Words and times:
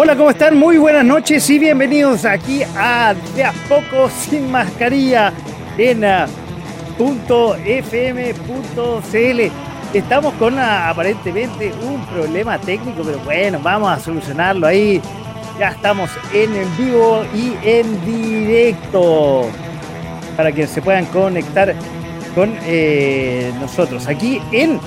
Hola, 0.00 0.14
¿cómo 0.14 0.30
están? 0.30 0.56
Muy 0.56 0.78
buenas 0.78 1.04
noches 1.04 1.50
y 1.50 1.58
bienvenidos 1.58 2.24
aquí 2.24 2.62
a 2.76 3.16
De 3.34 3.42
a 3.42 3.52
poco 3.68 4.08
sin 4.08 4.48
mascarilla 4.48 5.32
en 5.76 6.04
uh, 6.04 6.28
.fm.cl. 7.66 9.40
Estamos 9.92 10.34
con 10.34 10.54
uh, 10.54 10.60
aparentemente 10.60 11.72
un 11.82 12.06
problema 12.06 12.60
técnico, 12.60 13.02
pero 13.02 13.18
bueno, 13.24 13.58
vamos 13.60 13.90
a 13.90 13.98
solucionarlo 13.98 14.68
ahí. 14.68 15.02
Ya 15.58 15.70
estamos 15.70 16.10
en 16.32 16.54
el 16.54 16.68
vivo 16.78 17.24
y 17.34 17.56
en 17.68 18.04
directo 18.04 19.46
para 20.36 20.52
que 20.52 20.68
se 20.68 20.80
puedan 20.80 21.06
conectar 21.06 21.74
con 22.36 22.56
eh, 22.66 23.52
nosotros 23.58 24.06
aquí 24.06 24.40
en 24.52 24.78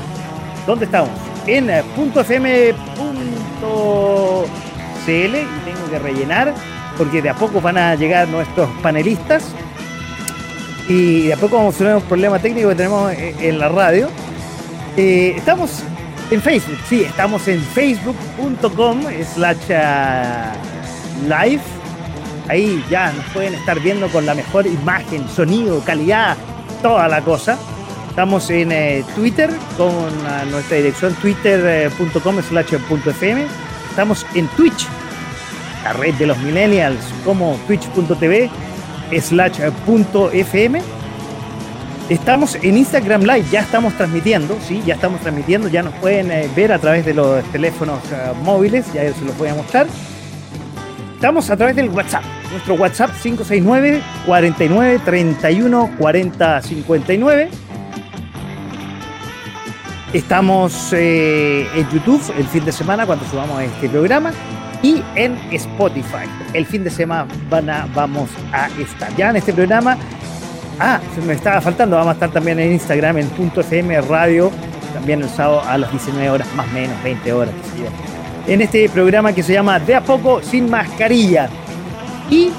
¿dónde 0.66 0.86
estamos? 0.86 1.09
En 1.48 1.70
uh, 1.70 1.84
.fm.cl 2.17 3.41
CL 3.62 4.70
y 5.08 5.66
tengo 5.66 5.90
que 5.90 6.00
rellenar 6.00 6.54
porque 6.98 7.22
de 7.22 7.30
a 7.30 7.36
poco 7.36 7.59
van 7.59 7.78
a 7.78 7.96
llegar 7.96 8.28
nuestros 8.28 8.70
panelistas 8.81 9.52
y 10.88 11.28
de 11.28 11.34
a 11.34 11.38
poco 11.38 11.58
vamos 11.58 11.75
a 11.75 11.78
tener 11.80 11.95
un 11.95 12.02
problema 12.03 12.38
técnico 12.39 12.70
que 12.70 12.75
tenemos 12.75 13.12
en 13.14 13.59
la 13.59 13.70
radio. 13.70 14.09
Eh, 14.98 15.34
estamos 15.38 15.84
en 16.30 16.42
Facebook, 16.42 16.78
sí, 16.88 17.02
estamos 17.02 17.48
en 17.48 17.62
facebook.com 17.62 19.02
slash 19.34 19.70
uh, 19.70 21.28
live. 21.28 21.62
Ahí 22.47 22.84
ya 22.90 23.12
nos 23.14 23.25
pueden 23.28 23.53
estar 23.53 23.80
viendo 23.80 24.08
con 24.09 24.25
la 24.25 24.36
mejor 24.36 24.68
imagen, 24.68 25.28
sonido, 25.30 25.80
calidad, 25.81 26.38
toda 26.81 27.08
la 27.08 27.22
cosa. 27.22 27.58
Estamos 28.09 28.50
en 28.50 28.72
eh, 28.72 29.03
Twitter 29.16 29.50
con 29.78 29.88
uh, 29.88 30.52
nuestra 30.52 30.78
dirección 30.78 31.14
twitter.com 31.16 32.42
slash 32.44 32.73
.fm 32.73 33.47
Estamos 33.92 34.25
en 34.36 34.47
Twitch, 34.56 34.88
la 35.84 35.94
red 35.94 36.14
de 36.16 36.28
los 36.28 36.38
millennials, 36.40 37.00
como 37.26 37.58
twitch.tv 37.68 38.50
slash 39.20 39.60
.fm. 40.34 40.82
Estamos 42.10 42.56
en 42.62 42.78
Instagram 42.78 43.22
Live, 43.22 43.46
ya 43.52 43.62
estamos 43.62 43.94
transmitiendo, 43.94 44.58
sí, 44.68 44.82
ya 44.86 44.96
estamos 44.96 45.22
transmitiendo, 45.22 45.70
ya 45.70 45.82
nos 45.82 45.94
pueden 45.96 46.30
eh, 46.30 46.50
ver 46.56 46.74
a 46.74 46.80
través 46.80 47.06
de 47.06 47.14
los 47.14 47.44
teléfonos 47.52 48.00
uh, 48.12 48.36
móviles, 48.44 48.92
ya 48.94 49.14
se 49.14 49.24
los 49.24 49.38
voy 49.38 49.48
a 49.48 49.56
mostrar. 49.56 49.88
Estamos 51.14 51.50
a 51.50 51.56
través 51.56 51.76
del 51.76 51.90
WhatsApp, 51.90 52.24
nuestro 52.52 52.74
WhatsApp 52.74 53.12
569 53.22 54.02
49 54.26 55.00
31 55.06 55.92
40 55.98 56.62
59 56.62 57.50
Estamos 60.14 60.92
eh, 60.92 61.66
en 61.74 61.90
YouTube 61.90 62.22
el 62.38 62.46
fin 62.46 62.66
de 62.66 62.74
semana 62.74 63.06
cuando 63.06 63.24
subamos 63.26 63.62
este 63.62 63.88
programa 63.88 64.34
y 64.82 65.04
en 65.16 65.38
Spotify. 65.52 66.26
El 66.54 66.66
fin 66.66 66.84
de 66.84 66.90
semana 66.90 67.88
vamos 67.94 68.30
a 68.52 68.68
estar 68.80 69.16
ya 69.16 69.30
en 69.30 69.38
este 69.38 69.54
programa. 69.54 69.98
Ah, 70.80 71.00
se 71.14 71.22
me 71.22 71.34
estaba 71.34 71.62
faltando, 71.62 71.96
vamos 71.96 72.12
a 72.12 72.14
estar 72.14 72.32
también 72.32 72.59
en 72.59 72.72
Instagram 72.72 73.18
en 73.20 73.28
punto 73.30 73.62
.fm 73.62 74.02
radio, 74.02 74.52
también 74.94 75.22
el 75.22 75.30
sábado 75.30 75.62
a 75.68 75.78
las 75.78 75.91
19 75.91 76.30
horas, 76.30 76.47
más 76.56 76.68
o 76.68 76.72
menos, 76.72 77.03
20 77.03 77.34
horas, 77.34 77.53
En 78.47 78.62
este 78.62 78.90
programa 78.90 79.34
que 79.34 79.44
se 79.44 79.53
llama 79.53 79.80
De 79.80 79.94
a 79.96 80.02
poco 80.02 80.41
sin 80.41 80.70
mascarilla. 80.70 81.50
Y 82.30 82.52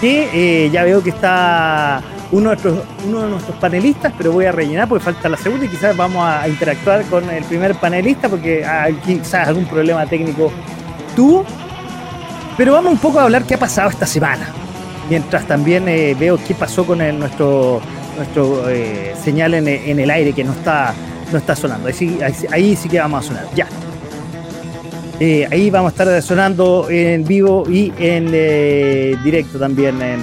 que 0.00 0.64
eh, 0.64 0.70
ya 0.70 0.82
veo 0.82 1.02
que 1.02 1.10
está 1.10 2.02
uno 2.32 2.50
de, 2.50 2.56
nuestros, 2.56 2.78
uno 3.06 3.22
de 3.22 3.28
nuestros 3.28 3.56
panelistas, 3.58 4.12
pero 4.16 4.32
voy 4.32 4.46
a 4.46 4.52
rellenar 4.52 4.88
porque 4.88 5.04
falta 5.04 5.28
la 5.28 5.36
segunda 5.36 5.66
y 5.66 5.68
quizás 5.68 5.96
vamos 5.96 6.24
a 6.26 6.48
interactuar 6.48 7.04
con 7.04 7.28
el 7.30 7.44
primer 7.44 7.74
panelista 7.76 8.28
porque 8.28 8.66
quizás 9.04 9.48
algún 9.48 9.66
problema 9.66 10.06
técnico 10.06 10.50
tuvo. 11.14 11.44
Pero 12.56 12.74
vamos 12.74 12.92
un 12.92 12.98
poco 12.98 13.18
a 13.18 13.24
hablar 13.24 13.44
qué 13.44 13.54
ha 13.54 13.58
pasado 13.58 13.90
esta 13.90 14.06
semana. 14.06 14.46
Mientras 15.08 15.46
también 15.46 15.88
eh, 15.88 16.14
veo 16.18 16.38
qué 16.46 16.54
pasó 16.54 16.86
con 16.86 16.98
nuestro, 17.18 17.80
nuestro 18.16 18.68
eh, 18.68 19.14
señal 19.22 19.54
en, 19.54 19.66
el 19.68 20.10
aire 20.10 20.32
que 20.32 20.44
no 20.44 20.52
está, 20.52 20.94
no 21.30 21.38
está 21.38 21.56
sonando. 21.56 21.88
Ahí 21.88 21.94
sí, 21.94 22.18
ahí, 22.50 22.76
sí 22.76 22.88
que 22.88 22.98
vamos 23.00 23.24
a 23.24 23.28
sonar. 23.28 23.46
Ya. 23.54 23.66
Eh, 25.18 25.46
ahí 25.50 25.70
vamos 25.70 25.92
a 25.92 26.02
estar 26.02 26.22
sonando 26.22 26.88
en 26.90 27.24
vivo 27.24 27.64
y 27.68 27.92
en 27.98 28.30
directo 29.22 29.58
también 29.58 30.00
en, 30.02 30.20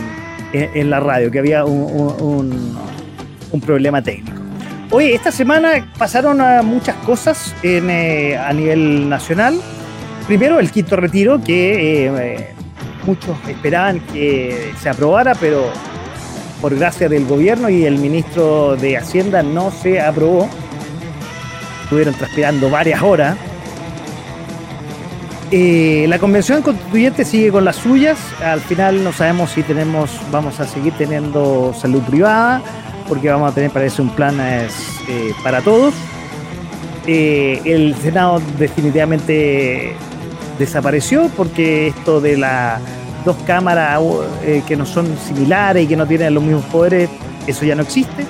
en, 0.54 0.90
la 0.90 1.00
radio, 1.00 1.32
que 1.32 1.40
había 1.40 1.66
un, 1.66 2.78
un, 3.52 3.62
problema 3.62 4.02
técnico. 4.02 4.38
Oye, 4.92 5.14
esta 5.14 5.32
semana 5.32 5.92
pasaron 5.98 6.40
muchas 6.66 6.96
cosas 6.98 7.56
en, 7.64 7.90
a 8.38 8.52
nivel 8.54 9.08
nacional. 9.08 9.60
Primero, 10.30 10.60
el 10.60 10.70
quinto 10.70 10.96
retiro, 10.96 11.42
que 11.44 12.06
eh, 12.06 12.54
muchos 13.08 13.36
esperaban 13.48 14.00
que 14.00 14.74
se 14.80 14.88
aprobara, 14.88 15.34
pero 15.34 15.72
por 16.62 16.76
gracia 16.76 17.10
del 17.10 17.26
gobierno 17.26 17.68
y 17.68 17.84
el 17.86 17.98
ministro 17.98 18.76
de 18.76 18.96
Hacienda 18.96 19.42
no 19.42 19.72
se 19.72 20.00
aprobó. 20.00 20.48
Estuvieron 21.82 22.14
transpirando 22.14 22.70
varias 22.70 23.02
horas 23.02 23.40
eh, 25.50 26.06
la 26.08 26.20
convención 26.20 26.62
constituyente 26.62 27.26
sigue 27.26 27.50
con 27.52 27.66
las 27.66 27.78
suyas. 27.78 28.20
Al 28.44 28.62
final 28.62 29.04
no 29.04 29.12
sabemos 29.12 29.50
si 29.50 29.64
tenemos, 29.64 30.12
vamos 30.32 30.60
a 30.60 30.68
seguir 30.68 30.94
teniendo 30.94 31.74
salud 31.74 32.04
privada, 32.04 32.62
porque 33.08 33.30
vamos 33.30 33.52
a 33.52 33.56
tener, 33.56 33.72
parece, 33.72 34.04
un 34.04 34.10
plan 34.12 34.38
eh, 34.40 34.68
para 35.44 35.62
todos. 35.62 35.96
El 37.08 37.96
Senado 37.96 38.40
definitivamente 38.60 39.96
desapareció 40.60 41.32
porque 41.36 41.88
esto 41.88 42.22
de 42.22 42.38
las 42.38 42.80
dos 43.26 43.38
cámaras 43.48 44.00
que 44.68 44.76
no 44.76 44.86
son 44.86 45.18
similares 45.18 45.84
y 45.84 45.88
que 45.88 45.96
no 45.96 46.06
tienen 46.06 46.34
los 46.34 46.44
mismos 46.44 46.66
poderes, 46.66 47.10
eso 47.48 47.66
ya 47.66 47.76
no 47.76 47.82
existe. 47.82 48.26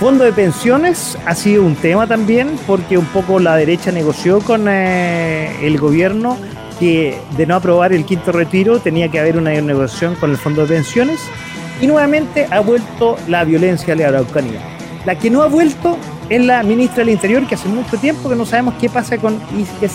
Fondo 0.00 0.22
de 0.22 0.32
pensiones 0.32 1.18
ha 1.26 1.34
sido 1.34 1.64
un 1.64 1.74
tema 1.74 2.06
también 2.06 2.50
porque 2.68 2.96
un 2.96 3.06
poco 3.06 3.40
la 3.40 3.56
derecha 3.56 3.90
negoció 3.90 4.38
con 4.38 4.66
eh, 4.68 5.66
el 5.66 5.76
gobierno 5.76 6.36
que 6.78 7.18
de 7.36 7.46
no 7.46 7.56
aprobar 7.56 7.92
el 7.92 8.04
quinto 8.04 8.30
retiro 8.30 8.78
tenía 8.78 9.08
que 9.08 9.18
haber 9.18 9.36
una 9.36 9.50
negociación 9.50 10.14
con 10.14 10.30
el 10.30 10.36
fondo 10.36 10.62
de 10.62 10.68
pensiones 10.68 11.18
y 11.80 11.88
nuevamente 11.88 12.46
ha 12.48 12.60
vuelto 12.60 13.16
la 13.26 13.42
violencia 13.42 13.94
a 13.94 13.96
la 13.96 14.08
Araucanía. 14.08 14.60
La 15.04 15.18
que 15.18 15.30
no 15.30 15.42
ha 15.42 15.48
vuelto 15.48 15.98
es 16.28 16.44
la 16.44 16.62
ministra 16.62 16.98
del 16.98 17.10
Interior 17.10 17.44
que 17.48 17.56
hace 17.56 17.68
mucho 17.68 17.96
tiempo 17.96 18.28
que 18.28 18.36
no 18.36 18.46
sabemos 18.46 18.74
qué 18.80 18.88
pasa 18.88 19.18
con 19.18 19.40
Isque 19.58 19.88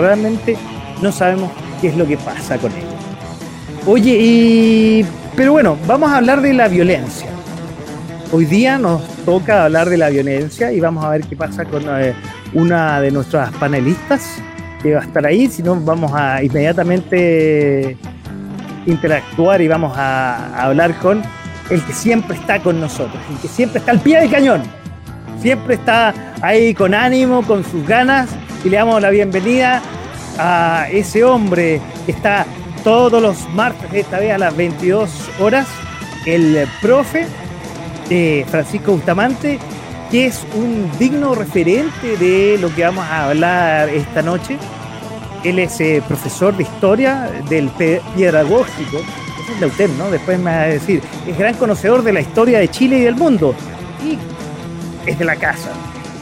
Realmente 0.00 0.56
no 1.02 1.12
sabemos 1.12 1.50
qué 1.80 1.88
es 1.88 1.96
lo 1.96 2.06
que 2.06 2.16
pasa 2.16 2.58
con 2.58 2.72
ella. 2.72 2.86
Oye, 3.86 4.16
y... 4.20 5.06
pero 5.36 5.52
bueno, 5.52 5.76
vamos 5.86 6.10
a 6.10 6.18
hablar 6.18 6.42
de 6.42 6.52
la 6.52 6.68
violencia 6.68 7.30
Hoy 8.32 8.44
día 8.44 8.78
nos 8.78 9.02
toca 9.24 9.64
hablar 9.64 9.88
de 9.88 9.96
la 9.96 10.08
violencia 10.08 10.70
y 10.70 10.78
vamos 10.78 11.04
a 11.04 11.08
ver 11.08 11.22
qué 11.22 11.34
pasa 11.34 11.64
con 11.64 11.82
eh, 11.88 12.14
una 12.54 13.00
de 13.00 13.10
nuestras 13.10 13.50
panelistas 13.54 14.36
que 14.80 14.94
va 14.94 15.00
a 15.00 15.02
estar 15.02 15.26
ahí, 15.26 15.48
si 15.48 15.64
no 15.64 15.74
vamos 15.80 16.12
a 16.14 16.40
inmediatamente 16.40 17.96
interactuar 18.86 19.60
y 19.60 19.66
vamos 19.66 19.98
a, 19.98 20.62
hablar 20.62 20.96
con 21.00 21.22
el 21.70 21.82
que 21.82 21.92
siempre 21.92 22.36
está 22.36 22.62
con 22.62 22.80
nosotros, 22.80 23.20
el 23.32 23.38
que 23.38 23.48
siempre 23.48 23.80
está 23.80 23.90
al 23.90 23.98
pie 23.98 24.20
del 24.20 24.30
cañón, 24.30 24.62
siempre 25.40 25.74
está 25.74 26.14
ahí 26.40 26.72
con 26.72 26.94
ánimo, 26.94 27.42
con 27.42 27.64
sus 27.64 27.84
ganas 27.84 28.28
y 28.64 28.68
le 28.68 28.76
damos 28.76 29.00
la 29.00 29.10
bienvenida 29.10 29.82
a 30.38 30.86
ese 30.90 31.24
hombre 31.24 31.80
que 32.06 32.12
está 32.12 32.46
todos 32.84 33.20
los 33.20 33.48
martes, 33.50 33.92
esta 33.92 34.18
vez 34.18 34.32
a 34.32 34.38
las 34.38 34.56
22 34.56 35.10
horas, 35.40 35.66
el 36.26 36.66
profe 36.80 37.26
Francisco 38.48 38.92
Bustamante, 38.92 39.58
que 40.10 40.26
es 40.26 40.44
un 40.54 40.90
digno 40.98 41.34
referente 41.34 42.16
de 42.16 42.58
lo 42.58 42.74
que 42.74 42.82
vamos 42.82 43.04
a 43.04 43.28
hablar 43.28 43.88
esta 43.88 44.20
noche. 44.20 44.58
Él 45.44 45.60
es 45.60 45.80
eh, 45.80 46.02
profesor 46.06 46.56
de 46.56 46.64
historia 46.64 47.30
del 47.48 47.68
pedagógico, 47.68 48.98
eso 48.98 49.52
es 49.54 49.60
Leuten, 49.60 49.96
¿no? 49.96 50.10
Después 50.10 50.38
me 50.38 50.50
va 50.50 50.62
a 50.62 50.66
decir, 50.66 51.00
es 51.26 51.38
gran 51.38 51.54
conocedor 51.54 52.02
de 52.02 52.12
la 52.12 52.20
historia 52.20 52.58
de 52.58 52.68
Chile 52.68 52.98
y 52.98 53.02
del 53.02 53.14
mundo. 53.14 53.54
Y 54.04 54.18
es 55.08 55.18
de 55.18 55.24
la 55.24 55.36
casa, 55.36 55.70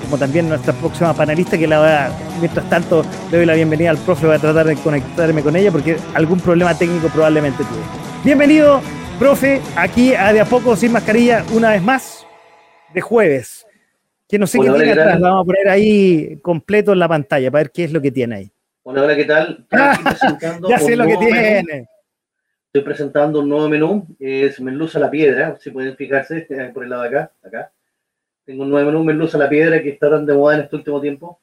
como 0.09 0.19
también 0.19 0.49
nuestra 0.49 0.73
próxima 0.73 1.13
panelista, 1.13 1.59
que 1.59 1.67
la 1.67 1.81
va, 1.81 2.11
mientras 2.41 2.67
tanto 2.71 3.05
le 3.31 3.37
doy 3.37 3.47
la 3.47 3.55
bienvenida 3.55 3.91
al 3.91 3.99
profe, 3.99 4.27
voy 4.27 4.37
a 4.37 4.39
tratar 4.39 4.67
de 4.67 4.75
conectarme 4.77 5.43
con 5.43 5.55
ella 5.55 5.71
porque 5.71 5.99
algún 6.15 6.41
problema 6.41 6.77
técnico 6.77 7.09
probablemente 7.09 7.63
tuve. 7.63 7.83
Bienvenido, 8.25 8.81
profe, 9.19 9.61
aquí 9.77 10.15
a 10.15 10.33
De 10.33 10.41
a 10.41 10.47
poco 10.47 10.77
sin 10.77 10.93
mascarilla, 10.93 11.45
una 11.53 11.73
vez 11.73 11.83
más, 11.83 12.27
de 12.95 13.03
jueves. 13.03 13.67
Que 14.27 14.39
no 14.39 14.47
sé 14.47 14.59
qué 14.59 14.71
tiene 14.71 14.93
atrás, 14.93 15.21
vamos 15.21 15.43
a 15.43 15.45
poner 15.45 15.69
ahí 15.69 16.39
completo 16.41 16.95
en 16.95 17.01
la 17.01 17.09
pantalla 17.09 17.51
para 17.51 17.65
ver 17.65 17.71
qué 17.71 17.85
es 17.85 17.93
lo 17.93 18.01
que 18.01 18.11
tiene 18.11 18.37
ahí. 18.37 18.53
Hola, 18.85 19.03
hola, 19.03 19.15
¿qué 19.15 19.27
tal? 19.27 19.67
ya 20.71 20.79
sé 20.79 20.97
lo 20.97 21.07
que 21.07 21.19
tiene. 21.19 21.87
Estoy 22.67 22.83
presentando 22.83 23.41
un 23.41 23.49
nuevo 23.51 23.69
menú, 23.69 24.07
es 24.19 24.59
Merluza 24.59 24.99
la 24.99 25.11
Piedra, 25.11 25.59
si 25.61 25.71
pueden 25.71 25.97
fijarse 25.97 26.47
por 26.73 26.85
el 26.85 26.91
lado 26.91 27.03
de 27.03 27.09
acá, 27.09 27.33
acá. 27.43 27.73
Tengo 28.49 28.63
un 28.63 28.71
nuevo 28.71 28.91
menú, 28.91 29.05
Merluza 29.05 29.37
la 29.37 29.47
Piedra, 29.47 29.83
que 29.83 29.91
está 29.91 30.09
tan 30.09 30.25
de 30.25 30.33
moda 30.33 30.55
en 30.55 30.63
este 30.63 30.77
último 30.77 31.03
tiempo. 31.03 31.39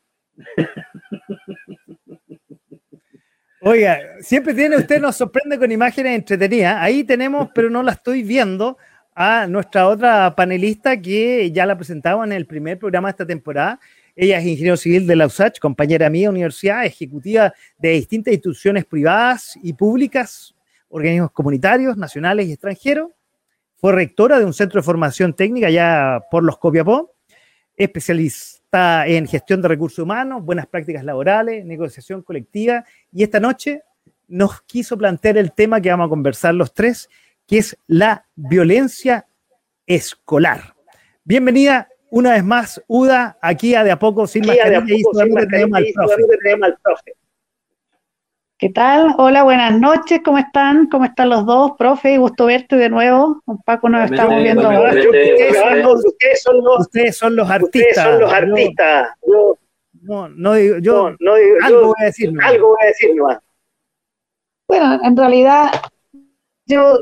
Oiga, 3.61 3.99
siempre 4.21 4.55
tiene 4.55 4.77
usted, 4.77 4.99
nos 4.99 5.15
sorprende 5.15 5.59
con 5.59 5.71
imágenes 5.71 6.15
entretenidas. 6.15 6.77
Ahí 6.79 7.03
tenemos, 7.03 7.49
pero 7.53 7.69
no 7.69 7.83
la 7.83 7.91
estoy 7.91 8.23
viendo, 8.23 8.79
a 9.13 9.45
nuestra 9.45 9.87
otra 9.87 10.33
panelista 10.35 10.99
que 10.99 11.51
ya 11.51 11.67
la 11.67 11.77
presentaba 11.77 12.25
en 12.25 12.31
el 12.31 12.47
primer 12.47 12.79
programa 12.79 13.09
de 13.09 13.11
esta 13.11 13.27
temporada. 13.27 13.79
Ella 14.15 14.39
es 14.39 14.45
ingeniero 14.47 14.75
civil 14.75 15.05
de 15.05 15.15
la 15.15 15.27
USACH, 15.27 15.59
compañera 15.59 16.09
mía 16.09 16.23
de 16.23 16.29
universidad, 16.29 16.87
ejecutiva 16.87 17.53
de 17.77 17.89
distintas 17.89 18.33
instituciones 18.33 18.83
privadas 18.83 19.59
y 19.61 19.73
públicas, 19.73 20.55
organismos 20.89 21.29
comunitarios, 21.29 21.97
nacionales 21.97 22.47
y 22.47 22.53
extranjeros. 22.53 23.11
Fue 23.77 23.91
rectora 23.93 24.39
de 24.39 24.45
un 24.45 24.53
centro 24.53 24.79
de 24.79 24.85
formación 24.85 25.33
técnica 25.33 25.69
ya 25.69 26.21
por 26.31 26.43
los 26.43 26.57
Copiapó, 26.57 27.13
especialista 27.75 29.07
en 29.07 29.27
gestión 29.27 29.61
de 29.61 29.67
recursos 29.67 29.99
humanos, 29.99 30.43
buenas 30.43 30.67
prácticas 30.67 31.03
laborales, 31.03 31.65
negociación 31.65 32.21
colectiva. 32.21 32.83
Y 33.11 33.23
esta 33.23 33.39
noche 33.39 33.83
nos 34.27 34.61
quiso 34.61 34.97
plantear 34.97 35.37
el 35.37 35.51
tema 35.51 35.81
que 35.81 35.89
vamos 35.89 36.07
a 36.07 36.09
conversar 36.09 36.55
los 36.55 36.73
tres, 36.73 37.09
que 37.45 37.59
es 37.59 37.77
la 37.87 38.25
violencia 38.35 39.27
escolar. 39.85 40.75
Bienvenida 41.23 41.89
una 42.09 42.31
vez 42.31 42.43
más, 42.43 42.81
Uda, 42.87 43.37
aquí 43.41 43.75
a 43.75 43.83
De 43.83 43.91
a 43.91 43.99
poco 43.99 44.25
sin 44.25 44.45
mascarilla, 44.45 44.83
y 44.87 45.03
tenemos 45.49 45.79
al 46.63 46.77
profe. 46.81 47.13
¿Qué 48.57 48.69
tal? 48.69 49.15
Hola, 49.17 49.43
buenas 49.43 49.77
noches, 49.77 50.21
¿cómo 50.23 50.37
están? 50.37 50.87
¿Cómo 50.87 51.03
están 51.03 51.27
los 51.27 51.45
dos, 51.45 51.73
profe? 51.77 52.17
Gusto 52.17 52.45
verte 52.45 52.77
de 52.77 52.89
nuevo. 52.89 53.41
Con 53.43 53.57
Paco 53.63 53.89
nos 53.89 54.09
estamos 54.09 54.41
viendo. 54.41 54.69
Ustedes 54.69 55.61
son 55.61 55.81
los, 55.81 56.05
ustedes 56.77 57.17
son 57.17 57.35
los 57.35 57.49
artistas. 57.51 57.81
Ustedes 57.81 57.95
son 57.95 58.19
los 58.21 58.31
artistas. 58.31 59.09
Yo, 59.27 59.57
no, 60.03 60.29
no 60.29 60.53
digo, 60.53 60.77
yo 60.77 61.09
no, 61.19 61.35
digo, 61.35 61.57
algo 61.63 61.87
voy 61.87 61.95
a 61.99 62.05
decir. 62.05 62.33
Algo 62.41 62.67
voy 62.69 62.77
a 62.81 62.85
decir 62.85 63.13
nomás. 63.13 63.39
Bueno, 64.69 64.99
en 65.03 65.17
realidad 65.17 65.71
yo 66.65 67.01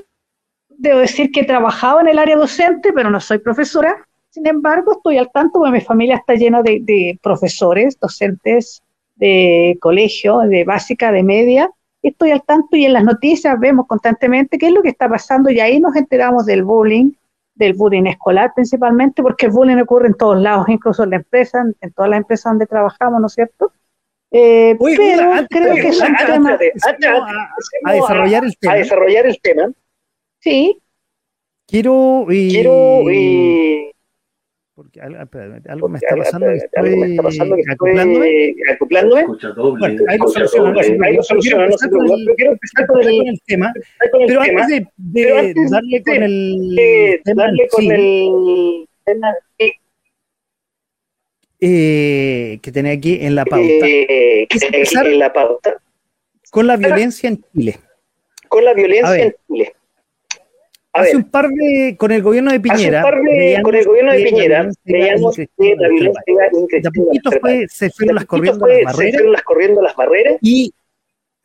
debo 0.70 1.00
decir 1.02 1.32
que 1.32 1.42
he 1.42 1.46
trabajado 1.46 2.00
en 2.00 2.08
el 2.08 2.18
área 2.18 2.36
docente, 2.36 2.92
pero 2.94 3.12
no 3.12 3.20
soy 3.20 3.38
profesora. 3.38 4.04
Sin 4.32 4.48
embargo, 4.48 4.94
estoy 4.94 5.20
al 5.20 5.32
tanto 5.32 5.60
porque 5.60 5.74
mi 5.74 5.82
familia 5.82 6.16
está 6.16 6.34
llena 6.34 6.64
de, 6.64 6.80
de 6.82 7.20
profesores, 7.22 8.00
docentes 8.00 8.83
de 9.16 9.78
colegio, 9.80 10.40
de 10.40 10.64
básica, 10.64 11.12
de 11.12 11.24
media, 11.24 11.70
estoy 12.02 12.32
al 12.32 12.44
tanto 12.44 12.76
y 12.76 12.86
en 12.86 12.94
las 12.94 13.04
noticias 13.04 13.60
vemos 13.60 13.88
constantemente 13.88 14.58
qué 14.58 14.68
es 14.68 14.74
lo 14.74 14.82
que 14.82 14.90
está 14.90 15.08
pasando 15.10 15.50
y 15.50 15.60
ahí 15.60 15.80
nos 15.80 15.96
enteramos 15.96 16.46
del 16.46 16.64
bullying, 16.64 17.12
del 17.56 17.74
bullying 17.74 18.06
escolar 18.06 18.52
principalmente, 18.54 19.22
porque 19.22 19.46
el 19.46 19.52
bullying 19.52 19.78
ocurre 19.78 20.08
en 20.08 20.16
todos 20.16 20.42
lados, 20.42 20.68
incluso 20.68 21.04
en 21.04 21.12
la 21.12 21.16
empresa, 21.18 21.64
en 21.80 21.92
todas 21.94 22.10
las 22.10 22.18
empresas 22.20 22.52
donde 22.52 22.68
trabajamos, 22.68 23.22
¿no 23.22 23.28
es 23.28 23.34
cierto? 23.34 23.72
Eh, 24.32 24.76
pero 24.80 25.48
creo 25.48 25.76
que 25.76 25.88
es 25.90 26.02
un 26.02 26.16
tema... 26.16 26.58
A, 27.86 27.94
desarrollar 27.94 28.44
el 28.44 28.58
tema. 28.58 28.74
A 28.74 28.78
desarrollar 28.78 29.26
el 29.28 29.40
tema. 29.42 29.72
Sí. 30.40 30.82
Quiero... 31.68 32.26
Quiero 32.28 33.04
porque 34.76 35.00
algo, 35.02 35.88
me 35.88 36.00
está 36.00 36.16
pasando, 36.16 36.48
que 36.48 36.56
estoy, 36.56 36.96
me 36.96 37.12
está 37.12 37.24
pasando 37.24 37.56
que 37.56 37.64
acoplándome. 37.72 38.56
acoplándome. 38.74 39.26
Bueno, 39.78 40.28
soluciono, 40.28 40.80
ahí 41.04 41.16
lo 41.16 41.24
soluciono, 41.24 41.68
no 41.68 41.78
se 41.78 41.90
preocupe. 41.90 42.36
Quiero 42.36 42.52
empezar 42.54 42.88
con 42.88 43.04
el 43.04 43.42
tema, 43.46 43.74
pero 44.28 44.42
antes 44.42 44.88
de, 44.98 45.54
de 45.54 45.54
darle 45.70 46.04
con 46.04 46.24
el 46.24 47.22
tema, 47.24 47.44
darle 47.44 47.68
con 47.68 47.92
el 47.92 48.90
tema 49.06 49.36
eh, 51.60 52.60
que 52.62 52.72
tenía 52.72 52.94
aquí 52.94 53.20
en 53.22 53.36
la 53.36 53.46
pauta. 53.46 53.66
Eh, 53.88 54.48
que 54.50 54.58
en 54.92 55.20
la 55.20 55.32
pauta. 55.32 55.78
Con 56.50 56.66
la 56.66 56.78
violencia 56.78 57.30
en 57.30 57.44
Chile. 57.54 57.80
Con 58.48 58.66
la 58.66 58.74
violencia 58.74 59.24
en 59.24 59.36
Chile 59.48 59.73
hace 60.94 61.18
un 61.18 61.24
par 61.24 61.50
de, 61.50 61.96
con 61.98 62.12
el 62.12 62.22
gobierno 62.22 62.52
de 62.52 62.60
Piñera, 62.60 63.02
hace 63.02 63.08
un 63.08 63.14
par 63.14 63.22
de, 63.24 63.60
con 63.64 63.76
el 63.76 63.86
gobierno 63.86 64.14
de 64.14 64.24
Piñera, 64.24 64.70
veíamos 64.86 65.36
que 65.36 65.76
la 65.76 65.90
violencia 65.90 66.24
De 66.82 66.88
a 66.88 66.92
poquito 66.92 67.32
fue, 67.42 67.66
se 67.68 67.90
fueron 67.90 68.16
las 68.16 68.26
corriendo 68.26 68.66
las 68.68 68.84
barreras. 68.84 69.22
Se 69.22 69.28
las 69.28 69.44
corriendo 69.44 69.82
las 69.82 69.96
barreras. 69.96 70.38
Y 70.42 70.74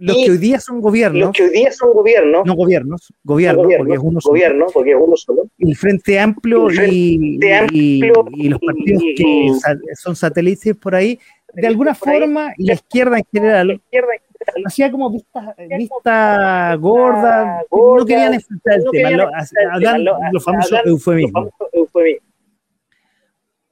los 0.00 0.16
que 0.16 0.30
hoy 0.30 0.38
día 0.38 0.60
son 0.60 0.80
gobiernos. 0.80 1.20
Los 1.20 1.32
que 1.32 1.42
hoy 1.42 1.50
día 1.50 1.72
son 1.72 1.92
gobiernos. 1.92 2.46
No 2.46 2.54
gobiernos, 2.54 3.12
gobierno, 3.24 3.62
no 3.64 3.68
porque 3.76 3.92
es 3.94 3.98
uno 4.00 4.20
solo. 4.20 4.32
Gobierno, 4.32 4.66
porque 4.72 4.90
es 4.90 4.96
uno 5.00 5.16
solo. 5.16 5.42
El 5.58 5.76
Frente 5.76 6.20
Amplio, 6.20 6.70
y, 6.70 7.38
y, 7.72 8.04
y, 8.34 8.48
los 8.48 8.60
partidos 8.60 9.02
que 9.16 9.50
son 9.96 10.14
satélites 10.14 10.76
por 10.76 10.94
ahí, 10.94 11.18
de 11.52 11.66
alguna 11.66 11.94
forma, 11.94 12.52
y 12.56 12.66
la 12.66 12.74
izquierda 12.74 13.18
en 13.18 13.24
general, 13.32 13.66
la 13.66 13.74
izquierda 13.74 14.14
en 14.14 14.27
hacía 14.66 14.90
como 14.90 15.10
vista, 15.10 15.54
vista 15.76 16.74
gorda, 16.76 17.62
no 17.70 18.06
querían 18.06 18.34
enfrentar 18.34 18.74
el 18.74 18.84
tema, 18.90 19.30
hablando 19.72 20.18
los 20.32 20.44
famosos 20.44 20.80
eufemismos. 20.84 21.48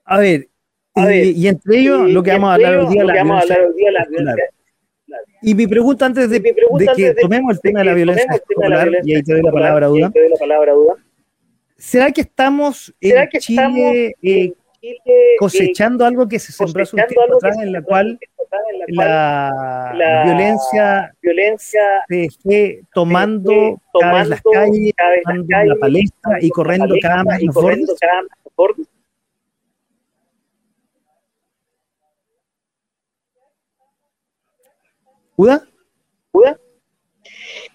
A 0.05 0.19
ver, 0.19 0.49
y, 0.97 1.47
entre 1.47 1.79
ellos 1.79 2.11
lo 2.11 2.23
que 2.23 2.31
vamos 2.33 2.51
a 2.51 2.55
hablar 2.55 2.77
hoy 2.79 2.95
día, 2.95 3.05
la 3.05 3.25
violencia 4.09 4.45
Y 5.43 5.55
mi 5.55 5.67
pregunta 5.67 6.07
antes 6.07 6.31
de, 6.31 6.43
que 6.43 7.15
tomemos 7.21 7.55
el 7.55 7.61
tema 7.61 7.81
de 7.81 7.85
la 7.85 7.95
violencia 7.95 8.27
escolar, 8.33 8.91
y 9.05 9.15
ahí 9.15 9.23
te 9.23 9.33
doy 9.33 9.43
la 9.43 9.53
palabra, 9.53 9.89
Duda. 9.89 10.13
¿Será 11.77 12.11
que 12.11 12.23
estamos 12.23 12.95
en 13.01 13.29
Chile 13.39 14.17
eh, 14.23 14.55
cosechando 15.39 16.05
algo 16.05 16.29
que 16.29 16.39
se 16.39 16.53
sembró 16.53 16.83
hace 16.83 16.97
un 16.97 17.07
tiempo 17.07 17.37
atrás, 17.37 17.57
en 17.61 17.73
la 17.73 17.83
cual 17.83 18.19
la, 18.89 19.93
la, 19.95 20.25
violencia, 20.25 21.15
violencia 21.21 21.81
se 22.09 22.25
esté 22.25 22.83
tomando, 22.95 23.81
cada 24.01 24.21
vez 24.21 24.29
las 24.29 24.43
calles, 24.43 24.93
cada 24.97 25.11
vez 25.11 25.23
las 25.27 25.47
calles, 25.49 25.69
la 25.69 25.77
palestra 25.77 26.39
y 26.41 26.51
corriendo 26.51 26.95
cada 27.01 27.17
vez 27.17 27.25
más 27.25 27.43
los 27.43 27.55
bordes. 27.55 28.89
¿Uda? 35.37 35.63
¿Uda? 36.33 36.59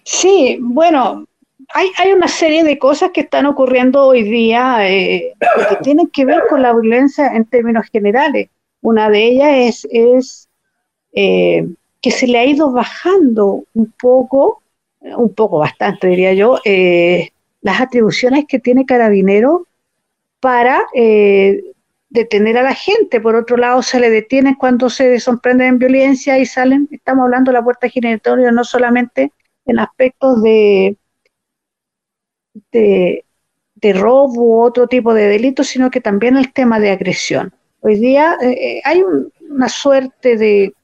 Sí, 0.02 0.58
bueno, 0.60 1.26
hay, 1.74 1.90
hay, 1.98 2.12
una 2.12 2.28
serie 2.28 2.64
de 2.64 2.78
cosas 2.78 3.10
que 3.12 3.22
están 3.22 3.46
ocurriendo 3.46 4.06
hoy 4.06 4.22
día 4.22 4.88
eh, 4.88 5.34
que 5.68 5.76
tienen 5.82 6.08
que 6.08 6.24
ver 6.24 6.42
con 6.48 6.62
la 6.62 6.72
violencia 6.72 7.28
en 7.34 7.44
términos 7.44 7.86
generales. 7.90 8.48
Una 8.80 9.08
de 9.08 9.24
ellas 9.24 9.50
es, 9.52 9.88
es 9.90 10.48
eh, 11.12 11.68
que 12.00 12.10
se 12.10 12.26
le 12.26 12.38
ha 12.38 12.44
ido 12.44 12.72
bajando 12.72 13.64
un 13.74 13.92
poco, 14.00 14.62
un 15.00 15.32
poco 15.34 15.58
bastante 15.58 16.08
diría 16.08 16.34
yo, 16.34 16.58
eh, 16.64 17.30
las 17.62 17.80
atribuciones 17.80 18.44
que 18.46 18.58
tiene 18.58 18.84
Carabinero 18.84 19.66
para 20.40 20.82
eh, 20.94 21.62
detener 22.10 22.58
a 22.58 22.62
la 22.62 22.74
gente. 22.74 23.20
Por 23.20 23.36
otro 23.36 23.56
lado, 23.56 23.82
se 23.82 24.00
le 24.00 24.10
detienen 24.10 24.56
cuando 24.56 24.90
se 24.90 25.20
sorprenden 25.20 25.68
en 25.68 25.78
violencia 25.78 26.38
y 26.38 26.46
salen. 26.46 26.88
Estamos 26.90 27.24
hablando 27.24 27.52
de 27.52 27.58
la 27.58 27.64
puerta 27.64 27.88
giratoria 27.88 28.50
no 28.50 28.64
solamente 28.64 29.32
en 29.66 29.78
aspectos 29.78 30.42
de, 30.42 30.96
de, 32.70 33.24
de 33.74 33.92
robo 33.92 34.42
u 34.42 34.60
otro 34.60 34.86
tipo 34.86 35.14
de 35.14 35.28
delitos, 35.28 35.68
sino 35.68 35.90
que 35.90 36.00
también 36.00 36.36
el 36.36 36.52
tema 36.52 36.80
de 36.80 36.90
agresión. 36.90 37.52
Hoy 37.80 37.96
día 37.96 38.36
hay 38.84 39.02
una 39.50 39.68
suerte 39.68 40.36
de 40.36 40.74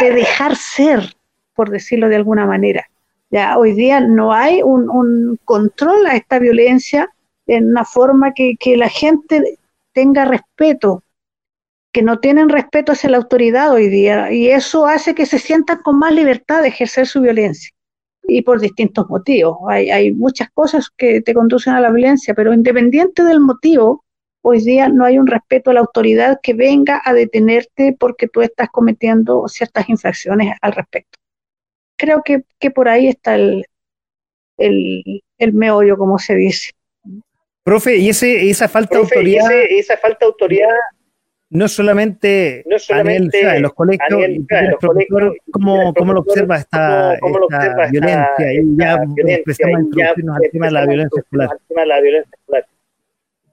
de 0.00 0.10
dejar 0.12 0.56
ser, 0.56 1.14
por 1.54 1.70
decirlo 1.70 2.08
de 2.08 2.16
alguna 2.16 2.46
manera. 2.46 2.88
Ya 3.30 3.58
hoy 3.58 3.72
día 3.72 4.00
no 4.00 4.32
hay 4.32 4.62
un, 4.62 5.38
control 5.44 6.06
a 6.06 6.16
esta 6.16 6.38
violencia 6.38 7.10
en 7.46 7.70
una 7.70 7.84
forma 7.84 8.32
que, 8.32 8.56
la 8.76 8.88
gente 8.88 9.58
tenga 9.92 10.24
respeto, 10.24 11.02
que 11.92 12.02
no 12.02 12.18
tienen 12.18 12.48
respeto 12.48 12.92
hacia 12.92 13.10
la 13.10 13.16
autoridad 13.16 13.72
hoy 13.72 13.88
día, 13.88 14.30
y 14.32 14.48
eso 14.50 14.86
hace 14.86 15.14
que 15.14 15.26
se 15.26 15.38
sientan 15.38 15.78
con 15.82 15.98
más 15.98 16.12
libertad 16.12 16.62
de 16.62 16.68
ejercer 16.68 17.06
su 17.06 17.20
violencia, 17.20 17.70
y 18.28 18.42
por 18.42 18.60
distintos 18.60 19.08
motivos. 19.08 19.56
Hay, 19.68 19.90
hay 19.90 20.12
muchas 20.12 20.50
cosas 20.50 20.90
que 20.96 21.22
te 21.22 21.34
conducen 21.34 21.72
a 21.72 21.80
la 21.80 21.90
violencia, 21.90 22.34
pero 22.34 22.52
independiente 22.52 23.24
del 23.24 23.40
motivo, 23.40 24.04
hoy 24.42 24.60
día 24.60 24.88
no 24.88 25.04
hay 25.04 25.18
un 25.18 25.26
respeto 25.26 25.70
a 25.70 25.74
la 25.74 25.80
autoridad 25.80 26.38
que 26.42 26.52
venga 26.52 27.00
a 27.04 27.14
detenerte 27.14 27.96
porque 27.98 28.28
tú 28.28 28.42
estás 28.42 28.68
cometiendo 28.70 29.48
ciertas 29.48 29.88
infracciones 29.88 30.54
al 30.60 30.72
respecto. 30.72 31.18
Creo 31.96 32.22
que, 32.22 32.70
por 32.70 32.88
ahí 32.88 33.08
está 33.08 33.34
el, 33.34 33.64
el, 34.58 35.22
el 35.38 35.52
meollo, 35.54 35.96
como 35.96 36.18
se 36.18 36.36
dice. 36.36 36.70
Profe, 37.64 37.96
y 37.96 38.10
ese, 38.10 38.48
esa 38.48 38.68
falta 38.68 38.94
de 38.94 39.02
autoridad. 39.02 39.50
esa 39.68 39.96
falta 39.96 40.18
de 40.20 40.26
autoridad 40.26 40.68
no 41.50 41.66
solamente, 41.66 42.62
no 42.66 42.78
solamente 42.78 43.40
en 43.40 43.62
los 43.62 43.72
colegios, 43.72 44.08
¿cómo, 45.50 45.94
¿cómo, 45.94 46.12
lo 46.12 46.20
observa 46.20 46.58
esta, 46.58 47.14
esta 47.14 47.86
violencia? 47.90 48.52
y 48.52 48.76
ya 48.76 48.98
empezamos 49.16 49.76
a 49.76 49.80
introducirnos 49.80 50.36
al 50.36 50.50
tema 50.50 50.66
de 50.66 50.72
la 50.72 50.86
violencia 50.86 51.20
escolar. 51.20 51.50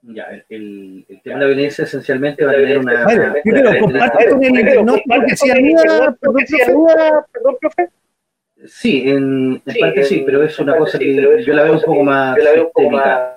Ya, 0.08 0.28
el, 0.50 1.04
el, 1.08 1.22
tema 1.22 1.38
de 1.38 1.40
la 1.40 1.46
violencia 1.48 1.82
esencialmente 1.84 2.44
va 2.44 2.52
a 2.52 2.54
tener 2.54 2.78
una. 2.78 3.04
Bueno, 3.04 3.34
primero, 3.42 3.80
comparte 3.80 4.28
con 4.28 4.44
el 4.44 4.56
ayuda, 5.52 6.16
perdón, 7.32 7.56
profe. 7.60 7.88
Sí, 8.66 9.08
en, 9.08 9.60
en 9.66 9.80
parte 9.80 10.04
sí, 10.04 10.22
pero 10.24 10.42
es 10.42 10.58
una 10.58 10.76
cosa 10.76 10.98
que 10.98 11.42
yo 11.44 11.52
la 11.54 11.64
veo 11.64 11.74
un 11.74 11.80
poco 11.80 12.02
más 12.04 12.36
sistémica. 12.36 13.32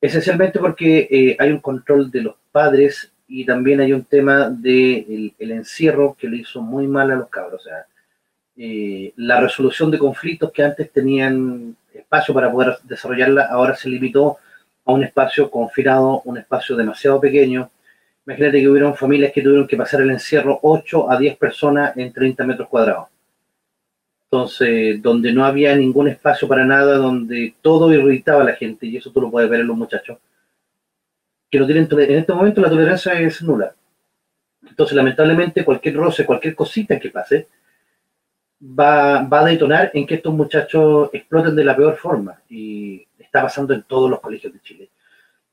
Esencialmente 0.00 0.60
porque 0.60 1.08
eh, 1.10 1.36
hay 1.38 1.50
un 1.50 1.58
control 1.58 2.10
de 2.10 2.22
los 2.22 2.36
padres 2.52 3.12
y 3.28 3.44
también 3.44 3.80
hay 3.80 3.92
un 3.92 4.04
tema 4.04 4.48
de 4.48 5.34
el, 5.38 5.50
encierro 5.52 6.16
que 6.18 6.28
le 6.28 6.38
hizo 6.38 6.62
muy 6.62 6.88
mal 6.88 7.10
a 7.10 7.16
los 7.16 7.28
cabros. 7.28 7.60
O 7.60 7.64
sea, 7.64 7.86
eh, 8.56 9.12
la 9.16 9.38
resolución 9.40 9.90
de 9.90 9.98
conflictos 9.98 10.50
que 10.50 10.64
antes 10.64 10.90
tenían 10.90 11.76
espacio 11.92 12.32
para 12.32 12.50
poder 12.50 12.78
desarrollarla, 12.84 13.44
ahora 13.44 13.76
se 13.76 13.90
limitó 13.90 14.38
a 14.86 14.92
un 14.92 15.04
espacio 15.04 15.50
confinado, 15.50 16.22
un 16.24 16.38
espacio 16.38 16.74
demasiado 16.74 17.20
pequeño. 17.20 17.70
Imagínate 18.26 18.60
que 18.60 18.68
hubieron 18.68 18.96
familias 18.96 19.32
que 19.32 19.42
tuvieron 19.42 19.66
que 19.66 19.76
pasar 19.76 20.00
el 20.00 20.10
encierro 20.10 20.58
8 20.62 21.10
a 21.10 21.18
10 21.18 21.36
personas 21.36 21.96
en 21.96 22.12
30 22.12 22.44
metros 22.46 22.68
cuadrados. 22.68 23.08
Entonces, 24.24 25.02
donde 25.02 25.32
no 25.32 25.44
había 25.44 25.74
ningún 25.76 26.08
espacio 26.08 26.48
para 26.48 26.64
nada, 26.64 26.96
donde 26.96 27.54
todo 27.60 27.92
irritaba 27.92 28.42
a 28.42 28.46
la 28.46 28.54
gente, 28.54 28.86
y 28.86 28.96
eso 28.96 29.10
tú 29.10 29.20
lo 29.20 29.30
puedes 29.30 29.48
ver 29.48 29.60
en 29.60 29.66
los 29.66 29.76
muchachos 29.76 30.18
que 31.50 31.58
no 31.58 31.66
tienen 31.66 31.88
en 31.90 32.18
este 32.18 32.32
momento 32.32 32.60
la 32.60 32.70
tolerancia 32.70 33.14
es 33.14 33.42
nula. 33.42 33.74
Entonces, 34.68 34.96
lamentablemente, 34.96 35.64
cualquier 35.64 35.96
roce, 35.96 36.26
cualquier 36.26 36.54
cosita 36.54 36.98
que 36.98 37.10
pase, 37.10 37.48
va, 38.62 39.22
va, 39.22 39.40
a 39.40 39.44
detonar 39.44 39.90
en 39.94 40.06
que 40.06 40.16
estos 40.16 40.34
muchachos 40.34 41.10
exploten 41.12 41.56
de 41.56 41.64
la 41.64 41.76
peor 41.76 41.96
forma. 41.96 42.40
Y 42.48 43.06
está 43.18 43.42
pasando 43.42 43.74
en 43.74 43.82
todos 43.82 44.10
los 44.10 44.20
colegios 44.20 44.52
de 44.52 44.60
Chile. 44.60 44.90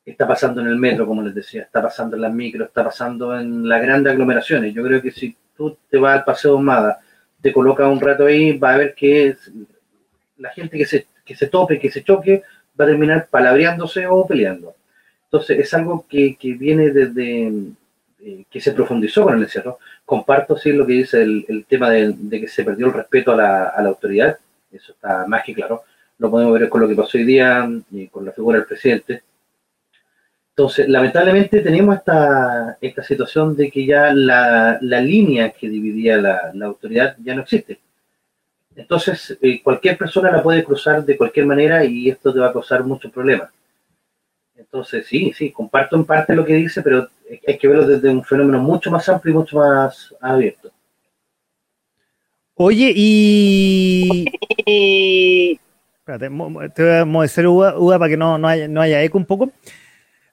Está 0.06 0.28
pasando 0.28 0.62
en 0.62 0.68
el 0.68 0.76
metro, 0.76 1.08
como 1.08 1.22
les 1.22 1.34
decía, 1.34 1.64
está 1.64 1.82
pasando 1.82 2.16
en 2.16 2.22
las 2.22 2.34
micros, 2.34 2.68
está 2.68 2.84
pasando 2.84 3.38
en 3.40 3.68
las 3.68 3.82
grandes 3.82 4.14
aglomeraciones. 4.14 4.74
Yo 4.74 4.84
creo 4.84 5.02
que 5.02 5.12
si 5.12 5.36
tú 5.58 5.78
te 5.90 5.98
vas 5.98 6.20
al 6.20 6.26
Paseo 6.26 6.60
Mada, 6.60 7.00
te 7.42 7.52
colocas 7.52 7.88
un 7.88 8.00
rato 8.00 8.26
ahí, 8.26 8.58
va 8.58 8.74
a 8.74 8.78
ver 8.78 8.94
que 8.94 9.36
la 10.38 10.50
gente 10.50 10.78
que 10.78 10.86
se, 10.86 11.08
que 11.24 11.36
se 11.36 11.48
tope, 11.48 11.80
que 11.80 11.92
se 11.92 12.04
choque, 12.04 12.44
va 12.80 12.86
a 12.86 12.88
terminar 12.88 13.28
palabreándose 13.30 14.06
o 14.08 14.28
peleando. 14.28 14.75
Entonces, 15.36 15.60
es 15.60 15.74
algo 15.74 16.06
que, 16.08 16.38
viene 16.58 16.92
desde 16.92 17.52
eh, 18.22 18.46
que 18.50 18.62
se 18.62 18.72
profundizó 18.72 19.24
con 19.24 19.36
el 19.36 19.44
encierro. 19.44 19.80
Comparto, 20.06 20.56
sí, 20.56 20.72
lo 20.72 20.88
que 20.88 20.94
dice 20.94 21.22
el, 21.24 21.66
tema 21.68 21.90
de, 21.90 22.16
que 22.30 22.48
se 22.48 22.64
perdió 22.64 22.88
el 22.88 22.94
respeto 22.94 23.34
a 23.34 23.36
la, 23.36 23.86
autoridad, 23.86 24.38
eso 24.72 24.94
está 24.94 25.28
más 25.28 25.44
que 25.44 25.54
claro. 25.54 25.84
Lo 26.20 26.32
podemos 26.32 26.58
ver 26.58 26.70
con 26.70 26.80
lo 26.80 26.88
que 26.88 26.96
pasó 26.96 27.18
hoy 27.18 27.26
día 27.26 27.70
y 27.92 28.08
con 28.08 28.24
la 28.24 28.32
figura 28.32 28.60
del 28.60 28.66
presidente. 28.66 29.24
Entonces, 30.52 30.88
lamentablemente 30.88 31.60
tenemos 31.60 31.98
esta, 31.98 32.78
esta 32.80 33.04
situación 33.04 33.58
de 33.58 33.70
que 33.70 33.86
ya 33.86 34.14
la, 34.14 34.80
línea 34.80 35.50
que 35.50 35.68
dividía 35.68 36.16
la, 36.16 36.54
autoridad 36.64 37.18
ya 37.22 37.36
no 37.36 37.42
existe. 37.42 37.82
Entonces, 38.74 39.38
eh, 39.42 39.62
cualquier 39.62 39.98
persona 39.98 40.32
la 40.32 40.42
puede 40.42 40.64
cruzar 40.64 41.04
de 41.04 41.18
cualquier 41.18 41.46
manera 41.46 41.84
y 41.84 42.10
esto 42.10 42.34
te 42.34 42.40
va 42.40 42.48
a 42.48 42.54
causar 42.54 42.86
muchos 42.86 43.12
problemas. 43.12 43.50
Entonces, 44.76 45.08
sí, 45.08 45.32
sí, 45.34 45.52
comparto 45.52 45.96
en 45.96 46.04
parte 46.04 46.36
lo 46.36 46.44
que 46.44 46.54
dice, 46.54 46.82
pero 46.82 47.08
hay 47.48 47.58
que 47.58 47.66
verlo 47.66 47.88
desde 47.88 48.10
un 48.10 48.26
fenómeno 48.26 48.60
mucho 48.60 48.92
más 48.92 49.08
amplio 49.08 49.34
y 49.34 49.38
mucho 49.38 49.56
más 49.56 50.14
abierto. 50.20 50.70
Oye, 52.56 52.92
y... 52.94 54.26
Espérate, 55.98 56.30
te 56.76 56.84
voy 56.84 56.92
a 56.92 57.06
mover 57.06 57.48
Uda, 57.48 57.98
para 57.98 58.10
que 58.10 58.18
no, 58.18 58.38
no, 58.38 58.50
haya, 58.50 58.68
no 58.68 58.82
haya 58.82 59.02
eco 59.02 59.18
un 59.18 59.24
poco. 59.24 59.50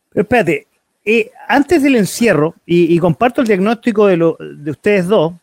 Pero 0.08 0.22
espérate, 0.22 0.66
eh, 1.04 1.30
antes 1.46 1.80
del 1.80 1.94
encierro, 1.94 2.56
y, 2.66 2.98
comparto 2.98 3.42
el 3.42 3.46
diagnóstico 3.46 4.08
de, 4.08 4.16
lo, 4.16 4.36
de 4.40 4.72
ustedes 4.72 5.06
dos, 5.06 5.34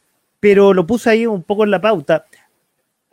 pero 0.42 0.74
lo 0.74 0.86
puse 0.86 1.10
ahí 1.10 1.26
un 1.26 1.44
poco 1.44 1.64
en 1.64 1.72
la 1.72 1.80
pauta. 1.80 2.26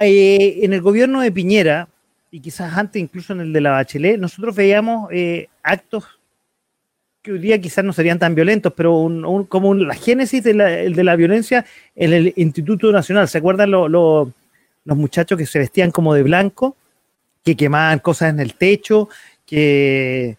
Eh, 0.01 0.59
en 0.63 0.73
el 0.73 0.81
gobierno 0.81 1.21
de 1.21 1.31
Piñera, 1.31 1.89
y 2.37 2.41
quizás 2.41 2.77
antes 2.77 3.01
incluso 3.01 3.33
en 3.33 3.41
el 3.41 3.51
de 3.51 3.63
la 3.63 3.71
Bachelet, 3.71 4.21
nosotros 4.21 4.55
veíamos 4.55 5.09
eh, 5.11 5.49
actos 5.63 6.05
que 7.23 7.33
hoy 7.33 7.39
día 7.39 7.59
quizás 7.59 7.83
no 7.83 7.95
serían 7.95 8.19
tan 8.19 8.35
violentos, 8.35 8.75
pero 8.77 9.11
como 9.49 9.73
la 9.73 9.95
génesis 9.95 10.45
de 10.45 10.53
la, 10.53 10.67
de 10.67 11.03
la, 11.03 11.17
violencia 11.17 11.65
en 11.95 12.13
el 12.13 12.35
Instituto 12.37 12.93
Nacional. 12.93 13.27
¿Se 13.27 13.39
acuerdan 13.39 13.71
los 13.71 14.29
muchachos 14.85 15.39
que 15.39 15.47
se 15.47 15.61
vestían 15.61 15.91
como 15.91 16.13
de 16.13 16.25
blanco, 16.25 16.77
que 17.43 17.57
quemaban 17.57 18.01
cosas 18.01 18.35
en 18.35 18.41
el 18.41 18.53
techo, 18.53 19.09
que, 19.47 20.37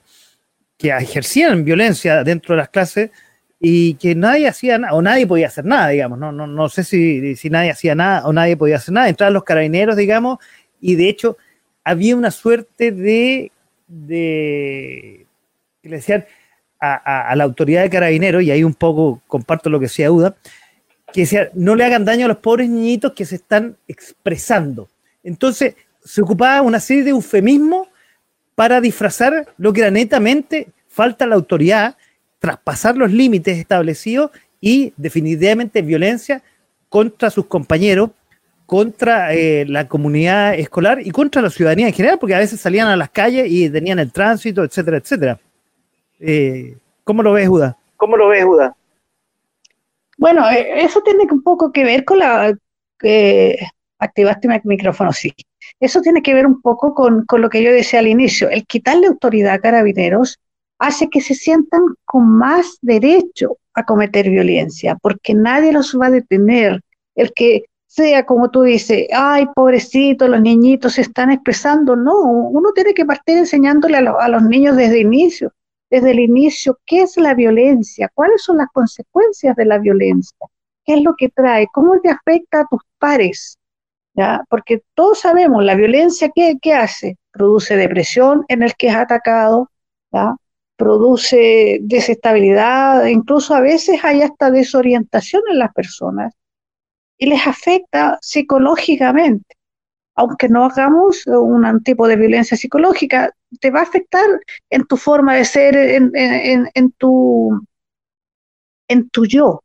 que 0.78 0.90
ejercían 0.90 1.66
violencia 1.66 2.24
dentro 2.24 2.54
de 2.54 2.58
las 2.58 2.70
clases 2.70 3.10
y 3.60 3.96
que 3.96 4.14
nadie 4.14 4.48
hacía 4.48 4.78
nada, 4.78 4.94
o 4.94 5.02
nadie 5.02 5.26
podía 5.26 5.48
hacer 5.48 5.66
nada, 5.66 5.88
digamos, 5.88 6.20
no, 6.20 6.32
no, 6.32 6.46
no 6.46 6.70
sé 6.70 6.84
si, 6.84 7.36
si 7.36 7.50
nadie 7.50 7.72
hacía 7.72 7.96
nada 7.96 8.28
o 8.28 8.34
nadie 8.34 8.56
podía 8.56 8.76
hacer 8.76 8.94
nada. 8.94 9.10
Entraban 9.10 9.34
los 9.34 9.44
carabineros, 9.44 9.96
digamos, 9.98 10.38
y 10.80 10.94
de 10.94 11.10
hecho 11.10 11.38
había 11.88 12.18
una 12.18 12.32
suerte 12.32 12.92
de, 12.92 13.52
de 13.88 15.26
que 15.82 15.90
le 15.90 15.96
decían 15.96 16.26
a, 16.82 17.34
la 17.36 17.46
autoridad 17.46 17.82
de 17.82 17.90
carabineros, 17.90 18.44
y 18.44 18.52
ahí 18.52 18.64
un 18.64 18.74
poco 18.74 19.22
comparto 19.26 19.70
lo 19.70 19.80
que 19.80 19.86
decía 19.86 20.12
Uda, 20.12 20.36
que 21.14 21.22
decía, 21.22 21.50
no 21.54 21.76
le 21.76 21.86
hagan 21.86 22.04
daño 22.04 22.26
a 22.26 22.28
los 22.28 22.38
pobres 22.38 22.70
niñitos 22.70 23.14
que 23.14 23.26
se 23.26 23.36
están 23.36 23.78
expresando. 23.88 24.90
Entonces, 25.24 25.76
se 26.04 26.22
ocupaba 26.22 26.62
una 26.62 26.82
serie 26.82 27.04
de 27.06 27.12
eufemismos 27.12 27.88
para 28.54 28.82
disfrazar 28.82 29.48
lo 29.58 29.72
que 29.72 29.82
era 29.82 29.90
netamente 29.90 30.68
falta 30.90 31.24
a 31.24 31.28
la 31.28 31.36
autoridad, 31.36 31.96
traspasar 32.40 32.98
los 32.98 33.12
límites 33.14 33.58
establecidos 33.58 34.32
y 34.60 34.94
definitivamente 34.98 35.82
violencia 35.82 36.44
contra 36.90 37.30
sus 37.30 37.46
compañeros 37.46 38.12
contra 38.68 39.34
eh, 39.34 39.66
la 39.66 39.88
comunidad 39.88 40.54
escolar 40.54 41.00
y 41.02 41.10
contra 41.12 41.42
la 41.42 41.50
ciudadanía 41.50 41.88
en 41.88 41.94
general, 41.94 42.20
porque 42.20 42.36
a 42.36 42.40
veces 42.40 42.60
salían 42.60 42.90
a 42.90 42.98
las 42.98 43.10
calles 43.10 43.48
y 43.50 43.70
tenían 43.70 43.98
el 43.98 44.12
tránsito, 44.12 44.62
etcétera, 44.64 44.98
etcétera. 44.98 45.40
Eh, 46.20 46.78
¿Cómo 47.06 47.24
lo 47.24 47.32
ves, 47.32 47.48
Juda? 47.48 47.78
¿Cómo 47.96 48.18
lo 48.18 48.28
ves, 48.28 48.44
Juda? 48.44 48.76
Bueno, 50.18 50.48
eh, 50.52 50.84
eso 50.84 51.02
tiene 51.02 51.24
un 51.32 51.42
poco 51.42 51.72
que 51.72 51.86
ver 51.86 52.04
con 52.04 52.20
la... 52.20 52.54
activaste 54.00 54.48
mi 54.50 54.60
micrófono, 54.66 55.14
sí. 55.14 55.34
Eso 55.80 56.02
tiene 56.02 56.22
que 56.22 56.34
ver 56.34 56.46
un 56.46 56.62
poco 56.62 56.94
con, 56.94 57.26
con 57.26 57.42
lo 57.42 57.50
que 57.50 57.64
yo 57.64 57.72
decía 57.72 58.00
al 58.00 58.08
inicio. 58.08 58.50
El 58.50 58.66
quitarle 58.66 59.08
autoridad 59.08 59.54
a 59.54 59.60
carabineros 59.60 60.40
hace 60.78 61.10
que 61.10 61.22
se 61.22 61.36
sientan 61.36 61.82
con 62.04 62.28
más 62.28 62.78
derecho 62.82 63.58
a 63.74 63.86
cometer 63.86 64.30
violencia, 64.30 64.98
porque 65.02 65.34
nadie 65.34 65.72
los 65.72 65.98
va 65.98 66.08
a 66.08 66.12
detener. 66.12 66.82
El 67.16 67.32
que 67.34 67.64
sea 67.88 68.26
como 68.26 68.52
tú 68.52 68.64
dices, 68.64 69.08
ay, 69.14 69.48
pobrecito, 69.56 70.28
los 70.28 70.42
niñitos 70.42 70.94
se 70.94 71.02
están 71.02 71.32
expresando. 71.32 71.96
No, 71.96 72.22
uno 72.22 72.72
tiene 72.74 72.94
que 72.94 73.06
partir 73.06 73.38
enseñándole 73.38 73.98
a, 73.98 74.28
los 74.28 74.44
niños 74.44 74.76
desde 74.76 75.02
el 75.02 75.08
inicio, 75.08 75.54
desde 75.90 76.12
el 76.12 76.20
inicio, 76.20 76.78
qué 76.86 77.04
es 77.04 77.18
la 77.18 77.34
violencia, 77.34 78.12
cuáles 78.14 78.44
son 78.44 78.58
las 78.58 78.68
consecuencias 78.74 79.56
de 79.56 79.66
la 79.66 79.80
violencia, 79.80 80.38
qué 80.86 80.96
es 80.96 81.02
lo 81.02 81.16
que 81.18 81.30
trae, 81.30 81.68
cómo 81.74 82.00
te 82.02 82.10
afecta 82.10 82.62
a 82.62 82.68
tus 82.70 82.82
pares. 83.00 83.58
¿Ya? 84.14 84.44
Porque 84.50 84.82
todos 84.96 85.20
sabemos, 85.20 85.64
la 85.64 85.76
violencia, 85.76 86.32
¿qué, 86.34 86.58
qué 86.60 86.74
hace? 86.74 87.18
Produce 87.32 87.76
depresión 87.76 88.46
en 88.48 88.64
el 88.64 88.76
que 88.76 88.88
es 88.88 88.96
atacado, 88.96 89.70
produce 90.76 91.78
desestabilidad, 91.82 93.06
incluso 93.06 93.54
a 93.54 93.62
veces 93.62 94.04
hay 94.04 94.24
hasta 94.24 94.50
desorientación 94.50 95.44
en 95.52 95.60
las 95.60 95.72
personas 95.72 96.34
y 97.18 97.28
les 97.28 97.46
afecta 97.46 98.18
psicológicamente. 98.22 99.56
Aunque 100.16 100.50
no 100.50 100.66
hagamos 100.66 101.28
un 101.28 101.84
tipo 101.84 102.08
de 102.08 102.16
violencia 102.16 102.58
psicológica, 102.58 103.32
te 103.60 103.70
va 103.70 103.82
a 103.82 103.84
afectar 103.84 104.26
en 104.70 104.86
tu 104.86 104.98
forma 104.98 105.36
de 105.36 105.46
ser, 105.46 105.76
en, 105.76 106.92
tu, 106.98 107.52
en 108.88 109.10
tu 109.10 109.26
yo. 109.26 109.64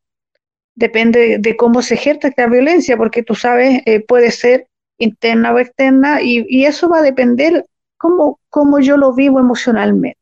Depende 0.75 1.39
de 1.39 1.57
cómo 1.57 1.81
se 1.83 1.95
ejerce 1.95 2.29
esta 2.29 2.47
violencia, 2.47 2.97
porque 2.97 3.23
tú 3.23 3.35
sabes, 3.35 3.83
eh, 3.87 4.05
puede 4.05 4.31
ser 4.31 4.69
interna 4.99 5.53
o 5.53 5.59
externa, 5.59 6.23
y, 6.23 6.65
eso 6.65 6.89
va 6.89 6.99
a 6.99 7.03
depender 7.03 7.67
cómo, 7.97 8.39
cómo 8.51 8.79
yo 8.79 8.97
lo 8.97 9.15
vivo 9.15 9.41
emocionalmente. 9.41 10.19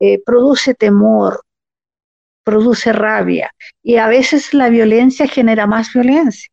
eh, 0.00 0.22
produce 0.24 0.74
temor, 0.74 1.42
produce 2.50 2.92
rabia 2.92 3.52
y 3.82 3.96
a 3.96 4.08
veces 4.08 4.52
la 4.52 4.68
violencia 4.68 5.28
genera 5.28 5.66
más 5.66 5.92
violencia. 5.92 6.50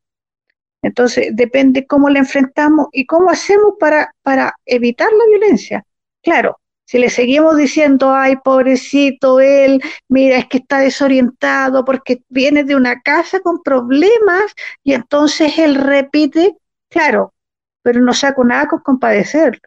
Entonces, 0.84 1.30
depende 1.34 1.88
cómo 1.88 2.08
la 2.10 2.20
enfrentamos 2.20 2.88
y 2.92 3.06
cómo 3.08 3.32
hacemos 3.32 3.74
para, 3.80 4.14
para 4.22 4.54
evitar 4.66 5.10
la 5.12 5.26
violencia. 5.26 5.84
Claro, 6.22 6.60
si 6.86 7.00
le 7.00 7.10
seguimos 7.10 7.58
diciendo, 7.58 8.14
ay, 8.14 8.36
pobrecito 8.44 9.40
él, 9.40 9.82
mira, 10.08 10.38
es 10.38 10.48
que 10.48 10.60
está 10.60 10.80
desorientado 10.80 11.84
porque 11.84 12.22
viene 12.30 12.64
de 12.64 12.76
una 12.76 13.02
casa 13.02 13.40
con 13.40 13.64
problemas 13.64 14.54
y 14.84 14.94
entonces 14.94 15.58
él 15.58 15.76
repite, 15.76 16.56
claro, 16.90 17.34
pero 17.82 18.00
no 18.02 18.14
saco 18.14 18.44
nada 18.44 18.68
con 18.68 18.82
compadecerlo. 18.82 19.60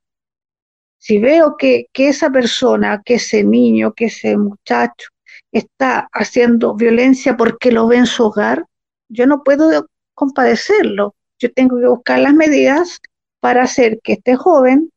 Si 0.98 1.18
veo 1.18 1.56
que, 1.56 1.86
que 1.92 2.08
esa 2.08 2.30
persona, 2.30 3.02
que 3.04 3.14
ese 3.14 3.42
niño, 3.42 3.92
que 3.92 4.06
ese 4.06 4.36
muchacho 4.36 5.08
está 5.52 6.08
haciendo 6.12 6.74
violencia 6.74 7.36
porque 7.36 7.72
lo 7.72 7.86
ve 7.86 7.96
en 7.96 8.06
su 8.06 8.24
hogar, 8.24 8.66
yo 9.08 9.26
no 9.26 9.42
puedo 9.42 9.86
compadecerlo. 10.14 11.14
Yo 11.38 11.52
tengo 11.52 11.78
que 11.80 11.86
buscar 11.86 12.20
las 12.20 12.34
medidas 12.34 13.00
para 13.40 13.62
hacer 13.62 14.00
que 14.02 14.12
este 14.14 14.36
joven 14.36 14.90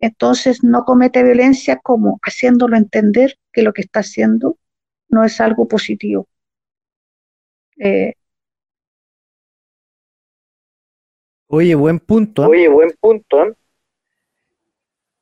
entonces 0.00 0.62
no 0.62 0.84
comete 0.84 1.22
violencia 1.22 1.80
como 1.82 2.20
haciéndolo 2.22 2.76
entender 2.76 3.36
que 3.52 3.62
lo 3.62 3.72
que 3.72 3.82
está 3.82 4.00
haciendo 4.00 4.56
no 5.08 5.24
es 5.24 5.40
algo 5.40 5.66
positivo. 5.66 6.28
Eh, 7.78 8.14
Oye, 11.48 11.74
buen 11.74 11.98
punto. 11.98 12.44
¿eh? 12.44 12.46
Oye, 12.46 12.68
buen 12.68 12.90
punto. 13.00 13.56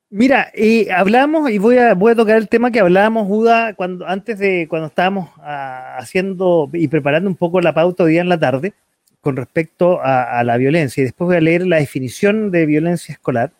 ¿Eh? 0.09 0.15
Mira, 0.15 0.51
y 0.55 0.89
hablamos, 0.89 1.49
y 1.49 1.57
voy 1.57 1.77
a, 1.77 1.93
voy 1.93 2.13
a 2.13 2.15
tocar 2.15 2.37
el 2.37 2.49
tema 2.49 2.71
que 2.71 2.79
hablábamos, 2.79 3.27
Juda, 3.27 3.73
cuando, 3.73 4.07
antes 4.07 4.39
de 4.39 4.67
cuando 4.69 4.87
estábamos 4.87 5.29
ah, 5.39 5.97
haciendo 5.97 6.69
y 6.73 6.87
preparando 6.87 7.29
un 7.29 7.35
poco 7.35 7.61
la 7.61 7.73
pauta 7.73 8.03
hoy 8.03 8.13
día 8.13 8.21
en 8.21 8.29
la 8.29 8.39
tarde, 8.39 8.73
con 9.21 9.35
respecto 9.35 9.99
a, 10.01 10.43
la 10.43 10.57
violencia. 10.57 11.01
Y 11.01 11.05
después 11.05 11.27
voy 11.27 11.37
a 11.37 11.41
leer 11.41 11.67
la 11.67 11.77
definición 11.77 12.49
de 12.51 12.65
violencia 12.65 13.13
escolar. 13.13 13.51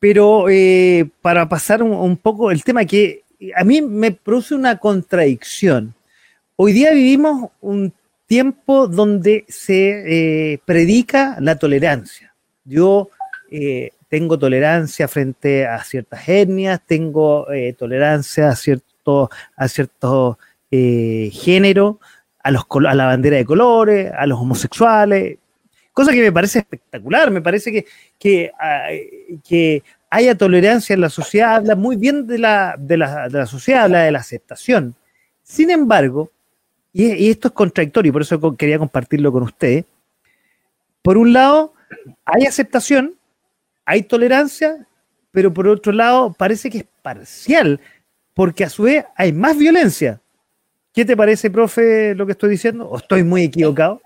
Pero 0.00 0.48
eh, 0.50 1.08
para 1.22 1.48
pasar 1.48 1.82
un, 1.82 2.16
poco 2.16 2.50
el 2.50 2.64
tema 2.64 2.84
que 2.84 3.22
a 3.54 3.64
mí 3.64 3.80
me 3.80 4.10
produce 4.10 4.54
una 4.54 4.78
contradicción. 4.78 5.94
Hoy 6.56 6.72
día 6.72 6.92
vivimos 6.92 7.50
un 7.60 7.92
tiempo 8.26 8.88
donde 8.88 9.44
se 9.48 10.52
eh, 10.54 10.58
predica 10.64 11.36
la 11.40 11.56
tolerancia. 11.56 12.34
Yo 12.64 13.10
eh, 13.50 13.92
tengo 14.14 14.38
tolerancia 14.38 15.08
frente 15.08 15.66
a 15.66 15.82
ciertas 15.82 16.28
etnias, 16.28 16.80
tengo 16.86 17.48
tolerancia 17.76 18.48
a 18.48 18.54
cierto, 18.54 19.28
a 19.56 19.66
cierto 19.66 20.38
género, 20.70 21.98
a, 22.40 22.52
los, 22.52 22.64
a 22.86 22.94
la 22.94 23.06
bandera 23.06 23.38
de 23.38 23.44
colores, 23.44 24.12
a 24.16 24.24
los 24.26 24.38
homosexuales, 24.38 25.38
cosa 25.92 26.12
que 26.12 26.22
me 26.22 26.30
parece 26.30 26.60
espectacular, 26.60 27.32
me 27.32 27.42
parece 27.42 27.72
que, 27.72 27.86
que, 28.16 28.52
ah, 28.60 28.86
que 29.48 29.82
haya 30.10 30.36
tolerancia 30.36 30.94
en 30.94 31.00
la 31.00 31.08
sociedad, 31.08 31.56
habla 31.56 31.74
muy 31.74 31.96
bien 31.96 32.28
de 32.28 32.38
la, 32.38 32.76
de 32.78 32.96
la, 32.96 33.28
de 33.28 33.38
la 33.38 33.46
sociedad, 33.46 33.84
habla 33.84 34.02
de 34.04 34.12
la 34.12 34.20
aceptación. 34.20 34.94
Sin 35.42 35.70
embargo, 35.70 36.30
y, 36.92 37.28
esto 37.30 37.48
es 37.48 37.54
contradictorio, 37.54 38.12
por 38.12 38.22
eso 38.22 38.56
quería 38.56 38.78
compartirlo 38.78 39.32
con 39.32 39.42
ustedes, 39.42 39.86
por 41.02 41.18
un 41.18 41.32
lado, 41.32 41.74
hay 42.24 42.46
aceptación, 42.46 43.16
hay 43.84 44.02
tolerancia, 44.02 44.86
pero 45.30 45.52
por 45.52 45.68
otro 45.68 45.92
lado, 45.92 46.32
parece 46.32 46.70
que 46.70 46.78
es 46.78 46.86
parcial, 47.02 47.80
porque 48.32 48.64
a 48.64 48.70
su 48.70 48.84
vez 48.84 49.04
hay 49.16 49.32
más 49.32 49.56
violencia. 49.56 50.20
¿Qué 50.92 51.04
te 51.04 51.16
parece, 51.16 51.50
profe, 51.50 52.14
lo 52.14 52.24
que 52.24 52.32
estoy 52.32 52.50
diciendo? 52.50 52.88
¿O 52.88 52.98
estoy 52.98 53.24
muy 53.24 53.42
equivocado? 53.42 54.00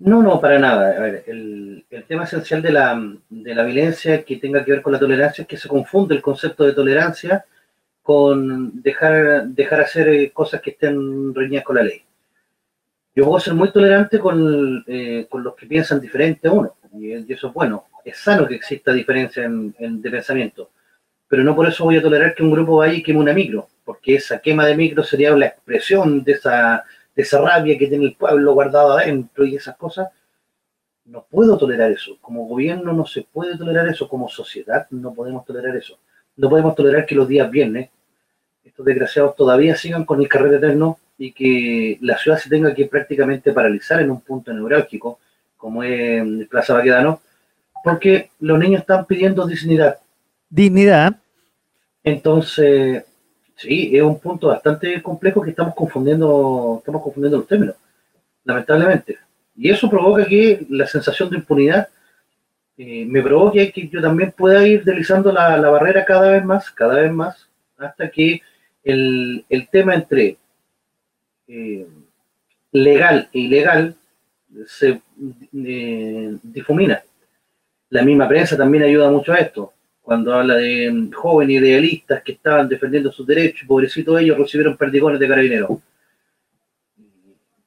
No, 0.00 0.22
no, 0.22 0.40
para 0.40 0.58
nada. 0.58 0.96
A 0.96 1.00
ver, 1.00 1.24
el, 1.26 1.84
tema 2.06 2.24
esencial 2.24 2.62
de 2.62 2.72
la, 2.72 3.00
de 3.28 3.54
la 3.54 3.64
violencia 3.64 4.22
que 4.24 4.36
tenga 4.36 4.64
que 4.64 4.72
ver 4.72 4.82
con 4.82 4.92
la 4.92 4.98
tolerancia 4.98 5.42
es 5.42 5.48
que 5.48 5.56
se 5.56 5.68
confunde 5.68 6.14
el 6.14 6.22
concepto 6.22 6.64
de 6.64 6.72
tolerancia 6.72 7.44
con 8.02 8.80
dejar, 8.80 9.48
dejar 9.48 9.82
hacer 9.82 10.08
eh, 10.08 10.30
cosas 10.32 10.62
que 10.62 10.70
estén 10.70 11.34
reñidas 11.34 11.64
con 11.64 11.76
la 11.76 11.82
ley. 11.82 12.02
Yo 13.14 13.24
puedo 13.24 13.38
ser 13.40 13.52
muy 13.52 13.70
tolerante 13.70 14.18
con, 14.18 14.84
eh, 14.86 15.26
con 15.28 15.42
los 15.42 15.54
que 15.54 15.66
piensan 15.66 16.00
diferente 16.00 16.48
a 16.48 16.52
uno, 16.52 16.76
y, 16.94 17.30
eso 17.30 17.48
es 17.48 17.52
bueno. 17.52 17.84
Es 18.08 18.18
sano 18.18 18.46
que 18.46 18.54
exista 18.54 18.92
diferencia 18.92 19.44
en, 19.44 19.74
de 20.02 20.10
pensamiento, 20.10 20.70
pero 21.28 21.44
no 21.44 21.54
por 21.54 21.68
eso 21.68 21.84
voy 21.84 21.96
a 21.96 22.02
tolerar 22.02 22.34
que 22.34 22.42
un 22.42 22.50
grupo 22.50 22.78
vaya 22.78 22.94
y 22.94 23.02
queme 23.02 23.20
una 23.20 23.32
micro, 23.32 23.68
porque 23.84 24.16
esa 24.16 24.38
quema 24.38 24.64
de 24.66 24.76
micro 24.76 25.04
sería 25.04 25.30
la 25.36 25.46
expresión 25.46 26.24
de 26.24 26.32
esa 26.32 26.84
de 27.14 27.22
esa 27.22 27.40
rabia 27.40 27.76
que 27.76 27.88
tiene 27.88 28.04
el 28.04 28.14
pueblo 28.14 28.54
guardado 28.54 28.92
adentro 28.92 29.44
y 29.44 29.56
esas 29.56 29.76
cosas, 29.76 30.08
no 31.04 31.26
puedo 31.28 31.58
tolerar 31.58 31.90
eso. 31.90 32.16
Como 32.20 32.46
gobierno 32.46 32.92
no 32.92 33.06
se 33.06 33.22
puede 33.22 33.58
tolerar 33.58 33.88
eso, 33.88 34.08
como 34.08 34.28
sociedad 34.28 34.86
no 34.90 35.12
podemos 35.12 35.44
tolerar 35.44 35.74
eso. 35.74 35.98
No 36.36 36.48
podemos 36.48 36.76
tolerar 36.76 37.04
que 37.06 37.16
los 37.16 37.26
días 37.26 37.50
viernes 37.50 37.90
estos 38.64 38.86
desgraciados 38.86 39.34
todavía 39.34 39.74
sigan 39.74 40.04
con 40.04 40.20
el 40.20 40.28
carrete 40.28 40.56
eterno 40.56 41.00
y 41.18 41.32
que 41.32 41.98
la 42.02 42.16
ciudad 42.16 42.38
se 42.38 42.48
tenga 42.48 42.72
que 42.72 42.86
prácticamente 42.86 43.52
paralizar 43.52 44.00
en 44.00 44.12
un 44.12 44.20
punto 44.20 44.52
neurálgico, 44.52 45.18
como 45.56 45.82
es 45.82 46.46
Plaza 46.46 46.74
Baquedano, 46.74 47.20
porque 47.88 48.30
los 48.40 48.58
niños 48.58 48.80
están 48.80 49.04
pidiendo 49.06 49.46
dignidad. 49.46 49.98
Dignidad. 50.50 51.16
Entonces, 52.04 53.04
Sí, 53.58 53.90
es 53.92 54.02
un 54.02 54.20
punto 54.20 54.48
bastante 54.48 55.02
complejo 55.02 55.42
que 55.42 55.50
estamos 55.50 55.74
confundiendo, 55.74 56.76
estamos 56.78 57.02
confundiendo 57.02 57.38
los 57.38 57.48
términos, 57.48 57.74
lamentablemente. 58.44 59.18
Y 59.56 59.68
eso 59.68 59.90
provoca 59.90 60.24
que 60.24 60.64
la 60.70 60.86
sensación 60.86 61.28
de 61.28 61.38
impunidad 61.38 61.88
eh, 62.76 63.04
me 63.04 63.20
provoque 63.20 63.72
que 63.72 63.88
yo 63.88 64.00
también 64.00 64.30
pueda 64.30 64.64
ir 64.64 64.84
deslizando 64.84 65.32
la, 65.32 65.58
barrera 65.70 66.04
cada 66.04 66.30
vez 66.30 66.44
más, 66.44 66.70
cada 66.70 67.00
vez 67.00 67.10
más, 67.12 67.48
hasta 67.78 68.08
que 68.08 68.40
el, 68.84 69.44
tema 69.72 69.96
entre 69.96 70.36
eh, 71.48 71.86
legal 72.70 73.28
e 73.32 73.38
ilegal 73.40 73.96
se 74.68 75.00
eh, 75.52 76.38
difumina. 76.44 77.02
La 77.90 78.02
misma 78.02 78.28
prensa 78.28 78.56
también 78.56 78.84
ayuda 78.84 79.10
mucho 79.10 79.32
a 79.32 79.38
esto 79.38 79.72
cuando 80.08 80.32
habla 80.32 80.54
de 80.54 80.90
mm, 80.90 81.12
jóvenes 81.12 81.60
idealistas 81.60 82.22
que 82.22 82.32
estaban 82.32 82.66
defendiendo 82.66 83.12
sus 83.12 83.26
derechos, 83.26 83.68
pobrecitos 83.68 84.18
ellos 84.18 84.38
recibieron 84.38 84.74
perdigones 84.74 85.20
de 85.20 85.28
carabineros. 85.28 85.70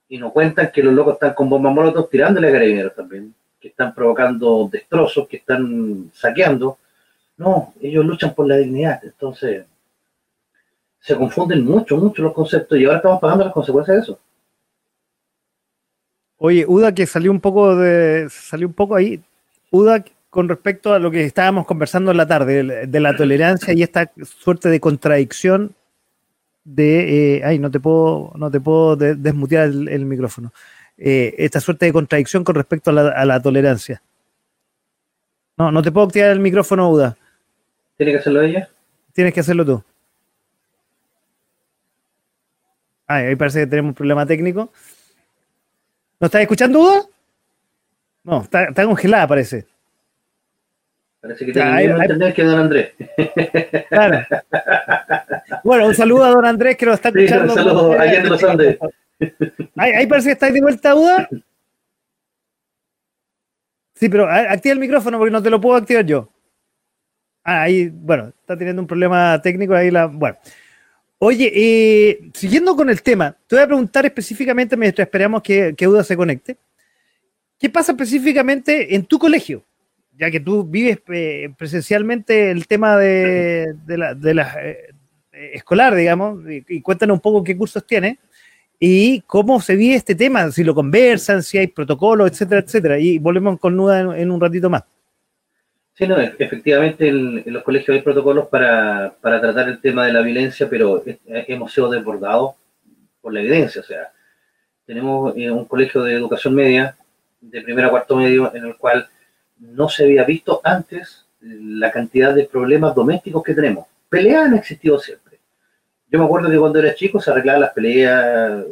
Y 0.09 0.17
nos 0.17 0.31
cuentan 0.31 0.71
que 0.73 0.81
los 0.81 0.91
locos 0.91 1.13
están 1.13 1.35
con 1.35 1.47
bombas 1.47 1.71
molotov 1.71 2.09
tirándole 2.09 2.47
a 2.47 2.51
carabineros 2.51 2.95
también, 2.95 3.31
que 3.59 3.67
están 3.67 3.93
provocando 3.93 4.67
destrozos, 4.71 5.27
que 5.27 5.37
están 5.37 6.09
saqueando. 6.15 6.79
No, 7.37 7.75
ellos 7.79 8.03
luchan 8.03 8.33
por 8.33 8.47
la 8.47 8.57
dignidad. 8.57 8.99
Entonces, 9.03 9.63
se 10.99 11.15
confunden 11.15 11.63
mucho, 11.63 11.95
mucho 11.95 12.23
los 12.23 12.33
conceptos 12.33 12.75
y 12.79 12.85
ahora 12.85 12.97
estamos 12.97 13.21
pagando 13.21 13.45
las 13.45 13.53
consecuencias 13.53 13.97
de 13.97 14.01
eso. 14.01 14.19
Oye, 16.37 16.65
Uda, 16.67 16.91
que 16.91 17.05
salió 17.05 17.29
un 17.29 17.39
poco 17.39 17.75
de. 17.75 18.27
salió 18.31 18.65
un 18.65 18.73
poco 18.73 18.95
ahí. 18.95 19.21
Uda, 19.71 20.03
con 20.29 20.47
respecto 20.47 20.93
a 20.93 20.99
lo 20.99 21.09
que 21.09 21.23
estábamos 21.23 21.65
conversando 21.65 22.11
en 22.11 22.17
la 22.17 22.27
tarde, 22.27 22.87
de 22.87 22.99
la 22.99 23.15
tolerancia 23.15 23.73
y 23.73 23.81
esta 23.83 24.11
suerte 24.23 24.69
de 24.69 24.79
contradicción 24.79 25.75
de, 26.63 27.37
eh, 27.37 27.41
ay, 27.43 27.57
no 27.57 27.71
te 27.71 27.79
puedo, 27.79 28.33
no 28.35 28.51
te 28.51 28.59
puedo 28.59 28.95
desmutear 28.95 29.67
el, 29.67 30.05
micrófono, 30.05 30.53
eh, 30.97 31.33
esta 31.37 31.59
suerte 31.59 31.85
de 31.85 31.93
contradicción 31.93 32.43
con 32.43 32.55
respecto 32.55 32.91
a 32.91 33.25
la, 33.25 33.41
tolerancia. 33.41 34.01
No, 35.57 35.71
no 35.71 35.81
te 35.81 35.91
puedo 35.91 36.07
activar 36.07 36.31
el 36.31 36.39
micrófono, 36.39 36.89
Uda. 36.89 37.17
¿Tiene 37.97 38.11
que 38.11 38.19
hacerlo 38.19 38.41
ella? 38.41 38.69
Tienes 39.13 39.33
que 39.33 39.39
hacerlo 39.39 39.65
tú. 39.65 39.83
Ay, 43.07 43.25
ahí 43.27 43.35
parece 43.35 43.59
que 43.59 43.67
tenemos 43.67 43.89
un 43.89 43.95
problema 43.95 44.25
técnico. 44.25 44.71
¿No 46.19 46.25
estás 46.25 46.41
escuchando, 46.41 46.79
Uda? 46.79 47.05
No, 48.23 48.41
está, 48.41 48.65
está 48.65 48.85
congelada, 48.85 49.27
parece. 49.27 49.65
Parece 51.21 51.45
que 51.45 51.53
tiene 51.53 51.77
que 51.77 51.83
entender 51.85 52.33
que 52.33 52.43
don 52.43 52.59
Andrés. 52.59 52.93
Claro. 53.89 54.25
Bueno, 55.63 55.87
un 55.87 55.95
saludo 55.95 56.23
a 56.23 56.29
don 56.29 56.45
Andrés 56.45 56.75
que 56.77 56.85
lo 56.85 56.93
está 56.93 57.09
escuchando. 57.09 57.53
un 57.53 57.59
saludo 57.59 57.99
allá 57.99 58.21
en 58.21 58.29
los 58.29 58.43
Andes. 58.43 58.79
Ahí, 59.75 60.07
parece 60.07 60.29
que 60.29 60.33
estáis 60.33 60.53
de 60.53 60.61
vuelta, 60.61 60.95
Uda. 60.95 61.29
Sí, 63.93 64.09
pero 64.09 64.27
activa 64.27 64.73
el 64.73 64.79
micrófono 64.79 65.19
porque 65.19 65.31
no 65.31 65.43
te 65.43 65.51
lo 65.51 65.61
puedo 65.61 65.77
activar 65.77 66.05
yo. 66.05 66.27
Ah, 67.43 67.63
ahí, 67.63 67.89
bueno, 67.93 68.29
está 68.29 68.57
teniendo 68.57 68.81
un 68.81 68.87
problema 68.87 69.39
técnico 69.41 69.75
ahí 69.75 69.91
la. 69.91 70.07
Bueno. 70.07 70.37
Oye, 71.19 71.51
eh, 71.53 72.31
siguiendo 72.33 72.75
con 72.75 72.89
el 72.89 73.03
tema, 73.03 73.35
te 73.45 73.55
voy 73.55 73.63
a 73.63 73.67
preguntar 73.67 74.07
específicamente 74.07 74.75
mientras 74.75 75.05
esperamos 75.05 75.43
que, 75.43 75.75
que 75.77 75.87
Uda 75.87 76.03
se 76.03 76.17
conecte. 76.17 76.57
¿Qué 77.61 77.69
pasa 77.69 77.93
específicamente 77.93 78.93
en 78.95 79.05
tu 79.05 79.17
colegio? 79.17 79.63
ya 80.21 80.29
que 80.29 80.39
tú 80.39 80.63
vives 80.63 80.99
eh, 81.07 81.49
presencialmente 81.57 82.51
el 82.51 82.67
tema 82.67 82.95
de, 82.95 83.73
la, 83.87 84.55
eh, 84.61 84.93
escolar, 85.31 85.95
digamos, 85.95 86.41
y, 86.47 86.79
cuéntanos 86.81 87.15
un 87.15 87.21
poco 87.21 87.43
qué 87.43 87.57
cursos 87.57 87.85
tiene 87.87 88.19
y 88.79 89.21
cómo 89.21 89.59
se 89.59 89.75
vive 89.75 89.95
este 89.95 90.13
tema, 90.13 90.51
si 90.51 90.63
lo 90.63 90.75
conversan, 90.75 91.41
si 91.41 91.57
hay 91.57 91.67
protocolos, 91.67 92.29
etcétera, 92.29 92.61
etcétera. 92.61 92.99
Y 92.99 93.17
volvemos 93.17 93.59
con 93.59 93.75
Nuda 93.75 94.15
en, 94.15 94.29
un 94.29 94.39
ratito 94.39 94.69
más. 94.69 94.83
Sí, 95.93 96.07
no, 96.07 96.17
efectivamente 96.19 97.07
en, 97.07 97.43
los 97.47 97.63
colegios 97.63 97.95
hay 97.95 98.03
protocolos 98.03 98.47
para, 98.47 99.15
para, 99.21 99.41
tratar 99.41 99.69
el 99.69 99.81
tema 99.81 100.05
de 100.05 100.13
la 100.13 100.21
violencia, 100.21 100.69
pero 100.69 101.03
hemos 101.25 101.73
sido 101.73 101.89
desbordados 101.89 102.53
por 103.21 103.33
la 103.33 103.41
evidencia. 103.41 103.81
O 103.81 103.83
sea, 103.83 104.11
tenemos 104.85 105.35
eh, 105.35 105.49
un 105.49 105.65
colegio 105.65 106.03
de 106.03 106.13
educación 106.13 106.53
media, 106.53 106.95
de 107.41 107.61
primero 107.61 107.87
a 107.87 107.91
cuarto 107.91 108.15
medio, 108.15 108.53
en 108.55 108.65
el 108.65 108.77
cual 108.77 109.07
no 109.59 109.89
se 109.89 110.05
había 110.05 110.23
visto 110.23 110.61
antes 110.63 111.25
la 111.41 111.91
cantidad 111.91 112.33
de 112.33 112.45
problemas 112.45 112.95
domésticos 112.95 113.43
que 113.43 113.53
tenemos. 113.53 113.87
Peleas 114.09 114.45
han 114.45 114.55
existido 114.55 114.99
siempre. 114.99 115.39
Yo 116.09 116.19
me 116.19 116.25
acuerdo 116.25 116.49
que 116.49 116.57
cuando 116.57 116.79
era 116.79 116.93
chico 116.93 117.19
se 117.19 117.31
arreglaban 117.31 117.61
las 117.61 117.73
peleas 117.73 118.65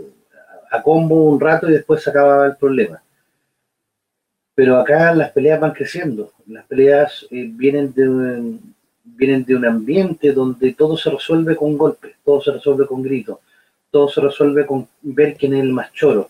a 0.71 0.83
combo 0.83 1.23
un 1.23 1.39
rato 1.39 1.69
y 1.69 1.73
después 1.73 2.03
se 2.03 2.09
acababa 2.09 2.45
el 2.45 2.57
problema. 2.57 3.01
Pero 4.53 4.77
acá 4.77 5.13
las 5.15 5.31
peleas 5.31 5.59
van 5.59 5.71
creciendo. 5.71 6.33
Las 6.47 6.65
peleas 6.65 7.25
eh, 7.31 7.49
vienen, 7.49 7.93
de 7.93 8.59
vienen 9.03 9.43
de 9.45 9.55
un 9.55 9.65
ambiente 9.65 10.31
donde 10.31 10.73
todo 10.73 10.97
se 10.97 11.09
resuelve 11.09 11.55
con 11.55 11.77
golpes, 11.77 12.15
todo 12.23 12.41
se 12.41 12.51
resuelve 12.51 12.85
con 12.85 13.01
gritos, 13.01 13.39
todo 13.91 14.09
se 14.09 14.21
resuelve 14.21 14.65
con 14.65 14.87
ver 15.01 15.35
quién 15.35 15.53
es 15.53 15.61
el 15.61 15.73
más 15.73 15.91
choro. 15.93 16.29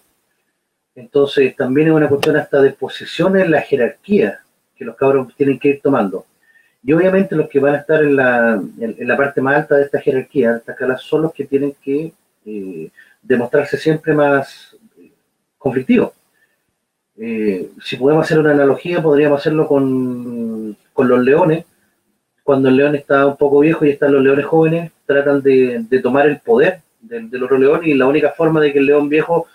Entonces 0.99 1.55
también 1.55 1.87
es 1.87 1.93
una 1.93 2.09
cuestión 2.09 2.35
hasta 2.35 2.61
de 2.61 2.71
posición 2.71 3.37
en 3.37 3.51
la 3.51 3.61
jerarquía 3.61 4.41
que 4.75 4.83
los 4.83 4.97
cabros 4.97 5.33
tienen 5.35 5.57
que 5.57 5.69
ir 5.69 5.81
tomando. 5.81 6.25
Y 6.83 6.91
obviamente 6.91 7.37
los 7.37 7.49
que 7.49 7.59
van 7.59 7.75
a 7.75 7.77
estar 7.77 8.03
en 8.03 8.17
la, 8.17 8.61
en, 8.79 9.07
la 9.07 9.15
parte 9.15 9.41
más 9.41 9.55
alta 9.55 9.75
de 9.75 9.83
esta 9.83 10.01
jerarquía, 10.01 10.51
de 10.51 10.57
esta 10.57 10.73
escala, 10.73 10.97
son 10.97 11.21
los 11.21 11.33
que 11.33 11.45
tienen 11.45 11.73
que 11.81 12.11
eh, 12.45 12.89
demostrarse 13.21 13.77
siempre 13.77 14.13
más 14.13 14.75
eh, 14.97 15.11
conflictivos. 15.57 16.11
Eh, 17.17 17.69
si 17.81 17.95
podemos 17.95 18.25
hacer 18.25 18.39
una 18.39 18.51
analogía, 18.51 19.01
podríamos 19.01 19.39
hacerlo 19.39 19.67
con, 19.67 20.75
con, 20.93 21.07
los 21.07 21.19
leones. 21.19 21.65
Cuando 22.43 22.67
el 22.67 22.75
león 22.75 22.95
está 22.95 23.25
un 23.25 23.37
poco 23.37 23.59
viejo 23.59 23.85
y 23.85 23.91
están 23.91 24.11
los 24.11 24.23
leones 24.23 24.45
jóvenes, 24.45 24.91
tratan 25.05 25.41
de, 25.41 25.85
de 25.89 25.99
tomar 26.01 26.27
el 26.27 26.39
poder 26.39 26.81
del, 26.99 27.29
del, 27.29 27.43
otro 27.43 27.57
león 27.57 27.81
y 27.85 27.93
la 27.93 28.07
única 28.07 28.31
forma 28.31 28.59
de 28.59 28.73
que 28.73 28.79
el 28.79 28.85
león 28.85 29.07
viejo 29.07 29.47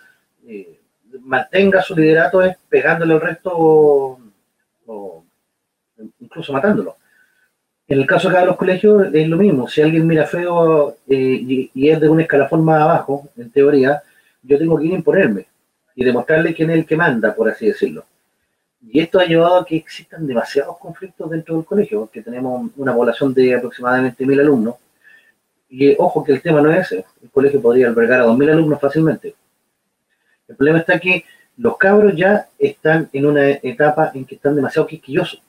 mantenga 1.20 1.82
su 1.82 1.94
liderato 1.94 2.42
es 2.42 2.56
pegándole 2.68 3.14
al 3.14 3.20
resto 3.20 3.50
o 3.54 4.18
incluso 6.20 6.52
matándolo. 6.52 6.96
En 7.86 8.00
el 8.00 8.06
caso 8.06 8.28
acá 8.28 8.40
de 8.40 8.46
los 8.46 8.56
colegios 8.56 9.08
es 9.12 9.28
lo 9.28 9.36
mismo. 9.36 9.68
Si 9.68 9.82
alguien 9.82 10.06
mira 10.06 10.26
feo 10.26 10.96
eh, 11.06 11.70
y, 11.74 11.88
es 11.88 12.00
de 12.00 12.08
un 12.08 12.20
escalafón 12.20 12.64
más 12.64 12.80
abajo, 12.80 13.28
en 13.36 13.50
teoría, 13.50 14.02
yo 14.42 14.58
tengo 14.58 14.78
que 14.78 14.86
ir 14.86 14.92
a 14.92 14.96
imponerme 14.96 15.46
y 15.94 16.04
demostrarle 16.04 16.54
quién 16.54 16.70
es 16.70 16.78
el 16.78 16.86
que 16.86 16.96
manda, 16.96 17.34
por 17.34 17.48
así 17.48 17.66
decirlo. 17.66 18.04
Y 18.86 19.00
esto 19.00 19.18
ha 19.18 19.24
llevado 19.24 19.56
a 19.56 19.66
que 19.66 19.76
existan 19.76 20.26
demasiados 20.26 20.78
conflictos 20.78 21.30
dentro 21.30 21.56
del 21.56 21.64
colegio, 21.64 22.00
porque 22.00 22.22
tenemos 22.22 22.70
una 22.76 22.94
población 22.94 23.32
de 23.34 23.54
aproximadamente 23.54 24.26
mil 24.26 24.40
alumnos. 24.40 24.76
Y 25.68 25.94
ojo 25.98 26.24
que 26.24 26.32
el 26.32 26.42
tema 26.42 26.60
no 26.60 26.70
es 26.70 26.92
ese. 26.92 27.04
El 27.22 27.30
colegio 27.30 27.60
podría 27.60 27.88
albergar 27.88 28.20
a 28.20 28.24
dos 28.24 28.36
mil 28.36 28.50
alumnos 28.50 28.80
fácilmente. 28.80 29.34
El 30.48 30.56
problema 30.56 30.80
está 30.80 30.98
que 30.98 31.24
los 31.56 31.76
cabros 31.76 32.14
ya 32.16 32.48
están 32.58 33.08
en 33.12 33.26
una 33.26 33.48
etapa 33.48 34.10
en 34.14 34.24
que 34.24 34.34
están 34.34 34.56
demasiado 34.56 34.86
quisquillosos. 34.86 35.42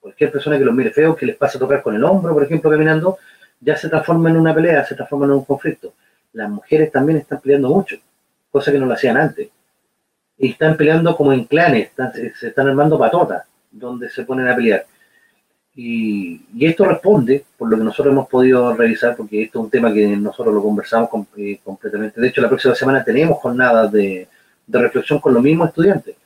Cualquier 0.00 0.30
persona 0.30 0.58
que 0.58 0.64
los 0.64 0.74
mire 0.74 0.90
feo, 0.90 1.16
que 1.16 1.26
les 1.26 1.36
pase 1.36 1.56
a 1.56 1.60
tocar 1.60 1.82
con 1.82 1.94
el 1.94 2.04
hombro, 2.04 2.34
por 2.34 2.44
ejemplo, 2.44 2.70
caminando, 2.70 3.18
ya 3.60 3.76
se 3.76 3.88
transforma 3.88 4.30
en 4.30 4.36
una 4.36 4.54
pelea, 4.54 4.84
se 4.84 4.94
transforma 4.94 5.26
en 5.26 5.32
un 5.32 5.44
conflicto. 5.44 5.94
Las 6.32 6.50
mujeres 6.50 6.92
también 6.92 7.18
están 7.18 7.40
peleando 7.40 7.68
mucho, 7.68 7.96
cosa 8.50 8.70
que 8.70 8.78
no 8.78 8.86
lo 8.86 8.94
hacían 8.94 9.16
antes. 9.16 9.48
Y 10.36 10.50
están 10.50 10.76
peleando 10.76 11.16
como 11.16 11.32
en 11.32 11.44
clanes, 11.44 11.90
se 12.38 12.48
están 12.48 12.68
armando 12.68 12.98
patotas, 12.98 13.44
donde 13.70 14.10
se 14.10 14.24
ponen 14.24 14.48
a 14.48 14.54
pelear. 14.54 14.84
Y, 15.76 16.40
esto 16.60 16.84
responde, 16.84 17.44
por 17.58 17.68
lo 17.68 17.76
que 17.76 17.84
nosotros 17.84 18.12
hemos 18.12 18.28
podido 18.28 18.74
revisar, 18.74 19.16
porque 19.16 19.42
esto 19.42 19.58
es 19.58 19.64
un 19.64 19.70
tema 19.70 19.92
que 19.92 20.16
nosotros 20.16 20.54
lo 20.54 20.62
conversamos 20.62 21.10
eh, 21.36 21.58
completamente. 21.64 22.20
De 22.20 22.28
hecho, 22.28 22.40
la 22.40 22.48
próxima 22.48 22.74
semana 22.74 23.02
tenemos 23.02 23.38
jornadas 23.38 23.90
de, 23.90 24.28
de 24.66 24.78
reflexión 24.78 25.18
con 25.18 25.34
los 25.34 25.42
mismos 25.42 25.68
estudiantes, 25.68 26.16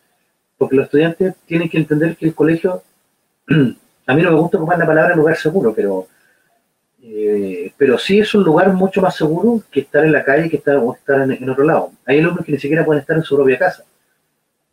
porque 0.57 0.77
los 0.77 0.85
estudiantes 0.87 1.35
tienen 1.47 1.69
que 1.69 1.79
entender 1.79 2.17
que 2.17 2.27
el 2.27 2.35
colegio, 2.35 2.83
a 4.07 4.15
mí 4.15 4.23
no 4.23 4.33
me 4.33 4.41
gusta 4.41 4.59
ocupar 4.59 4.79
la 4.79 4.87
palabra 4.87 5.17
lugar 5.17 5.37
seguro, 5.37 5.73
pero, 5.75 6.07
eh, 7.03 7.73
pero 7.77 7.99
sí 7.99 8.21
es 8.21 8.35
un 8.35 8.45
lugar 8.45 8.73
mucho 8.73 9.01
más 9.01 9.17
seguro 9.17 9.63
que 9.71 9.81
estar 9.81 10.05
en 10.05 10.13
la 10.13 10.25
calle 10.25 10.51
que 10.51 10.57
estar, 10.57 10.77
o 10.77 10.95
estar 10.95 11.21
en, 11.31 11.51
otro 11.51 11.65
lado. 11.65 11.93
Hay 12.05 12.19
alumnos 12.19 12.45
que 12.45 12.53
ni 12.53 12.59
siquiera 12.59 12.85
pueden 12.85 13.01
estar 13.01 13.17
en 13.17 13.23
su 13.23 13.37
propia 13.37 13.59
casa, 13.59 13.85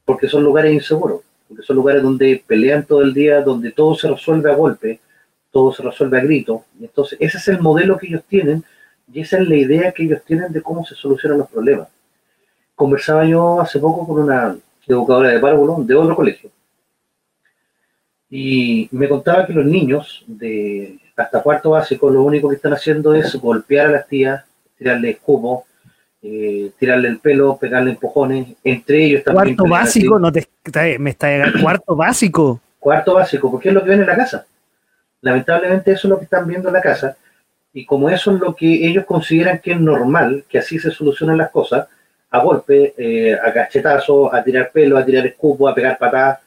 porque 0.03 0.27
son 0.27 0.43
lugares 0.43 0.73
inseguros, 0.73 1.21
porque 1.47 1.63
son 1.63 1.75
lugares 1.75 2.03
donde 2.03 2.43
pelean 2.45 2.86
todo 2.86 3.01
el 3.01 3.13
día, 3.13 3.41
donde 3.41 3.71
todo 3.71 3.95
se 3.95 4.10
resuelve 4.10 4.51
a 4.51 4.55
golpe, 4.55 4.99
todo 5.51 5.73
se 5.73 5.84
resuelve 5.84 6.19
a 6.19 6.23
grito. 6.23 6.65
Entonces, 6.79 7.17
ese 7.21 7.38
es 7.38 7.47
el 7.47 7.60
modelo 7.60 7.97
que 7.97 8.08
ellos 8.08 8.23
tienen 8.27 8.63
y 9.12 9.21
esa 9.21 9.38
es 9.38 9.47
la 9.47 9.55
idea 9.55 9.91
que 9.91 10.03
ellos 10.03 10.21
tienen 10.25 10.51
de 10.51 10.62
cómo 10.62 10.86
se 10.86 10.95
solucionan 10.95 11.38
los 11.39 11.49
problemas 11.49 11.88
conversaba 12.75 13.25
yo 13.25 13.62
hace 13.62 13.79
poco 13.79 14.05
con 14.05 14.23
una 14.23 14.55
educadora 14.86 15.29
de 15.29 15.39
párvulo 15.39 15.77
de 15.79 15.95
otro 15.95 16.15
colegio. 16.15 16.51
Y 18.29 18.89
me 18.91 19.08
contaba 19.08 19.47
que 19.47 19.53
los 19.53 19.65
niños 19.65 20.23
de 20.27 20.99
hasta 21.15 21.41
cuarto 21.41 21.71
básico 21.71 22.10
lo 22.10 22.23
único 22.23 22.49
que 22.49 22.55
están 22.55 22.73
haciendo 22.73 23.15
es 23.15 23.36
golpear 23.36 23.88
a 23.88 23.91
las 23.91 24.08
tías, 24.08 24.43
tirarle 24.77 25.12
escupo, 25.12 25.65
eh, 26.27 26.71
tirarle 26.79 27.07
el 27.07 27.19
pelo, 27.19 27.55
pegarle 27.57 27.91
empujones. 27.91 28.47
Entre 28.63 29.05
ellos 29.05 29.23
también. 29.23 29.55
Cuarto 29.55 29.71
básico, 29.71 30.17
no 30.17 30.31
te, 30.31 30.47
me 30.97 31.11
está 31.11 31.29
llegando. 31.29 31.61
Cuarto 31.61 31.95
básico. 31.95 32.59
Cuarto 32.79 33.13
básico, 33.13 33.51
porque 33.51 33.69
es 33.69 33.75
lo 33.75 33.83
que 33.83 33.91
ven 33.91 34.01
en 34.01 34.07
la 34.07 34.15
casa. 34.15 34.45
Lamentablemente 35.21 35.91
eso 35.91 36.07
es 36.07 36.09
lo 36.09 36.17
que 36.17 36.23
están 36.23 36.47
viendo 36.47 36.69
en 36.69 36.73
la 36.73 36.81
casa. 36.81 37.15
Y 37.73 37.85
como 37.85 38.09
eso 38.09 38.31
es 38.31 38.39
lo 38.39 38.55
que 38.55 38.88
ellos 38.88 39.05
consideran 39.05 39.59
que 39.59 39.73
es 39.73 39.79
normal, 39.79 40.45
que 40.49 40.57
así 40.57 40.79
se 40.79 40.89
solucionan 40.89 41.38
las 41.38 41.51
cosas, 41.51 41.88
a 42.31 42.39
golpe, 42.39 42.95
eh, 42.97 43.33
a 43.35 43.53
cachetazos, 43.53 44.33
a 44.33 44.43
tirar 44.43 44.71
pelo, 44.71 44.97
a 44.97 45.05
tirar 45.05 45.27
escupo, 45.27 45.67
a 45.67 45.75
pegar 45.75 45.97
patadas. 45.97 46.39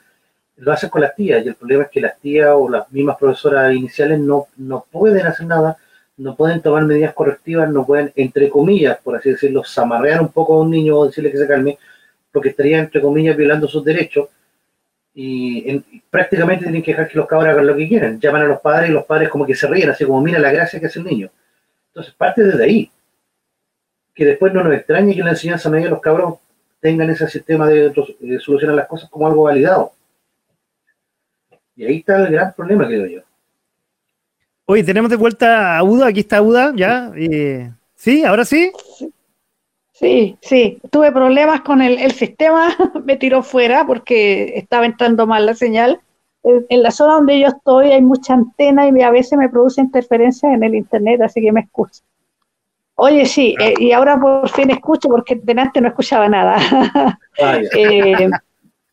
Lo 0.56 0.72
hacen 0.72 0.90
con 0.90 1.02
las 1.02 1.14
tías 1.14 1.44
y 1.44 1.48
el 1.48 1.54
problema 1.54 1.84
es 1.84 1.90
que 1.90 2.00
las 2.00 2.18
tías 2.18 2.50
o 2.52 2.68
las 2.68 2.90
mismas 2.90 3.16
profesoras 3.16 3.72
iniciales 3.72 4.18
no, 4.18 4.48
no 4.56 4.84
pueden 4.90 5.24
hacer 5.24 5.46
nada, 5.46 5.76
no 6.18 6.37
pueden 6.37 6.61
tomar 6.61 6.85
medidas 6.85 7.14
correctivas, 7.14 7.70
no 7.70 7.87
pueden, 7.87 8.12
entre 8.16 8.50
comillas, 8.50 8.98
por 8.98 9.16
así 9.16 9.31
decirlo, 9.31 9.64
zamarrear 9.64 10.20
un 10.20 10.28
poco 10.28 10.54
a 10.54 10.61
un 10.61 10.70
niño 10.70 10.96
o 10.98 11.07
decirle 11.07 11.31
que 11.31 11.38
se 11.38 11.46
calme, 11.46 11.78
porque 12.33 12.50
estaría, 12.50 12.78
entre 12.78 13.00
comillas, 13.00 13.37
violando 13.37 13.66
sus 13.68 13.85
derechos 13.85 14.28
y, 15.14 15.83
prácticamente 16.11 16.64
tienen 16.64 16.83
que 16.83 16.92
dejar 16.92 17.09
que 17.09 17.18
los 17.18 17.26
cabros 17.26 17.50
hagan 17.50 17.66
lo 17.66 17.76
que 17.76 17.88
quieran. 17.88 18.20
Llaman 18.20 18.42
a 18.42 18.46
los 18.46 18.61
padres 18.61 18.90
y 18.90 18.92
los 18.92 19.04
padres 19.04 19.28
como 19.28 19.46
que 19.46 19.54
se 19.54 19.66
ríen, 19.66 19.90
así 19.90 20.04
como 20.04 20.20
mira 20.20 20.38
la 20.38 20.52
gracia 20.52 20.78
que 20.78 20.87
hace 20.87 21.00
el 21.00 21.07
niño. 21.07 21.31
Entonces 21.88 22.14
parte 22.14 22.42
desde 22.42 22.64
ahí 22.64 22.90
que 24.14 24.24
después 24.24 24.52
no 24.52 24.64
nos 24.64 24.74
extrañe 24.74 25.14
que 25.14 25.22
la 25.22 25.31
enseñanza 25.31 25.70
media 25.70 25.88
los 25.88 26.00
cabros 26.00 26.38
tengan 26.81 27.11
ese 27.11 27.28
sistema 27.28 27.68
de, 27.68 27.92
solucionar 28.40 28.76
las 28.76 28.88
cosas 28.88 29.09
como 29.11 29.26
algo 29.26 29.44
validado. 29.44 29.92
Y 31.76 31.85
ahí 31.85 31.98
está 31.98 32.24
el 32.24 32.33
gran 32.33 32.52
problema, 32.52 32.87
creo 32.87 33.07
yo. 33.07 33.20
Oye, 34.70 34.85
tenemos 34.85 35.09
de 35.09 35.16
vuelta 35.16 35.78
a 35.78 35.83
Uda, 35.83 36.09
aquí 36.09 36.20
está 36.20 36.42
Uda, 36.42 36.74
ya. 36.76 37.11
¿Sí? 37.94 38.22
¿Ahora 38.22 38.44
sí? 38.44 38.70
Sí, 39.92 40.37
sí. 40.42 40.78
Tuve 40.90 41.11
problemas 41.11 41.62
con 41.62 41.81
el, 41.81 42.12
sistema, 42.12 42.76
me 43.07 43.16
tiró 43.16 43.42
fuera 43.42 43.87
porque 43.87 44.59
estaba 44.59 44.85
entrando 44.85 45.26
mal 45.26 45.46
la 45.46 45.54
señal. 45.54 46.00
En, 46.44 46.83
la 46.83 46.90
zona 46.90 47.14
donde 47.14 47.40
yo 47.40 47.46
estoy 47.48 47.92
hay 47.92 48.02
mucha 48.02 48.35
antena 48.35 48.87
y 48.87 49.00
a 49.00 49.11
veces 49.11 49.38
me 49.38 49.48
produce 49.48 49.81
interferencias 49.81 50.52
en 50.52 50.62
el 50.62 50.74
internet, 50.74 51.22
así 51.22 51.40
que 51.40 51.50
me 51.50 51.61
escucho. 51.61 52.02
Oye, 52.96 53.24
sí, 53.24 53.54
eh, 53.59 53.72
y 53.78 53.92
ahora 53.92 54.20
por 54.20 54.50
fin 54.50 54.70
escucho 54.70 55.09
porque 55.09 55.40
delante 55.42 55.81
no 55.81 55.88
escuchaba 55.88 56.28
nada. 56.28 56.59
Ah, 57.40 57.59
eh, 57.74 58.28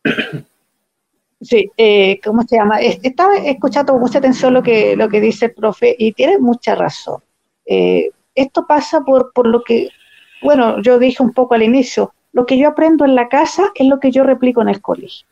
sí, 1.40 1.70
eh, 1.76 2.20
¿cómo 2.24 2.42
se 2.42 2.56
llama? 2.56 2.80
Estaba 2.80 3.36
escuchando 3.36 3.92
con 3.92 4.02
mucha 4.02 4.18
atención 4.18 4.54
lo 4.54 4.62
que, 4.62 4.96
lo 4.96 5.08
que 5.08 5.20
dice 5.20 5.46
el 5.46 5.54
profe 5.54 5.94
y 5.98 6.12
tiene 6.12 6.38
mucha 6.38 6.74
razón. 6.74 7.22
esto 8.34 8.66
pasa 8.66 9.00
por, 9.00 9.32
por 9.32 9.46
lo 9.46 9.62
que, 9.62 9.88
bueno, 10.42 10.80
yo 10.82 10.98
dije 10.98 11.22
un 11.22 11.32
poco 11.32 11.54
al 11.54 11.62
inicio, 11.62 12.12
lo 12.32 12.44
que 12.46 12.58
yo 12.58 12.68
aprendo 12.68 13.04
en 13.04 13.14
la 13.14 13.28
casa 13.28 13.72
es 13.74 13.86
lo 13.86 13.98
que 13.98 14.10
yo 14.10 14.22
replico 14.24 14.60
en 14.62 14.68
el 14.68 14.82
colegio. 14.82 15.26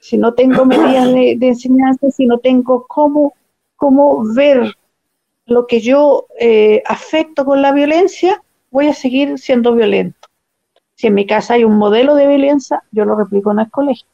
Si 0.00 0.16
no 0.16 0.34
tengo 0.34 0.64
medidas 0.64 1.12
de, 1.12 1.36
de 1.36 1.48
enseñanza, 1.48 2.10
si 2.10 2.26
no 2.26 2.38
tengo 2.38 2.86
cómo, 2.86 3.34
cómo 3.76 4.22
ver 4.34 4.74
lo 5.48 5.66
que 5.66 5.80
yo 5.80 6.26
eh, 6.38 6.82
afecto 6.86 7.44
con 7.44 7.62
la 7.62 7.72
violencia, 7.72 8.42
voy 8.70 8.88
a 8.88 8.94
seguir 8.94 9.38
siendo 9.38 9.74
violento. 9.74 10.28
Si 10.94 11.06
en 11.06 11.14
mi 11.14 11.26
casa 11.26 11.54
hay 11.54 11.64
un 11.64 11.78
modelo 11.78 12.14
de 12.14 12.26
violencia, 12.26 12.82
yo 12.92 13.04
lo 13.04 13.16
replico 13.16 13.50
en 13.52 13.60
el 13.60 13.70
colegio. 13.70 14.06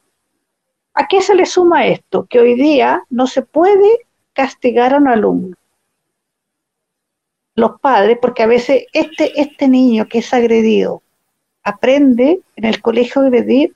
¿A 0.97 1.07
qué 1.07 1.21
se 1.21 1.35
le 1.35 1.45
suma 1.45 1.85
esto? 1.85 2.25
Que 2.25 2.39
hoy 2.39 2.55
día 2.55 3.03
no 3.09 3.27
se 3.27 3.41
puede 3.41 4.07
castigar 4.31 4.93
a 4.93 4.97
un 4.97 5.09
alumno. 5.09 5.57
Los 7.53 7.79
padres, 7.81 8.17
porque 8.21 8.43
a 8.43 8.47
veces 8.47 8.85
este, 8.93 9.39
este 9.39 9.67
niño 9.67 10.07
que 10.07 10.19
es 10.19 10.33
agredido 10.33 11.01
aprende 11.63 12.41
en 12.55 12.65
el 12.65 12.81
colegio 12.81 13.21
a 13.21 13.25
agredir 13.25 13.75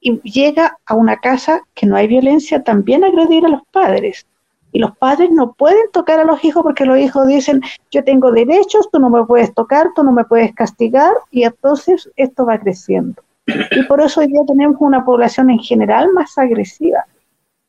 y 0.00 0.20
llega 0.22 0.78
a 0.86 0.94
una 0.94 1.18
casa 1.18 1.62
que 1.74 1.84
no 1.86 1.96
hay 1.96 2.06
violencia, 2.06 2.62
también 2.62 3.04
agredir 3.04 3.44
a 3.44 3.50
los 3.50 3.62
padres. 3.70 4.26
Y 4.72 4.78
los 4.78 4.96
padres 4.96 5.30
no 5.30 5.52
pueden 5.52 5.90
tocar 5.92 6.18
a 6.18 6.24
los 6.24 6.42
hijos 6.44 6.62
porque 6.62 6.86
los 6.86 6.98
hijos 6.98 7.26
dicen, 7.26 7.60
yo 7.90 8.04
tengo 8.04 8.32
derechos, 8.32 8.88
tú 8.90 8.98
no 8.98 9.10
me 9.10 9.24
puedes 9.24 9.52
tocar, 9.54 9.88
tú 9.94 10.02
no 10.02 10.12
me 10.12 10.24
puedes 10.24 10.54
castigar, 10.54 11.12
y 11.30 11.44
entonces 11.44 12.10
esto 12.16 12.46
va 12.46 12.58
creciendo. 12.58 13.22
Y 13.46 13.82
por 13.84 14.00
eso 14.00 14.20
hoy 14.20 14.28
día 14.28 14.40
tenemos 14.46 14.76
una 14.80 15.04
población 15.04 15.50
en 15.50 15.58
general 15.58 16.12
más 16.12 16.36
agresiva. 16.38 17.06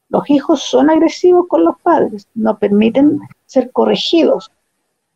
Los 0.10 0.30
hijos 0.30 0.62
son 0.64 0.90
agresivos 0.90 1.48
con 1.48 1.66
los 1.66 1.80
padres, 1.82 2.28
no 2.34 2.58
permiten 2.58 3.20
ser 3.46 3.72
corregidos, 3.72 4.52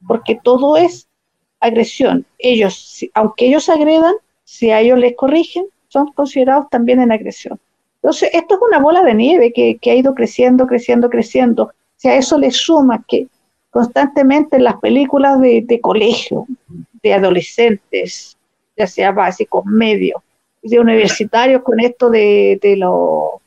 porque 0.08 0.40
todo 0.44 0.76
es 0.76 1.08
agresión. 1.60 2.26
Ellos, 2.38 3.06
aunque 3.14 3.48
ellos 3.48 3.70
agredan, 3.70 4.16
si 4.44 4.72
a 4.72 4.82
ellos 4.82 5.00
les 5.00 5.16
corrigen, 5.16 5.66
son 5.88 6.12
considerados 6.14 6.70
también 6.70 7.00
en 7.00 7.12
agresión. 7.12 7.60
Entonces, 8.02 8.30
esto 8.34 8.56
es 8.56 8.62
una 8.62 8.80
bola 8.80 9.04
de 9.04 9.14
nieve 9.14 9.54
que, 9.54 9.78
que 9.78 9.92
ha 9.92 9.96
ido 9.96 10.14
creciendo, 10.16 10.68
creciendo, 10.68 11.10
creciendo. 11.10 11.72
Si 11.98 12.08
a 12.08 12.16
eso 12.16 12.38
le 12.38 12.52
suma 12.52 13.04
que 13.08 13.28
constantemente 13.70 14.56
en 14.56 14.64
las 14.64 14.80
películas 14.80 15.40
de, 15.40 15.80
colegio, 15.82 16.46
de 17.04 17.14
adolescentes, 17.14 18.38
ya 18.76 18.88
sea 18.88 19.12
básicos, 19.12 19.66
medios, 19.66 20.22
de 20.62 20.80
universitarios, 20.80 21.64
con 21.64 21.80
esto 21.80 22.10
de, 22.10 22.60
de 22.62 22.78
los, 22.78 23.40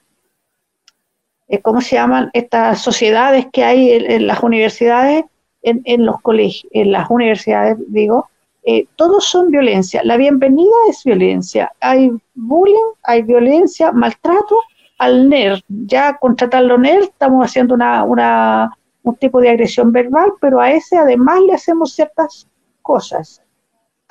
eh, 1.53 1.61
¿cómo 1.61 1.83
se 1.83 1.97
llaman? 1.97 2.31
Estas 2.33 2.81
sociedades 2.81 3.47
que 3.53 3.63
hay 3.63 3.91
en, 3.91 4.27
las 4.27 4.43
universidades, 4.43 5.25
en, 5.63 6.07
los 6.07 6.21
colegios, 6.23 6.71
en 6.73 6.93
las 6.93 7.11
universidades, 7.11 7.77
digo, 7.89 8.29
eh, 8.65 8.87
todos 8.97 9.27
son 9.27 9.51
violencia. 9.51 10.01
La 10.03 10.17
bienvenida 10.17 10.75
es 10.89 11.05
violencia. 11.05 11.71
Hay 11.81 12.11
bullying, 12.35 12.95
hay 13.03 13.23
violencia, 13.23 13.93
maltrato 13.93 14.63
al 14.97 15.29
NER. 15.29 15.63
Ya 15.69 16.17
contratarlo 16.17 16.79
NER 16.79 17.03
estamos 17.03 17.45
haciendo 17.45 17.75
una, 17.75 18.05
una, 18.05 18.71
un 19.03 19.17
tipo 19.17 19.39
de 19.41 19.51
agresión 19.51 19.93
verbal, 19.93 20.33
pero 20.41 20.59
a 20.59 20.71
ese 20.71 20.97
además 20.97 21.41
le 21.47 21.53
hacemos 21.53 21.93
ciertas 21.93 22.49
cosas. 22.81 23.42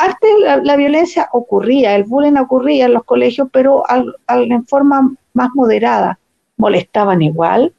Antes 0.02 0.64
la, 0.64 0.76
violencia 0.76 1.30
ocurría, 1.32 1.96
el 1.96 2.06
bullying 2.06 2.38
ocurría 2.38 2.86
en 2.86 2.94
los 2.94 3.04
colegios, 3.04 3.50
pero 3.52 3.84
al, 3.88 4.16
en 4.28 4.66
forma 4.66 5.14
más 5.34 5.50
moderada. 5.54 6.18
Molestaban 6.58 7.22
igual 7.22 7.72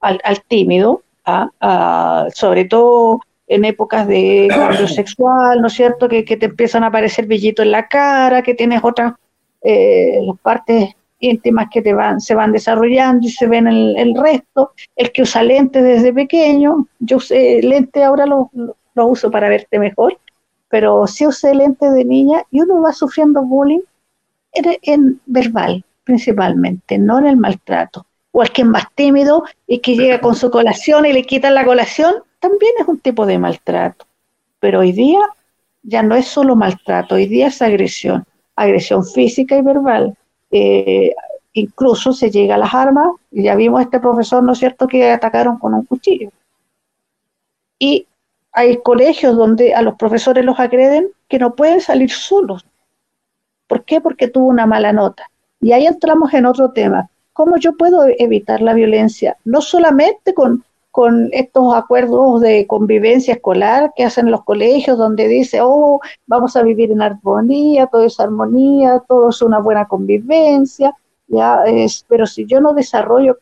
al, 0.00 0.20
tímido, 0.46 1.02
¿ah? 1.24 2.28
sobre 2.32 2.66
todo 2.66 3.20
en 3.48 3.64
épocas 3.64 4.06
de 4.06 4.46
cambio 4.48 4.86
sexual, 5.00 5.60
¿no 5.60 5.66
es 5.66 5.72
cierto? 5.72 6.08
Que, 6.08 6.22
te 6.22 6.46
empiezan 6.46 6.84
a 6.84 6.88
aparecer 6.88 7.26
vellitos 7.26 7.66
en 7.66 7.72
la 7.72 7.88
cara, 7.88 8.42
que 8.42 8.54
tienes 8.54 8.84
otras 8.84 9.14
eh, 9.62 10.20
partes 10.42 10.94
íntimas 11.18 11.66
que 11.72 11.82
te 11.82 11.92
van, 11.92 12.20
se 12.20 12.36
van 12.36 12.52
desarrollando 12.52 13.26
y 13.26 13.30
se 13.30 13.48
ven 13.48 13.66
el, 13.66 13.96
el 13.96 14.14
resto. 14.14 14.70
El 14.94 15.10
que 15.10 15.22
usa 15.22 15.42
lentes 15.42 15.82
desde 15.82 16.12
pequeño, 16.12 16.86
yo 17.00 17.16
usé 17.16 17.60
lentes, 17.62 18.00
ahora 18.00 18.26
lo, 18.26 18.48
lo, 18.94 19.06
uso 19.06 19.28
para 19.28 19.48
verte 19.48 19.80
mejor, 19.80 20.18
pero 20.74 21.06
sí 21.06 21.24
usé 21.24 21.54
lentes 21.54 21.94
de 21.94 22.04
niña 22.04 22.42
y 22.50 22.60
uno 22.60 22.82
va 22.82 22.92
sufriendo 22.92 23.44
bullying 23.44 23.82
en, 24.52 25.20
verbal 25.24 25.84
principalmente, 26.02 26.98
no 26.98 27.20
en 27.20 27.26
el 27.26 27.36
maltrato. 27.36 28.04
O 28.32 28.42
el 28.42 28.50
que 28.50 28.62
es 28.62 28.66
más 28.66 28.86
tímido 28.96 29.44
y 29.68 29.78
que 29.78 29.94
llega 29.94 30.20
con 30.20 30.34
su 30.34 30.50
colación 30.50 31.06
y 31.06 31.12
le 31.12 31.22
quitan 31.22 31.54
la 31.54 31.64
colación, 31.64 32.14
también 32.40 32.72
es 32.80 32.88
un 32.88 32.98
tipo 32.98 33.24
de 33.24 33.38
maltrato. 33.38 34.04
Pero 34.58 34.80
hoy 34.80 34.90
día 34.90 35.20
ya 35.84 36.02
no 36.02 36.16
es 36.16 36.26
solo 36.26 36.56
maltrato, 36.56 37.14
hoy 37.14 37.26
día 37.26 37.46
es 37.46 37.62
agresión, 37.62 38.24
agresión 38.56 39.06
física 39.06 39.56
y 39.56 39.62
verbal. 39.62 40.16
Eh, 40.50 41.14
incluso 41.52 42.12
se 42.12 42.32
llega 42.32 42.56
a 42.56 42.58
las 42.58 42.74
armas, 42.74 43.10
y 43.30 43.44
ya 43.44 43.54
vimos 43.54 43.78
a 43.78 43.84
este 43.84 44.00
profesor, 44.00 44.42
¿no 44.42 44.54
es 44.54 44.58
cierto?, 44.58 44.88
que 44.88 45.08
atacaron 45.08 45.56
con 45.56 45.72
un 45.72 45.84
cuchillo. 45.84 46.30
Y 47.78 48.08
hay 48.54 48.80
colegios 48.82 49.36
donde 49.36 49.74
a 49.74 49.82
los 49.82 49.96
profesores 49.96 50.44
los 50.44 50.58
agreden 50.58 51.08
que 51.28 51.38
no 51.38 51.54
pueden 51.54 51.80
salir 51.80 52.10
solos. 52.10 52.64
¿Por 53.66 53.84
qué? 53.84 54.00
Porque 54.00 54.28
tuvo 54.28 54.46
una 54.46 54.64
mala 54.64 54.92
nota. 54.92 55.28
Y 55.60 55.72
ahí 55.72 55.86
entramos 55.86 56.32
en 56.34 56.46
otro 56.46 56.70
tema. 56.70 57.10
¿Cómo 57.32 57.56
yo 57.56 57.76
puedo 57.76 58.04
evitar 58.18 58.60
la 58.60 58.72
violencia? 58.72 59.36
No 59.44 59.60
solamente 59.60 60.34
con, 60.34 60.64
con 60.92 61.30
estos 61.32 61.74
acuerdos 61.74 62.42
de 62.42 62.64
convivencia 62.68 63.34
escolar 63.34 63.92
que 63.96 64.04
hacen 64.04 64.30
los 64.30 64.44
colegios, 64.44 64.98
donde 64.98 65.26
dice, 65.26 65.58
oh, 65.60 65.98
vamos 66.26 66.54
a 66.54 66.62
vivir 66.62 66.92
en 66.92 67.02
armonía, 67.02 67.88
todo 67.88 68.04
es 68.04 68.20
armonía, 68.20 69.02
todo 69.08 69.30
es 69.30 69.42
una 69.42 69.58
buena 69.58 69.88
convivencia, 69.88 70.94
ya 71.26 71.64
es, 71.64 72.04
pero 72.08 72.24
si 72.26 72.46
yo 72.46 72.60
no 72.60 72.72
desarrollo 72.72 73.38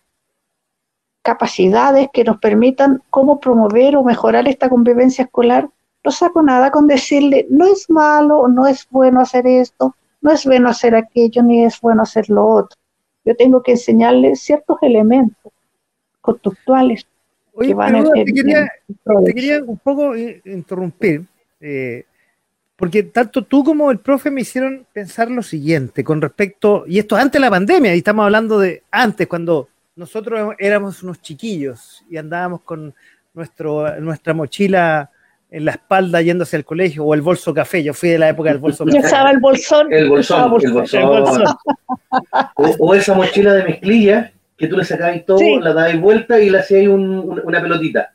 capacidades 1.23 2.09
que 2.13 2.25
nos 2.25 2.39
permitan 2.39 3.03
cómo 3.11 3.41
promover 3.41 3.97
o 3.97 4.05
mejorar 4.05 4.47
esta 4.49 4.69
convivencia 4.69 5.25
escolar, 5.25 5.69
no 6.05 6.11
saco 6.11 6.43
nada 6.43 6.71
con 6.71 6.87
decirle, 6.87 7.47
no 7.49 7.67
es 7.67 7.89
malo, 7.89 8.49
no 8.49 8.67
es 8.67 8.87
bueno 8.91 9.21
hacer 9.21 9.47
esto, 9.47 9.95
no 10.21 10.33
es 10.33 10.45
bueno 10.45 10.69
hacer 10.69 10.95
aquello, 10.95 11.43
ni 11.43 11.65
es 11.65 11.81
bueno 11.81 12.03
hacer 12.03 12.29
lo 12.29 12.47
otro. 12.47 12.79
Yo 13.25 13.37
tengo 13.37 13.63
que 13.63 13.73
enseñarle 13.73 14.35
ciertos 14.35 14.79
elementos 14.83 15.53
conductuales 16.21 17.07
Oye, 17.55 17.75
te, 18.25 19.33
quería, 19.35 19.63
un 19.63 19.77
poco 19.77 20.17
interrumpir, 20.17 21.25
eh, 21.61 22.05
porque 22.77 23.03
tanto 23.03 23.45
tú 23.45 23.63
como 23.63 23.91
el 23.91 23.99
profe 23.99 24.31
me 24.31 24.41
hicieron 24.41 24.87
pensar 24.91 25.31
lo 25.31 25.43
siguiente 25.43 26.03
con 26.03 26.23
respecto, 26.23 26.85
y 26.87 26.99
esto 26.99 27.15
antes 27.15 27.33
de 27.35 27.41
la 27.41 27.51
pandemia, 27.51 27.95
y 27.95 27.99
estamos 27.99 28.25
hablando 28.25 28.59
de 28.59 28.83
antes, 28.91 29.27
cuando 29.27 29.69
nosotros 29.97 30.55
éramos 30.59 31.03
unos 31.03 31.21
chiquillos 31.21 32.05
y 32.09 32.17
andábamos 32.17 32.63
con 32.63 32.95
nuestro, 33.35 34.01
nuestra 34.01 34.35
mochila 34.35 35.11
en 35.51 35.67
la 35.67 35.73
espalda 35.73 36.23
yéndose 36.23 36.57
al 36.57 36.65
colegio 36.65 37.05
o 37.05 37.15
el 37.15 37.21
bolso 37.21 37.53
café. 37.53 37.83
Yo 37.83 37.93
fui 37.93 38.09
de 38.09 38.19
la 38.19 38.31
época 38.31 38.49
del 38.49 38.59
bolso 38.59 38.85
café. 38.85 38.99
Yo 38.99 39.05
estaba 39.05 39.31
el 39.31 39.39
bolsón. 39.39 39.93
El 39.93 40.09
bolsón, 40.09 40.53
el 40.63 40.73
bolsón. 40.73 41.45
O, 42.79 42.95
esa 42.95 43.15
mochila 43.15 43.53
de 43.55 43.65
mezclilla 43.65 44.33
que 44.57 44.67
tú 44.67 44.77
le 44.77 44.85
sacabas 44.85 45.25
todo, 45.27 45.61
la 45.61 45.75
dabas 45.75 46.01
vuelta 46.01 46.41
y 46.41 46.49
le 46.49 46.61
hacías 46.61 46.89
un, 46.89 47.41
una 47.45 47.61
pelotita. 47.61 48.15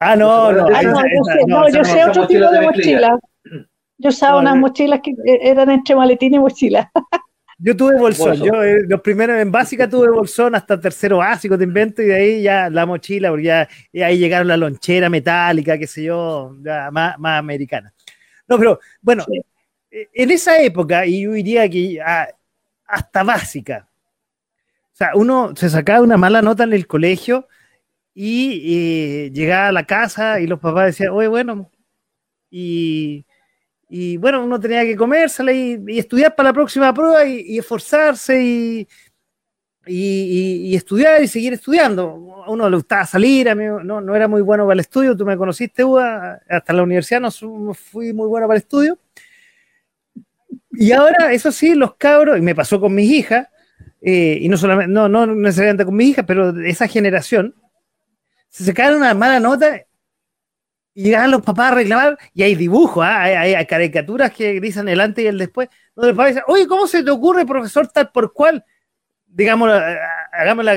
Ah, 0.00 0.14
no, 0.14 0.52
no, 0.52 0.68
no, 0.68 1.68
yo 1.68 1.84
sé 1.84 2.04
otro 2.04 2.26
tipo 2.26 2.48
de, 2.50 2.60
mochila. 2.60 3.18
Yo 3.98 4.10
usaba 4.10 4.38
unas 4.38 4.56
mochilas 4.56 5.00
que 5.02 5.12
eran 5.24 5.70
entre 5.70 5.96
maletín 5.96 6.34
y 6.34 6.38
mochila. 6.38 6.90
Yo 7.60 7.76
tuve 7.76 7.98
bolsón, 7.98 8.36
yo 8.36 8.62
eh, 8.62 8.84
los 8.86 9.00
primeros 9.00 9.36
en 9.36 9.50
básica 9.50 9.88
tuve 9.88 10.08
bolsón 10.10 10.54
hasta 10.54 10.78
tercero 10.78 11.18
básico, 11.18 11.58
te 11.58 11.64
invento, 11.64 12.02
y 12.02 12.06
de 12.06 12.14
ahí 12.14 12.42
ya 12.42 12.70
la 12.70 12.86
mochila, 12.86 13.30
porque 13.30 13.44
ya 13.44 13.68
ahí 14.06 14.16
llegaron 14.16 14.46
la 14.46 14.56
lonchera 14.56 15.10
metálica, 15.10 15.76
qué 15.76 15.88
sé 15.88 16.04
yo, 16.04 16.56
más, 16.92 17.18
más 17.18 17.38
americana. 17.38 17.92
No, 18.46 18.58
pero 18.58 18.78
bueno, 19.02 19.24
eh, 19.90 20.08
en 20.14 20.30
esa 20.30 20.62
época, 20.62 21.04
y 21.04 21.22
yo 21.22 21.32
diría 21.32 21.68
que 21.68 22.00
hasta 22.86 23.24
básica, 23.24 23.88
o 24.92 24.96
sea, 24.98 25.10
uno 25.14 25.54
se 25.56 25.68
sacaba 25.68 26.00
una 26.00 26.16
mala 26.16 26.42
nota 26.42 26.62
en 26.62 26.72
el 26.72 26.86
colegio 26.86 27.48
y, 28.14 29.30
llegaba 29.30 29.68
a 29.68 29.72
la 29.72 29.84
casa 29.84 30.40
y 30.40 30.46
los 30.46 30.60
papás 30.60 30.86
decían, 30.86 31.10
oye, 31.10 31.28
bueno, 31.28 31.70
y, 32.50 33.24
bueno, 34.18 34.44
uno 34.44 34.60
tenía 34.60 34.82
que 34.84 34.96
comérsela 34.96 35.52
y, 35.52 35.82
estudiar 35.98 36.34
para 36.34 36.50
la 36.50 36.52
próxima 36.52 36.92
prueba 36.92 37.24
y, 37.24 37.58
esforzarse 37.58 38.42
y, 38.42 38.88
y, 39.86 40.76
estudiar 40.76 41.22
y 41.22 41.28
seguir 41.28 41.54
estudiando. 41.54 42.44
A 42.46 42.50
uno 42.50 42.68
le 42.68 42.76
gustaba 42.76 43.06
salir, 43.06 43.48
a 43.48 43.54
mí 43.54 43.64
no, 43.64 44.00
no 44.00 44.14
era 44.14 44.28
muy 44.28 44.42
bueno 44.42 44.64
para 44.64 44.74
el 44.74 44.80
estudio, 44.80 45.16
tú 45.16 45.24
me 45.24 45.36
conociste, 45.36 45.84
Uda, 45.84 46.40
hasta 46.48 46.72
la 46.72 46.82
universidad 46.82 47.20
no 47.20 47.74
fui 47.74 48.12
muy 48.12 48.28
bueno 48.28 48.46
para 48.46 48.56
el 48.56 48.62
estudio. 48.62 48.98
Y 50.70 50.92
ahora, 50.92 51.32
eso 51.32 51.50
sí, 51.50 51.74
los 51.74 51.96
cabros, 51.96 52.38
y 52.38 52.40
me 52.40 52.54
pasó 52.54 52.80
con 52.80 52.94
mis 52.94 53.10
hijas, 53.10 53.48
eh, 54.00 54.38
y 54.40 54.48
no 54.48 54.56
solamente, 54.56 54.92
no, 54.92 55.08
no 55.08 55.26
necesariamente 55.26 55.84
con 55.84 55.96
mi 55.96 56.04
hija, 56.04 56.24
pero 56.24 56.50
esa 56.60 56.86
generación, 56.86 57.54
se 58.48 58.64
sacaron 58.64 58.98
una 58.98 59.12
mala 59.14 59.40
nota 59.40 59.82
y 60.98 61.04
llegaban 61.04 61.30
los 61.30 61.42
papás 61.42 61.70
a 61.70 61.74
reclamar, 61.76 62.18
y 62.34 62.42
hay 62.42 62.56
dibujos, 62.56 63.06
¿ah? 63.06 63.22
hay, 63.22 63.66
caricaturas 63.66 64.32
que 64.32 64.60
dicen 64.60 64.88
el 64.88 65.00
antes 65.00 65.24
y 65.24 65.28
el 65.28 65.38
después, 65.38 65.68
donde 65.94 66.10
el 66.10 66.16
papá 66.16 66.26
dice, 66.26 66.42
oye, 66.48 66.66
¿cómo 66.66 66.88
se 66.88 67.04
te 67.04 67.10
ocurre, 67.12 67.46
profesor, 67.46 67.86
tal 67.86 68.10
por 68.10 68.32
cual? 68.32 68.64
Digamos, 69.24 69.70
eh, 69.70 69.96
hagamos 70.32 70.64
la 70.64 70.74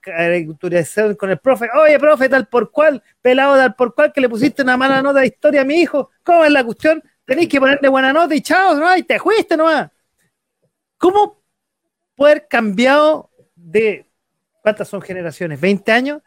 caricaturización 0.00 1.16
con 1.16 1.30
el 1.30 1.38
profe, 1.38 1.68
oye, 1.76 1.98
profe, 1.98 2.28
tal 2.28 2.46
por 2.46 2.70
cual, 2.70 3.02
pelado 3.20 3.56
tal 3.56 3.74
por 3.74 3.96
cual, 3.96 4.12
que 4.12 4.20
le 4.20 4.28
pusiste 4.28 4.62
una 4.62 4.76
mala 4.76 5.02
nota 5.02 5.18
de 5.18 5.26
historia 5.26 5.62
a 5.62 5.64
mi 5.64 5.80
hijo, 5.80 6.12
¿cómo 6.22 6.44
es 6.44 6.52
la 6.52 6.62
cuestión? 6.62 7.02
Tenéis 7.24 7.48
que 7.48 7.58
ponerle 7.58 7.88
buena 7.88 8.12
nota 8.12 8.36
y 8.36 8.40
chao, 8.40 8.76
¿no? 8.76 8.96
y 8.96 9.02
te 9.02 9.18
fuiste 9.18 9.56
nomás. 9.56 9.90
¿Cómo 10.98 11.42
haber 12.16 12.46
cambiado 12.46 13.32
de, 13.56 14.06
¿cuántas 14.62 14.86
son 14.86 15.02
generaciones? 15.02 15.60
¿20 15.60 15.90
años? 15.90 16.22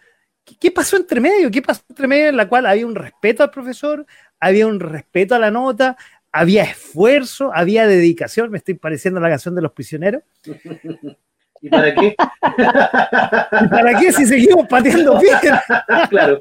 ¿Qué, 0.59 0.71
pasó 0.71 0.97
entre 0.97 1.19
medio? 1.19 1.51
¿Qué 1.51 1.61
pasó 1.61 1.81
entre 1.89 2.07
medio 2.07 2.29
en 2.29 2.37
la 2.37 2.47
cual 2.47 2.65
había 2.65 2.85
un 2.85 2.95
respeto 2.95 3.43
al 3.43 3.51
profesor, 3.51 4.05
había 4.39 4.67
un 4.67 4.79
respeto 4.79 5.35
a 5.35 5.39
la 5.39 5.51
nota, 5.51 5.97
había 6.31 6.63
esfuerzo, 6.63 7.51
había 7.53 7.87
dedicación? 7.87 8.51
Me 8.51 8.57
estoy 8.57 8.75
pareciendo 8.75 9.19
la 9.19 9.29
canción 9.29 9.55
de 9.55 9.61
los 9.61 9.71
prisioneros. 9.71 10.23
¿Y 11.63 11.69
para 11.69 11.93
qué? 11.93 12.15
¿Y 12.17 13.67
para 13.67 13.99
qué 13.99 14.11
si 14.11 14.25
seguimos 14.25 14.67
pateando 14.67 15.19
piedras? 15.19 15.63
claro. 16.09 16.39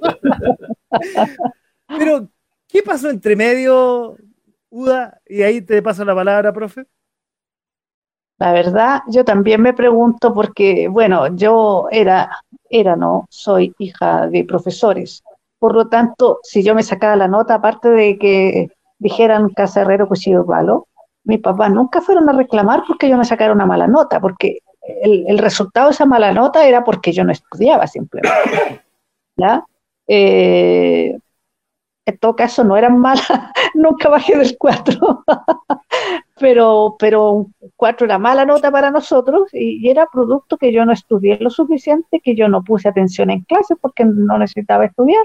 Pero, 1.86 2.30
¿qué 2.66 2.82
pasó 2.82 3.10
entre 3.10 3.36
medio, 3.36 4.16
Uda? 4.70 5.20
Y 5.26 5.42
ahí 5.42 5.60
te 5.60 5.82
paso 5.82 6.04
la 6.06 6.14
palabra, 6.14 6.52
profe. 6.54 6.86
La 8.40 8.52
verdad, 8.52 9.02
yo 9.06 9.22
también 9.22 9.60
me 9.60 9.74
pregunto 9.74 10.32
porque, 10.32 10.88
bueno, 10.88 11.36
yo 11.36 11.88
era, 11.90 12.42
era, 12.70 12.96
no, 12.96 13.26
soy 13.28 13.74
hija 13.78 14.28
de 14.28 14.44
profesores. 14.44 15.22
Por 15.58 15.74
lo 15.74 15.88
tanto, 15.88 16.40
si 16.42 16.62
yo 16.62 16.74
me 16.74 16.82
sacaba 16.82 17.16
la 17.16 17.28
nota, 17.28 17.56
aparte 17.56 17.90
de 17.90 18.18
que 18.18 18.68
dijeran 18.98 19.50
casa 19.50 19.82
herrero, 19.82 20.08
cuchillo 20.08 20.46
palo, 20.46 20.86
mis 21.24 21.40
papás 21.40 21.70
nunca 21.70 22.00
fueron 22.00 22.30
a 22.30 22.32
reclamar 22.32 22.82
porque 22.86 23.10
yo 23.10 23.18
me 23.18 23.26
sacara 23.26 23.52
una 23.52 23.66
mala 23.66 23.86
nota, 23.86 24.20
porque 24.20 24.60
el, 25.02 25.36
resultado 25.36 25.88
de 25.88 25.92
esa 25.92 26.06
mala 26.06 26.32
nota 26.32 26.66
era 26.66 26.82
porque 26.82 27.12
yo 27.12 27.24
no 27.24 27.32
estudiaba 27.32 27.86
simplemente. 27.86 28.82
¿ya? 29.36 29.66
Eh, 30.08 31.18
en 32.10 32.18
todo 32.18 32.36
caso 32.36 32.64
no 32.64 32.76
eran 32.76 32.98
malas, 32.98 33.26
nunca 33.74 34.08
bajé 34.08 34.36
del 34.36 34.56
4, 34.58 35.24
pero, 36.38 36.96
pero 36.98 37.30
un 37.30 37.54
4 37.76 38.06
era 38.06 38.18
mala 38.18 38.44
nota 38.44 38.70
para 38.70 38.90
nosotros 38.90 39.48
y, 39.52 39.88
era 39.88 40.06
producto 40.06 40.56
que 40.56 40.72
yo 40.72 40.84
no 40.84 40.92
estudié 40.92 41.38
lo 41.40 41.50
suficiente, 41.50 42.20
que 42.20 42.34
yo 42.34 42.48
no 42.48 42.62
puse 42.62 42.88
atención 42.88 43.30
en 43.30 43.42
clase 43.42 43.76
porque 43.76 44.04
no 44.04 44.38
necesitaba 44.38 44.84
estudiar, 44.84 45.24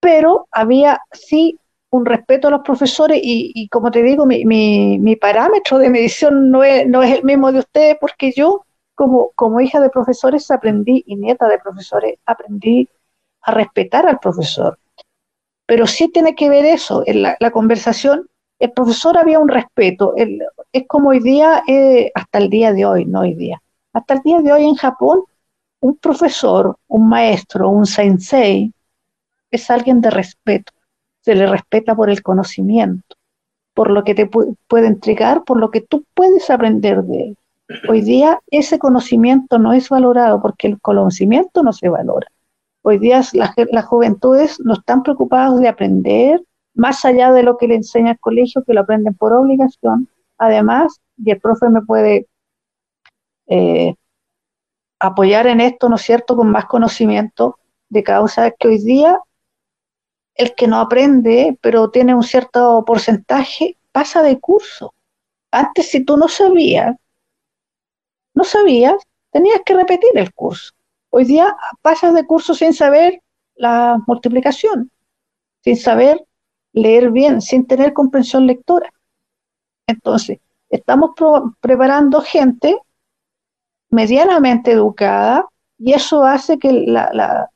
pero 0.00 0.48
había 0.50 1.00
sí 1.12 1.58
un 1.90 2.04
respeto 2.04 2.48
a 2.48 2.50
los 2.50 2.62
profesores 2.62 3.20
y, 3.22 3.68
como 3.68 3.90
te 3.90 4.02
digo, 4.02 4.26
mi, 4.26 4.44
mi, 4.44 5.16
parámetro 5.16 5.78
de 5.78 5.88
medición 5.88 6.50
no 6.50 6.64
es, 6.64 6.86
no 6.86 7.02
es 7.02 7.18
el 7.18 7.24
mismo 7.24 7.52
de 7.52 7.60
ustedes 7.60 7.96
porque 8.00 8.32
yo 8.32 8.64
como, 8.94 9.30
como 9.34 9.60
hija 9.60 9.80
de 9.80 9.90
profesores 9.90 10.50
aprendí 10.50 11.04
y 11.06 11.16
nieta 11.16 11.48
de 11.48 11.58
profesores 11.58 12.18
aprendí 12.26 12.88
a 13.42 13.52
respetar 13.52 14.06
al 14.06 14.18
profesor 14.18 14.78
pero 15.66 15.86
sí 15.86 16.08
tiene 16.08 16.34
que 16.34 16.48
ver 16.48 16.64
eso, 16.64 17.02
en 17.06 17.22
la, 17.22 17.50
conversación, 17.50 18.28
el 18.58 18.72
profesor 18.72 19.18
había 19.18 19.38
un 19.38 19.48
respeto, 19.48 20.14
es 20.16 20.86
como 20.86 21.10
hoy 21.10 21.20
día, 21.20 21.62
eh, 21.66 22.10
hasta 22.14 22.38
el 22.38 22.48
día 22.48 22.72
de 22.72 22.86
hoy, 22.86 23.04
no 23.04 23.20
hoy 23.20 23.34
día, 23.34 23.60
hasta 23.92 24.14
el 24.14 24.20
día 24.20 24.40
de 24.40 24.52
hoy 24.52 24.64
en 24.64 24.76
Japón, 24.76 25.24
un 25.80 25.96
profesor, 25.96 26.76
un 26.86 27.08
maestro, 27.08 27.68
un 27.68 27.86
sensei, 27.86 28.72
es 29.50 29.70
alguien 29.70 30.00
de 30.00 30.10
respeto, 30.10 30.72
se 31.20 31.34
le 31.34 31.46
respeta 31.46 31.94
por 31.94 32.10
el 32.10 32.22
conocimiento, 32.22 33.16
por 33.74 33.90
lo 33.90 34.04
que 34.04 34.14
te 34.14 34.26
puede 34.26 34.86
entregar, 34.86 35.44
por 35.44 35.58
lo 35.58 35.70
que 35.70 35.80
tú 35.80 36.04
puedes 36.14 36.48
aprender 36.50 37.02
de 37.02 37.22
él. 37.22 37.36
Hoy 37.88 38.00
día 38.00 38.40
ese 38.50 38.78
conocimiento 38.78 39.58
no 39.58 39.72
es 39.72 39.88
valorado 39.88 40.40
porque 40.40 40.68
el 40.68 40.80
conocimiento 40.80 41.64
no 41.64 41.72
se 41.72 41.88
valora. 41.88 42.28
Hoy 42.88 42.98
día 42.98 43.20
las 43.32 43.84
juventudes 43.86 44.60
no 44.60 44.74
están 44.74 45.02
preocupadas 45.02 45.58
de 45.58 45.66
aprender 45.66 46.40
más 46.72 47.04
allá 47.04 47.32
de 47.32 47.42
lo 47.42 47.56
que 47.56 47.66
le 47.66 47.74
enseña 47.74 48.12
el 48.12 48.20
colegio, 48.20 48.62
que 48.62 48.74
lo 48.74 48.82
aprenden 48.82 49.12
por 49.12 49.32
obligación. 49.32 50.08
Además, 50.38 51.00
y 51.16 51.32
el 51.32 51.40
profe 51.40 51.68
me 51.68 51.82
puede 51.82 52.28
eh, 53.48 53.96
apoyar 55.00 55.48
en 55.48 55.62
esto, 55.62 55.88
¿no 55.88 55.96
es 55.96 56.02
cierto?, 56.02 56.36
con 56.36 56.48
más 56.48 56.66
conocimiento 56.66 57.58
de 57.88 58.04
causa 58.04 58.52
que 58.52 58.68
hoy 58.68 58.78
día 58.78 59.18
el 60.36 60.54
que 60.54 60.68
no 60.68 60.78
aprende, 60.78 61.58
pero 61.60 61.90
tiene 61.90 62.14
un 62.14 62.22
cierto 62.22 62.84
porcentaje, 62.86 63.76
pasa 63.90 64.22
de 64.22 64.38
curso. 64.38 64.94
Antes, 65.50 65.90
si 65.90 66.04
tú 66.04 66.16
no 66.16 66.28
sabías, 66.28 66.94
no 68.32 68.44
sabías, 68.44 68.94
tenías 69.32 69.62
que 69.66 69.74
repetir 69.74 70.10
el 70.14 70.32
curso. 70.32 70.75
Hoy 71.18 71.24
día 71.24 71.56
pasas 71.80 72.12
de 72.12 72.26
curso 72.26 72.52
sin 72.52 72.74
saber 72.74 73.22
la 73.54 73.98
multiplicación, 74.06 74.90
sin 75.64 75.74
saber 75.74 76.22
leer 76.74 77.10
bien, 77.10 77.40
sin 77.40 77.66
tener 77.66 77.94
comprensión 77.94 78.46
lectora. 78.46 78.92
Entonces, 79.86 80.40
estamos 80.68 81.12
preparando 81.60 82.20
gente 82.20 82.78
medianamente 83.88 84.72
educada 84.72 85.46
y 85.78 85.94
eso 85.94 86.22
hace 86.22 86.58
que 86.58 86.70
la, 86.70 87.48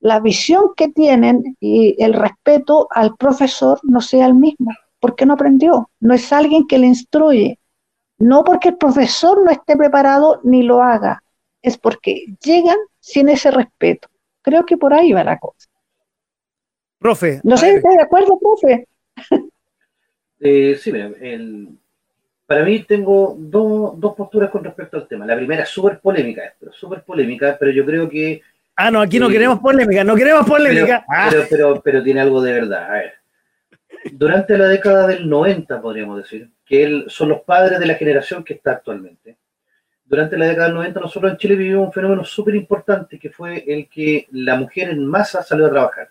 la, 0.00 0.20
visión 0.20 0.74
que 0.76 0.88
tienen 0.88 1.56
y 1.58 1.96
el 2.04 2.12
respeto 2.12 2.86
al 2.90 3.16
profesor 3.16 3.80
no 3.82 4.02
sea 4.02 4.26
el 4.26 4.34
mismo, 4.34 4.72
porque 5.00 5.24
no 5.24 5.32
aprendió, 5.32 5.88
no 6.00 6.12
es 6.12 6.30
alguien 6.34 6.66
que 6.66 6.76
le 6.76 6.88
instruye, 6.88 7.58
no 8.18 8.44
porque 8.44 8.68
el 8.68 8.76
profesor 8.76 9.42
no 9.42 9.50
esté 9.50 9.74
preparado 9.74 10.38
ni 10.44 10.62
lo 10.62 10.82
haga, 10.82 11.22
es 11.62 11.78
porque 11.78 12.26
llegan 12.44 12.76
sin 13.06 13.28
ese 13.28 13.52
respeto. 13.52 14.08
Creo 14.42 14.66
que 14.66 14.76
por 14.76 14.92
ahí 14.92 15.12
va 15.12 15.22
la 15.22 15.38
cosa. 15.38 15.68
Profe. 16.98 17.40
No 17.44 17.56
sé 17.56 17.70
si 17.70 17.76
está 17.76 17.90
de 17.90 18.02
acuerdo, 18.02 18.38
profe. 18.38 18.88
Eh, 20.38 20.76
sí, 20.78 20.92
para 22.46 22.64
mí 22.64 22.82
tengo 22.82 23.36
dos 23.38 24.14
posturas 24.14 24.50
con 24.50 24.62
respecto 24.62 24.96
al 24.96 25.08
tema. 25.08 25.24
La 25.24 25.36
primera 25.36 25.62
es 25.62 25.68
súper 25.68 25.98
polémica, 26.00 26.54
súper 26.72 27.04
polémica, 27.04 27.56
pero 27.58 27.70
yo 27.70 27.86
creo 27.86 28.08
que... 28.08 28.42
Ah, 28.74 28.90
no, 28.90 29.00
aquí 29.00 29.18
no 29.18 29.28
queremos 29.30 29.60
polémica, 29.60 30.04
no 30.04 30.14
queremos 30.14 30.46
polémica. 30.46 31.06
Ah. 31.08 31.28
Pero, 31.30 31.46
pero, 31.48 31.80
pero, 31.82 32.02
tiene 32.02 32.20
algo 32.20 32.42
de 32.42 32.52
verdad. 32.52 32.90
A 32.90 32.92
ver, 32.94 33.14
durante 34.12 34.58
la 34.58 34.66
década 34.66 35.06
del 35.06 35.28
90, 35.28 35.80
podríamos 35.80 36.18
decir, 36.18 36.50
que 36.66 36.82
él, 36.82 37.04
son 37.08 37.30
los 37.30 37.40
padres 37.42 37.78
de 37.78 37.86
la 37.86 37.94
generación 37.94 38.44
que 38.44 38.54
está 38.54 38.72
actualmente, 38.72 39.36
durante 40.06 40.38
la 40.38 40.46
década 40.46 40.66
del 40.66 40.76
90 40.76 41.00
nosotros 41.00 41.32
en 41.32 41.38
Chile 41.38 41.56
vivimos 41.56 41.86
un 41.86 41.92
fenómeno 41.92 42.24
súper 42.24 42.54
importante 42.54 43.18
que 43.18 43.30
fue 43.30 43.64
el 43.66 43.88
que 43.88 44.28
la 44.30 44.56
mujer 44.56 44.90
en 44.90 45.04
masa 45.04 45.42
salió 45.42 45.66
a 45.66 45.70
trabajar. 45.70 46.10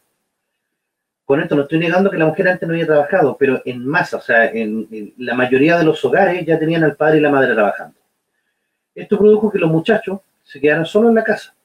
Con 1.23 1.41
esto 1.41 1.55
no 1.55 1.63
estoy 1.63 1.79
negando 1.79 2.11
que 2.11 2.17
la 2.17 2.27
mujer 2.27 2.47
antes 2.49 2.67
no 2.67 2.73
había 2.73 2.85
trabajado, 2.85 3.35
pero 3.37 3.61
en 3.65 3.85
masa, 3.85 4.17
o 4.17 4.21
sea, 4.21 4.45
en, 4.45 5.13
la 5.17 5.33
mayoría 5.33 5.77
de 5.77 5.85
los 5.85 6.03
hogares 6.05 6.45
ya 6.45 6.59
tenían 6.59 6.83
al 6.83 6.95
padre 6.95 7.17
y 7.17 7.21
la 7.21 7.31
madre 7.31 7.53
trabajando. 7.53 7.95
Esto 8.93 9.17
produjo 9.17 9.51
que 9.51 9.57
los 9.57 9.71
muchachos 9.71 10.19
se 10.43 10.59
quedaran 10.59 10.85
solo 10.85 11.09
en 11.09 11.15
la 11.15 11.23
casa. 11.23 11.55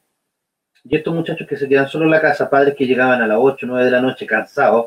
Y 0.84 0.96
estos 0.96 1.14
muchachos 1.14 1.46
que 1.46 1.56
se 1.56 1.68
quedan 1.68 1.88
solo 1.88 2.06
en 2.06 2.12
la 2.12 2.20
casa, 2.20 2.48
padres 2.48 2.74
que 2.74 2.86
llegaban 2.86 3.20
a 3.20 3.26
las 3.26 3.36
8 3.38 3.66
o 3.66 3.68
9 3.68 3.84
de 3.84 3.90
la 3.90 4.00
noche 4.00 4.26
cansados, 4.26 4.86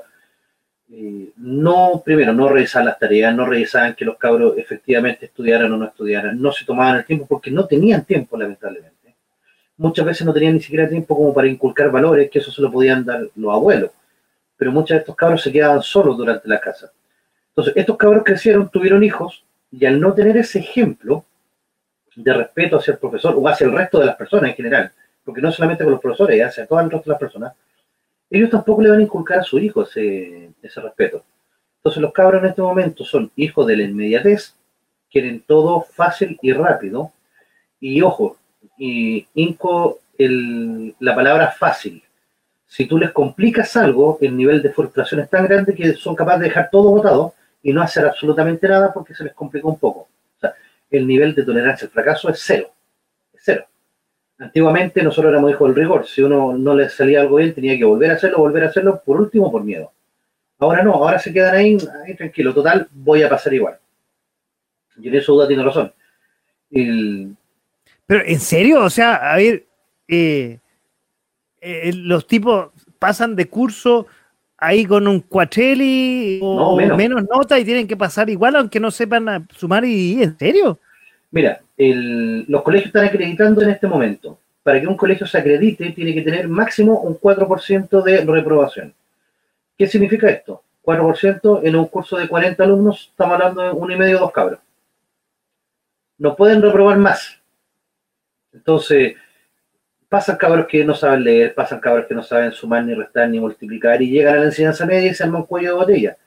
eh, 0.95 1.31
no, 1.37 2.03
primero, 2.05 2.33
no 2.33 2.47
revisaban 2.47 2.85
las 2.85 2.99
tareas, 2.99 3.33
no 3.35 3.47
revisaban 3.47 3.95
que 3.95 4.05
los 4.05 4.15
cabros 4.15 4.55
efectivamente 4.59 5.25
estudiaran 5.25 5.71
o 5.73 5.77
no 5.77 5.85
estudiaran, 5.85 6.39
no 6.39 6.51
se 6.51 6.65
tomaban 6.65 6.97
el 6.97 7.05
tiempo 7.05 7.25
porque 7.27 7.49
no 7.49 7.65
tenían 7.65 8.05
tiempo, 8.05 8.37
lamentablemente. 8.37 9.15
Muchas 9.77 10.05
veces 10.05 10.27
no 10.27 10.33
tenían 10.33 10.53
ni 10.53 10.61
siquiera 10.61 10.87
tiempo 10.87 11.15
como 11.15 11.33
para 11.33 11.47
inculcar 11.47 11.89
valores, 11.89 12.29
que 12.29 12.37
eso 12.37 12.51
se 12.51 12.61
lo 12.61 12.71
podían 12.71 13.03
dar 13.03 13.27
los 13.35 13.51
abuelos. 13.51 13.89
Pero 14.55 14.71
muchos 14.71 14.89
de 14.89 14.99
estos 14.99 15.15
cabros 15.15 15.41
se 15.41 15.51
quedaban 15.51 15.81
solos 15.81 16.15
durante 16.15 16.47
la 16.47 16.59
casa. 16.59 16.91
Entonces, 17.49 17.73
estos 17.75 17.97
cabros 17.97 18.23
crecieron, 18.23 18.69
tuvieron 18.69 19.03
hijos, 19.03 19.43
y 19.71 19.87
al 19.87 19.99
no 19.99 20.13
tener 20.13 20.37
ese 20.37 20.59
ejemplo 20.59 21.25
de 22.15 22.33
respeto 22.33 22.77
hacia 22.77 22.91
el 22.91 22.99
profesor 22.99 23.33
o 23.35 23.47
hacia 23.47 23.65
el 23.65 23.73
resto 23.73 23.99
de 23.99 24.05
las 24.05 24.15
personas 24.15 24.51
en 24.51 24.55
general, 24.55 24.91
porque 25.25 25.41
no 25.41 25.51
solamente 25.51 25.83
con 25.83 25.93
los 25.93 26.01
profesores, 26.01 26.39
hacia 26.45 26.67
todo 26.67 26.79
el 26.81 26.91
resto 26.91 27.09
de 27.09 27.13
las 27.13 27.19
personas, 27.19 27.53
ellos 28.33 28.49
tampoco 28.49 28.81
le 28.81 28.89
van 28.89 28.99
a 28.99 29.03
inculcar 29.03 29.39
a 29.39 29.43
su 29.43 29.59
hijo 29.59 29.83
ese, 29.83 30.51
respeto. 30.61 31.23
Entonces 31.77 32.01
los 32.01 32.11
cabros 32.11 32.41
en 32.41 32.49
este 32.49 32.61
momento 32.61 33.05
son 33.05 33.31
hijos 33.35 33.67
de 33.67 33.77
la 33.77 33.83
inmediatez, 33.83 34.55
quieren 35.11 35.43
todo 35.45 35.81
fácil 35.81 36.39
y 36.41 36.51
rápido, 36.51 37.11
y 37.79 38.01
ojo, 38.01 38.37
y 38.77 39.27
inco 39.35 39.99
la 40.17 41.15
palabra 41.15 41.51
fácil. 41.51 42.01
Si 42.65 42.87
tú 42.87 42.97
les 42.97 43.11
complicas 43.11 43.75
algo, 43.77 44.17
el 44.19 44.35
nivel 44.35 44.63
de 44.63 44.71
frustración 44.71 45.19
es 45.19 45.29
tan 45.29 45.45
grande 45.45 45.75
que 45.75 45.93
son 45.93 46.15
capaces 46.15 46.41
de 46.41 46.47
dejar 46.47 46.69
todo 46.71 46.89
botado 46.89 47.35
y 47.61 47.71
no 47.71 47.83
hacer 47.83 48.05
absolutamente 48.05 48.67
nada 48.67 48.91
porque 48.91 49.13
se 49.13 49.25
les 49.25 49.33
complica 49.33 49.67
un 49.67 49.77
poco. 49.77 49.99
O 49.99 50.39
sea, 50.39 50.55
el 50.89 51.05
nivel 51.05 51.35
de 51.35 51.43
tolerancia 51.43 51.85
al 51.85 51.91
fracaso 51.91 52.29
es 52.29 52.41
cero. 52.43 52.71
Es 53.31 53.41
cero. 53.43 53.67
Antiguamente 54.39 55.03
nosotros 55.03 55.31
éramos 55.31 55.51
hijos 55.51 55.67
del 55.67 55.83
rigor. 55.83 56.07
Si 56.07 56.21
uno 56.21 56.57
no 56.57 56.75
le 56.75 56.89
salía 56.89 57.21
algo 57.21 57.37
bien, 57.37 57.53
tenía 57.53 57.77
que 57.77 57.85
volver 57.85 58.11
a 58.11 58.15
hacerlo, 58.15 58.39
volver 58.39 58.63
a 58.63 58.67
hacerlo, 58.67 59.01
por 59.05 59.19
último 59.19 59.51
por 59.51 59.63
miedo. 59.63 59.91
Ahora 60.59 60.83
no, 60.83 60.93
ahora 60.93 61.19
se 61.19 61.33
quedan 61.33 61.55
ahí, 61.55 61.77
ahí 62.05 62.15
tranquilo, 62.15 62.53
total, 62.53 62.87
voy 62.91 63.23
a 63.23 63.29
pasar 63.29 63.53
igual. 63.53 63.77
Y 64.97 65.07
en 65.07 65.15
eso 65.15 65.33
duda 65.33 65.47
tiene 65.47 65.63
razón. 65.63 65.91
Pero, 66.69 68.25
¿en 68.25 68.39
serio? 68.39 68.83
O 68.83 68.89
sea, 68.89 69.15
a 69.15 69.37
ver, 69.37 69.65
eh, 70.07 70.59
eh, 71.61 71.93
los 71.93 72.27
tipos 72.27 72.69
pasan 72.99 73.35
de 73.35 73.47
curso 73.47 74.07
ahí 74.57 74.85
con 74.85 75.07
un 75.07 75.19
cuatreli 75.19 76.39
o 76.41 76.77
menos. 76.95 77.23
nota 77.29 77.59
y 77.59 77.65
tienen 77.65 77.87
que 77.87 77.97
pasar 77.97 78.29
igual 78.29 78.55
aunque 78.55 78.79
no 78.79 78.91
sepan 78.91 79.47
sumar 79.55 79.83
y 79.83 80.23
¿en 80.23 80.37
serio? 80.37 80.79
Mira, 81.33 81.63
los 81.75 82.61
colegios 82.61 82.87
están 82.89 83.07
acreditando 83.07 83.63
en 83.63 83.71
este 83.71 83.87
momento. 83.87 84.37
Para 84.61 84.79
que 84.79 84.85
un 84.85 84.95
colegio 84.95 85.25
se 85.25 85.39
acredite, 85.39 85.91
tiene 85.91 86.13
que 86.13 86.21
tener 86.21 86.47
máximo 86.47 86.99
un 86.99 87.19
4% 87.19 88.03
de 88.03 88.21
reprobación. 88.23 88.93
¿Qué 89.75 89.87
significa 89.87 90.29
esto? 90.29 90.61
4% 90.83 91.61
en 91.63 91.75
un 91.75 91.87
curso 91.87 92.17
de 92.17 92.27
40 92.27 92.63
alumnos, 92.63 93.09
estamos 93.09 93.33
hablando 93.33 93.63
de 93.63 93.71
uno 93.71 93.91
y 93.91 93.97
medio, 93.97 94.19
dos 94.19 94.31
cabros. 94.31 94.59
No 96.19 96.35
pueden 96.35 96.61
reprobar 96.61 96.99
más. 96.99 97.41
Entonces, 98.53 99.15
pasan 100.07 100.37
cabros 100.37 100.67
que 100.67 100.85
no 100.85 100.93
saben 100.93 101.23
leer, 101.23 101.55
pasan 101.55 101.79
cabros 101.79 102.05
que 102.05 102.13
no 102.13 102.21
saben 102.21 102.51
sumar, 102.51 102.85
ni 102.85 102.93
restar, 102.93 103.27
ni 103.27 103.39
multiplicar, 103.39 103.99
y 104.03 104.11
llegan 104.11 104.35
a 104.35 104.39
la 104.39 104.45
enseñanza 104.45 104.85
media 104.85 105.09
y 105.09 105.15
se 105.15 105.23
arman 105.23 105.41
un 105.41 105.47
cuello 105.47 105.69
de 105.69 105.75
botella. 105.77 106.17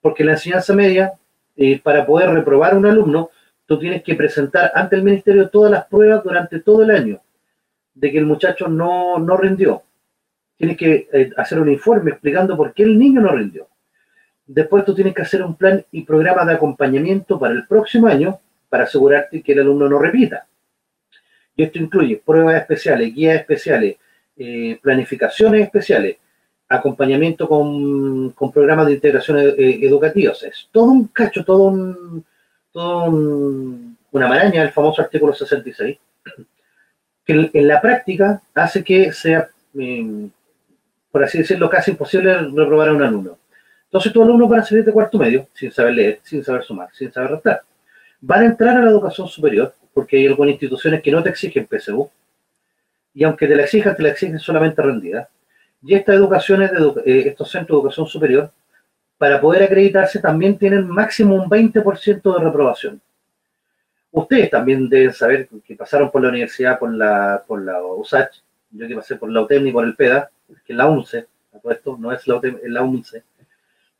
Porque 0.00 0.24
la 0.24 0.32
enseñanza 0.32 0.74
media, 0.74 1.12
eh, 1.56 1.78
para 1.80 2.04
poder 2.04 2.30
reprobar 2.30 2.72
a 2.72 2.76
un 2.76 2.86
alumno, 2.86 3.30
tú 3.70 3.78
tienes 3.78 4.02
que 4.02 4.16
presentar 4.16 4.72
ante 4.74 4.96
el 4.96 5.04
ministerio 5.04 5.48
todas 5.48 5.70
las 5.70 5.86
pruebas 5.86 6.24
durante 6.24 6.58
todo 6.58 6.82
el 6.82 6.90
año 6.90 7.20
de 7.94 8.10
que 8.10 8.18
el 8.18 8.26
muchacho 8.26 8.66
no, 8.66 9.20
no 9.20 9.36
rindió. 9.36 9.84
Tienes 10.56 10.76
que 10.76 11.08
eh, 11.12 11.30
hacer 11.36 11.60
un 11.60 11.70
informe 11.70 12.10
explicando 12.10 12.56
por 12.56 12.74
qué 12.74 12.82
el 12.82 12.98
niño 12.98 13.20
no 13.20 13.30
rindió. 13.30 13.68
Después 14.44 14.84
tú 14.84 14.92
tienes 14.92 15.14
que 15.14 15.22
hacer 15.22 15.44
un 15.44 15.54
plan 15.54 15.84
y 15.92 16.02
programa 16.02 16.44
de 16.44 16.54
acompañamiento 16.54 17.38
para 17.38 17.54
el 17.54 17.64
próximo 17.68 18.08
año 18.08 18.40
para 18.68 18.82
asegurarte 18.82 19.40
que 19.40 19.52
el 19.52 19.60
alumno 19.60 19.88
no 19.88 20.00
repita. 20.00 20.48
Y 21.54 21.62
esto 21.62 21.78
incluye 21.78 22.20
pruebas 22.26 22.56
especiales, 22.56 23.14
guías 23.14 23.38
especiales, 23.38 23.98
eh, 24.36 24.80
planificaciones 24.82 25.62
especiales, 25.62 26.16
acompañamiento 26.68 27.48
con, 27.48 28.34
programas 28.52 28.88
de 28.88 28.94
integración 28.94 29.38
eh, 29.38 29.78
educativos. 29.82 30.42
Es 30.42 30.68
todo 30.72 30.86
un 30.86 31.06
cacho, 31.06 31.44
todo 31.44 31.68
un, 31.68 32.24
todo 32.72 33.04
una 34.12 34.28
maraña, 34.28 34.62
el 34.62 34.72
famoso 34.72 35.02
artículo 35.02 35.32
66, 35.32 35.98
que 37.24 37.50
en 37.52 37.68
la 37.68 37.80
práctica 37.80 38.42
hace 38.54 38.82
que 38.82 39.12
sea, 39.12 39.48
eh, 39.78 40.28
por 41.10 41.24
así 41.24 41.38
decirlo, 41.38 41.68
casi 41.68 41.92
imposible 41.92 42.34
reprobar 42.34 42.88
a 42.88 42.92
un 42.92 43.02
alumno. 43.02 43.38
Entonces, 43.84 44.12
tu 44.12 44.22
alumno 44.22 44.46
van 44.48 44.60
a 44.60 44.64
salir 44.64 44.84
de 44.84 44.92
cuarto 44.92 45.18
medio 45.18 45.48
sin 45.52 45.72
saber 45.72 45.94
leer, 45.94 46.20
sin 46.22 46.44
saber 46.44 46.62
sumar, 46.62 46.88
sin 46.92 47.12
saber 47.12 47.32
restar. 47.32 47.62
Van 48.20 48.42
a 48.42 48.46
entrar 48.46 48.76
a 48.76 48.82
la 48.82 48.90
educación 48.90 49.26
superior 49.26 49.74
porque 49.92 50.18
hay 50.18 50.26
algunas 50.26 50.52
instituciones 50.52 51.02
que 51.02 51.10
no 51.10 51.22
te 51.22 51.30
exigen 51.30 51.66
PSU, 51.66 52.08
y 53.12 53.24
aunque 53.24 53.46
te 53.46 53.56
la 53.56 53.62
exijan, 53.62 53.96
te 53.96 54.02
la 54.02 54.10
exigen 54.10 54.38
solamente 54.38 54.80
rendida. 54.82 55.28
Y 55.82 55.94
estas 55.94 56.16
educaciones, 56.16 56.70
de 56.70 56.78
eh, 57.06 57.28
estos 57.28 57.50
centros 57.50 57.76
de 57.76 57.80
educación 57.80 58.06
superior, 58.06 58.52
para 59.20 59.38
poder 59.38 59.64
acreditarse 59.64 60.18
también 60.18 60.56
tienen 60.56 60.88
máximo 60.88 61.34
un 61.34 61.44
20% 61.50 62.38
de 62.38 62.42
reprobación. 62.42 63.02
Ustedes 64.10 64.48
también 64.48 64.88
deben 64.88 65.12
saber 65.12 65.46
que 65.62 65.76
pasaron 65.76 66.10
por 66.10 66.22
la 66.22 66.30
universidad, 66.30 66.78
por 66.78 66.90
la, 66.90 67.44
por 67.46 67.60
la 67.60 67.82
USACH, 67.82 68.40
yo 68.70 68.88
que 68.88 68.94
pasé 68.94 69.16
por 69.16 69.30
la 69.30 69.42
UTEM 69.42 69.66
y 69.66 69.72
por 69.72 69.84
el 69.84 69.94
PEDA, 69.94 70.30
que 70.64 70.72
es 70.72 70.74
la 70.74 70.88
UNCE, 70.88 71.26
esto 71.70 71.98
no 72.00 72.10
es 72.12 72.26
la 72.26 72.36
UTEM, 72.36 72.60
es 72.64 72.70
la 72.70 72.82
UNCE, 72.82 73.22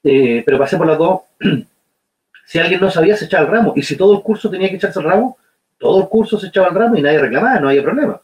eh, 0.04 0.42
pero 0.42 0.58
pasé 0.58 0.78
por 0.78 0.86
las 0.86 0.96
dos. 0.96 1.20
si 2.46 2.58
alguien 2.58 2.80
no 2.80 2.90
sabía, 2.90 3.14
se 3.14 3.26
echaba 3.26 3.44
el 3.44 3.52
ramo, 3.52 3.74
y 3.76 3.82
si 3.82 3.96
todo 3.96 4.16
el 4.16 4.22
curso 4.22 4.48
tenía 4.48 4.70
que 4.70 4.76
echarse 4.76 5.00
el 5.00 5.04
ramo, 5.04 5.36
todo 5.76 6.00
el 6.00 6.08
curso 6.08 6.40
se 6.40 6.46
echaba 6.46 6.68
al 6.68 6.74
ramo 6.74 6.96
y 6.96 7.02
nadie 7.02 7.18
reclamaba, 7.18 7.60
no 7.60 7.68
había 7.68 7.82
problema. 7.82 8.22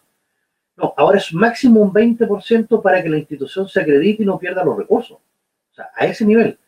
No, 0.78 0.94
ahora 0.96 1.18
es 1.18 1.30
máximo 1.34 1.82
un 1.82 1.92
20% 1.92 2.80
para 2.80 3.02
que 3.02 3.10
la 3.10 3.18
institución 3.18 3.68
se 3.68 3.82
acredite 3.82 4.22
y 4.22 4.26
no 4.26 4.38
pierda 4.38 4.64
los 4.64 4.78
recursos. 4.78 5.18
O 5.18 5.74
sea, 5.74 5.90
a 5.94 6.06
ese 6.06 6.24
nivel. 6.24 6.58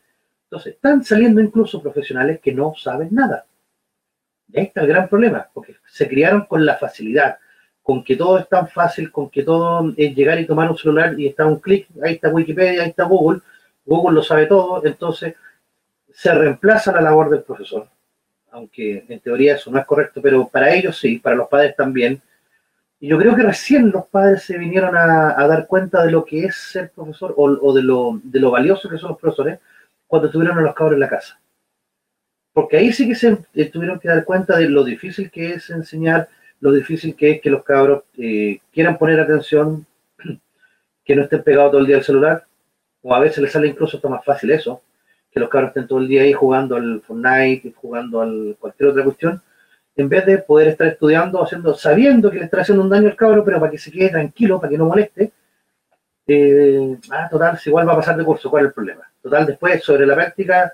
Entonces, 0.51 0.75
están 0.75 1.05
saliendo 1.05 1.41
incluso 1.41 1.83
profesionales 1.83 2.41
que 2.41 2.53
no 2.53 2.75
saben 2.77 3.09
nada. 3.13 3.45
Ahí 4.55 4.65
está 4.65 4.81
el 4.81 4.89
gran 4.89 5.09
problema, 5.09 5.47
porque 5.53 5.77
se 5.87 6.09
criaron 6.09 6.47
con 6.47 6.65
la 6.65 6.77
facilidad, 6.77 7.39
con 7.83 8.03
que 8.03 8.17
todo 8.17 8.39
es 8.39 8.49
tan 8.49 8.67
fácil, 8.69 9.13
con 9.13 9.29
que 9.29 9.43
todo 9.43 9.93
es 9.97 10.15
llegar 10.15 10.41
y 10.41 10.47
tomar 10.47 10.71
un 10.71 10.79
celular 10.79 11.19
y 11.21 11.27
está 11.27 11.47
un 11.47 11.61
clic, 11.61 11.87
ahí 12.03 12.15
está 12.15 12.31
Wikipedia, 12.31 12.83
ahí 12.83 12.91
está 12.91 13.05
Google, 13.05 13.41
Google 13.85 14.15
lo 14.15 14.23
sabe 14.23 14.47
todo, 14.47 14.85
entonces 14.87 15.35
se 16.11 16.35
reemplaza 16.35 16.93
la 16.93 17.03
labor 17.03 17.29
del 17.29 17.43
profesor 17.43 17.89
aunque 18.51 19.05
en 19.09 19.21
teoría 19.21 19.55
eso 19.55 19.71
no 19.71 19.79
es 19.79 19.87
correcto, 19.87 20.21
pero 20.23 20.49
para 20.49 20.73
ellos 20.75 20.99
sí, 20.99 21.19
para 21.19 21.37
los 21.37 21.49
padres 21.49 21.77
también. 21.77 22.21
Y 23.01 23.09
yo 23.09 23.19
creo 23.19 23.37
que 23.37 23.43
recién 23.43 23.91
los 23.91 24.07
padres 24.07 24.43
se 24.43 24.59
vinieron 24.59 24.97
a, 24.97 25.47
dar 25.47 25.67
cuenta 25.67 26.03
de 26.05 26.11
lo 26.11 26.25
que 26.25 26.45
es 26.47 26.57
ser 26.57 26.91
profesor 26.91 27.35
o, 27.37 27.73
de, 27.73 27.83
lo, 27.83 28.21
de, 28.23 28.41
lo, 28.41 28.51
valioso 28.51 28.89
que 28.89 28.99
son 28.99 29.11
los 29.11 29.21
profesores 29.21 29.61
cuando 30.09 30.31
tuvieron 30.31 30.59
a 30.59 30.63
los 30.63 30.75
cabros 30.75 30.95
en 30.95 31.01
la 31.01 31.09
casa. 31.09 31.41
Porque 32.53 32.79
ahí 32.79 32.93
sí 32.93 33.07
que 33.07 33.15
se 33.15 33.39
eh, 33.55 33.71
tuvieron 33.71 34.01
que 34.01 34.09
dar 34.09 34.25
cuenta 34.25 34.59
de 34.59 34.69
lo 34.69 34.83
difícil 34.83 35.31
que 35.31 35.53
es 35.53 35.71
enseñar, 35.71 36.29
lo 36.59 36.73
difícil 36.73 37.15
que 37.15 37.33
es 37.33 37.41
que 37.41 37.51
los 37.51 37.63
cabros 37.63 38.03
eh, 38.17 38.59
quieran 38.73 38.99
poner 38.99 39.21
atención, 39.21 39.87
que 41.05 41.15
no 41.15 41.23
estén 41.23 41.45
pegados 41.45 41.71
todo 41.71 41.81
el 41.83 41.87
día 41.87 41.99
al 41.99 42.03
celular, 42.03 42.47
o 43.03 43.15
a 43.15 43.21
veces 43.21 43.39
les 43.39 43.53
sale 43.53 43.69
incluso 43.69 43.99
hasta 43.99 44.09
más 44.09 44.25
fácil 44.25 44.51
eso, 44.51 44.83
que 45.31 45.39
los 45.39 45.49
cabros 45.49 45.69
estén 45.69 45.87
todo 45.87 46.01
el 46.01 46.09
día 46.09 46.23
ahí 46.23 46.33
jugando 46.33 46.75
al 46.75 47.01
Fortnite, 47.03 47.73
jugando 47.77 48.23
al 48.23 48.57
cualquier 48.59 48.89
otra 48.89 49.05
cuestión, 49.05 49.43
en 49.95 50.09
vez 50.09 50.25
de 50.27 50.39
poder 50.39 50.69
estar 50.69 50.87
estudiando, 50.87 51.43
haciendo, 51.43 51.75
sabiendo 51.75 52.31
que 52.31 52.39
le 52.39 52.45
está 52.47 52.61
haciendo 52.61 52.83
un 52.83 52.91
daño 52.91 53.09
al 53.09 53.17
cabro, 53.17 53.45
pero 53.45 53.61
para 53.61 53.71
que 53.71 53.79
se 53.79 53.93
quede 53.93 54.09
tranquilo, 54.09 54.59
para 54.61 54.71
que 54.71 54.79
no 54.79 54.87
moleste, 54.87 55.33
eh, 56.29 56.97
ah, 57.11 57.29
total, 57.31 57.59
si 57.59 57.71
igual 57.71 57.89
va 57.89 57.95
a 57.95 57.97
pasar 57.97 58.17
de 58.17 58.25
curso, 58.25 58.51
¿cuál 58.51 58.65
es 58.65 58.69
el 58.69 58.75
problema? 58.75 59.11
Total, 59.23 59.47
después, 59.47 59.83
sobre 59.83 60.07
la 60.07 60.15
práctica, 60.15 60.73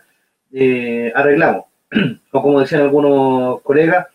eh, 0.53 1.13
arreglamos. 1.15 1.65
o 2.33 2.43
como 2.43 2.61
decían 2.61 2.83
algunos 2.83 3.63
colegas, 3.63 4.09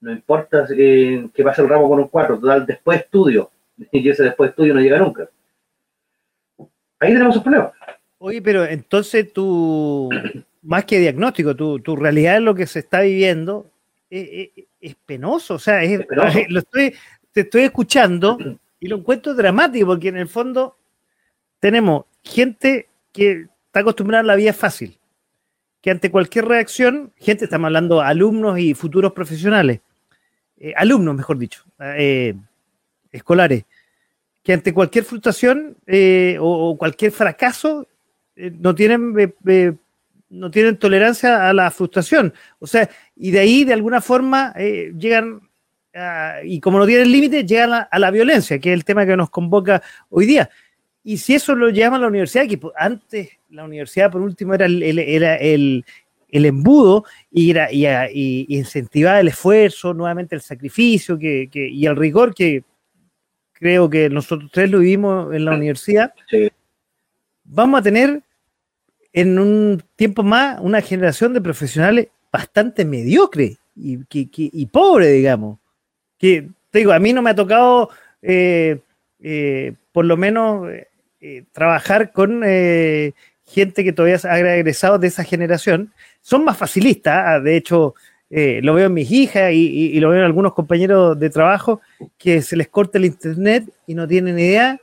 no 0.00 0.10
importa 0.10 0.66
eh, 0.76 1.28
que 1.34 1.44
pase 1.44 1.62
el 1.62 1.68
ramo 1.68 1.88
con 1.88 2.00
un 2.00 2.08
4, 2.08 2.40
total, 2.40 2.66
después 2.66 3.00
estudio, 3.00 3.50
y 3.92 4.08
ese 4.08 4.24
después 4.24 4.50
estudio 4.50 4.74
no 4.74 4.80
llega 4.80 4.98
nunca. 4.98 5.28
Ahí 6.98 7.12
tenemos 7.12 7.36
un 7.36 7.42
problema. 7.42 7.72
Oye, 8.18 8.42
pero 8.42 8.64
entonces 8.64 9.32
tú, 9.32 10.08
más 10.62 10.84
que 10.84 10.98
diagnóstico, 10.98 11.54
tu, 11.54 11.78
tu 11.80 11.94
realidad 11.94 12.36
es 12.36 12.42
lo 12.42 12.54
que 12.54 12.66
se 12.66 12.80
está 12.80 13.02
viviendo 13.02 13.70
es, 14.10 14.96
penoso. 15.06 15.54
O 15.54 15.58
sea, 15.58 15.80
lo 16.48 16.58
estoy, 16.58 16.94
te 17.32 17.42
estoy 17.42 17.62
escuchando 17.62 18.38
y 18.80 18.88
lo 18.88 18.96
encuentro 18.96 19.34
dramático 19.34 19.86
porque 19.86 20.08
en 20.08 20.16
el 20.16 20.28
fondo 20.28 20.76
tenemos 21.60 22.06
gente 22.24 22.88
que 23.12 23.46
está 23.66 23.80
acostumbrada 23.80 24.22
a 24.22 24.26
la 24.26 24.36
vida 24.36 24.54
fácil, 24.54 24.98
que 25.82 25.90
ante 25.90 26.10
cualquier 26.10 26.46
reacción, 26.46 27.12
gente, 27.16 27.44
estamos 27.44 27.66
hablando 27.66 28.00
alumnos 28.00 28.58
y 28.58 28.74
futuros 28.74 29.12
profesionales, 29.12 29.80
eh, 30.58 30.72
alumnos, 30.76 31.14
mejor 31.14 31.38
dicho, 31.38 31.64
eh, 31.78 32.34
escolares, 33.12 33.64
que 34.42 34.54
ante 34.54 34.72
cualquier 34.72 35.04
frustración 35.04 35.76
eh, 35.86 36.38
o, 36.40 36.76
cualquier 36.78 37.12
fracaso 37.12 37.86
no 38.36 38.74
tienen 38.74 39.14
no 40.30 40.50
tienen 40.50 40.78
tolerancia 40.78 41.48
a 41.48 41.52
la 41.52 41.70
frustración. 41.70 42.32
O 42.58 42.66
sea, 42.66 42.88
y 43.16 43.32
de 43.32 43.40
ahí 43.40 43.64
de 43.64 43.74
alguna 43.74 44.00
forma 44.00 44.54
llegan, 44.54 45.49
y 46.44 46.60
como 46.60 46.78
no 46.78 46.86
tienen 46.86 47.10
límite, 47.10 47.44
llegan 47.44 47.86
a, 47.90 47.98
la 47.98 48.10
violencia, 48.10 48.58
que 48.58 48.70
es 48.70 48.74
el 48.74 48.84
tema 48.84 49.06
que 49.06 49.16
nos 49.16 49.30
convoca 49.30 49.82
hoy 50.08 50.26
día. 50.26 50.50
Y 51.02 51.16
si 51.16 51.34
eso 51.34 51.54
lo 51.54 51.70
llama 51.70 51.98
la 51.98 52.08
universidad, 52.08 52.46
que 52.46 52.60
antes 52.76 53.30
la 53.48 53.64
universidad 53.64 54.10
por 54.10 54.20
último 54.20 54.54
era 54.54 54.66
el, 54.66 54.82
era 54.98 55.36
el, 55.36 55.84
el 56.28 56.46
embudo 56.46 57.04
y, 57.30 57.50
era, 57.50 57.70
y, 57.72 58.46
incentivaba 58.48 59.20
el 59.20 59.28
esfuerzo, 59.28 59.94
nuevamente 59.94 60.34
el 60.34 60.42
sacrificio 60.42 61.18
que, 61.18 61.48
y 61.52 61.86
el 61.86 61.96
rigor 61.96 62.34
que 62.34 62.64
creo 63.52 63.90
que 63.90 64.08
nosotros 64.08 64.50
tres 64.52 64.70
lo 64.70 64.78
vivimos 64.78 65.34
en 65.34 65.44
la 65.44 65.52
universidad. 65.52 66.12
Vamos 67.44 67.80
a 67.80 67.82
tener 67.82 68.22
en 69.12 69.38
un 69.38 69.82
tiempo 69.96 70.22
más 70.22 70.60
una 70.60 70.80
generación 70.80 71.32
de 71.32 71.40
profesionales 71.40 72.08
bastante 72.30 72.84
mediocre 72.84 73.56
y, 73.74 73.98
y 74.10 74.66
pobre, 74.66 75.08
digamos. 75.08 75.59
Que, 76.20 76.48
te 76.70 76.78
digo, 76.78 76.92
a 76.92 76.98
mí 76.98 77.12
no 77.12 77.22
me 77.22 77.30
ha 77.30 77.34
tocado, 77.34 77.90
eh, 78.22 78.78
eh, 79.20 79.72
por 79.90 80.04
lo 80.04 80.16
menos, 80.16 80.68
eh, 81.20 81.44
trabajar 81.52 82.12
con 82.12 82.42
gente 82.42 83.82
que 83.82 83.92
todavía 83.92 84.18
ha 84.24 84.38
egresado 84.56 84.98
de 84.98 85.08
esa 85.08 85.24
generación. 85.24 85.92
Son 86.20 86.44
más 86.44 86.56
facilistas, 86.56 87.24
ah, 87.26 87.40
de 87.40 87.56
hecho, 87.56 87.94
lo 88.28 88.74
veo 88.74 88.86
en 88.86 88.94
mis 88.94 89.10
hijas 89.10 89.52
y, 89.52 89.98
lo 89.98 90.10
veo 90.10 90.20
en 90.20 90.26
algunos 90.26 90.52
compañeros 90.52 91.18
de 91.18 91.30
trabajo 91.30 91.80
que 92.16 92.42
se 92.42 92.56
les 92.56 92.68
corta 92.68 92.98
el 92.98 93.06
internet 93.06 93.64
y 93.86 93.94
no 93.94 94.06
tienen 94.06 94.38
idea. 94.38 94.78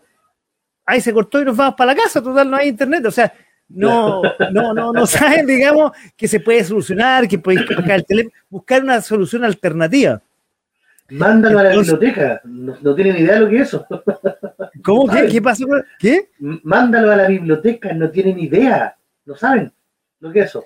Ahí 0.86 1.02
se 1.02 1.14
cortó 1.14 1.42
y 1.42 1.46
nos 1.46 1.56
vamos 1.56 1.76
para 1.76 1.94
la 1.94 2.02
casa, 2.02 2.22
total, 2.22 2.50
no 2.50 2.58
hay 2.58 2.70
internet. 2.70 3.06
O 3.06 3.12
sea, 3.12 3.32
no, 3.70 4.22
no, 4.52 4.74
no, 4.74 4.94
no 4.94 5.06
saben, 5.06 5.46
digamos, 5.46 5.92
que 6.16 6.28
se 6.28 6.40
puede 6.40 6.64
solucionar, 6.64 7.28
que 7.28 7.38
puedes 7.38 7.68
buscar, 7.68 8.04
el 8.08 8.32
buscar 8.50 8.84
una 8.84 9.02
solución 9.02 9.44
alternativa. 9.44 10.22
Mándalo 11.10 11.60
a 11.60 11.64
la 11.64 11.70
biblioteca, 11.72 12.42
no, 12.44 12.96
tienen 12.96 13.18
idea 13.18 13.36
de 13.36 13.40
lo 13.40 13.50
que 13.50 13.56
es 13.58 13.68
eso. 13.70 13.88
¿Cómo? 14.84 15.08
¿Qué? 15.12 15.28
¿Qué 15.28 15.42
pasó? 15.42 15.66
¿Qué? 16.00 16.32
Mándalo 16.40 17.12
a 17.12 17.16
la 17.16 17.28
biblioteca, 17.28 17.94
no 17.94 18.10
tienen 18.10 18.40
idea, 18.40 18.98
no 19.26 19.36
saben 19.36 19.72
lo 20.20 20.32
que 20.32 20.40
es 20.40 20.46
eso. 20.48 20.66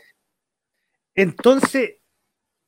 Entonces, 1.14 1.96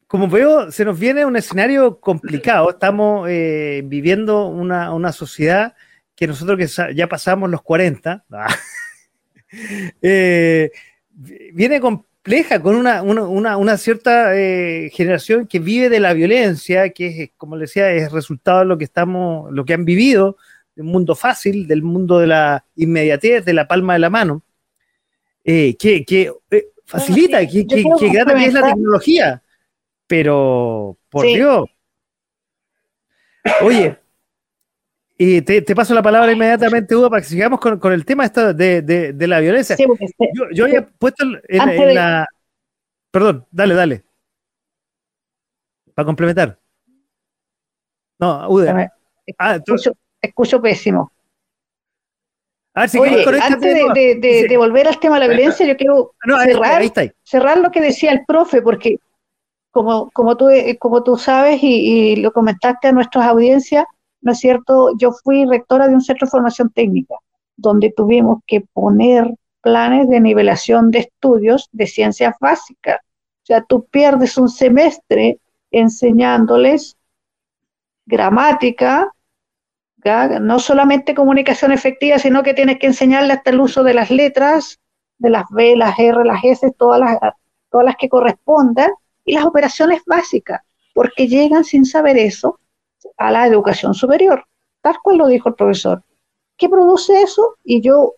como 0.08 0.28
veo, 0.28 0.72
se 0.72 0.86
nos 0.86 1.00
viene 1.00 1.26
un 1.26 1.36
escenario 1.36 2.00
complicado. 2.00 2.70
Estamos 2.70 3.28
eh, 3.30 3.82
viviendo 3.84 4.46
una, 4.46 5.12
sociedad 5.12 5.74
que 6.16 6.28
nosotros 6.28 6.58
que 6.58 6.94
ya 6.94 7.08
pasamos 7.08 7.50
los 7.50 7.64
40, 7.64 8.24
eh, 10.04 10.70
viene 11.10 11.82
compleja, 12.24 12.62
con 12.62 12.76
una, 12.76 13.78
cierta 13.78 14.36
eh, 14.36 14.90
generación 14.94 15.46
que 15.46 15.60
vive 15.60 15.90
de 15.90 16.00
la 16.00 16.14
violencia, 16.14 16.90
que 16.92 17.24
es, 17.24 17.32
como 17.36 17.58
les 17.58 17.70
decía, 17.70 17.92
es 17.92 18.12
resultado 18.12 18.60
de 18.60 18.66
lo 18.66 18.78
que 18.78 18.86
estamos, 18.86 19.52
lo 19.52 19.66
que 19.66 19.74
han 19.74 19.84
vivido, 19.84 20.38
de 20.76 20.84
un 20.84 20.88
mundo 20.88 21.16
fácil, 21.16 21.68
del 21.68 21.84
mundo 21.84 22.20
de 22.20 22.28
la 22.28 22.66
inmediatez, 22.76 23.44
de 23.46 23.54
la 23.54 23.68
palma 23.68 23.94
de 23.94 24.00
la 24.00 24.10
mano, 24.10 24.42
que, 25.44 26.32
facilita, 26.86 27.46
que, 27.46 27.68
que, 27.68 27.84
que 28.00 28.08
es 28.08 28.54
la 28.54 28.68
tecnología 28.68 29.44
pero 30.14 30.98
por 31.10 31.26
Dios. 31.26 31.70
Oye, 33.62 33.98
y 35.18 35.42
te, 35.42 35.76
paso 35.76 35.94
la 35.94 36.02
palabra 36.02 36.32
inmediatamente, 36.32 36.96
Hugo, 36.96 37.10
para 37.10 37.22
que 37.22 37.28
sigamos 37.28 37.60
con, 37.60 37.94
el 37.94 38.06
tema 38.06 38.28
de, 38.28 38.82
de, 38.82 39.28
la 39.28 39.40
violencia. 39.40 39.76
yo, 39.78 40.46
yo 40.52 40.66
había 40.66 40.86
puesto 40.86 41.24
en, 41.48 41.96
la... 41.96 42.28
Perdón, 43.12 43.46
dale, 43.52 43.76
dale. 43.76 44.04
Para 45.94 46.06
complementar. 46.06 46.60
No, 48.20 48.48
Hugo. 48.50 48.66
Ah, 49.38 49.60
escucho, 50.22 50.62
pésimo. 50.62 51.12
antes 52.74 53.00
de, 53.02 54.58
volver 54.58 54.88
al 54.88 55.00
tema 55.00 55.20
de 55.20 55.28
la 55.28 55.34
violencia, 55.34 55.66
yo 55.66 55.78
quiero 55.78 56.16
cerrar, 56.44 56.84
cerrar 57.22 57.58
lo 57.60 57.70
que 57.70 57.82
decía 57.82 58.12
el 58.12 58.26
profe, 58.26 58.62
porque 58.62 58.98
como, 59.72 60.10
como, 60.12 60.38
tú, 60.38 60.48
como 60.80 61.04
tú 61.04 61.18
sabes 61.18 61.60
y, 61.62 62.16
lo 62.18 62.32
comentaste 62.32 62.88
a 62.88 62.92
nuestras 62.92 63.26
audiencias, 63.26 63.86
¿no 64.24 64.32
es 64.32 64.40
cierto? 64.40 64.92
Yo 64.98 65.12
fui 65.12 65.46
rectora 65.46 65.88
de 65.88 65.94
un 65.94 66.02
centro 66.02 66.26
de 66.26 66.32
formación 66.32 66.70
técnica, 66.72 67.16
donde 67.56 67.94
tuvimos 67.96 68.40
que 68.48 68.62
poner 68.74 69.30
planes 69.62 70.10
de 70.10 70.20
nivelación 70.20 70.92
de 70.92 71.00
estudios 71.00 71.70
de 71.72 71.88
ciencias 71.88 72.36
básicas. 72.40 73.00
O 73.44 73.46
sea, 73.46 73.62
tú 73.64 73.86
pierdes 73.86 74.38
un 74.38 74.50
semestre 74.50 75.40
enseñándoles 75.72 76.98
gramática, 78.06 79.12
no 80.42 80.60
solamente 80.60 81.16
comunicación 81.16 81.72
efectiva, 81.72 82.18
sino 82.18 82.44
que 82.44 82.54
tienes 82.54 82.80
que 82.80 82.88
enseñarle 82.88 83.34
hasta 83.34 83.52
el 83.52 83.60
uso 83.60 83.84
de 83.84 83.94
las 83.94 84.10
letras, 84.10 84.80
de 85.18 85.30
las 85.30 85.46
B, 85.50 85.76
las 85.78 85.98
R, 85.98 86.26
las 86.26 86.44
S, 86.44 86.72
todas 86.78 87.00
las, 87.00 87.18
todas 87.70 87.86
las 87.86 87.96
que 87.98 88.10
correspondan, 88.10 88.92
y 89.26 89.34
las 89.34 89.46
operaciones 89.46 90.02
básicas, 90.06 90.62
porque 90.94 91.28
llegan 91.28 91.64
sin 91.64 91.86
saber 91.86 92.18
eso 92.18 92.60
a 93.18 93.32
la 93.32 93.48
educación 93.48 93.94
superior, 93.94 94.46
tal 94.82 94.96
cual 95.04 95.18
lo 95.18 95.28
dijo 95.28 95.50
el 95.50 95.56
profesor. 95.56 96.04
¿Qué 96.58 96.70
produce 96.70 97.22
eso? 97.22 97.56
Y 97.64 97.82
yo 97.82 98.14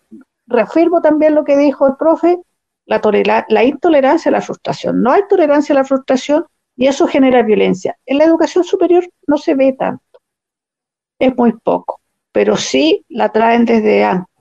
reafirmo 0.46 1.00
también 1.00 1.34
lo 1.34 1.44
que 1.44 1.56
dijo 1.56 1.86
el 1.86 1.96
profe, 1.96 2.38
la, 2.86 3.00
la 3.48 3.64
intolerancia 3.64 4.28
a 4.28 4.32
la 4.32 4.40
frustración. 4.40 5.02
No 5.02 5.10
hay 5.10 5.22
tolerancia 5.28 5.72
a 5.72 5.78
la 5.78 5.84
frustración 5.84 6.44
y 6.76 6.86
eso 6.86 7.06
genera 7.06 7.42
violencia. 7.42 7.96
En 8.06 8.18
la 8.18 8.24
educación 8.24 8.64
superior 8.64 9.08
no 9.26 9.38
se 9.38 9.54
ve 9.54 9.72
tanto, 9.72 10.20
es 11.18 11.36
muy 11.36 11.52
poco, 11.52 12.00
pero 12.32 12.56
sí 12.56 13.04
la 13.08 13.30
traen 13.30 13.64
desde 13.64 14.04
antes. 14.04 14.34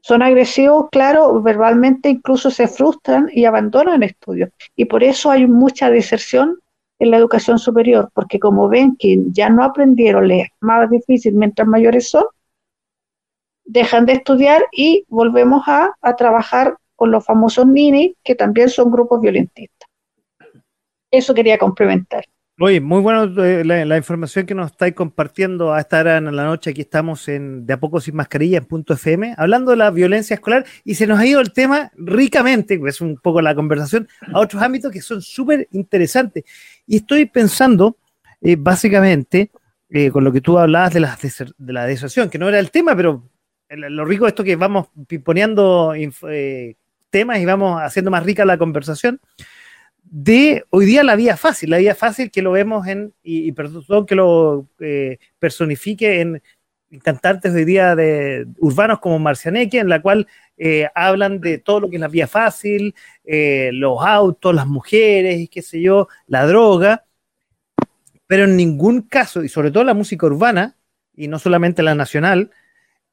Son 0.00 0.20
agresivos, 0.22 0.88
claro, 0.90 1.40
verbalmente 1.42 2.08
incluso 2.08 2.50
se 2.50 2.66
frustran 2.66 3.28
y 3.32 3.44
abandonan 3.44 4.02
estudios. 4.02 4.50
Y 4.74 4.86
por 4.86 5.04
eso 5.04 5.30
hay 5.30 5.46
mucha 5.46 5.90
deserción 5.90 6.58
en 6.98 7.10
la 7.10 7.16
educación 7.16 7.58
superior, 7.58 8.10
porque 8.14 8.38
como 8.38 8.68
ven 8.68 8.96
que 8.96 9.18
ya 9.32 9.50
no 9.50 9.64
aprendieron, 9.64 10.28
les 10.28 10.48
más 10.60 10.88
difícil 10.88 11.34
mientras 11.34 11.66
mayores 11.66 12.10
son, 12.10 12.24
dejan 13.64 14.06
de 14.06 14.14
estudiar 14.14 14.64
y 14.72 15.04
volvemos 15.08 15.62
a, 15.66 15.94
a 16.00 16.16
trabajar 16.16 16.76
con 16.94 17.10
los 17.10 17.24
famosos 17.24 17.66
NINI, 17.66 18.16
que 18.22 18.34
también 18.34 18.68
son 18.68 18.90
grupos 18.90 19.20
violentistas. 19.20 19.88
Eso 21.10 21.34
quería 21.34 21.58
complementar. 21.58 22.24
Oye, 22.60 22.80
muy 22.80 23.00
bueno 23.00 23.24
eh, 23.42 23.64
la, 23.64 23.96
información 23.96 24.44
que 24.46 24.54
nos 24.54 24.70
estáis 24.70 24.94
compartiendo 24.94 25.72
a 25.72 25.80
esta 25.80 26.00
hora 26.00 26.18
en 26.18 26.36
la 26.36 26.44
noche. 26.44 26.70
Aquí 26.70 26.82
estamos 26.82 27.26
en 27.28 27.66
De 27.66 27.72
a 27.72 27.80
poco 27.80 27.98
sin 28.00 28.14
mascarilla 28.14 28.58
en 28.58 28.66
punto 28.66 28.94
FM, 28.94 29.34
hablando 29.36 29.70
de 29.70 29.78
la 29.78 29.90
violencia 29.90 30.34
escolar 30.34 30.64
y 30.84 30.94
se 30.94 31.06
nos 31.06 31.18
ha 31.18 31.26
ido 31.26 31.40
el 31.40 31.52
tema 31.52 31.90
ricamente, 31.96 32.78
es 32.86 33.00
un 33.00 33.16
poco 33.16 33.40
la 33.40 33.54
conversación, 33.54 34.06
a 34.32 34.38
otros 34.38 34.62
ámbitos 34.62 34.92
que 34.92 35.00
son 35.00 35.22
súper 35.22 35.66
interesantes. 35.72 36.44
Y 36.86 36.96
estoy 36.96 37.26
pensando, 37.26 37.96
eh, 38.40 38.56
básicamente, 38.58 39.50
eh, 39.90 40.10
con 40.10 40.24
lo 40.24 40.32
que 40.32 40.40
tú 40.40 40.58
hablabas 40.58 40.92
de 40.94 41.00
la, 41.00 41.18
de 41.58 41.72
la 41.72 41.86
deserción, 41.86 42.30
que 42.30 42.38
no 42.38 42.48
era 42.48 42.58
el 42.58 42.70
tema, 42.70 42.96
pero 42.96 43.28
lo 43.68 44.04
rico 44.04 44.26
es 44.26 44.32
esto 44.32 44.44
que 44.44 44.56
vamos 44.56 44.88
poniendo 45.24 45.94
temas 47.08 47.38
y 47.38 47.44
vamos 47.46 47.80
haciendo 47.80 48.10
más 48.10 48.22
rica 48.22 48.44
la 48.44 48.58
conversación 48.58 49.18
de 50.12 50.66
hoy 50.68 50.84
día 50.84 51.02
la 51.02 51.16
vía 51.16 51.38
fácil, 51.38 51.70
la 51.70 51.78
vía 51.78 51.94
fácil 51.94 52.30
que 52.30 52.42
lo 52.42 52.52
vemos 52.52 52.86
en, 52.86 53.14
y, 53.22 53.50
perdón 53.52 54.04
que 54.04 54.14
lo 54.14 54.68
eh, 54.78 55.18
personifique 55.38 56.20
en, 56.20 56.42
cantantes 57.02 57.54
hoy 57.54 57.64
día 57.64 57.96
de 57.96 58.46
urbanos 58.58 58.98
como 58.98 59.18
Marcianeque, 59.18 59.78
en 59.78 59.88
la 59.88 60.02
cual 60.02 60.28
eh, 60.56 60.88
hablan 60.94 61.40
de 61.40 61.58
todo 61.58 61.80
lo 61.80 61.90
que 61.90 61.96
es 61.96 62.00
la 62.00 62.08
vía 62.08 62.26
fácil, 62.26 62.94
eh, 63.24 63.70
los 63.72 63.98
autos, 64.04 64.54
las 64.54 64.66
mujeres, 64.66 65.48
qué 65.50 65.62
sé 65.62 65.80
yo, 65.80 66.08
la 66.26 66.46
droga, 66.46 67.04
pero 68.26 68.44
en 68.44 68.56
ningún 68.56 69.02
caso, 69.02 69.42
y 69.42 69.48
sobre 69.48 69.70
todo 69.70 69.84
la 69.84 69.94
música 69.94 70.26
urbana, 70.26 70.76
y 71.14 71.28
no 71.28 71.38
solamente 71.38 71.82
la 71.82 71.94
nacional, 71.94 72.50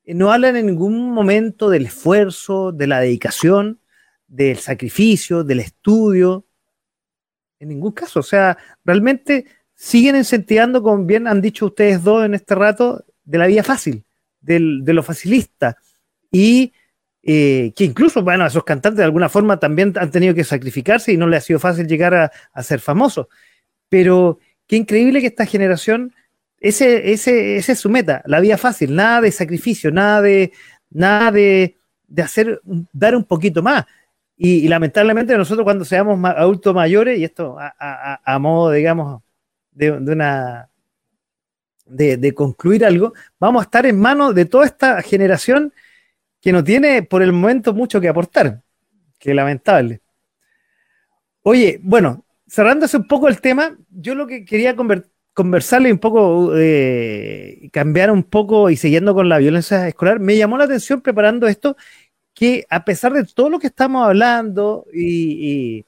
no 0.06 0.32
hablan 0.32 0.56
en 0.56 0.66
ningún 0.68 1.12
momento 1.12 1.70
del 1.70 1.86
esfuerzo, 1.86 2.72
de 2.72 2.88
la 2.88 3.00
dedicación, 3.00 3.80
del 4.28 4.58
sacrificio, 4.58 5.44
del 5.44 5.60
estudio, 5.60 6.46
en 7.60 7.70
ningún 7.70 7.92
caso. 7.92 8.22
O 8.22 8.24
sea, 8.24 8.58
realmente 8.86 9.46
siguen 9.76 10.16
incentivando, 10.16 10.82
como 10.82 11.04
bien 11.06 11.28
han 11.28 11.42
dicho 11.42 11.68
ustedes 11.68 12.04
dos 12.04 12.26
en 12.26 12.34
este 12.34 12.56
rato, 12.56 13.06
de 13.24 13.38
la 13.38 13.48
vía 13.48 13.64
fácil, 13.64 14.04
de 14.42 14.60
lo 14.60 15.04
facilista. 15.04 15.78
Y 16.32 16.74
eh, 17.22 17.74
que 17.76 17.84
incluso, 17.84 18.24
bueno, 18.24 18.46
esos 18.46 18.64
cantantes 18.64 18.98
de 18.98 19.04
alguna 19.04 19.30
forma 19.30 19.58
también 19.60 19.94
han 19.98 20.12
tenido 20.12 20.34
que 20.34 20.44
sacrificarse 20.44 21.12
y 21.12 21.18
no 21.18 21.28
les 21.28 21.44
ha 21.44 21.46
sido 21.48 21.60
fácil 21.60 21.88
llegar 21.88 22.14
a, 22.14 22.64
ser 22.64 22.80
famosos. 22.80 23.28
Pero 23.90 24.40
qué 24.68 24.76
increíble 24.78 25.22
que 25.22 25.28
esta 25.28 25.46
generación, 25.46 26.14
ese, 26.60 27.12
ese, 27.12 27.58
ese 27.58 27.72
es 27.74 27.80
su 27.80 27.90
meta, 27.90 28.22
la 28.26 28.40
vía 28.40 28.58
fácil, 28.58 28.96
nada 28.96 29.22
de 29.22 29.32
sacrificio, 29.32 29.92
nada 29.92 30.22
de, 30.22 30.52
nada 30.90 31.32
de, 31.32 31.78
de 32.08 32.22
hacer, 32.22 32.62
dar 32.94 33.16
un 33.16 33.24
poquito 33.24 33.62
más. 33.62 33.86
Y, 34.42 34.70
lamentablemente 34.70 35.38
nosotros 35.38 35.66
cuando 35.66 35.84
seamos 35.84 36.18
adultos 36.24 36.74
mayores, 36.74 37.20
y 37.20 37.26
esto 37.26 37.58
a, 37.60 38.40
modo, 38.40 38.72
digamos, 38.72 39.22
de, 39.72 39.92
una 39.92 40.70
de, 41.86 42.34
concluir 42.34 42.86
algo, 42.86 43.14
vamos 43.38 43.62
a 43.62 43.64
estar 43.66 43.86
en 43.86 44.00
manos 44.00 44.34
de 44.34 44.46
toda 44.46 44.66
esta 44.66 45.02
generación 45.02 45.74
que 46.42 46.52
no 46.52 46.64
tiene 46.64 47.04
por 47.04 47.22
el 47.22 47.34
momento 47.34 47.74
mucho 47.74 48.00
que 48.00 48.10
aportar. 48.10 48.62
Que 49.20 49.34
lamentable. 49.34 50.02
Oye, 51.42 51.80
bueno, 51.84 52.26
cerrándose 52.48 52.98
un 52.98 53.08
poco 53.08 53.28
el 53.28 53.42
tema, 53.42 53.78
yo 53.90 54.16
lo 54.16 54.28
que 54.28 54.46
quería 54.46 54.76
conversarle 55.34 55.92
un 55.92 56.00
poco, 56.00 56.52
eh, 56.56 57.70
cambiar 57.72 58.12
un 58.12 58.24
poco 58.24 58.70
y 58.70 58.76
siguiendo 58.78 59.14
con 59.14 59.30
la 59.30 59.38
violencia 59.38 59.88
escolar, 59.88 60.20
me 60.20 60.38
llamó 60.38 60.58
la 60.58 60.66
atención 60.66 61.02
preparando 61.02 61.48
esto 61.48 61.76
que 62.34 62.66
a 62.70 62.86
pesar 62.86 63.14
de 63.14 63.26
todo 63.26 63.50
lo 63.50 63.60
que 63.60 63.68
estamos 63.68 64.06
hablando 64.06 64.86
y, 64.94 65.86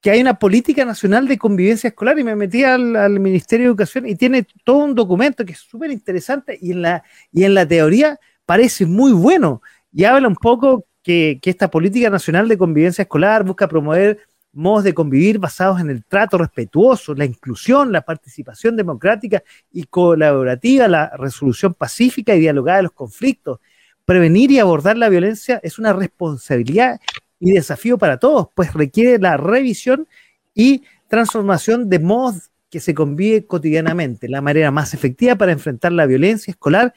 que 0.00 0.10
hay 0.10 0.20
una 0.20 0.38
política 0.38 0.84
nacional 0.84 1.26
de 1.26 1.38
convivencia 1.38 1.88
escolar 1.88 2.16
y 2.18 2.22
me 2.22 2.36
metí 2.36 2.62
al, 2.62 3.18
Ministerio 3.18 3.64
de 3.64 3.70
Educación 3.70 4.08
y 4.08 4.14
tiene 4.14 4.46
todo 4.62 4.84
un 4.84 4.94
documento 4.94 5.44
que 5.44 5.52
es 5.52 5.58
súper 5.58 5.90
interesante 5.90 6.56
y 6.62 6.70
en, 6.72 6.82
la, 6.82 7.02
y 7.32 7.42
en 7.42 7.54
la 7.54 7.66
teoría 7.66 8.20
parece 8.46 8.86
muy 8.86 9.12
bueno 9.12 9.60
y 9.92 10.04
habla 10.04 10.28
un 10.28 10.36
poco 10.36 10.86
que, 11.02 11.38
que 11.42 11.50
esta 11.50 11.70
política 11.70 12.08
nacional 12.10 12.48
de 12.48 12.58
convivencia 12.58 13.02
escolar 13.02 13.44
busca 13.44 13.68
promover 13.68 14.18
modos 14.56 14.84
de 14.84 14.94
convivir 14.94 15.38
basados 15.38 15.80
en 15.80 15.90
el 15.90 16.04
trato 16.04 16.38
respetuoso, 16.38 17.14
la 17.14 17.26
inclusión, 17.26 17.92
la 17.92 18.00
participación 18.00 18.74
democrática 18.74 19.42
y 19.70 19.84
colaborativa, 19.84 20.88
la 20.88 21.10
resolución 21.16 21.74
pacífica 21.74 22.34
y 22.34 22.40
dialogada 22.40 22.78
de 22.78 22.84
los 22.84 22.92
conflictos, 22.92 23.60
prevenir 24.06 24.50
y 24.50 24.58
abordar 24.58 24.96
la 24.96 25.10
violencia 25.10 25.60
es 25.62 25.78
una 25.78 25.92
responsabilidad 25.92 26.98
y 27.38 27.52
desafío 27.52 27.98
para 27.98 28.18
todos, 28.18 28.48
pues 28.54 28.72
requiere 28.72 29.18
la 29.18 29.36
revisión 29.36 30.08
y 30.54 30.84
transformación 31.08 31.90
de 31.90 31.98
modos 31.98 32.50
que 32.70 32.80
se 32.80 32.94
convive 32.94 33.44
cotidianamente. 33.46 34.28
La 34.28 34.40
manera 34.40 34.70
más 34.70 34.94
efectiva 34.94 35.36
para 35.36 35.52
enfrentar 35.52 35.92
la 35.92 36.06
violencia 36.06 36.50
escolar 36.50 36.94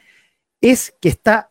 es 0.60 0.94
que 1.00 1.08
está, 1.08 1.50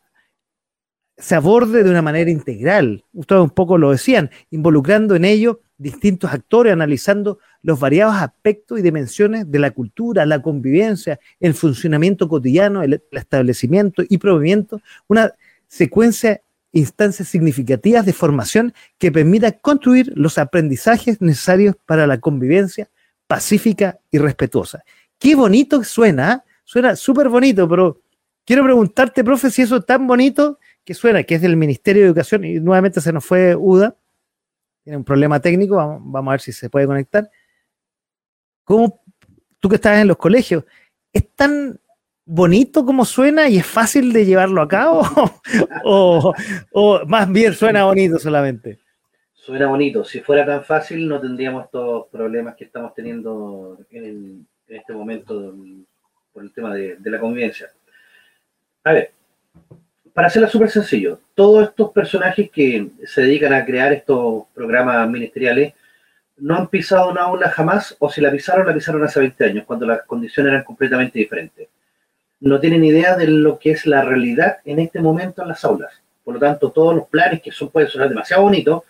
se 1.17 1.35
aborde 1.35 1.83
de 1.83 1.89
una 1.89 2.01
manera 2.01 2.29
integral. 2.29 3.03
Ustedes 3.13 3.41
un 3.41 3.49
poco 3.49 3.77
lo 3.77 3.91
decían, 3.91 4.29
involucrando 4.51 5.15
en 5.15 5.25
ello 5.25 5.61
distintos 5.77 6.31
actores, 6.31 6.73
analizando 6.73 7.39
los 7.61 7.79
variados 7.79 8.15
aspectos 8.15 8.79
y 8.79 8.81
dimensiones 8.81 9.49
de 9.49 9.59
la 9.59 9.71
cultura, 9.71 10.25
la 10.25 10.41
convivencia, 10.41 11.19
el 11.39 11.53
funcionamiento 11.53 12.27
cotidiano, 12.27 12.83
el, 12.83 13.01
establecimiento 13.11 14.03
y 14.07 14.17
provimiento, 14.17 14.81
una 15.07 15.33
secuencia 15.67 16.41
instancias 16.71 17.27
significativas 17.27 18.05
de 18.05 18.13
formación 18.13 18.73
que 18.99 19.11
permita 19.11 19.51
construir 19.53 20.11
los 20.15 20.37
aprendizajes 20.37 21.19
necesarios 21.19 21.75
para 21.85 22.05
la 22.05 22.19
convivencia 22.19 22.89
pacífica 23.25 23.99
y 24.11 24.19
respetuosa. 24.19 24.83
Qué 25.17 25.35
bonito 25.35 25.83
suena, 25.83 26.31
¿ah? 26.31 26.43
suena 26.63 26.95
súper 26.95 27.29
bonito, 27.29 27.67
pero 27.67 28.01
quiero 28.49 28.63
preguntarte, 28.63 29.23
profe, 29.23 29.51
si 29.51 29.61
eso 29.61 29.75
es 29.75 29.85
tan 29.85 30.07
bonito 30.07 30.57
que 30.83 30.95
suena, 30.95 31.21
que 31.21 31.35
es 31.35 31.41
del 31.43 31.55
Ministerio 31.55 32.01
de 32.01 32.07
Educación, 32.07 32.43
y 32.45 32.59
nuevamente 32.59 32.99
se 32.99 33.13
nos 33.13 33.23
fue 33.23 33.55
UDA, 33.55 33.95
tiene 34.83 34.97
un 34.97 35.03
problema 35.03 35.39
técnico, 35.39 35.75
vamos, 35.75 36.27
a 36.27 36.31
ver 36.31 36.41
si 36.41 36.51
se 36.51 36.67
puede 36.67 36.87
conectar. 36.87 37.29
¿Cómo, 38.63 39.03
tú 39.59 39.69
que 39.69 39.75
estás 39.75 39.99
en 39.99 40.07
los 40.07 40.17
colegios, 40.17 40.63
es 41.13 41.31
tan 41.35 41.79
bonito 42.25 42.83
como 42.87 43.05
suena 43.05 43.47
y 43.49 43.59
es 43.59 43.67
fácil 43.67 44.11
de 44.13 44.25
llevarlo 44.25 44.63
a 44.63 44.67
cabo? 44.67 45.03
o, 45.83 47.05
más 47.05 47.31
bien 47.31 47.53
suena 47.53 47.85
bonito 47.85 48.17
solamente? 48.17 48.79
Suena 49.31 49.67
bonito. 49.67 50.03
Si 50.03 50.21
fuera 50.21 50.43
tan 50.43 50.63
fácil 50.63 51.07
no 51.07 51.21
tendríamos 51.21 51.65
estos 51.65 52.07
problemas 52.07 52.55
que 52.55 52.63
estamos 52.63 52.95
teniendo 52.95 53.77
en, 53.91 54.47
este 54.67 54.93
momento 54.93 55.55
por 56.33 56.41
el 56.41 56.51
tema 56.51 56.73
de, 56.73 56.97
la 57.03 57.19
convivencia. 57.19 57.69
A 58.89 58.93
ver, 58.93 59.11
para 60.13 60.27
hacerlo 60.27 60.47
súper 60.47 60.71
sencillo, 60.71 61.19
todos 61.35 61.69
estos 61.69 61.91
personajes 61.91 62.49
que 62.49 62.87
se 63.05 63.21
dedican 63.21 63.53
a 63.53 63.63
crear 63.63 63.93
estos 63.93 64.45
programas 64.53 65.07
ministeriales 65.07 65.73
no 66.37 66.55
han 66.55 66.67
pisado 66.67 67.11
una 67.11 67.23
aula 67.23 67.49
jamás, 67.49 67.95
o 67.99 68.09
si 68.09 68.19
la 68.19 68.31
pisaron, 68.31 68.65
la 68.65 68.73
pisaron 68.73 69.03
hace 69.03 69.19
20 69.19 69.45
años, 69.45 69.65
cuando 69.65 69.85
las 69.85 70.01
condiciones 70.07 70.53
eran 70.53 70.63
completamente 70.63 71.19
diferentes 71.19 71.67
no 72.39 72.59
tienen 72.59 72.83
idea 72.83 73.15
de 73.15 73.27
lo 73.27 73.59
que 73.59 73.71
es 73.71 73.85
la 73.85 74.01
realidad 74.01 74.57
en 74.65 74.79
este 74.79 75.01
momento 75.01 75.41
en 75.41 75.49
las 75.49 75.63
aulas. 75.65 75.91
Por 76.23 76.35
lo 76.35 76.39
tanto, 76.39 76.71
todos 76.71 76.95
los 76.95 77.07
planes 77.07 77.41
que 77.41 77.51
son, 77.51 77.69
pueden 77.69 77.89
sonar 77.89 78.09
demasiado 78.09 78.43
bonitos, 78.43 78.83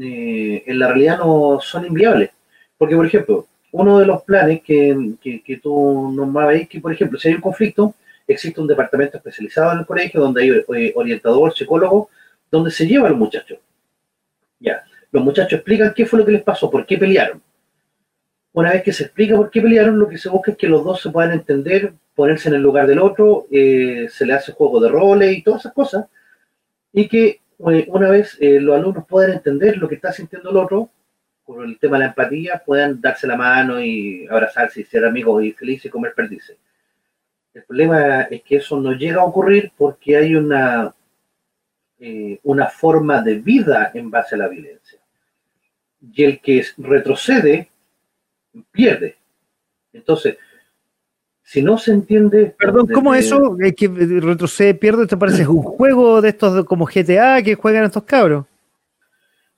eh, 0.00 0.62
en 0.66 0.78
la 0.78 0.88
realidad 0.88 1.18
no 1.18 1.58
son 1.60 1.86
inviables. 1.86 2.30
Porque, 2.78 2.96
por 2.96 3.06
ejemplo, 3.06 3.46
uno 3.72 3.98
de 3.98 4.06
los 4.06 4.22
planes 4.22 4.62
que, 4.62 5.14
que, 5.20 5.42
que 5.42 5.56
tú 5.56 6.12
nombrabas 6.14 6.56
es 6.56 6.68
que, 6.68 6.80
por 6.80 6.92
ejemplo, 6.92 7.18
si 7.18 7.28
hay 7.28 7.34
un 7.34 7.40
conflicto, 7.40 7.94
existe 8.26 8.60
un 8.60 8.66
departamento 8.66 9.16
especializado 9.16 9.72
en 9.72 9.80
el 9.80 9.86
colegio 9.86 10.20
donde 10.20 10.42
hay 10.42 10.50
eh, 10.50 10.92
orientador, 10.94 11.54
psicólogo, 11.54 12.10
donde 12.50 12.70
se 12.70 12.86
lleva 12.86 13.06
a 13.06 13.10
los 13.10 13.18
muchachos. 13.18 13.58
Ya, 14.60 14.84
los 15.10 15.22
muchachos 15.22 15.54
explican 15.54 15.92
qué 15.94 16.06
fue 16.06 16.18
lo 16.18 16.26
que 16.26 16.32
les 16.32 16.42
pasó, 16.42 16.70
por 16.70 16.86
qué 16.86 16.96
pelearon. 16.96 17.42
Una 18.52 18.72
vez 18.72 18.82
que 18.82 18.92
se 18.92 19.04
explica 19.04 19.36
por 19.36 19.50
qué 19.50 19.60
pelearon, 19.60 19.98
lo 19.98 20.08
que 20.08 20.18
se 20.18 20.28
busca 20.28 20.52
es 20.52 20.56
que 20.56 20.68
los 20.68 20.84
dos 20.84 21.02
se 21.02 21.10
puedan 21.10 21.32
entender, 21.32 21.92
ponerse 22.14 22.48
en 22.48 22.54
el 22.54 22.62
lugar 22.62 22.86
del 22.86 23.00
otro, 23.00 23.46
eh, 23.50 24.08
se 24.10 24.24
le 24.24 24.34
hace 24.34 24.52
juego 24.52 24.80
de 24.80 24.88
roles 24.88 25.36
y 25.36 25.42
todas 25.42 25.62
esas 25.62 25.72
cosas, 25.72 26.06
y 26.92 27.08
que 27.08 27.40
eh, 27.70 27.86
una 27.88 28.08
vez 28.10 28.38
los 28.40 28.76
alumnos 28.76 29.04
puedan 29.08 29.32
entender 29.32 29.76
lo 29.76 29.88
que 29.88 29.96
está 29.96 30.12
sintiendo 30.12 30.50
el 30.50 30.56
otro, 30.56 30.90
por 31.44 31.64
el 31.64 31.78
tema 31.78 31.98
de 31.98 32.04
la 32.04 32.08
empatía, 32.10 32.62
puedan 32.64 33.00
darse 33.00 33.26
la 33.26 33.36
mano 33.36 33.80
y 33.82 34.26
abrazarse 34.30 34.80
y 34.80 34.84
ser 34.84 35.04
amigos 35.04 35.44
y 35.44 35.52
felices 35.52 35.86
y 35.86 35.90
comer 35.90 36.14
perdices. 36.14 36.56
El 37.54 37.62
problema 37.62 38.22
es 38.22 38.42
que 38.42 38.56
eso 38.56 38.80
no 38.80 38.92
llega 38.92 39.22
a 39.22 39.24
ocurrir 39.24 39.72
porque 39.76 40.16
hay 40.16 40.34
una, 40.34 40.92
una 42.42 42.66
forma 42.66 43.22
de 43.22 43.36
vida 43.36 43.92
en 43.94 44.10
base 44.10 44.34
a 44.34 44.38
la 44.38 44.48
violencia. 44.48 44.98
Y 46.12 46.24
el 46.24 46.40
que 46.40 46.66
retrocede 46.78 47.70
pierde. 48.72 49.16
Entonces, 49.92 50.36
si 51.44 51.62
no 51.62 51.78
se 51.78 51.92
entiende... 51.92 52.54
Perdón, 52.58 52.88
¿cómo 52.88 53.14
eso? 53.14 53.56
Es 53.60 53.74
que 53.76 53.86
retrocede, 53.86 54.74
pierde, 54.74 55.06
¿te 55.06 55.16
parece 55.16 55.46
un 55.46 55.62
juego 55.62 56.20
de 56.20 56.30
estos 56.30 56.64
como 56.64 56.86
GTA 56.86 57.40
que 57.42 57.54
juegan 57.54 57.84
estos 57.84 58.02
cabros? 58.02 58.46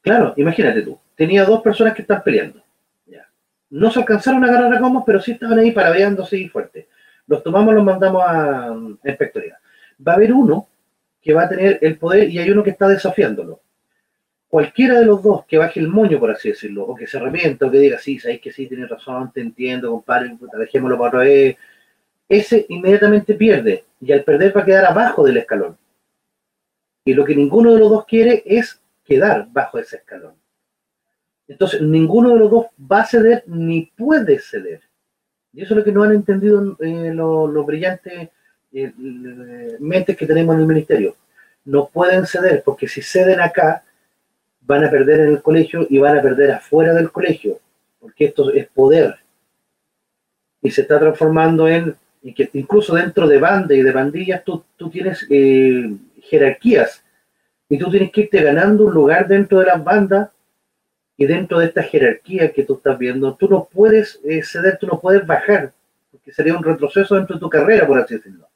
Claro, 0.03 0.35
imagínate 0.37 0.83
tú, 0.83 0.99
tenía 1.17 1.45
dos 1.45 1.63
personas 1.63 1.95
que 1.95 2.03
están 2.03 2.23
peleando. 2.23 2.63
Ya. 3.07 3.27
No 3.71 3.91
se 3.91 4.01
alcanzaron 4.01 4.45
a 4.45 4.49
agarrar 4.49 4.75
a 4.75 4.81
combos, 4.81 5.05
pero 5.07 5.21
sí 5.21 5.33
estaban 5.33 5.59
ahí 5.59 5.73
parabeándose 5.73 6.37
y 6.37 6.49
fuerte. 6.49 6.89
Los 7.27 7.43
tomamos, 7.43 7.75
los 7.75 7.85
mandamos 7.85 8.23
a, 8.27 8.75
inspectoría. 9.05 9.59
Va 10.07 10.13
a 10.13 10.17
haber 10.17 10.33
uno 10.33 10.69
que 11.21 11.35
va 11.35 11.45
a 11.45 11.49
tener 11.49 11.79
el 11.83 11.99
poder 11.99 12.29
y 12.29 12.39
hay 12.39 12.51
uno 12.51 12.63
que 12.63 12.71
está 12.71 12.89
desafiándolo 12.89 13.61
cualquiera 14.49 14.99
de 14.99 15.05
los 15.05 15.23
dos 15.23 15.45
que 15.45 15.59
baje 15.59 15.81
el 15.81 15.89
moño, 15.89 16.19
por 16.19 16.31
así 16.31 16.49
decirlo, 16.49 16.85
o 16.85 16.95
que 16.95 17.07
se 17.07 17.19
arrepienta, 17.19 17.67
o 17.67 17.71
que 17.71 17.79
diga, 17.79 17.99
sí, 17.99 18.19
sabéis 18.19 18.41
que 18.41 18.53
sí, 18.53 18.67
tienes 18.67 18.89
razón, 18.89 19.31
te 19.33 19.41
entiendo, 19.41 19.91
compadre, 19.91 20.37
dejémoslo 20.59 20.97
para 20.97 21.09
otra 21.09 21.21
vez, 21.21 21.57
ese 22.29 22.65
inmediatamente 22.69 23.35
pierde, 23.35 23.85
y 24.01 24.13
al 24.13 24.25
perder 24.25 24.57
va 24.57 24.63
a 24.63 24.65
quedar 24.65 24.85
abajo 24.87 25.25
del 25.25 25.37
escalón. 25.37 25.77
Y 27.05 27.15
lo 27.15 27.25
que 27.25 27.37
ninguno 27.37 27.73
de 27.73 27.81
los 27.81 27.91
dos 27.91 28.07
quiere 28.07 28.43
es 28.47 28.81
quedar 29.05 29.47
bajo 29.53 29.79
ese 29.79 29.97
escalón. 29.97 30.35
Entonces, 31.47 31.81
ninguno 31.81 32.31
de 32.31 32.39
los 32.41 32.51
dos 32.51 32.67
va 32.81 33.03
a 33.03 33.07
ceder 33.07 33.45
ni 33.47 33.93
puede 33.95 34.39
ceder. 34.39 34.81
Y 35.57 35.63
eso 35.63 35.73
es 35.73 35.79
lo 35.79 35.85
que 35.85 35.93
no 35.93 36.03
han 36.03 36.13
entendido 36.13 36.77
eh, 36.81 37.13
los 37.15 37.65
brillantes 37.65 38.29
eh, 38.75 38.93
mentes 39.81 40.15
que 40.15 40.27
tenemos 40.27 40.55
en 40.55 40.61
el 40.61 40.67
ministerio. 40.67 41.17
No 41.65 41.89
pueden 41.89 42.27
ceder, 42.27 42.63
porque 42.63 42.87
si 42.87 43.01
ceden 43.01 43.41
acá, 43.41 43.83
van 44.61 44.85
a 44.85 44.91
perder 44.91 45.21
en 45.21 45.29
el 45.29 45.43
colegio 45.43 45.87
y 45.89 45.99
van 45.99 46.19
a 46.19 46.21
perder 46.21 46.51
afuera 46.51 46.93
del 46.93 47.11
colegio, 47.11 47.59
porque 47.99 48.27
esto 48.27 48.53
es 48.53 48.69
poder. 48.69 49.17
Y 50.61 50.71
se 50.71 50.83
está 50.83 50.99
transformando 50.99 51.67
en, 51.67 51.97
incluso 52.53 52.95
dentro 52.95 53.27
de 53.27 53.39
bandas 53.39 53.79
y 53.79 53.83
de 53.83 53.93
bandillas 53.93 54.45
tú, 54.45 54.63
tienes 54.93 55.27
eh, 55.31 55.91
jerarquías 56.21 57.03
y 57.71 57.79
tú 57.79 57.91
tienes 57.91 58.13
que 58.13 58.23
irte 58.23 58.43
ganando 58.43 58.85
un 58.85 58.93
lugar 58.93 59.27
dentro 59.27 59.61
de 59.61 59.67
las 59.67 59.83
bandas 59.83 60.29
y 61.17 61.27
dentro 61.27 61.59
de 61.59 61.67
esta 61.67 61.83
jerarquía 61.83 62.53
que 62.53 62.65
tú 62.65 62.75
estás 62.75 62.99
viendo, 62.99 63.35
tú 63.35 63.49
no 63.49 63.69
puedes 63.73 64.21
eh, 64.25 64.43
ceder, 64.43 64.79
tú 64.79 64.87
no 64.87 65.01
puedes 65.01 65.27
bajar, 65.27 65.73
porque 66.11 66.33
sería 66.33 66.57
un 66.57 66.63
retroceso 66.63 67.15
dentro 67.15 67.37
de 67.37 67.41
tu 67.41 67.49
carrera, 67.49 67.87
por 67.87 67.99
así 67.99 68.15
decirlo. 68.17 68.47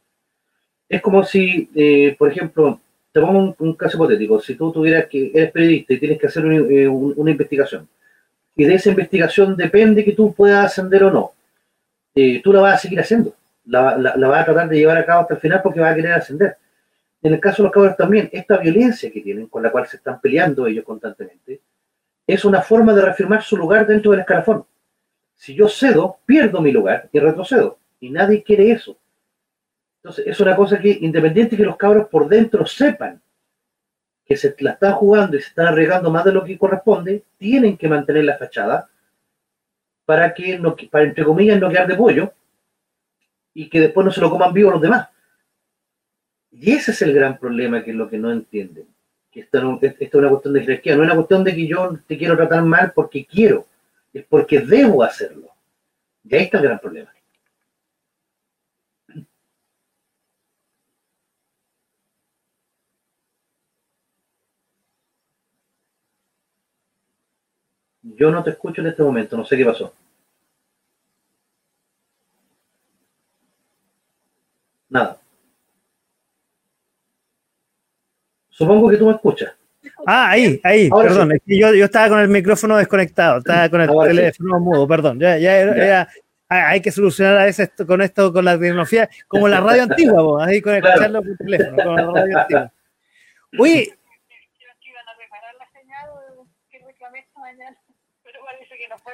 Es 0.89 1.01
como 1.01 1.23
si, 1.25 1.71
eh, 1.75 2.17
por 2.19 2.31
ejemplo, 2.31 2.81
te 3.13 3.21
pongo 3.21 3.55
un, 3.59 3.75
caso 3.75 3.97
hipotético, 3.97 4.41
si 4.41 4.55
tú 4.55 4.73
tuvieras 4.73 5.07
que, 5.07 5.31
eres 5.35 5.53
periodista 5.53 5.95
y 5.95 5.99
tienes 5.99 6.19
que 6.19 6.27
hacer 6.27 6.45
eh, 6.45 6.89
una 6.89 7.31
investigación, 7.31 7.89
y 8.57 8.65
de 8.65 8.75
esa 8.75 8.91
investigación 8.91 9.57
depende 9.57 10.05
que 10.05 10.13
tú 10.13 10.35
puedas 10.35 10.67
ascender 10.67 11.05
o 11.05 11.11
no, 11.11 11.33
eh, 12.15 12.41
tú 12.43 12.53
la 12.53 12.61
vas 12.61 12.75
a 12.75 12.79
seguir 12.79 13.01
haciendo, 13.01 13.35
la, 13.65 13.97
vas 13.97 14.43
a 14.43 14.45
tratar 14.45 14.69
de 14.69 14.77
llevar 14.77 14.99
a 14.99 15.07
cabo 15.07 15.23
hasta 15.23 15.35
el 15.35 15.41
final 15.41 15.61
porque 15.63 15.81
vas 15.81 15.93
a 15.93 15.97
querer 15.97 16.13
ascender. 16.13 16.57
En 17.23 17.35
el 17.35 17.41
caso 17.41 17.63
de 17.63 17.65
los 17.65 17.73
cabros 17.73 17.97
también, 17.97 18.29
esta 18.33 18.57
violencia 18.59 19.11
que 19.11 19.21
tienen, 19.21 19.47
con 19.47 19.63
la 19.63 19.71
cual 19.71 19.87
se 19.87 19.97
están 19.97 20.21
peleando 20.21 20.67
ellos 20.67 20.85
constantemente, 20.85 21.61
es 22.33 22.45
una 22.45 22.62
forma 22.62 22.93
de 22.95 23.03
reafirmar 23.03 23.43
su 23.43 23.57
lugar 23.57 23.87
dentro 23.87 24.11
del 24.12 24.20
escalafón. 24.20 24.64
Si 25.35 25.55
yo 25.55 25.68
cedo, 25.68 26.18
pierdo 26.26 26.61
mi 26.61 26.70
lugar 26.70 27.09
y 27.12 27.18
retrocedo. 27.18 27.78
Y 27.99 28.11
nadie 28.11 28.43
quiere 28.43 28.70
eso. 28.70 28.97
Entonces, 29.97 30.26
es 30.26 30.41
una 30.41 30.55
cosa 30.55 30.78
que, 30.78 30.91
independiente 31.01 31.57
que 31.57 31.64
los 31.64 31.76
cabros 31.76 32.09
por 32.09 32.28
dentro 32.28 32.66
sepan 32.66 33.20
que 34.24 34.37
se 34.37 34.55
la 34.61 34.72
están 34.72 34.93
jugando 34.93 35.37
y 35.37 35.41
se 35.41 35.49
están 35.49 35.66
arriesgando 35.66 36.11
más 36.11 36.24
de 36.24 36.33
lo 36.33 36.45
que 36.45 36.57
corresponde, 36.57 37.24
tienen 37.37 37.76
que 37.76 37.89
mantener 37.89 38.24
la 38.24 38.39
fachada 38.39 38.89
para 40.05 40.33
que, 40.33 40.59
no, 40.59 40.76
para 40.91 41.05
entre 41.05 41.24
comillas, 41.24 41.59
no 41.59 41.68
quedar 41.68 41.89
de 41.89 41.97
pollo 41.97 42.33
y 43.53 43.68
que 43.68 43.81
después 43.81 44.05
no 44.05 44.12
se 44.12 44.20
lo 44.20 44.31
coman 44.31 44.53
vivo 44.53 44.70
los 44.70 44.81
demás. 44.81 45.09
Y 46.53 46.72
ese 46.72 46.93
es 46.93 47.03
el 47.03 47.12
gran 47.12 47.39
problema, 47.39 47.83
que 47.83 47.91
es 47.91 47.97
lo 47.97 48.09
que 48.09 48.18
no 48.18 48.31
entienden. 48.31 48.87
Que 49.31 49.41
esto, 49.41 49.78
esto 49.81 49.97
es 50.01 50.14
una 50.14 50.28
cuestión 50.28 50.55
de 50.55 50.61
jerarquía, 50.62 50.97
no 50.97 51.03
es 51.03 51.07
una 51.07 51.16
cuestión 51.16 51.45
de 51.45 51.55
que 51.55 51.66
yo 51.66 51.99
te 52.07 52.18
quiero 52.18 52.37
tratar 52.37 52.62
mal 52.64 52.93
porque 52.95 53.24
quiero, 53.24 53.66
es 54.12 54.24
porque 54.24 54.61
debo 54.61 55.03
hacerlo. 55.03 55.49
Y 56.24 56.35
ahí 56.35 56.43
está 56.45 56.59
el 56.59 56.64
gran 56.64 56.78
problema. 56.81 57.11
Yo 68.03 68.31
no 68.31 68.43
te 68.43 68.51
escucho 68.51 68.81
en 68.81 68.89
este 68.89 69.03
momento, 69.03 69.37
no 69.37 69.45
sé 69.45 69.57
qué 69.57 69.64
pasó. 69.64 69.95
Nada. 74.91 75.20
Supongo 78.61 78.91
que 78.91 78.99
tú 78.99 79.07
me 79.07 79.13
escuchas. 79.13 79.55
Ah, 80.07 80.33
ahí, 80.33 80.61
ahí, 80.65 80.91
perdón. 80.91 81.33
yo, 81.47 81.73
yo, 81.73 81.85
estaba 81.87 82.11
con 82.11 82.21
el 82.21 82.29
micrófono 82.29 82.77
desconectado, 82.77 83.39
estaba 83.39 83.71
con 83.71 83.81
el 83.81 83.89
teléfono 83.89 84.61
mudo, 84.61 84.87
perdón. 84.87 85.19
Ya, 85.19 85.39
ya, 85.39 86.07
hay 86.47 86.83
que 86.83 86.93
solucionar 86.93 87.39
a 87.39 87.45
veces 87.47 87.71
con 87.87 88.03
esto, 88.03 88.31
con 88.35 88.45
la 88.45 88.59
tecnología, 88.59 89.09
como 89.27 89.49
la 89.49 89.61
radio 89.61 89.85
antigua, 89.85 90.21
vos, 90.21 90.47
ahí 90.47 90.61
con 90.61 90.75
el 90.75 90.83
claro. 90.83 91.23
teléfono, 91.39 91.83
con 91.83 91.97
la 91.97 92.07
radio 92.13 92.39
antigua. 92.39 92.73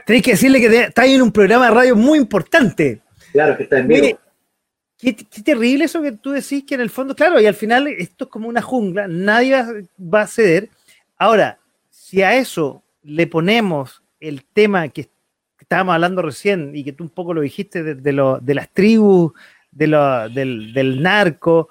Tenéis 0.05 0.25
que 0.25 0.31
decirle 0.33 0.61
que 0.61 0.81
está 0.83 1.03
ahí 1.03 1.15
en 1.15 1.23
un 1.23 1.31
programa 1.31 1.69
de 1.69 1.75
radio 1.75 1.95
muy 1.97 2.19
importante. 2.19 3.01
Claro, 3.31 3.57
que 3.57 3.63
está 3.63 3.79
en 3.79 3.87
vivo. 3.87 4.19
Qué, 5.07 5.15
terrible 5.45 5.85
eso 5.85 6.03
que 6.03 6.11
tú 6.11 6.33
decís, 6.33 6.65
que 6.65 6.75
en 6.75 6.81
el 6.81 6.91
fondo, 6.91 7.15
claro, 7.15 7.41
y 7.41 7.47
al 7.47 7.55
final 7.55 7.87
esto 7.87 8.25
es 8.25 8.31
como 8.31 8.49
una 8.49 8.61
jungla, 8.61 9.07
nadie 9.07 9.87
va, 10.01 10.23
a 10.23 10.27
ceder. 10.27 10.69
Ahora, 11.17 11.61
si 11.91 12.23
a 12.23 12.35
eso 12.35 12.83
le 13.05 13.29
ponemos 13.29 14.03
el 14.19 14.43
tema 14.43 14.89
que, 14.89 15.09
estábamos 15.61 15.95
hablando 15.95 16.23
recién 16.23 16.73
y 16.75 16.83
que 16.83 16.93
tú 16.93 17.05
un 17.05 17.11
poco 17.11 17.35
lo 17.35 17.41
dijiste 17.41 17.85
de, 17.85 18.13
lo, 18.13 18.41
de 18.41 18.55
las 18.55 18.69
tribus, 18.71 19.33
de 19.71 19.87
lo, 19.87 20.29
del, 20.29 20.73
del, 20.73 21.01
narco, 21.01 21.69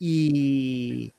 y. 0.00 1.12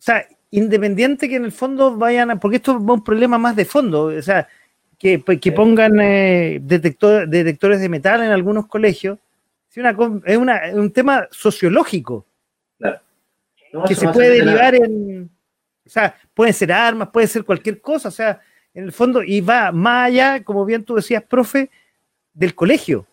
O 0.00 0.02
sea, 0.02 0.26
independiente 0.50 1.28
que 1.28 1.36
en 1.36 1.44
el 1.44 1.52
fondo 1.52 1.96
vayan 1.96 2.32
a. 2.32 2.40
Porque 2.40 2.56
esto 2.56 2.72
es 2.72 2.78
un 2.78 3.04
problema 3.04 3.38
más 3.38 3.54
de 3.54 3.66
fondo, 3.66 4.06
o 4.06 4.22
sea, 4.22 4.48
que, 4.98 5.22
que 5.22 5.52
pongan 5.52 6.00
eh, 6.00 6.58
detectores 6.60 7.80
de 7.80 7.88
metal 7.88 8.20
en 8.20 8.32
algunos 8.32 8.66
colegios 8.66 9.18
es, 10.24 10.36
una, 10.36 10.60
un 10.74 10.92
tema 10.92 11.28
sociológico. 11.30 12.26
Claro. 12.78 13.00
que 13.86 13.94
se 13.94 14.08
puede 14.08 14.44
derivar 14.44 14.74
en. 14.74 15.30
O 15.86 15.90
sea, 15.90 16.14
pueden 16.34 16.52
ser 16.52 16.70
armas, 16.72 17.08
puede 17.08 17.26
ser 17.26 17.44
cualquier 17.44 17.80
cosa, 17.80 18.08
o 18.08 18.12
sea, 18.12 18.40
en 18.74 18.84
el 18.84 18.92
fondo, 18.92 19.22
y 19.22 19.40
va 19.40 19.72
más 19.72 20.08
allá, 20.08 20.44
como 20.44 20.64
bien 20.64 20.84
tú 20.84 20.96
decías, 20.96 21.22
profe, 21.22 21.70
del 22.34 22.54
colegio. 22.54 23.06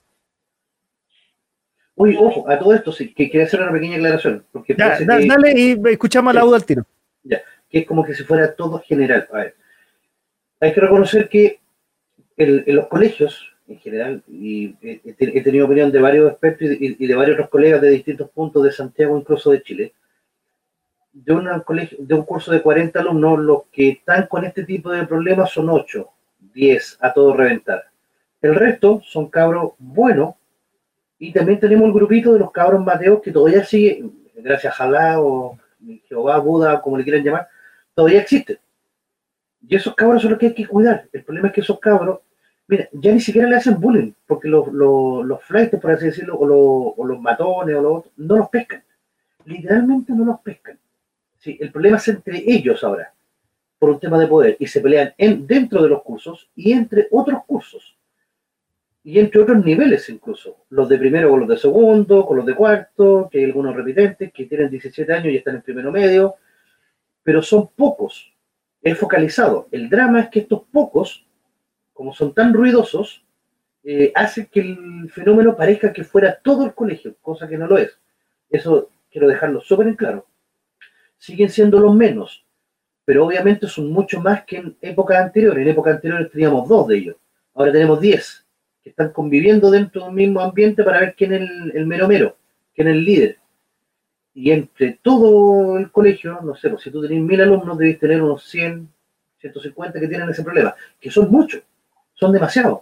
Uy, 1.95 2.17
ojo, 2.19 2.49
a 2.49 2.59
todo 2.59 2.73
esto 2.73 2.91
sí, 2.91 3.13
que 3.13 3.29
quería 3.29 3.47
hacer 3.47 3.61
una 3.61 3.71
pequeña 3.71 3.95
aclaración. 3.95 4.45
Porque 4.51 4.73
dale 4.73 5.53
y 5.55 5.81
escuchamos 5.89 6.33
la 6.33 6.41
duda 6.41 6.57
al 6.57 6.65
tiro. 6.65 6.85
Ya, 7.23 7.41
que 7.69 7.79
es 7.79 7.87
como 7.87 8.03
que 8.03 8.13
si 8.13 8.23
fuera 8.23 8.53
todo 8.53 8.79
general. 8.79 9.27
A 9.31 9.37
ver, 9.37 9.55
hay 10.59 10.73
que 10.73 10.81
reconocer 10.81 11.29
que 11.29 11.61
en 12.37 12.75
los 12.75 12.87
colegios 12.87 13.54
en 13.67 13.79
general, 13.79 14.23
y 14.27 14.75
he, 14.81 15.41
tenido 15.41 15.65
opinión 15.65 15.91
de 15.91 15.99
varios 15.99 16.31
expertos 16.31 16.67
y, 16.79 17.07
de 17.07 17.15
varios 17.15 17.35
otros 17.35 17.49
colegas 17.49 17.81
de 17.81 17.89
distintos 17.89 18.29
puntos 18.29 18.63
de 18.63 18.71
Santiago, 18.71 19.17
incluso 19.17 19.51
de 19.51 19.63
Chile. 19.63 19.93
De, 21.13 21.33
una 21.33 21.59
colegio, 21.61 21.97
de 22.01 22.13
un 22.13 22.23
curso 22.23 22.51
de 22.51 22.61
40 22.61 22.99
alumnos, 22.99 23.39
los 23.39 23.63
que 23.71 23.89
están 23.89 24.27
con 24.27 24.45
este 24.45 24.63
tipo 24.65 24.91
de 24.91 25.07
problemas 25.07 25.49
son 25.49 25.69
8, 25.69 26.07
10, 26.53 26.97
a 27.01 27.13
todo 27.13 27.33
reventar. 27.33 27.85
El 28.41 28.53
resto 28.53 29.01
son 29.03 29.29
cabros 29.29 29.73
buenos, 29.79 30.35
y 31.17 31.31
también 31.31 31.59
tenemos 31.59 31.87
el 31.87 31.93
grupito 31.93 32.33
de 32.33 32.39
los 32.39 32.51
cabros 32.51 32.83
mateos 32.83 33.21
que 33.21 33.31
todavía 33.31 33.63
sigue, 33.63 34.03
gracias 34.35 34.73
a 34.73 34.75
Jalá 34.75 35.21
o 35.21 35.57
Jehová, 36.07 36.37
Buda, 36.39 36.81
como 36.81 36.97
le 36.97 37.03
quieran 37.03 37.23
llamar, 37.23 37.47
todavía 37.95 38.21
existen. 38.21 38.59
Y 39.67 39.75
esos 39.75 39.95
cabros 39.95 40.21
son 40.21 40.31
los 40.31 40.39
que 40.39 40.47
hay 40.47 40.53
que 40.53 40.67
cuidar. 40.67 41.07
El 41.11 41.23
problema 41.23 41.47
es 41.47 41.53
que 41.53 41.61
esos 41.61 41.79
cabros 41.79 42.19
Mira, 42.67 42.89
ya 42.93 43.11
ni 43.11 43.19
siquiera 43.19 43.47
le 43.47 43.57
hacen 43.57 43.79
bullying, 43.79 44.11
porque 44.25 44.47
los, 44.47 44.67
los, 44.73 45.23
los 45.25 45.43
flights, 45.43 45.79
por 45.79 45.91
así 45.91 46.05
decirlo, 46.05 46.35
o 46.37 47.05
los, 47.05 47.21
matones, 47.21 47.75
o 47.75 47.81
los 47.81 47.97
otros, 47.99 48.13
no 48.17 48.37
los 48.37 48.49
pescan. 48.49 48.83
Literalmente 49.45 50.13
no 50.13 50.25
los 50.25 50.39
pescan. 50.39 50.79
Sí, 51.37 51.57
el 51.61 51.71
problema 51.71 51.97
es 51.97 52.07
entre 52.07 52.37
ellos 52.37 52.83
ahora, 52.83 53.13
por 53.77 53.91
un 53.91 53.99
tema 53.99 54.17
de 54.17 54.25
poder, 54.25 54.57
y 54.59 54.65
se 54.65 54.81
pelean 54.81 55.13
en, 55.17 55.45
dentro 55.45 55.83
de 55.83 55.89
los 55.89 56.01
cursos 56.01 56.49
y 56.55 56.71
entre 56.71 57.07
otros 57.11 57.43
cursos. 57.45 57.95
Y 59.03 59.19
entre 59.19 59.41
otros 59.41 59.63
niveles 59.63 60.09
incluso. 60.09 60.65
Los 60.71 60.89
de 60.89 60.97
primero 60.97 61.29
con 61.29 61.41
los 61.41 61.49
de 61.49 61.57
segundo, 61.57 62.25
con 62.25 62.37
los 62.37 62.45
de 62.47 62.55
cuarto, 62.55 63.29
que 63.31 63.37
hay 63.37 63.43
algunos 63.43 63.75
repitentes 63.75 64.33
que 64.33 64.45
tienen 64.45 64.71
17 64.71 65.13
años 65.13 65.31
y 65.31 65.37
están 65.37 65.57
en 65.57 65.61
primero 65.61 65.91
medio, 65.91 66.33
pero 67.21 67.43
son 67.43 67.67
pocos. 67.75 68.33
Es 68.81 68.97
focalizado. 68.97 69.67
El 69.71 69.87
drama 69.87 70.21
es 70.21 70.29
que 70.29 70.39
estos 70.39 70.63
pocos 70.71 71.25
como 71.95 72.13
son 72.13 72.33
tan 72.33 72.53
ruidosos, 72.53 73.23
eh, 73.83 74.11
hace 74.13 74.47
que 74.47 74.59
el 74.59 75.09
fenómeno 75.09 75.55
parezca 75.55 75.93
que 75.93 76.03
fuera 76.03 76.37
todo 76.43 76.65
el 76.65 76.73
colegio, 76.73 77.15
cosa 77.21 77.47
que 77.47 77.57
no 77.57 77.67
lo 77.67 77.77
es. 77.77 77.97
Eso 78.49 78.89
quiero 79.09 79.29
dejarlo 79.29 79.61
súper 79.61 79.87
en 79.87 79.95
claro. 79.95 80.27
Siguen 81.17 81.49
siendo 81.49 81.79
los 81.79 81.95
menos, 81.95 82.45
pero 83.05 83.25
obviamente 83.25 83.67
son 83.67 83.89
mucho 83.91 84.19
más 84.19 84.43
que 84.43 84.57
en 84.57 84.77
épocas 84.81 85.17
anteriores. 85.23 85.61
En 85.61 85.69
épocas 85.69 85.95
anteriores 85.95 86.29
teníamos 86.29 86.67
dos 86.67 86.89
de 86.89 86.97
ellos, 86.97 87.15
ahora 87.53 87.71
tenemos 87.71 88.01
diez, 88.01 88.45
que 88.83 88.89
están 88.89 89.13
conviviendo 89.13 89.71
dentro 89.71 90.01
de 90.01 90.09
un 90.09 90.15
mismo 90.15 90.41
ambiente 90.41 90.83
para 90.83 90.99
ver 90.99 91.15
quién 91.15 91.33
es 91.33 91.41
el, 91.73 91.85
mero 91.85 92.09
mero, 92.09 92.35
quién 92.75 92.89
es 92.89 92.95
el 92.95 93.05
líder. 93.05 93.37
Y 94.33 94.51
entre 94.51 94.99
todo 95.01 95.77
el 95.77 95.89
colegio, 95.91 96.41
no 96.43 96.55
sé, 96.55 96.69
pues, 96.69 96.81
si 96.81 96.91
tú 96.91 97.01
tenés 97.01 97.23
mil 97.23 97.39
alumnos, 97.39 97.77
debes 97.77 97.99
tener 97.99 98.21
unos 98.21 98.43
100, 98.49 98.89
150 99.37 99.97
que 99.97 100.07
tienen 100.09 100.29
ese 100.29 100.43
problema, 100.43 100.75
que 100.99 101.09
son 101.09 101.31
muchos 101.31 101.63
son 102.15 102.31
demasiados. 102.31 102.81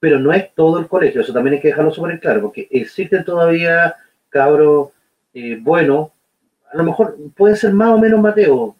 Pero 0.00 0.18
no 0.18 0.32
es 0.32 0.54
todo 0.54 0.78
el 0.78 0.88
colegio, 0.88 1.20
eso 1.20 1.32
también 1.32 1.54
hay 1.54 1.60
que 1.60 1.68
dejarlo 1.68 1.92
súper 1.92 2.18
claro, 2.20 2.42
porque 2.42 2.66
existen 2.70 3.24
todavía 3.24 3.94
cabros 4.28 4.90
eh, 5.34 5.58
buenos, 5.60 6.10
a 6.72 6.76
lo 6.76 6.84
mejor 6.84 7.16
pueden 7.36 7.56
ser 7.56 7.72
más 7.72 7.90
o 7.90 7.98
menos 7.98 8.20
Mateo, 8.20 8.76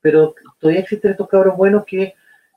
pero 0.00 0.34
todavía 0.58 0.80
existen 0.80 1.12
estos 1.12 1.28
cabros 1.28 1.56
buenos 1.56 1.84
que, 1.84 2.14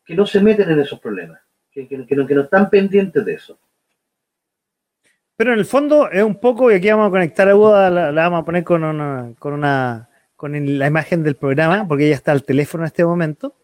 no 0.09 0.25
se 0.25 0.39
meten 0.39 0.71
en 0.71 0.79
esos 0.79 0.99
problemas, 0.99 1.39
que, 1.71 1.87
no, 2.09 2.41
están 2.41 2.69
pendientes 2.69 3.23
de 3.23 3.33
eso. 3.33 3.57
Pero 5.35 5.53
en 5.53 5.59
el 5.59 5.65
fondo 5.65 6.09
es 6.09 6.23
un 6.23 6.39
poco, 6.39 6.71
y 6.71 6.75
aquí 6.75 6.89
vamos 6.89 7.09
a 7.09 7.11
conectar 7.11 7.47
a 7.47 7.53
Buda, 7.53 7.89
la, 7.89 8.11
vamos 8.11 8.41
a 8.41 8.45
poner 8.45 8.63
con 8.63 8.83
una, 8.83 9.33
con 9.37 9.53
una 9.53 10.09
con 10.37 10.77
la 10.77 10.87
imagen 10.87 11.23
del 11.23 11.35
programa, 11.35 11.85
porque 11.87 12.05
ella 12.05 12.15
está 12.15 12.31
al 12.31 12.43
teléfono 12.43 12.83
en 12.83 12.87
este 12.87 13.03
momento. 13.03 13.55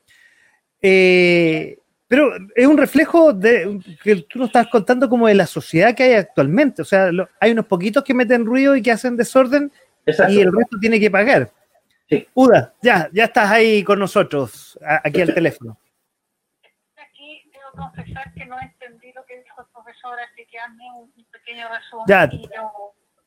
Eh, 0.81 1.77
pero 2.13 2.31
es 2.53 2.67
un 2.67 2.77
reflejo 2.77 3.33
de 3.33 3.79
que 4.03 4.17
tú 4.17 4.37
nos 4.37 4.49
estás 4.49 4.67
contando 4.67 5.09
como 5.09 5.27
de 5.27 5.33
la 5.33 5.47
sociedad 5.47 5.95
que 5.95 6.03
hay 6.03 6.13
actualmente. 6.13 6.83
O 6.83 6.85
sea, 6.85 7.09
hay 7.39 7.51
unos 7.51 7.65
poquitos 7.65 8.03
que 8.03 8.13
meten 8.13 8.45
ruido 8.45 8.75
y 8.75 8.83
que 8.83 8.91
hacen 8.91 9.17
desorden 9.17 9.71
y 10.05 10.39
el 10.41 10.55
resto 10.55 10.77
tiene 10.79 10.99
que 10.99 11.09
pagar. 11.09 11.49
Sí. 12.07 12.27
Uda, 12.35 12.71
ya, 12.83 13.09
ya 13.11 13.23
estás 13.23 13.49
ahí 13.49 13.83
con 13.83 13.97
nosotros, 13.97 14.77
aquí 15.03 15.21
al 15.21 15.33
teléfono. 15.33 15.75
Aquí 16.97 17.49
debo 17.51 17.83
confesar 17.83 18.31
que 18.35 18.45
no 18.45 18.61
entendí 18.61 19.11
lo 19.13 19.25
que 19.25 19.41
dijo 19.41 19.61
el 19.61 19.67
profesor, 19.73 20.15
así 20.19 20.45
que 20.45 20.59
hazme 20.59 20.83
un 20.95 21.11
pequeño 21.31 21.67
resumen. 21.67 22.05
Ya, 22.07 22.29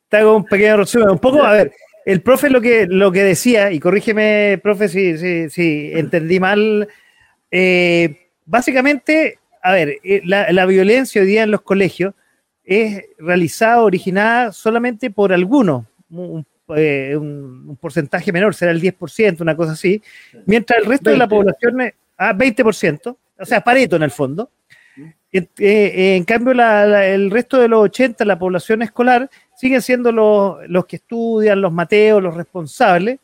te 0.08 0.16
hago 0.16 0.36
un 0.36 0.44
pequeño 0.44 0.76
resumen. 0.76 1.10
Un 1.10 1.18
poco, 1.18 1.42
a 1.42 1.50
ver, 1.50 1.72
el 2.04 2.22
profe 2.22 2.50
lo 2.50 2.60
que, 2.60 2.86
lo 2.86 3.10
que 3.10 3.24
decía, 3.24 3.72
y 3.72 3.80
corrígeme, 3.80 4.60
profe, 4.62 4.86
si, 4.86 5.18
si, 5.18 5.50
si 5.50 5.90
entendí 5.92 6.38
mal, 6.38 6.86
eh, 7.50 8.22
básicamente, 8.46 9.38
a 9.62 9.72
ver, 9.72 9.98
eh, 10.02 10.22
la, 10.24 10.66
violencia 10.66 11.20
hoy 11.20 11.26
día 11.26 11.42
en 11.42 11.50
los 11.50 11.62
colegios 11.62 12.14
es 12.64 13.04
realizada, 13.18 13.82
originada 13.82 14.52
solamente 14.52 15.10
por 15.10 15.32
algunos, 15.32 15.84
eh, 16.74 17.16
un, 17.16 17.76
porcentaje 17.80 18.32
menor, 18.32 18.54
será 18.54 18.70
el 18.70 18.80
10%, 18.80 19.40
una 19.40 19.56
cosa 19.56 19.72
así, 19.72 20.02
mientras 20.46 20.78
el 20.80 20.86
resto 20.86 21.10
de 21.10 21.16
la 21.16 21.28
población 21.28 21.80
es 21.82 21.94
a 22.16 22.30
ah, 22.30 22.34
20%, 22.34 23.16
o 23.38 23.44
sea, 23.44 23.60
pareto 23.60 23.96
en 23.96 24.02
el 24.02 24.10
fondo. 24.10 24.50
Eh, 25.30 26.16
en 26.16 26.24
cambio, 26.24 26.52
el 26.52 27.30
resto 27.30 27.58
de 27.60 27.68
los 27.68 27.84
80, 27.84 28.24
la 28.24 28.38
población 28.38 28.80
escolar, 28.80 29.28
siguen 29.54 29.82
siendo 29.82 30.10
los, 30.10 30.66
los 30.68 30.86
que 30.86 30.96
estudian, 30.96 31.60
los 31.60 31.72
mateos, 31.72 32.22
los 32.22 32.34
responsables, 32.34 33.18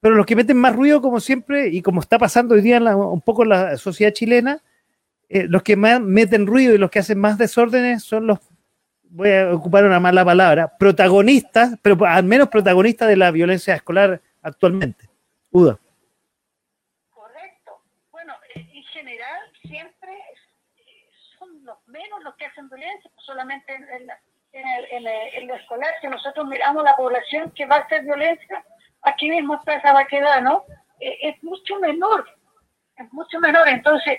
pero 0.00 0.14
los 0.14 0.26
que 0.26 0.36
meten 0.36 0.56
más 0.56 0.74
ruido, 0.74 1.02
como 1.02 1.20
siempre, 1.20 1.68
y 1.68 1.82
como 1.82 2.00
está 2.00 2.18
pasando 2.18 2.54
hoy 2.54 2.62
día 2.62 2.78
en 2.78 2.86
un 2.88 3.20
poco 3.20 3.42
en 3.42 3.50
la 3.50 3.76
sociedad 3.76 4.12
chilena, 4.12 4.62
eh, 5.28 5.46
los 5.46 5.62
que 5.62 5.76
más 5.76 6.00
meten 6.00 6.46
ruido 6.46 6.74
y 6.74 6.78
los 6.78 6.90
que 6.90 7.00
hacen 7.00 7.20
más 7.20 7.36
desórdenes 7.36 8.02
son 8.02 8.26
los, 8.26 8.38
voy 9.10 9.30
a 9.30 9.54
ocupar 9.54 9.84
una 9.84 10.00
mala 10.00 10.24
palabra, 10.24 10.76
protagonistas, 10.78 11.76
pero 11.82 11.96
al 12.06 12.24
menos 12.24 12.48
protagonistas 12.48 13.08
de 13.08 13.16
la 13.16 13.30
violencia 13.30 13.74
escolar 13.74 14.20
actualmente. 14.42 15.08
Uda. 15.50 15.78
Correcto. 17.10 17.82
Bueno, 18.10 18.34
en 18.54 18.82
general 18.84 19.40
siempre 19.62 20.12
son 21.38 21.62
los 21.64 21.76
menos 21.86 22.24
los 22.24 22.34
que 22.36 22.46
hacen 22.46 22.68
violencia, 22.68 23.10
solamente 23.18 23.74
en, 23.74 24.10
en, 24.52 25.06
en 25.06 25.46
lo 25.46 25.54
escolar, 25.54 25.90
si 26.00 26.08
nosotros 26.08 26.46
miramos 26.48 26.82
la 26.84 26.96
población 26.96 27.50
que 27.50 27.66
va 27.66 27.76
a 27.76 27.80
hacer 27.80 28.02
violencia, 28.02 28.64
aquí 29.02 29.28
mismo 29.28 29.54
está 29.56 29.74
esa 29.74 29.92
vaquedad, 29.92 30.40
¿no? 30.42 30.64
Eh, 31.00 31.18
es 31.22 31.42
mucho 31.42 31.78
menor, 31.78 32.28
es 32.96 33.12
mucho 33.12 33.38
menor. 33.40 33.68
Entonces, 33.68 34.18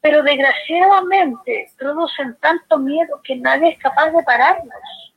pero 0.00 0.22
desgraciadamente 0.22 1.70
producen 1.78 2.36
tanto 2.40 2.78
miedo 2.78 3.20
que 3.22 3.36
nadie 3.36 3.70
es 3.70 3.78
capaz 3.78 4.10
de 4.10 4.22
pararlos. 4.22 5.14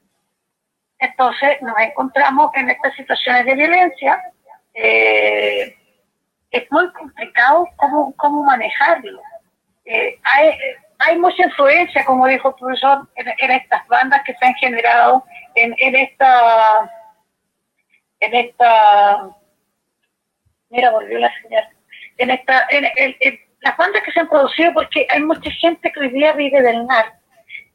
Entonces 0.99 1.61
nos 1.61 1.77
encontramos 1.79 2.51
en 2.55 2.69
estas 2.69 2.93
situaciones 2.95 3.45
de 3.45 3.55
violencia. 3.55 4.21
Eh, 4.73 5.75
es 6.51 6.71
muy 6.71 6.91
complicado 6.93 7.67
cómo, 7.77 8.13
cómo 8.17 8.43
manejarlo. 8.43 9.21
Eh, 9.85 10.19
hay, 10.23 10.53
hay, 10.99 11.17
mucha 11.17 11.43
influencia, 11.43 12.05
como 12.05 12.27
dijo 12.27 12.49
el 12.49 12.55
profesor, 12.55 13.07
en, 13.15 13.51
estas 13.51 13.87
bandas 13.87 14.21
que 14.23 14.35
se 14.35 14.45
han 14.45 14.53
generado 14.55 15.23
en, 15.55 15.73
en 15.79 15.95
esta 15.95 16.91
en 18.19 18.35
esta, 18.35 19.29
mira, 20.69 20.91
volvió 20.91 21.19
la 21.19 21.31
señal, 21.41 21.67
en 22.17 22.31
esta, 22.31 22.67
en, 22.69 23.39
las 23.61 23.77
bandas 23.77 24.03
que 24.03 24.11
se 24.11 24.19
han 24.19 24.29
producido, 24.29 24.73
porque 24.73 25.07
hay 25.09 25.21
mucha 25.21 25.49
gente 25.51 25.91
que 25.91 25.99
hoy 25.99 26.09
día 26.09 26.33
vive 26.33 26.61
del 26.61 26.85
NAR, 26.85 27.13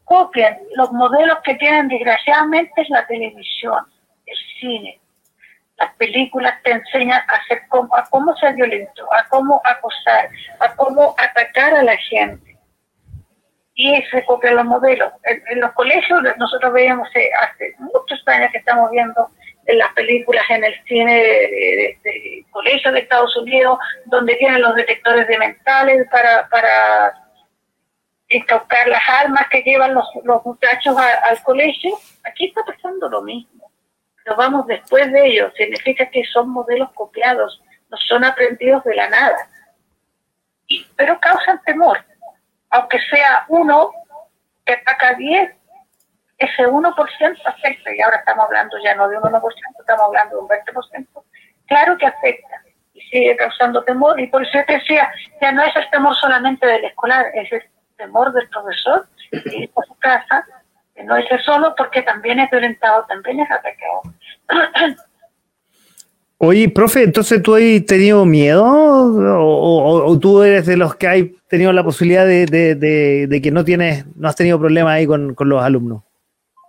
copian 0.05 0.59
los 0.77 0.93
modelos 0.93 1.39
que 1.45 1.55
tienen 1.55 1.89
desgraciadamente 1.89 2.83
es 2.83 2.89
la 2.91 3.07
televisión, 3.07 3.85
el 4.27 4.37
cine. 4.61 5.01
Las 5.77 5.93
películas 5.95 6.55
te 6.63 6.71
enseñan 6.71 7.21
a, 7.29 7.37
hacer 7.37 7.63
cómo, 7.69 7.95
a 7.97 8.05
cómo 8.09 8.37
ser 8.37 8.55
violento, 8.55 9.09
a 9.13 9.27
cómo 9.29 9.61
acosar, 9.65 10.29
a 10.61 10.75
cómo 10.77 11.15
atacar 11.19 11.75
a 11.75 11.83
la 11.83 11.97
gente. 11.97 12.57
Y 13.75 14.01
se 14.03 14.25
copian 14.25 14.57
los 14.57 14.67
modelos. 14.67 15.13
En, 15.25 15.61
los 15.61 15.73
colegios 15.73 16.23
nosotros 16.39 16.73
veíamos 16.73 17.09
eh, 17.17 17.29
hace 17.41 17.75
muchos 17.79 18.23
años 18.29 18.53
que 18.53 18.59
estamos 18.59 18.89
viendo 18.93 19.31
en 19.67 19.79
las 19.79 19.93
películas 19.95 20.45
en 20.49 20.65
el 20.65 20.75
cine 20.85 21.15
de, 21.15 22.47
colegios 22.51 22.93
de 22.93 23.01
Estados 23.01 23.37
Unidos, 23.37 23.79
donde 24.07 24.35
tienen 24.37 24.63
los 24.63 24.75
detectores 24.75 25.27
de 25.27 25.39
mentales 25.39 26.07
para, 26.11 26.49
para 26.49 27.15
incautar 28.29 28.89
las 28.89 29.03
armas 29.09 29.47
que 29.51 29.63
llevan 29.63 29.95
los, 29.95 30.07
los 30.25 30.45
muchachos 30.45 30.97
al 30.97 31.43
colegio. 31.43 31.99
Aquí 32.25 32.47
está 32.47 32.63
pasando 32.65 33.09
lo 33.09 33.23
mismo. 33.23 33.71
Pero 34.23 34.37
vamos 34.37 34.67
después 34.67 35.11
de 35.13 35.27
ello. 35.27 35.53
Significa 35.57 36.09
que 36.11 36.25
son 36.25 36.49
modelos 36.49 36.91
copiados, 36.93 37.63
no 37.91 37.97
son 37.99 38.25
aprendidos 38.25 38.83
de 38.85 38.95
la 38.95 39.09
nada. 39.09 39.37
pero 40.97 41.19
causan 41.21 41.61
temor. 41.65 41.99
Aunque 42.71 42.99
sea 43.11 43.45
uno 43.49 43.93
que 44.65 44.73
ataca 44.73 45.15
10, 45.15 45.55
ese 46.39 46.67
1% 46.67 47.43
afecta, 47.45 47.95
y 47.95 48.01
ahora 48.01 48.17
estamos 48.19 48.47
hablando 48.47 48.77
ya 48.83 48.95
no 48.95 49.09
de 49.09 49.17
un 49.17 49.23
1%, 49.23 49.41
estamos 49.81 50.05
hablando 50.07 50.37
de 50.37 50.43
un 50.43 50.49
20%, 50.49 51.07
claro 51.67 51.97
que 51.97 52.07
afecta 52.07 52.63
y 52.93 53.01
sigue 53.03 53.37
causando 53.37 53.83
temor, 53.85 54.19
y 54.21 54.27
por 54.29 54.43
eso 54.43 54.59
te 54.67 54.75
decía, 54.75 55.11
ya 55.41 55.53
no 55.53 55.63
es 55.63 55.75
el 55.77 55.89
temor 55.91 56.15
solamente 56.17 56.67
del 56.67 56.85
escolar, 56.85 57.27
es 57.35 57.53
el 57.53 57.63
temor 57.97 58.33
del 58.33 58.49
profesor 58.49 59.07
y 59.31 59.67
por 59.69 59.87
su 59.87 59.95
casa, 59.99 60.45
que 60.95 61.05
no 61.05 61.17
es 61.17 61.31
el 61.31 61.41
solo 61.41 61.75
porque 61.77 62.03
también 62.03 62.39
es 62.39 62.51
violentado, 62.51 63.05
también 63.07 63.41
es 63.41 63.51
atacado. 63.51 64.03
Oye, 66.39 66.69
profe, 66.69 67.05
entonces 67.05 67.43
tú 67.43 67.55
has 67.55 67.63
tenido 67.87 68.25
miedo 68.25 68.65
o, 68.67 70.19
tú 70.21 70.43
eres 70.43 70.67
de 70.67 70.77
los 70.77 70.95
que 70.97 71.09
hay 71.09 71.37
tenido 71.49 71.73
la 71.73 71.83
posibilidad 71.83 72.27
de, 72.27 72.45
de, 72.47 73.41
que 73.43 73.51
no 73.51 73.65
tienes, 73.65 74.05
no 74.17 74.29
has 74.29 74.37
tenido 74.37 74.59
problemas 74.59 74.95
ahí 74.95 75.07
con, 75.07 75.35
con 75.35 75.49
los 75.49 75.63
alumnos? 75.63 76.03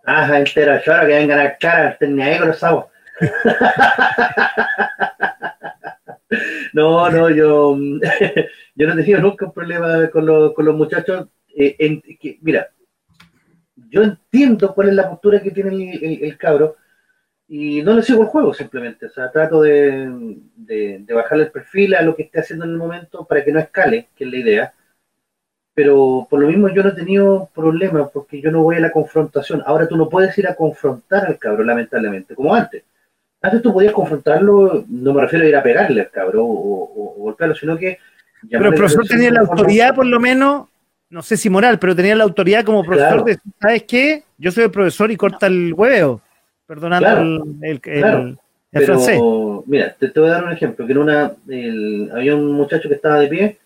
Ah, 0.06 0.38
entera, 0.38 0.82
ahora 0.86 1.08
que 1.08 1.14
vengan 1.14 1.40
a 1.40 1.58
cara, 1.58 1.98
tenía 1.98 2.26
ahí 2.26 2.38
con 2.38 2.50
los 2.50 2.60
sabos. 2.60 2.86
no, 6.74 7.10
no, 7.10 7.30
yo, 7.30 7.78
yo 8.76 8.88
no 8.88 8.94
he 8.94 8.96
tenido 8.98 9.22
nunca 9.22 9.46
un 9.46 9.54
problema 9.54 10.10
con, 10.12 10.26
los 10.26 10.76
muchachos. 10.76 11.30
Eh, 11.58 12.02
mira, 12.42 12.68
yo 13.90 14.04
entiendo 14.04 14.76
cuál 14.76 14.90
es 14.90 14.96
la 14.96 15.10
postura 15.10 15.42
que 15.42 15.52
tiene 15.52 16.20
el, 16.22 16.38
cabro 16.38 16.76
y 17.48 17.82
no 17.82 17.96
le 17.96 18.04
sigo 18.04 18.22
el 18.22 18.28
juego 18.28 18.54
simplemente. 18.54 19.08
O 19.08 19.10
sea, 19.10 19.32
trato 19.32 19.62
de, 19.62 20.38
de, 20.56 21.00
de 21.00 21.14
bajarle 21.14 21.46
el 21.46 21.52
perfil 21.52 21.96
a 21.96 22.04
lo 22.04 22.16
que 22.16 22.24
esté 22.24 22.42
haciendo 22.42 22.66
en 22.66 22.72
el 22.72 22.78
momento 22.78 23.26
para 23.26 23.44
que 23.44 23.52
no 23.52 23.60
escale, 23.60 24.10
que 24.16 24.26
es 24.26 24.32
la 24.32 24.38
idea 24.38 24.74
pero 25.76 26.26
por 26.30 26.40
lo 26.40 26.48
mismo 26.48 26.70
yo 26.70 26.82
no 26.82 26.90
he 26.90 26.94
tenido 26.94 27.50
problemas 27.54 28.10
porque 28.12 28.42
yo 28.42 28.50
no 28.50 28.64
voy 28.64 28.78
a 28.78 28.80
la 28.80 28.92
confrontación. 28.92 29.62
Ahora 29.66 29.88
tú 29.88 29.98
no 29.98 30.08
puedes 30.08 30.36
ir 30.38 30.48
a 30.48 30.56
confrontar 30.56 31.26
al 31.26 31.38
cabro, 31.38 31.66
lamentablemente, 31.66 32.34
como 32.34 32.56
antes. 32.56 32.84
Antes 33.42 33.62
tú 33.62 33.74
podías 33.74 33.94
confrontarlo, 33.94 34.86
no 34.88 35.14
me 35.14 35.22
refiero 35.22 35.46
a 35.46 35.50
ir 35.50 35.56
a 35.56 35.62
pegarle 35.62 36.02
al 36.02 36.10
cabro 36.10 36.46
o, 36.46 37.16
golpearlo, 37.18 37.56
sino 37.56 37.78
que... 37.78 38.00
Pero 38.50 38.70
el 38.70 38.74
profesor 38.74 39.06
tenía 39.06 39.32
la 39.32 39.42
autoridad, 39.42 39.94
por 39.94 40.06
lo 40.06 40.20
menos, 40.20 40.68
no 41.10 41.22
sé 41.22 41.36
si 41.36 41.50
moral, 41.50 41.78
pero 41.78 41.96
tenía 41.96 42.16
la 42.16 42.24
autoridad 42.24 42.64
como 42.64 42.84
profesor 42.84 43.26
de, 43.26 43.38
¿sabes 43.60 43.84
qué? 43.84 44.24
Yo 44.38 44.52
soy 44.52 44.64
el 44.64 44.72
profesor 44.72 45.12
y 45.12 45.18
corta 45.18 45.48
el 45.48 45.74
hueveo, 45.74 46.22
perdonando 46.66 47.46
el, 47.62 47.82
francés. 48.86 49.20
Mira, 49.66 49.96
te, 50.00 50.08
voy 50.20 50.30
a 50.30 50.34
dar 50.34 50.46
un 50.46 50.54
ejemplo, 50.54 50.86
que 50.86 50.94
en 50.94 50.98
una, 51.00 51.34
había 52.14 52.36
un 52.36 52.52
muchacho 52.54 52.88
que 52.88 52.96
estaba 52.96 53.20
de 53.20 53.28
pie, 53.28 53.58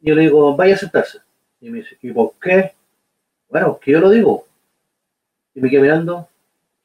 y 0.00 0.08
yo 0.08 0.14
le 0.14 0.22
digo, 0.22 0.54
vaya 0.54 0.74
a 0.74 0.78
sentarse 0.78 1.23
y 1.64 1.70
me 1.70 1.78
dice, 1.78 1.96
¿y 2.02 2.12
por 2.12 2.34
qué? 2.40 2.72
Bueno, 3.48 3.78
que 3.80 3.92
yo 3.92 4.00
lo 4.00 4.10
digo. 4.10 4.46
Y 5.54 5.60
me 5.60 5.70
quedé 5.70 5.80
mirando, 5.80 6.28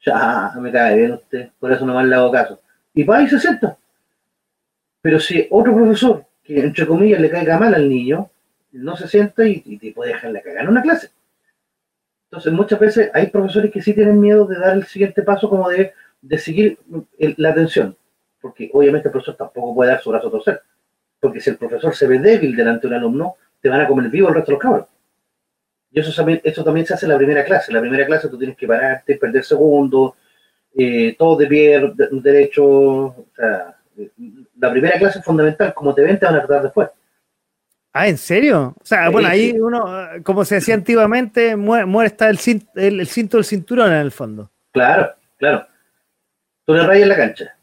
ya, 0.04 0.52
me 0.58 0.72
cae 0.72 0.96
bien 0.96 1.12
usted, 1.12 1.50
por 1.58 1.70
eso 1.70 1.84
nomás 1.84 2.06
le 2.06 2.14
hago 2.14 2.30
caso. 2.30 2.60
Y 2.94 3.04
va 3.04 3.20
y 3.20 3.28
se 3.28 3.38
sienta. 3.38 3.76
Pero 5.02 5.20
si 5.20 5.46
otro 5.50 5.74
profesor, 5.74 6.24
que 6.42 6.60
entre 6.60 6.86
comillas 6.86 7.20
le 7.20 7.28
caiga 7.28 7.58
mal 7.58 7.74
al 7.74 7.88
niño, 7.90 8.30
no 8.72 8.96
se 8.96 9.06
sienta 9.06 9.44
y, 9.44 9.76
te 9.76 9.92
puede 9.92 10.14
dejarle 10.14 10.40
cagar 10.40 10.64
en 10.64 10.70
una 10.70 10.82
clase. 10.82 11.10
Entonces, 12.30 12.52
muchas 12.52 12.78
veces 12.78 13.10
hay 13.12 13.26
profesores 13.26 13.70
que 13.70 13.82
sí 13.82 13.92
tienen 13.92 14.18
miedo 14.18 14.46
de 14.46 14.58
dar 14.58 14.76
el 14.76 14.86
siguiente 14.86 15.22
paso, 15.22 15.50
como 15.50 15.68
de, 15.68 15.92
de 16.22 16.38
seguir 16.38 16.78
la 17.18 17.50
atención. 17.50 17.96
Porque 18.40 18.70
obviamente 18.72 19.08
el 19.08 19.12
profesor 19.12 19.36
tampoco 19.36 19.74
puede 19.74 19.90
dar 19.90 20.00
su 20.00 20.08
brazo 20.08 20.28
a 20.28 20.30
torcer. 20.30 20.62
Porque 21.18 21.40
si 21.40 21.50
el 21.50 21.56
profesor 21.56 21.94
se 21.94 22.06
ve 22.06 22.18
débil 22.18 22.56
delante 22.56 22.88
de 22.88 22.94
un 22.94 23.00
alumno, 23.00 23.36
te 23.60 23.68
van 23.68 23.80
a 23.80 23.86
comer 23.86 24.10
vivo 24.10 24.28
el 24.28 24.34
resto 24.34 24.50
de 24.50 24.54
los 24.54 24.62
cabros. 24.62 24.86
Y 25.92 26.00
eso 26.00 26.12
también, 26.14 26.40
eso 26.44 26.62
también 26.62 26.86
se 26.86 26.94
hace 26.94 27.06
en 27.06 27.12
la 27.12 27.18
primera 27.18 27.44
clase. 27.44 27.70
En 27.70 27.74
la 27.74 27.80
primera 27.80 28.06
clase 28.06 28.28
tú 28.28 28.38
tienes 28.38 28.56
que 28.56 28.66
pararte, 28.66 29.16
perder 29.16 29.44
segundos, 29.44 30.12
eh, 30.76 31.16
todo 31.18 31.36
de 31.36 31.46
pie, 31.46 31.92
derecho. 32.10 32.64
O 32.64 33.26
sea, 33.34 33.76
la 34.58 34.70
primera 34.70 34.98
clase 34.98 35.18
es 35.18 35.24
fundamental. 35.24 35.74
Como 35.74 35.94
te 35.94 36.02
ven, 36.02 36.18
te 36.18 36.26
van 36.26 36.36
a 36.36 36.46
tratar 36.46 36.62
después. 36.62 36.88
Ah, 37.92 38.06
¿en 38.06 38.18
serio? 38.18 38.76
O 38.80 38.84
sea, 38.84 39.08
bueno, 39.08 39.28
ahí 39.28 39.58
uno, 39.58 39.84
como 40.22 40.44
se 40.44 40.56
decía 40.56 40.74
antiguamente, 40.76 41.56
muere, 41.56 42.06
está 42.06 42.30
el, 42.30 42.38
el, 42.76 43.06
cinto 43.08 43.36
del 43.36 43.44
cinturón 43.44 43.90
en 43.90 43.98
el 43.98 44.12
fondo. 44.12 44.50
Claro, 44.72 45.12
claro. 45.36 45.66
Tú 46.64 46.74
le 46.74 46.86
rayas 46.86 47.08
la 47.08 47.16
cancha 47.16 47.54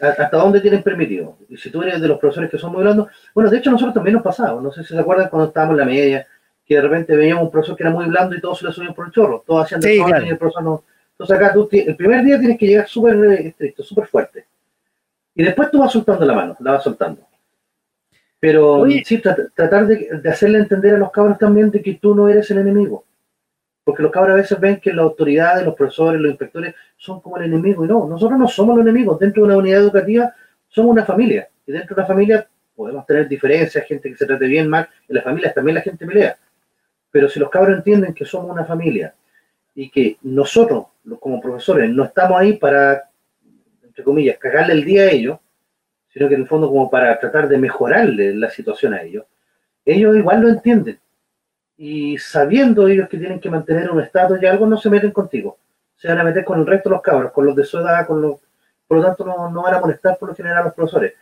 hasta 0.00 0.36
dónde 0.36 0.60
tienen 0.60 0.82
permitido. 0.82 1.36
Y 1.48 1.56
si 1.56 1.70
tú 1.70 1.82
eres 1.82 2.00
de 2.00 2.08
los 2.08 2.18
profesores 2.18 2.50
que 2.50 2.58
son 2.58 2.72
muy 2.72 2.82
blandos, 2.82 3.08
bueno, 3.34 3.50
de 3.50 3.58
hecho 3.58 3.70
nosotros 3.70 3.94
también 3.94 4.14
nos 4.14 4.22
pasaba, 4.22 4.60
no 4.60 4.72
sé 4.72 4.82
si 4.82 4.94
se 4.94 4.98
acuerdan 4.98 5.28
cuando 5.28 5.48
estábamos 5.48 5.74
en 5.74 5.78
la 5.78 5.84
media, 5.84 6.26
que 6.64 6.74
de 6.74 6.80
repente 6.82 7.16
veíamos 7.16 7.44
un 7.44 7.50
profesor 7.50 7.76
que 7.76 7.82
era 7.82 7.92
muy 7.92 8.06
blando 8.06 8.36
y 8.36 8.40
todos 8.40 8.58
se 8.58 8.66
le 8.66 8.72
subían 8.72 8.94
por 8.94 9.06
el 9.06 9.12
chorro, 9.12 9.42
todos 9.46 9.64
hacían 9.64 9.80
de 9.80 9.96
y 9.96 10.28
el 10.28 10.38
profesor 10.38 10.62
no. 10.62 10.84
Entonces 11.12 11.36
acá 11.36 11.52
tú, 11.52 11.68
el 11.72 11.96
primer 11.96 12.24
día 12.24 12.38
tienes 12.38 12.58
que 12.58 12.66
llegar 12.66 12.86
súper 12.86 13.16
estricto, 13.24 13.82
súper 13.82 14.06
fuerte. 14.06 14.46
Y 15.34 15.42
después 15.42 15.70
tú 15.70 15.78
vas 15.78 15.92
soltando 15.92 16.24
la 16.24 16.34
mano, 16.34 16.56
la 16.60 16.72
vas 16.72 16.84
soltando. 16.84 17.22
Pero 18.40 18.86
sí, 19.04 19.18
tratar 19.18 19.86
de, 19.86 20.20
de 20.22 20.28
hacerle 20.28 20.58
entender 20.58 20.94
a 20.94 20.98
los 20.98 21.10
cabros 21.10 21.38
también 21.38 21.70
de 21.70 21.82
que 21.82 21.94
tú 21.94 22.14
no 22.14 22.28
eres 22.28 22.50
el 22.50 22.58
enemigo 22.58 23.04
porque 23.88 24.02
los 24.02 24.12
cabros 24.12 24.34
a 24.34 24.36
veces 24.36 24.60
ven 24.60 24.80
que 24.80 24.92
las 24.92 25.02
autoridades, 25.02 25.64
los 25.64 25.74
profesores, 25.74 26.20
los 26.20 26.28
inspectores 26.28 26.74
son 26.98 27.22
como 27.22 27.38
el 27.38 27.44
enemigo, 27.44 27.86
y 27.86 27.88
no, 27.88 28.06
nosotros 28.06 28.38
no 28.38 28.46
somos 28.46 28.76
los 28.76 28.84
enemigos, 28.84 29.18
dentro 29.18 29.40
de 29.42 29.48
una 29.48 29.56
unidad 29.56 29.80
educativa 29.80 30.30
somos 30.68 30.92
una 30.92 31.06
familia, 31.06 31.48
y 31.66 31.72
dentro 31.72 31.96
de 31.96 32.02
una 32.02 32.06
familia 32.06 32.46
podemos 32.76 33.06
tener 33.06 33.26
diferencias, 33.26 33.86
gente 33.86 34.10
que 34.10 34.16
se 34.18 34.26
trate 34.26 34.44
bien, 34.44 34.68
mal, 34.68 34.86
en 35.08 35.14
las 35.14 35.24
familias 35.24 35.54
también 35.54 35.76
la 35.76 35.80
gente 35.80 36.04
pelea, 36.04 36.36
pero 37.10 37.30
si 37.30 37.40
los 37.40 37.48
cabros 37.48 37.78
entienden 37.78 38.12
que 38.12 38.26
somos 38.26 38.50
una 38.50 38.66
familia, 38.66 39.14
y 39.74 39.88
que 39.88 40.18
nosotros, 40.20 40.84
como 41.18 41.40
profesores, 41.40 41.88
no 41.88 42.04
estamos 42.04 42.38
ahí 42.38 42.58
para, 42.58 43.08
entre 43.82 44.04
comillas, 44.04 44.36
cagarle 44.36 44.74
el 44.74 44.84
día 44.84 45.04
a 45.04 45.10
ellos, 45.12 45.38
sino 46.12 46.28
que 46.28 46.34
en 46.34 46.42
el 46.42 46.46
fondo 46.46 46.68
como 46.68 46.90
para 46.90 47.18
tratar 47.18 47.48
de 47.48 47.56
mejorarle 47.56 48.34
la 48.34 48.50
situación 48.50 48.92
a 48.92 49.00
ellos, 49.00 49.24
ellos 49.86 50.14
igual 50.14 50.42
lo 50.42 50.50
entienden 50.50 51.00
y 51.78 52.18
sabiendo 52.18 52.88
ellos 52.88 53.08
que 53.08 53.18
tienen 53.18 53.38
que 53.38 53.48
mantener 53.48 53.88
un 53.90 54.00
estatus 54.00 54.42
y 54.42 54.46
algo, 54.46 54.66
no 54.66 54.76
se 54.76 54.90
meten 54.90 55.12
contigo. 55.12 55.58
Se 55.96 56.08
van 56.08 56.18
a 56.18 56.24
meter 56.24 56.44
con 56.44 56.58
el 56.58 56.66
resto 56.66 56.88
de 56.88 56.96
los 56.96 57.02
cabros, 57.02 57.32
con 57.32 57.46
los 57.46 57.54
de 57.54 57.64
su 57.64 57.78
edad, 57.78 58.04
con 58.04 58.20
los, 58.20 58.36
por 58.86 58.98
lo 58.98 59.04
tanto 59.04 59.24
no, 59.24 59.62
van 59.62 59.74
a 59.74 59.80
molestar 59.80 60.18
por 60.18 60.28
lo 60.28 60.34
general 60.34 60.58
a 60.58 60.64
los 60.64 60.74
profesores. 60.74 61.14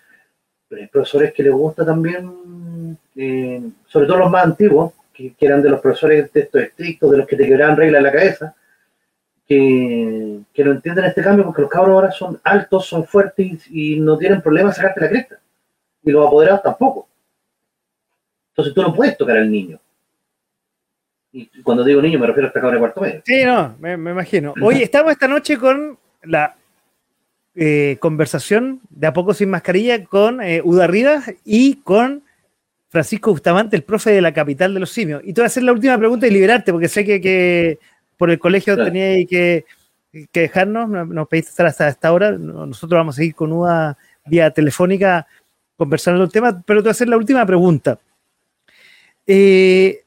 Pero 0.66 0.80
hay 0.80 0.88
profesores 0.88 1.34
que 1.34 1.42
les 1.42 1.52
gusta 1.52 1.84
también, 1.84 2.98
eh, 3.14 3.62
sobre 3.86 4.06
todo 4.06 4.16
los 4.16 4.30
más 4.30 4.44
antiguos, 4.44 4.94
que, 5.12 5.34
eran 5.38 5.62
de 5.62 5.68
los 5.68 5.80
profesores 5.80 6.22
de 6.22 6.28
textos 6.40 6.62
estrictos, 6.62 7.10
de 7.10 7.18
los 7.18 7.26
que 7.26 7.36
te 7.36 7.46
quebraban 7.46 7.76
reglas 7.76 7.98
en 7.98 8.04
la 8.04 8.12
cabeza, 8.12 8.54
que, 9.46 10.40
que 10.54 10.64
no 10.64 10.72
entienden 10.72 11.04
este 11.04 11.22
cambio 11.22 11.44
porque 11.44 11.62
los 11.62 11.70
cabros 11.70 11.94
ahora 11.94 12.10
son 12.10 12.40
altos, 12.42 12.86
son 12.86 13.04
fuertes 13.04 13.70
y, 13.70 14.00
no 14.00 14.16
tienen 14.16 14.40
problema 14.40 14.72
sacarte 14.72 15.02
la 15.02 15.08
cresta. 15.10 15.38
Y 16.02 16.10
los 16.10 16.26
apoderados 16.26 16.62
tampoco. 16.62 17.08
Entonces 18.52 18.72
tú 18.72 18.80
no 18.80 18.94
puedes 18.94 19.18
tocar 19.18 19.36
al 19.36 19.50
niño 19.50 19.78
y 21.36 21.62
cuando 21.62 21.84
digo 21.84 22.00
niño 22.00 22.18
me 22.18 22.26
refiero 22.26 22.46
a 22.46 22.48
esta 22.48 22.60
cabra 22.60 22.76
de 22.76 22.80
cuarto 22.80 23.00
medio. 23.00 23.22
Sí, 23.26 23.44
no, 23.44 23.76
me, 23.78 23.92
imagino. 23.92 24.54
Hoy 24.62 24.82
estamos 24.82 25.12
esta 25.12 25.28
noche 25.28 25.58
con 25.58 25.98
la 26.22 26.56
eh, 27.54 27.98
conversación 28.00 28.80
de 28.88 29.06
A 29.06 29.12
Poco 29.12 29.34
Sin 29.34 29.50
Mascarilla 29.50 30.02
con 30.04 30.40
eh, 30.40 30.62
Uda 30.64 30.86
Rivas 30.86 31.30
y 31.44 31.76
con 31.76 32.22
Francisco 32.88 33.32
Bustamante, 33.32 33.76
el 33.76 33.82
profe 33.82 34.12
de 34.12 34.22
la 34.22 34.32
capital 34.32 34.72
de 34.72 34.80
los 34.80 34.90
simios. 34.90 35.20
Y 35.24 35.34
te 35.34 35.42
voy 35.42 35.44
a 35.44 35.48
hacer 35.48 35.62
la 35.62 35.72
última 35.72 35.98
pregunta 35.98 36.26
y 36.26 36.30
liberarte, 36.30 36.72
porque 36.72 36.88
sé 36.88 37.04
que, 37.04 37.78
por 38.16 38.30
el 38.30 38.38
colegio 38.38 38.74
tenía 38.82 39.26
que, 39.26 39.66
que 40.32 40.40
dejarnos, 40.40 40.88
nos 40.88 41.28
pediste 41.28 41.50
estar 41.50 41.66
hasta 41.66 41.88
esta 41.88 42.14
hora. 42.14 42.32
Nosotros 42.32 42.98
vamos 42.98 43.16
a 43.16 43.18
seguir 43.18 43.34
con 43.34 43.52
Uda 43.52 43.98
vía 44.24 44.50
telefónica 44.50 45.26
conversando 45.76 46.24
el 46.24 46.32
tema, 46.32 46.62
pero 46.64 46.80
te 46.80 46.84
voy 46.84 46.90
a 46.90 46.92
hacer 46.92 47.08
la 47.10 47.18
última 47.18 47.44
pregunta. 47.44 47.98
eh, 49.26 50.05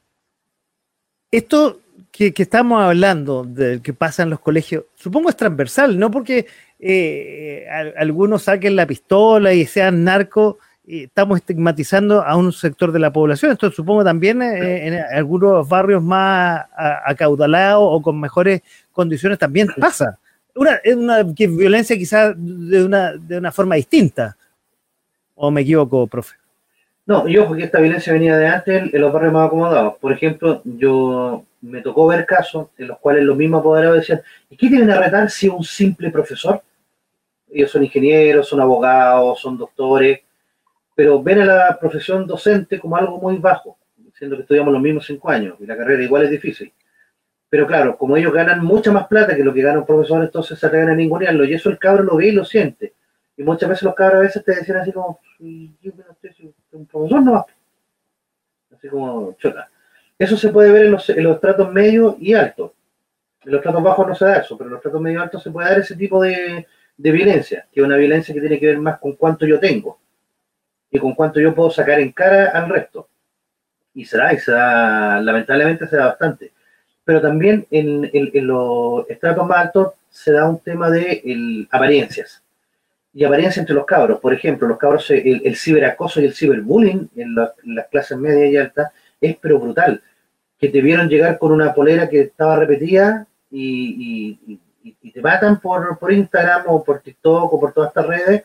esto 1.30 1.80
que, 2.10 2.34
estamos 2.36 2.82
hablando, 2.82 3.44
del 3.44 3.80
que 3.82 3.92
pasa 3.92 4.22
en 4.22 4.30
los 4.30 4.40
colegios, 4.40 4.84
supongo 4.94 5.30
es 5.30 5.36
transversal, 5.36 5.98
no 5.98 6.10
porque 6.10 6.46
eh, 6.78 7.66
algunos 7.96 8.42
saquen 8.42 8.76
la 8.76 8.86
pistola 8.86 9.52
y 9.54 9.64
sean 9.64 10.04
narcos, 10.04 10.56
estamos 10.86 11.38
estigmatizando 11.38 12.22
a 12.22 12.36
un 12.36 12.52
sector 12.52 12.92
de 12.92 12.98
la 12.98 13.12
población. 13.12 13.52
Esto 13.52 13.70
supongo 13.70 14.04
también 14.04 14.42
eh, 14.42 14.88
en 14.88 14.94
algunos 15.14 15.68
barrios 15.68 16.02
más 16.02 16.64
acaudalados 17.04 17.82
o 17.84 18.02
con 18.02 18.20
mejores 18.20 18.62
condiciones 18.92 19.38
también 19.38 19.68
pasa. 19.78 20.18
Una, 20.54 20.74
es 20.82 20.96
una 20.96 21.22
violencia 21.22 21.96
quizás 21.96 22.34
de 22.36 22.84
una, 22.84 23.12
de 23.12 23.38
una 23.38 23.52
forma 23.52 23.76
distinta. 23.76 24.36
¿O 25.36 25.50
me 25.50 25.62
equivoco, 25.62 26.06
profe? 26.06 26.39
No, 27.10 27.26
yo 27.26 27.48
porque 27.48 27.64
esta 27.64 27.80
violencia 27.80 28.12
venía 28.12 28.36
de 28.36 28.46
antes 28.46 28.94
en 28.94 29.00
los 29.00 29.12
barrios 29.12 29.32
más 29.32 29.48
acomodados. 29.48 29.96
Por 29.96 30.12
ejemplo, 30.12 30.62
yo 30.64 31.44
me 31.60 31.80
tocó 31.82 32.06
ver 32.06 32.24
casos 32.24 32.68
en 32.78 32.86
los 32.86 33.00
cuales 33.00 33.24
los 33.24 33.36
mismos 33.36 33.58
apoderados 33.62 33.96
decían, 33.96 34.22
¿y 34.48 34.56
qué 34.56 34.68
tienen 34.68 34.92
a 34.92 35.00
retar 35.00 35.28
si 35.28 35.48
un 35.48 35.64
simple 35.64 36.10
profesor? 36.10 36.62
Ellos 37.52 37.68
son 37.68 37.82
ingenieros, 37.82 38.46
son 38.48 38.60
abogados, 38.60 39.40
son 39.40 39.58
doctores, 39.58 40.20
pero 40.94 41.20
ven 41.20 41.40
a 41.40 41.46
la 41.46 41.78
profesión 41.80 42.28
docente 42.28 42.78
como 42.78 42.96
algo 42.96 43.18
muy 43.18 43.38
bajo, 43.38 43.76
siendo 44.16 44.36
que 44.36 44.42
estudiamos 44.42 44.72
los 44.72 44.80
mismos 44.80 45.04
cinco 45.04 45.30
años 45.30 45.56
y 45.58 45.66
la 45.66 45.76
carrera 45.76 46.04
igual 46.04 46.22
es 46.22 46.30
difícil. 46.30 46.72
Pero 47.48 47.66
claro, 47.66 47.98
como 47.98 48.16
ellos 48.16 48.32
ganan 48.32 48.64
mucha 48.64 48.92
más 48.92 49.08
plata 49.08 49.34
que 49.34 49.42
lo 49.42 49.52
que 49.52 49.62
gana 49.62 49.80
un 49.80 49.84
profesor, 49.84 50.22
entonces 50.22 50.56
se 50.56 50.64
atreven 50.64 50.90
a 50.90 50.94
ningunearlo 50.94 51.44
y 51.44 51.54
eso 51.54 51.70
el 51.70 51.78
cabro 51.80 52.04
lo 52.04 52.14
ve 52.14 52.28
y 52.28 52.32
lo 52.32 52.44
siente. 52.44 52.94
Y 53.36 53.42
muchas 53.42 53.68
veces 53.68 53.82
los 53.82 53.96
cabros 53.96 54.20
a 54.20 54.22
veces 54.22 54.44
te 54.44 54.54
decían 54.54 54.78
así 54.78 54.92
como, 54.92 55.18
yo 55.40 55.90
si 55.90 55.90
un 56.72 56.86
profesor 56.86 57.22
no 57.22 57.32
va. 57.32 57.46
Así 58.74 58.88
como, 58.88 59.34
chota. 59.38 59.68
Eso 60.18 60.36
se 60.36 60.50
puede 60.50 60.70
ver 60.70 60.86
en 60.86 60.92
los, 60.92 61.08
en 61.08 61.24
los 61.24 61.40
tratos 61.40 61.72
medios 61.72 62.16
y 62.20 62.34
altos. 62.34 62.72
En 63.44 63.52
los 63.52 63.62
tratos 63.62 63.82
bajos 63.82 64.06
no 64.06 64.14
se 64.14 64.24
da 64.26 64.36
eso, 64.36 64.56
pero 64.56 64.68
en 64.68 64.74
los 64.74 64.82
tratos 64.82 65.00
medio 65.00 65.22
altos 65.22 65.42
se 65.42 65.50
puede 65.50 65.70
dar 65.70 65.78
ese 65.78 65.96
tipo 65.96 66.22
de, 66.22 66.66
de 66.96 67.10
violencia, 67.10 67.66
que 67.72 67.80
es 67.80 67.86
una 67.86 67.96
violencia 67.96 68.34
que 68.34 68.40
tiene 68.40 68.58
que 68.58 68.66
ver 68.66 68.78
más 68.78 68.98
con 68.98 69.14
cuánto 69.14 69.46
yo 69.46 69.58
tengo 69.58 69.98
y 70.90 70.98
con 70.98 71.14
cuánto 71.14 71.40
yo 71.40 71.54
puedo 71.54 71.70
sacar 71.70 72.00
en 72.00 72.12
cara 72.12 72.50
al 72.50 72.68
resto. 72.68 73.08
Y 73.94 74.04
se 74.04 74.18
da, 74.18 74.32
y 74.32 74.38
se 74.38 74.52
da, 74.52 75.20
lamentablemente 75.20 75.86
se 75.86 75.96
da 75.96 76.06
bastante. 76.06 76.52
Pero 77.04 77.20
también 77.20 77.66
en, 77.70 78.10
los 78.46 79.08
estratos 79.08 79.46
más 79.46 79.58
altos 79.58 79.94
se 80.10 80.32
da 80.32 80.48
un 80.48 80.58
tema 80.58 80.90
de 80.90 81.66
apariencias. 81.70 82.42
Y 83.12 83.24
apariencias 83.24 83.58
entre 83.58 83.74
los 83.74 83.86
cabros. 83.86 84.20
Por 84.20 84.32
ejemplo, 84.32 84.68
los 84.68 84.78
cabros, 84.78 85.10
el, 85.10 85.56
ciberacoso 85.56 86.20
y 86.20 86.26
el 86.26 86.34
ciberbullying 86.34 87.10
en, 87.16 87.34
las 87.34 87.88
clases 87.90 88.18
medias 88.18 88.52
y 88.52 88.56
altas 88.56 88.92
es 89.20 89.36
pero 89.40 89.58
brutal. 89.58 90.02
Que 90.58 90.68
te 90.68 90.80
vieron 90.80 91.08
llegar 91.08 91.38
con 91.38 91.52
una 91.52 91.74
polera 91.74 92.08
que 92.08 92.20
estaba 92.20 92.56
repetida 92.56 93.26
y, 93.50 94.58
te 95.12 95.20
matan 95.20 95.60
por, 95.60 95.98
por 95.98 96.12
Instagram 96.12 96.62
o 96.66 96.84
por 96.84 97.00
TikTok 97.00 97.52
o 97.52 97.60
por 97.60 97.72
todas 97.72 97.88
estas 97.88 98.06
redes 98.06 98.44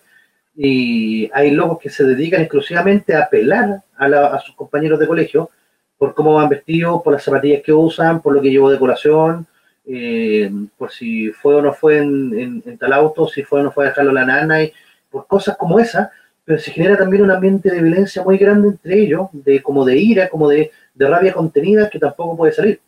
y 0.56 1.30
hay 1.34 1.52
locos 1.52 1.80
que 1.80 1.90
se 1.90 2.06
dedican 2.06 2.42
exclusivamente 2.42 3.16
a 3.16 3.28
pelar 3.30 3.84
a, 3.98 4.40
sus 4.40 4.56
compañeros 4.56 5.00
de 5.00 5.08
colegio 5.08 5.50
por 5.98 6.14
cómo 6.14 6.34
van 6.34 6.50
vestidos, 6.50 7.02
por 7.04 7.14
las 7.14 7.24
zapatillas 7.24 7.62
que 7.62 7.74
usan, 7.74 8.22
por 8.22 8.34
lo 8.34 8.42
que 8.42 8.50
llevó 8.50 8.70
decoración, 8.70 9.48
eh, 9.88 10.52
por 10.78 10.92
si 10.92 11.30
fue 11.30 11.56
o 11.56 11.62
no 11.62 11.74
fue 11.74 11.98
en, 11.98 12.78
tal 12.78 12.94
auto, 12.94 13.28
si 13.28 13.44
fue 13.44 13.62
o 13.62 13.64
no 13.64 13.72
fue 13.72 13.86
a 13.86 13.90
dejarlo 13.90 14.12
la 14.12 14.26
nana, 14.26 14.64
y 14.64 14.74
por 15.10 15.28
cosas 15.28 15.58
como 15.58 15.80
esas, 15.80 16.10
pero 16.44 16.60
se 16.60 16.72
genera 16.72 16.98
también 16.98 17.24
un 17.24 17.32
ambiente 17.32 17.72
de 17.72 17.82
violencia 17.82 18.24
muy 18.24 18.38
grande 18.38 18.70
entre 18.70 19.00
ellos, 19.00 19.30
de 19.34 19.62
como 19.62 19.86
de 19.86 19.98
ira, 19.98 20.30
como 20.30 20.50
de, 20.50 20.72
rabia 20.98 21.34
contenida 21.34 21.90
que 21.90 22.00
tampoco 22.00 22.38
puede 22.38 22.54
salir 22.54 22.80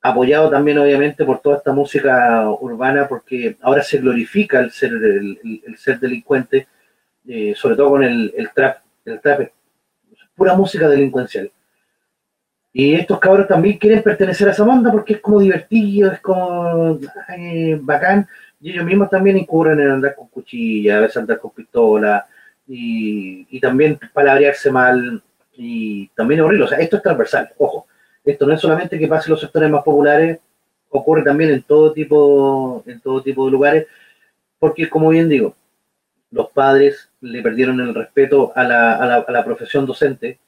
apoyado 0.00 0.48
también 0.50 0.78
obviamente 0.78 1.24
por 1.24 1.40
toda 1.40 1.56
esta 1.56 1.72
música 1.72 2.48
urbana, 2.50 3.08
porque 3.08 3.56
ahora 3.60 3.82
se 3.82 3.98
glorifica 3.98 4.60
el 4.60 4.70
ser, 4.70 4.92
el, 4.92 5.60
ser 5.76 5.98
delincuente, 5.98 6.68
eh, 7.26 7.54
sobre 7.56 7.76
todo 7.76 7.90
con 7.90 8.04
el, 8.04 8.50
trap, 8.54 8.78
el 9.04 9.20
trap 9.20 9.50
pura 10.36 10.54
música 10.54 10.88
delincuencial. 10.88 11.50
Y 12.72 12.94
estos 12.94 13.18
cabros 13.18 13.48
también 13.48 13.78
quieren 13.78 14.02
pertenecer 14.02 14.48
a 14.48 14.52
esa 14.52 14.64
banda 14.64 14.92
porque 14.92 15.14
es 15.14 15.20
como 15.20 15.40
divertido, 15.40 16.12
es 16.12 16.20
como 16.20 16.98
bacán, 17.80 18.28
y 18.60 18.70
ellos 18.70 18.84
mismos 18.84 19.10
también 19.10 19.38
incurren 19.38 19.80
en 19.80 19.90
andar 19.90 20.14
con 20.14 20.28
cuchilla, 20.28 20.98
a 20.98 21.00
veces 21.00 21.16
andar 21.16 21.38
con 21.38 21.50
pistola, 21.50 22.26
y, 22.66 23.46
y 23.50 23.60
también 23.60 23.98
palabrearse 24.12 24.70
mal, 24.70 25.22
y 25.56 26.08
también 26.08 26.40
horrible, 26.40 26.64
o 26.64 26.68
sea, 26.68 26.78
esto 26.78 26.96
es 26.96 27.02
transversal, 27.02 27.50
ojo, 27.58 27.86
esto 28.24 28.46
no 28.46 28.52
es 28.52 28.60
solamente 28.60 28.98
que 28.98 29.08
pase 29.08 29.28
en 29.28 29.32
los 29.32 29.40
sectores 29.40 29.70
más 29.70 29.82
populares, 29.82 30.38
ocurre 30.90 31.22
también 31.22 31.50
en 31.50 31.62
todo 31.62 31.92
tipo, 31.92 32.82
en 32.86 33.00
todo 33.00 33.22
tipo 33.22 33.46
de 33.46 33.50
lugares, 33.50 33.86
porque 34.58 34.88
como 34.88 35.08
bien 35.10 35.28
digo, 35.28 35.56
los 36.30 36.50
padres 36.50 37.10
le 37.20 37.42
perdieron 37.42 37.80
el 37.80 37.94
respeto 37.94 38.52
a 38.54 38.64
la, 38.64 38.94
a 38.96 39.30
la, 39.30 39.44
profesión 39.44 39.86
docente 39.86 40.38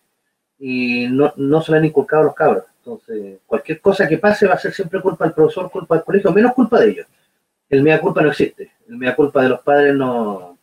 y 0.60 1.08
no, 1.08 1.32
no 1.36 1.62
se 1.62 1.72
le 1.72 1.78
han 1.78 1.84
inculcado 1.86 2.24
los 2.24 2.34
cabros. 2.34 2.64
Entonces, 2.78 3.38
cualquier 3.46 3.80
cosa 3.80 4.06
que 4.06 4.18
pase 4.18 4.46
va 4.46 4.54
a 4.54 4.58
ser 4.58 4.72
siempre 4.72 5.00
culpa 5.00 5.24
del 5.24 5.34
profesor, 5.34 5.70
culpa 5.70 5.96
del 5.96 6.04
colegio, 6.04 6.32
menos 6.32 6.52
culpa 6.52 6.78
de 6.78 6.90
ellos. 6.90 7.06
El 7.68 7.82
mea 7.82 8.00
culpa 8.00 8.20
no 8.20 8.28
existe. 8.28 8.72
El 8.88 8.96
mea 8.96 9.16
culpa 9.16 9.42
de 9.42 9.48
los 9.48 9.60
padres 9.60 9.94
no. 9.94 10.58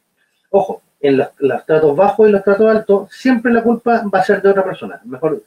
Ojo, 0.51 0.81
en 0.99 1.17
los, 1.17 1.65
tratos 1.65 1.95
bajos 1.95 2.29
y 2.29 2.31
los 2.31 2.43
tratos 2.43 2.69
altos, 2.69 3.11
siempre 3.11 3.51
la 3.51 3.63
culpa 3.63 4.03
va 4.13 4.19
a 4.19 4.23
ser 4.23 4.41
de 4.41 4.49
otra 4.49 4.63
persona. 4.63 4.99
Mejor 5.05 5.41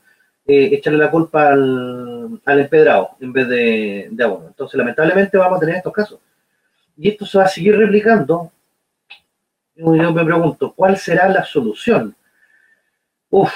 eh, 0.47 0.71
echarle 0.73 0.99
la 0.99 1.11
culpa 1.11 1.49
al, 1.49 2.41
empedrado 2.45 3.11
en 3.21 3.33
vez 3.33 3.49
de, 3.49 4.09
de 4.11 4.25
a 4.25 4.29
uno. 4.29 4.49
Entonces, 4.49 4.77
lamentablemente 4.79 5.39
vamos 5.39 5.59
a 5.59 5.61
tener 5.61 5.77
estos 5.77 5.93
casos. 5.93 6.19
Y 6.97 7.09
esto 7.09 7.25
se 7.25 7.39
va 7.39 7.45
a 7.45 7.49
seguir 7.49 7.77
replicando. 7.77 8.51
Yo 9.77 10.13
me 10.13 10.25
pregunto, 10.25 10.73
¿cuál 10.75 10.97
será 10.97 11.29
la 11.29 11.45
solución? 11.45 12.15
Uf, 13.31 13.53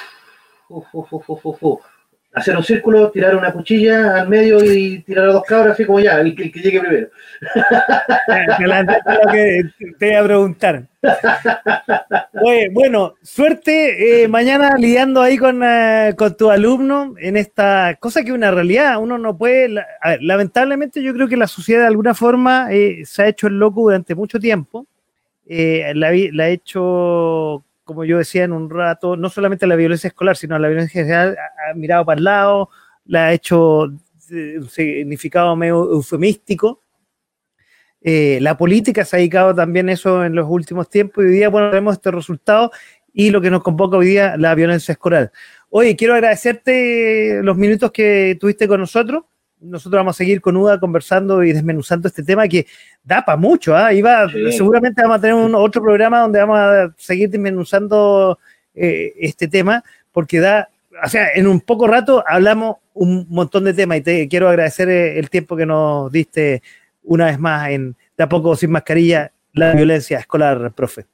hacer 2.34 2.56
un 2.56 2.64
círculo, 2.64 3.10
tirar 3.10 3.36
una 3.36 3.52
cuchilla 3.52 4.20
al 4.20 4.28
medio 4.28 4.62
y 4.62 4.98
tirar 5.02 5.28
a 5.28 5.32
dos 5.32 5.44
cabras, 5.44 5.74
así 5.74 5.84
como 5.84 6.00
ya, 6.00 6.20
el, 6.20 6.34
que 6.34 6.50
llegue 6.50 6.80
primero. 6.80 7.08
lo 8.58 9.32
que 9.32 9.64
te 9.98 10.06
voy 10.06 10.14
a 10.16 10.24
preguntar. 10.24 10.82
Bueno, 12.72 13.14
suerte 13.22 14.24
eh, 14.24 14.28
mañana 14.28 14.74
lidiando 14.76 15.22
ahí 15.22 15.38
con, 15.38 15.62
eh, 15.62 16.14
con 16.16 16.36
tu 16.36 16.50
alumno 16.50 17.14
en 17.18 17.36
esta 17.36 17.96
cosa 18.00 18.22
que 18.22 18.30
es 18.30 18.34
una 18.34 18.50
realidad. 18.50 19.00
Uno 19.00 19.16
no 19.16 19.38
puede, 19.38 19.82
lamentablemente 20.20 21.02
yo 21.02 21.14
creo 21.14 21.28
que 21.28 21.36
la 21.36 21.46
sociedad 21.46 21.82
de 21.82 21.88
alguna 21.88 22.14
forma 22.14 22.68
eh, 22.72 23.02
se 23.04 23.22
ha 23.22 23.28
hecho 23.28 23.46
el 23.46 23.58
loco 23.58 23.82
durante 23.82 24.14
mucho 24.14 24.40
tiempo. 24.40 24.86
la 25.46 26.08
ha 26.08 26.48
hecho 26.48 27.64
como 27.84 28.04
yo 28.04 28.18
decía 28.18 28.44
en 28.44 28.52
un 28.52 28.70
rato, 28.70 29.16
no 29.16 29.28
solamente 29.28 29.66
la 29.66 29.76
violencia 29.76 30.08
escolar, 30.08 30.36
sino 30.36 30.58
la 30.58 30.68
violencia 30.68 31.02
general, 31.02 31.36
ha, 31.38 31.74
mirado 31.74 32.04
para 32.04 32.18
el 32.18 32.24
lado, 32.24 32.70
la 33.04 33.26
ha 33.26 33.32
hecho 33.32 33.86
eh, 34.30 34.58
un 34.58 34.68
significado 34.68 35.54
medio 35.54 35.92
eufemístico. 35.92 36.80
Eh, 38.00 38.38
la 38.40 38.56
política 38.56 39.04
se 39.04 39.16
ha 39.16 39.18
dedicado 39.18 39.54
también 39.54 39.88
a 39.88 39.92
eso 39.92 40.24
en 40.24 40.34
los 40.34 40.46
últimos 40.48 40.88
tiempos 40.88 41.24
y 41.24 41.28
hoy 41.28 41.32
día, 41.34 41.48
bueno, 41.48 41.70
vemos 41.70 41.94
este 41.94 42.10
resultado 42.10 42.70
y 43.12 43.30
lo 43.30 43.40
que 43.40 43.50
nos 43.50 43.62
convoca 43.62 43.96
hoy 43.96 44.06
día, 44.06 44.36
la 44.36 44.54
violencia 44.54 44.92
escolar. 44.92 45.30
Oye, 45.70 45.96
quiero 45.96 46.14
agradecerte 46.14 47.40
los 47.42 47.56
minutos 47.56 47.92
que 47.92 48.36
tuviste 48.40 48.66
con 48.66 48.80
nosotros 48.80 49.24
nosotros 49.60 49.98
vamos 49.98 50.16
a 50.16 50.18
seguir 50.18 50.40
con 50.40 50.56
Uda 50.56 50.78
conversando 50.78 51.42
y 51.42 51.52
desmenuzando 51.52 52.08
este 52.08 52.22
tema 52.22 52.46
que 52.48 52.66
da 53.02 53.24
para 53.24 53.36
mucho. 53.36 53.76
¿ah? 53.76 53.90
Seguramente 54.50 55.02
vamos 55.02 55.18
a 55.18 55.20
tener 55.20 55.34
un, 55.34 55.54
otro 55.54 55.82
programa 55.82 56.20
donde 56.20 56.38
vamos 56.40 56.58
a 56.58 56.94
seguir 56.96 57.30
desmenuzando 57.30 58.38
eh, 58.74 59.12
este 59.18 59.48
tema, 59.48 59.82
porque 60.12 60.40
da, 60.40 60.68
o 61.02 61.08
sea, 61.08 61.28
en 61.34 61.46
un 61.46 61.60
poco 61.60 61.86
rato 61.86 62.24
hablamos 62.26 62.76
un 62.92 63.26
montón 63.28 63.64
de 63.64 63.74
temas 63.74 63.98
y 63.98 64.02
te 64.02 64.28
quiero 64.28 64.48
agradecer 64.48 64.88
eh, 64.88 65.18
el 65.18 65.30
tiempo 65.30 65.56
que 65.56 65.66
nos 65.66 66.10
diste 66.12 66.62
una 67.02 67.26
vez 67.26 67.38
más 67.38 67.70
en 67.70 67.96
De 68.16 68.24
a 68.24 68.28
poco 68.28 68.56
sin 68.56 68.70
mascarilla, 68.70 69.32
la 69.52 69.72
violencia 69.72 70.18
escolar, 70.18 70.72
profe. 70.72 71.06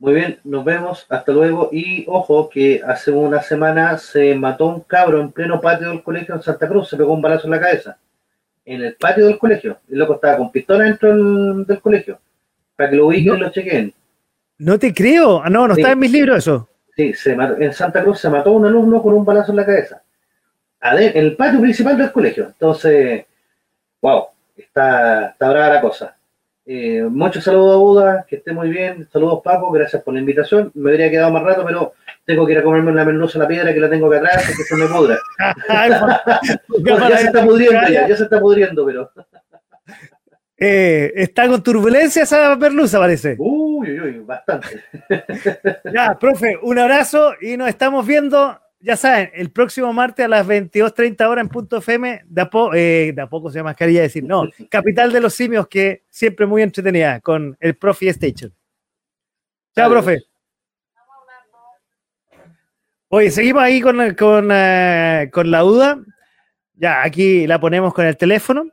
Muy 0.00 0.14
bien, 0.14 0.38
nos 0.44 0.64
vemos, 0.64 1.06
hasta 1.08 1.32
luego. 1.32 1.70
Y 1.72 2.04
ojo 2.06 2.48
que 2.48 2.80
hace 2.86 3.10
una 3.10 3.42
semana 3.42 3.98
se 3.98 4.34
mató 4.36 4.66
un 4.66 4.80
cabro 4.82 5.20
en 5.20 5.32
pleno 5.32 5.60
patio 5.60 5.88
del 5.88 6.04
colegio 6.04 6.36
en 6.36 6.42
Santa 6.42 6.68
Cruz, 6.68 6.88
se 6.88 6.96
pegó 6.96 7.12
un 7.12 7.22
balazo 7.22 7.46
en 7.46 7.50
la 7.50 7.60
cabeza. 7.60 7.98
En 8.64 8.82
el 8.82 8.94
patio 8.94 9.26
del 9.26 9.38
colegio. 9.38 9.78
El 9.90 9.98
loco 9.98 10.14
estaba 10.14 10.36
con 10.36 10.52
pistola 10.52 10.84
dentro 10.84 11.64
del, 11.64 11.80
colegio. 11.80 12.20
Para 12.76 12.90
que 12.90 12.96
lo 12.96 13.08
ubiquen 13.08 13.36
y 13.36 13.40
lo 13.40 13.50
chequen. 13.50 13.94
No 14.58 14.78
te 14.78 14.94
creo. 14.94 15.42
Ah, 15.42 15.50
no, 15.50 15.66
no 15.66 15.74
está 15.74 15.92
en 15.92 15.98
mis 15.98 16.12
libros 16.12 16.38
eso. 16.38 16.68
Sí, 16.94 17.12
se 17.14 17.32
en 17.32 17.72
Santa 17.72 18.02
Cruz 18.02 18.20
se 18.20 18.28
mató 18.28 18.52
un 18.52 18.66
alumno 18.66 19.02
con 19.02 19.14
un 19.14 19.24
balazo 19.24 19.52
en 19.52 19.56
la 19.56 19.66
cabeza. 19.66 20.02
en 20.80 21.16
el 21.16 21.34
patio 21.34 21.60
principal 21.60 21.96
del 21.96 22.12
colegio. 22.12 22.46
Entonces, 22.46 23.24
wow, 24.00 24.26
está, 24.56 25.30
está 25.30 25.48
brava 25.48 25.74
la 25.74 25.80
cosa. 25.80 26.17
Eh, 26.70 27.02
muchos 27.08 27.44
saludos 27.44 27.74
a 27.74 27.78
Buda, 27.78 28.26
que 28.28 28.36
esté 28.36 28.52
muy 28.52 28.68
bien. 28.68 29.08
Saludos 29.10 29.40
Paco, 29.42 29.70
gracias 29.70 30.02
por 30.02 30.12
la 30.12 30.20
invitación. 30.20 30.70
Me 30.74 30.90
habría 30.90 31.10
quedado 31.10 31.32
más 31.32 31.42
rato, 31.42 31.64
pero 31.66 31.94
tengo 32.26 32.44
que 32.44 32.52
ir 32.52 32.58
a 32.58 32.62
comerme 32.62 32.92
la 32.92 33.06
merluza 33.06 33.38
la 33.38 33.48
piedra 33.48 33.72
que 33.72 33.80
la 33.80 33.88
tengo 33.88 34.06
acá 34.08 34.18
atrás, 34.18 34.46
que 34.54 34.64
se 34.64 34.76
me 34.76 34.86
pudra. 34.86 35.18
ya 36.84 37.18
se 37.18 37.24
está 37.24 37.42
pudriendo, 37.42 37.88
ya, 37.88 38.06
ya 38.06 38.14
se 38.14 38.24
está 38.24 38.38
pudriendo, 38.38 38.84
pero. 38.84 39.10
Eh, 40.60 41.12
está 41.14 41.46
con 41.46 41.62
turbulencia 41.62 42.24
esa 42.24 42.56
merluza, 42.56 42.98
parece. 42.98 43.36
Uy, 43.38 43.92
uy, 43.92 44.00
uy, 44.00 44.18
bastante. 44.26 44.82
ya, 45.94 46.18
profe, 46.18 46.58
un 46.60 46.80
abrazo 46.80 47.34
y 47.40 47.56
nos 47.56 47.68
estamos 47.68 48.04
viendo. 48.04 48.58
Ya 48.80 48.96
saben, 48.96 49.30
el 49.34 49.50
próximo 49.50 49.92
martes 49.92 50.24
a 50.24 50.28
las 50.28 50.46
22.30 50.46 51.26
horas 51.26 51.42
en 51.42 51.48
punto 51.48 51.78
FM, 51.78 52.22
de 52.24 52.42
a, 52.42 52.50
eh, 52.74 53.12
de 53.14 53.22
a 53.22 53.28
poco 53.28 53.50
se 53.50 53.62
mascarilla 53.62 54.02
decir, 54.02 54.22
no, 54.22 54.44
Capital 54.70 55.12
de 55.12 55.20
los 55.20 55.34
Simios, 55.34 55.66
que 55.66 56.04
siempre 56.08 56.46
muy 56.46 56.62
entretenida 56.62 57.20
con 57.20 57.56
el 57.58 57.76
Profi 57.76 58.08
Station. 58.08 58.54
Chao, 59.74 59.90
profe. 59.90 60.18
Oye, 63.08 63.30
seguimos 63.30 63.62
ahí 63.62 63.80
con, 63.80 64.14
con, 64.14 64.50
eh, 64.52 65.30
con 65.32 65.50
la 65.50 65.60
duda. 65.60 66.00
Ya, 66.74 67.02
aquí 67.02 67.46
la 67.46 67.58
ponemos 67.58 67.94
con 67.94 68.06
el 68.06 68.16
teléfono. 68.16 68.70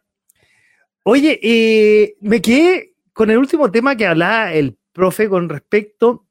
Oye, 1.03 1.39
eh, 1.41 2.15
me 2.21 2.41
quedé 2.41 2.93
con 3.13 3.29
el 3.31 3.37
último 3.37 3.71
tema 3.71 3.95
que 3.95 4.05
hablaba 4.05 4.51
el 4.53 4.77
profe 4.91 5.29
con 5.29 5.47
respecto 5.47 6.24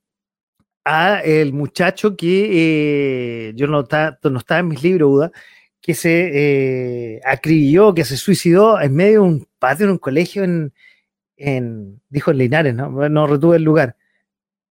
a 0.85 1.21
el 1.21 1.53
muchacho 1.53 2.17
que 2.17 3.49
eh, 3.49 3.53
yo 3.55 3.67
no, 3.67 3.81
está, 3.81 4.19
no 4.23 4.39
estaba 4.39 4.61
en 4.61 4.69
mis 4.69 4.83
libros, 4.83 5.11
Uda, 5.11 5.33
que 5.81 5.95
se 5.95 7.17
eh, 7.17 7.21
acribilló, 7.25 7.95
que 7.95 8.05
se 8.05 8.17
suicidó 8.17 8.81
en 8.81 8.95
medio 8.95 9.23
de 9.23 9.29
un 9.29 9.49
patio 9.59 9.87
en 9.87 9.93
un 9.93 9.99
colegio 9.99 10.45
en, 10.45 10.73
en 11.37 12.01
dijo 12.09 12.31
en 12.31 12.39
Linares, 12.39 12.75
¿no? 12.75 12.91
No 13.09 13.55
el 13.55 13.63
lugar. 13.63 13.97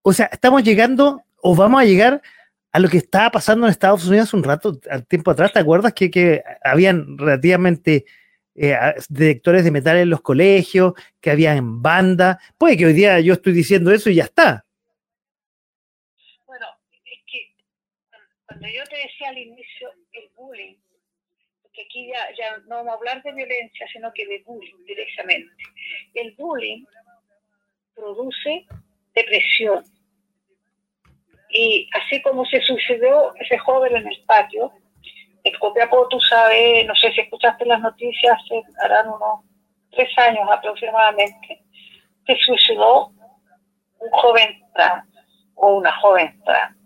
O 0.02 0.12
sea, 0.12 0.26
estamos 0.32 0.62
llegando 0.64 1.22
o 1.42 1.54
vamos 1.54 1.82
a 1.82 1.84
llegar 1.84 2.22
a 2.72 2.78
lo 2.78 2.88
que 2.88 2.98
estaba 2.98 3.30
pasando 3.30 3.66
en 3.66 3.70
Estados 3.70 4.06
Unidos 4.06 4.32
un 4.34 4.42
rato, 4.42 4.78
al 4.90 5.06
tiempo 5.06 5.30
atrás. 5.30 5.52
¿Te 5.52 5.58
acuerdas 5.58 5.92
que, 5.92 6.10
que 6.10 6.42
habían 6.62 7.18
relativamente 7.18 8.06
eh, 8.54 8.76
directores 9.08 9.64
de 9.64 9.70
metal 9.70 9.96
en 9.96 10.10
los 10.10 10.20
colegios, 10.20 10.92
que 11.20 11.30
había 11.30 11.54
en 11.54 11.80
banda. 11.80 12.38
Puede 12.58 12.76
que 12.76 12.86
hoy 12.86 12.92
día 12.92 13.18
yo 13.20 13.32
estoy 13.34 13.52
diciendo 13.54 13.90
eso 13.92 14.10
y 14.10 14.16
ya 14.16 14.24
está. 14.24 14.66
Bueno, 16.46 16.66
es 16.90 17.18
que 17.26 17.54
cuando 18.52 18.68
yo 18.68 18.84
te 18.84 18.96
decía 18.96 19.30
al 19.30 19.38
inicio 19.38 19.90
el 20.12 20.28
bullying, 20.36 20.76
porque 21.62 21.82
aquí 21.82 22.08
ya, 22.08 22.28
ya 22.36 22.58
no 22.66 22.76
vamos 22.76 22.92
a 22.92 22.96
hablar 22.96 23.22
de 23.22 23.32
violencia, 23.32 23.86
sino 23.92 24.12
que 24.12 24.26
de 24.26 24.42
bullying 24.44 24.84
directamente. 24.86 25.64
El 26.14 26.34
bullying 26.36 26.84
produce 27.94 28.66
depresión. 29.14 29.84
Y 31.48 31.88
así 31.94 32.20
como 32.22 32.44
se 32.46 32.60
sucedió 32.60 33.34
ese 33.36 33.58
joven 33.58 33.96
en 33.96 34.06
el 34.06 34.22
patio, 34.26 34.72
en 35.44 35.54
Copiapó, 35.58 36.06
tú 36.08 36.20
sabes, 36.20 36.86
no 36.86 36.94
sé 36.94 37.10
si 37.12 37.22
escuchaste 37.22 37.64
las 37.66 37.80
noticias, 37.80 38.38
harán 38.82 39.08
unos 39.08 39.40
tres 39.90 40.08
años 40.18 40.48
aproximadamente, 40.50 41.62
se 42.26 42.36
suicidó 42.36 43.12
un 43.98 44.10
joven 44.10 44.62
trans 44.74 45.06
o 45.54 45.76
una 45.76 45.92
joven 46.00 46.40
trans. 46.44 46.81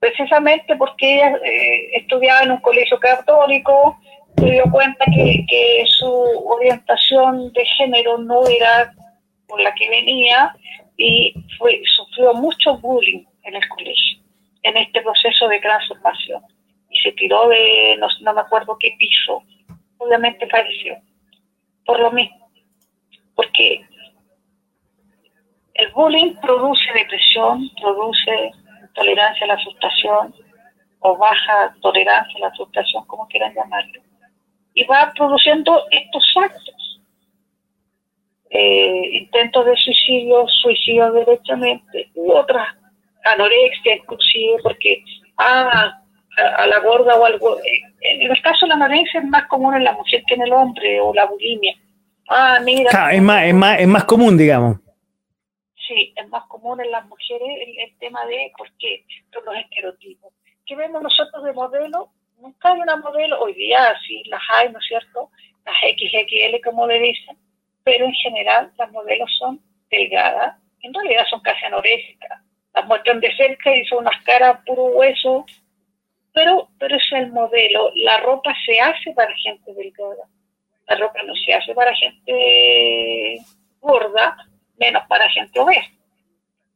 Precisamente 0.00 0.76
porque 0.76 1.16
ella 1.16 1.36
eh, 1.44 1.90
estudiaba 1.98 2.42
en 2.42 2.52
un 2.52 2.60
colegio 2.62 2.98
católico, 2.98 3.98
se 4.38 4.50
dio 4.50 4.64
cuenta 4.72 5.04
que, 5.14 5.84
su 5.86 6.10
orientación 6.46 7.52
de 7.52 7.64
género 7.76 8.16
no 8.16 8.46
era 8.48 8.94
por 9.46 9.60
la 9.60 9.74
que 9.74 9.90
venía 9.90 10.56
y 10.96 11.34
fue, 11.58 11.82
sufrió 11.84 12.32
mucho 12.32 12.78
bullying 12.78 13.24
en 13.42 13.56
el 13.56 13.68
colegio, 13.68 14.18
en 14.62 14.78
este 14.78 15.02
proceso 15.02 15.48
de 15.48 15.60
transformación. 15.60 16.42
Y 16.88 16.98
se 17.00 17.12
tiró 17.12 17.48
de, 17.48 17.98
no, 17.98 18.32
me 18.32 18.40
acuerdo 18.40 18.78
qué 18.80 18.96
piso, 18.98 19.42
obviamente 19.98 20.48
falleció, 20.48 20.96
por 21.84 22.00
lo 22.00 22.10
mismo, 22.10 22.50
porque 23.34 23.84
el 25.74 25.88
bullying 25.92 26.34
produce 26.40 26.90
depresión, 26.94 27.68
produce 27.80 28.52
tolerancia 28.94 29.44
a 29.44 29.48
la 29.48 29.58
frustración 29.58 30.34
o 31.00 31.16
baja 31.16 31.74
tolerancia 31.80 32.36
a 32.38 32.48
la 32.48 32.54
frustración, 32.54 33.04
como 33.06 33.26
quieran 33.28 33.54
llamarlo, 33.54 34.00
y 34.74 34.84
va 34.84 35.12
produciendo 35.16 35.84
estos 35.90 36.24
actos. 36.36 37.00
Eh, 38.50 39.10
intentos 39.12 39.64
de 39.64 39.76
suicidio, 39.76 40.46
suicidio 40.48 41.12
derechamente, 41.12 42.10
u 42.14 42.32
otras, 42.32 42.66
anorexia 43.24 43.96
inclusive, 43.96 44.56
porque, 44.62 45.04
ah, 45.38 46.00
a, 46.36 46.66
la 46.66 46.80
gorda 46.80 47.16
o 47.16 47.24
algo. 47.24 47.56
En 48.00 48.30
el 48.30 48.42
caso 48.42 48.66
de 48.66 48.68
la 48.68 48.74
anorexia 48.74 49.20
es 49.20 49.26
más 49.26 49.46
común 49.46 49.74
en 49.74 49.84
la 49.84 49.92
mujer 49.92 50.22
que 50.26 50.34
en 50.34 50.42
el 50.42 50.52
hombre, 50.52 51.00
o 51.00 51.14
la 51.14 51.26
bulimia. 51.26 51.74
Ah, 52.28 52.58
mira. 52.64 52.90
es, 53.12 53.22
más, 53.22 53.44
es, 53.44 53.54
más, 53.54 53.80
es 53.80 53.88
más 53.88 54.04
común, 54.04 54.36
digamos. 54.36 54.78
Sí, 55.90 56.12
es 56.14 56.28
más 56.28 56.44
común 56.44 56.80
en 56.80 56.92
las 56.92 57.04
mujeres 57.06 57.48
el, 57.66 57.98
tema 57.98 58.24
de, 58.26 58.52
¿por 58.56 58.70
qué? 58.78 59.04
Por 59.32 59.44
los 59.44 59.56
estereotipos. 59.56 60.32
¿Qué 60.64 60.76
vemos 60.76 61.02
nosotros 61.02 61.42
de 61.42 61.52
modelo? 61.52 62.10
Nunca 62.38 62.72
hay 62.72 62.78
una 62.78 62.94
modelo, 62.94 63.40
hoy 63.40 63.54
día 63.54 63.92
sí 64.06 64.22
las 64.26 64.40
hay, 64.50 64.70
¿no 64.70 64.78
es 64.78 64.86
cierto? 64.86 65.30
Las 65.66 65.74
XXL, 65.80 66.62
como 66.62 66.86
le 66.86 67.00
dicen, 67.00 67.36
pero 67.82 68.04
en 68.04 68.12
general 68.12 68.72
las 68.78 68.92
modelos 68.92 69.28
son 69.36 69.60
delgadas, 69.90 70.56
en 70.82 70.94
realidad 70.94 71.24
son 71.28 71.40
casi 71.40 71.64
anoréxicas. 71.64 72.40
Las 72.72 72.86
muestran 72.86 73.18
de 73.18 73.36
cerca 73.36 73.74
y 73.74 73.84
son 73.86 73.98
unas 74.06 74.22
caras 74.22 74.60
puro 74.64 74.84
hueso, 74.84 75.44
pero, 76.32 76.68
pero 76.78 76.96
es 76.96 77.12
el 77.14 77.32
modelo. 77.32 77.90
La 77.96 78.18
ropa 78.18 78.54
se 78.64 78.80
hace 78.80 79.12
para 79.12 79.34
gente 79.34 79.74
delgada. 79.74 80.22
La 80.86 80.94
ropa 80.98 81.20
no 81.24 81.34
se 81.34 81.52
hace 81.52 81.74
para 81.74 81.92
gente 81.96 83.38
gorda, 83.80 84.36
menos 84.80 85.02
para 85.06 85.28
gente 85.28 85.60
obesa. 85.60 85.90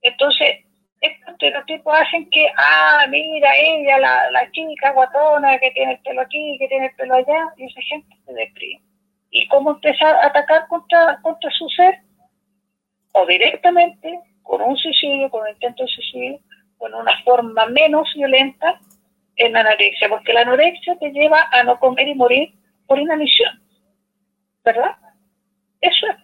Entonces, 0.02 0.64
estos 1.00 1.34
estereotipos 1.34 1.94
hacen 1.98 2.28
que, 2.30 2.46
ah, 2.56 3.06
mira, 3.08 3.50
ella, 3.56 3.98
la, 4.30 4.50
chica 4.52 4.92
guatona 4.92 5.58
que 5.58 5.70
tiene 5.72 5.92
el 5.92 5.98
pelo 6.00 6.20
aquí, 6.22 6.56
que 6.58 6.68
tiene 6.68 6.86
el 6.86 6.94
pelo 6.94 7.14
allá, 7.14 7.52
y 7.56 7.64
esa 7.64 7.80
gente 7.82 8.16
se 8.24 8.32
deprime. 8.32 8.82
¿Y 9.30 9.46
cómo 9.48 9.72
empieza 9.72 10.06
a 10.06 10.26
atacar 10.26 10.66
contra, 10.68 11.18
contra 11.22 11.50
su 11.50 11.68
ser? 11.70 11.98
O 13.12 13.26
directamente, 13.26 14.20
con 14.42 14.62
un 14.62 14.76
suicidio, 14.76 15.28
con 15.30 15.42
un 15.42 15.48
intento 15.48 15.82
de 15.82 15.88
suicidio, 15.88 16.38
con 16.78 16.94
una 16.94 17.16
forma 17.24 17.66
menos 17.66 18.12
violenta, 18.14 18.78
en 19.36 19.52
la 19.52 19.60
anorexia, 19.60 20.08
porque 20.08 20.32
la 20.32 20.42
anorexia 20.42 20.96
te 20.98 21.10
lleva 21.10 21.48
a 21.50 21.64
no 21.64 21.78
comer 21.80 22.06
y 22.08 22.14
morir 22.14 22.54
por 22.86 22.98
inanición. 22.98 23.60
¿Verdad? 24.64 24.96
Eso 25.80 26.06
es. 26.06 26.16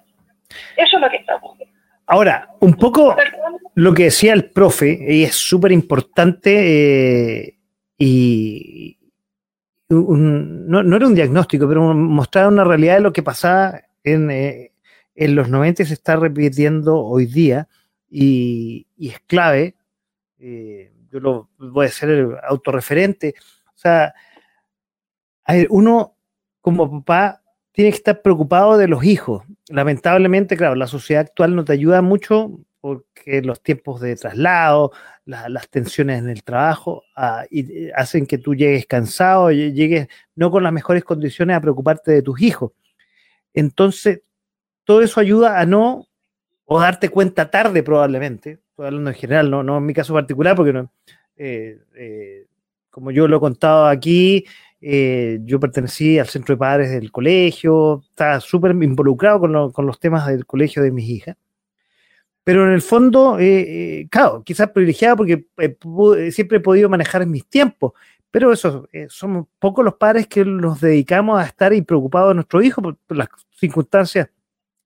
Eso 0.77 0.97
es 0.97 1.03
lo 1.03 1.11
que 1.11 1.17
estamos 1.17 1.59
Ahora, 2.11 2.57
un 2.59 2.75
poco 2.75 3.15
lo 3.77 3.95
que 3.95 4.05
decía 4.05 4.33
el 4.33 4.51
profe, 4.51 4.99
y 5.09 5.23
es 5.23 5.37
súper 5.37 5.71
importante, 5.71 7.45
eh, 7.45 7.59
y 7.97 8.99
no, 9.89 10.97
era 10.97 11.07
un 11.07 11.15
diagnóstico, 11.15 11.69
pero 11.69 11.95
mostrar 11.95 12.49
una 12.49 12.65
realidad 12.65 12.97
de 12.97 13.03
lo 13.03 13.13
que 13.13 13.23
pasaba 13.23 13.81
en, 14.03 14.29
eh, 14.29 14.73
en 15.15 15.37
los 15.37 15.49
90 15.49 15.85
y 15.85 15.87
se 15.87 15.95
está 15.95 16.17
repitiendo 16.17 16.99
hoy 16.99 17.27
día, 17.27 17.69
y, 18.11 18.89
es 18.99 19.21
clave. 19.21 19.77
Eh, 20.41 20.93
yo 21.13 21.21
lo 21.21 21.51
voy 21.59 21.87
a 21.87 21.91
ser 21.91 22.41
autorreferente. 22.43 23.37
O 23.69 23.79
sea, 23.79 24.13
uno 25.69 26.17
como 26.61 27.05
papá 27.05 27.40
tiene 27.73 27.91
que 27.91 27.97
estar 27.97 28.23
preocupado 28.23 28.77
de 28.77 28.89
los 28.89 29.05
hijos. 29.05 29.45
Lamentablemente, 29.69 30.57
claro, 30.57 30.75
la 30.75 30.87
sociedad 30.87 31.27
actual 31.27 31.55
no 31.55 31.65
te 31.65 31.73
ayuda 31.73 32.03
mucho 32.03 32.59
porque 32.81 33.43
los 33.43 33.63
tiempos 33.63 34.01
de 34.01 34.17
traslado, 34.17 34.93
las 35.27 35.69
tensiones 35.69 36.19
en 36.19 36.31
el 36.31 36.43
trabajo 36.43 37.05
ah, 37.15 37.45
y, 37.51 37.91
hacen 37.91 38.27
que 38.27 38.39
tú 38.39 38.55
llegues 38.55 38.87
cansado, 38.87 39.51
llegues 39.51 40.09
no 40.35 40.51
con 40.51 40.63
las 40.63 40.73
mejores 40.73 41.05
condiciones 41.05 41.57
a 41.57 41.61
preocuparte 41.61 42.11
de 42.11 42.23
tus 42.23 42.41
hijos. 42.41 42.73
Entonces, 43.53 44.23
todo 44.85 45.03
eso 45.03 45.21
ayuda 45.21 45.61
a 45.61 45.67
no, 45.67 46.09
o 46.65 46.81
darte 46.81 47.11
cuenta 47.11 47.51
tarde 47.51 47.83
probablemente, 47.83 48.61
estoy 48.71 48.87
hablando 48.87 49.11
en 49.11 49.17
general, 49.17 49.51
no, 49.51 49.63
no 49.63 49.79
en 49.79 49.87
mi 49.87 49.93
caso 49.93 50.15
particular, 50.15 50.57
porque 50.57 50.73
no, 50.73 50.91
eh, 51.37 51.79
eh, 51.97 52.47
como 52.91 53.11
yo 53.11 53.29
lo 53.29 53.37
he 53.37 53.41
contado 53.41 53.87
aquí, 53.87 54.45
eh, 54.81 55.41
yo 55.45 55.61
pertenecí 55.61 56.19
al 56.19 56.29
centro 56.29 56.55
de 56.55 56.59
padres 56.59 56.91
del 56.91 57.13
colegio, 57.13 58.03
estaba 58.11 58.41
súper 58.41 58.73
involucrado 58.73 59.41
con, 59.41 59.87
los 59.87 60.01
temas 60.01 60.27
del 60.27 60.47
colegio 60.47 60.83
de 60.83 60.91
mis 60.91 61.09
hijas. 61.09 61.37
Pero 62.43 62.67
en 62.67 62.73
el 62.73 62.83
fondo, 62.83 63.37
claro, 64.11 64.43
quizás 64.43 64.71
privilegiado 64.71 65.19
porque 65.19 65.47
siempre 66.33 66.57
he 66.57 66.61
podido 66.61 66.89
manejar 66.89 67.25
mis 67.27 67.47
tiempos, 67.47 67.93
pero 68.31 68.53
eso, 68.53 68.89
somos 69.09 69.47
pocos 69.59 69.85
los 69.85 69.95
padres 69.95 70.27
que 70.27 70.45
nos 70.45 70.81
dedicamos 70.81 71.39
a 71.39 71.45
estar 71.45 71.73
preocupados 71.85 72.31
de 72.31 72.37
nuestro 72.37 72.63
hijo 72.63 72.81
por, 72.81 72.97
las 73.11 73.29
circunstancias 73.51 74.31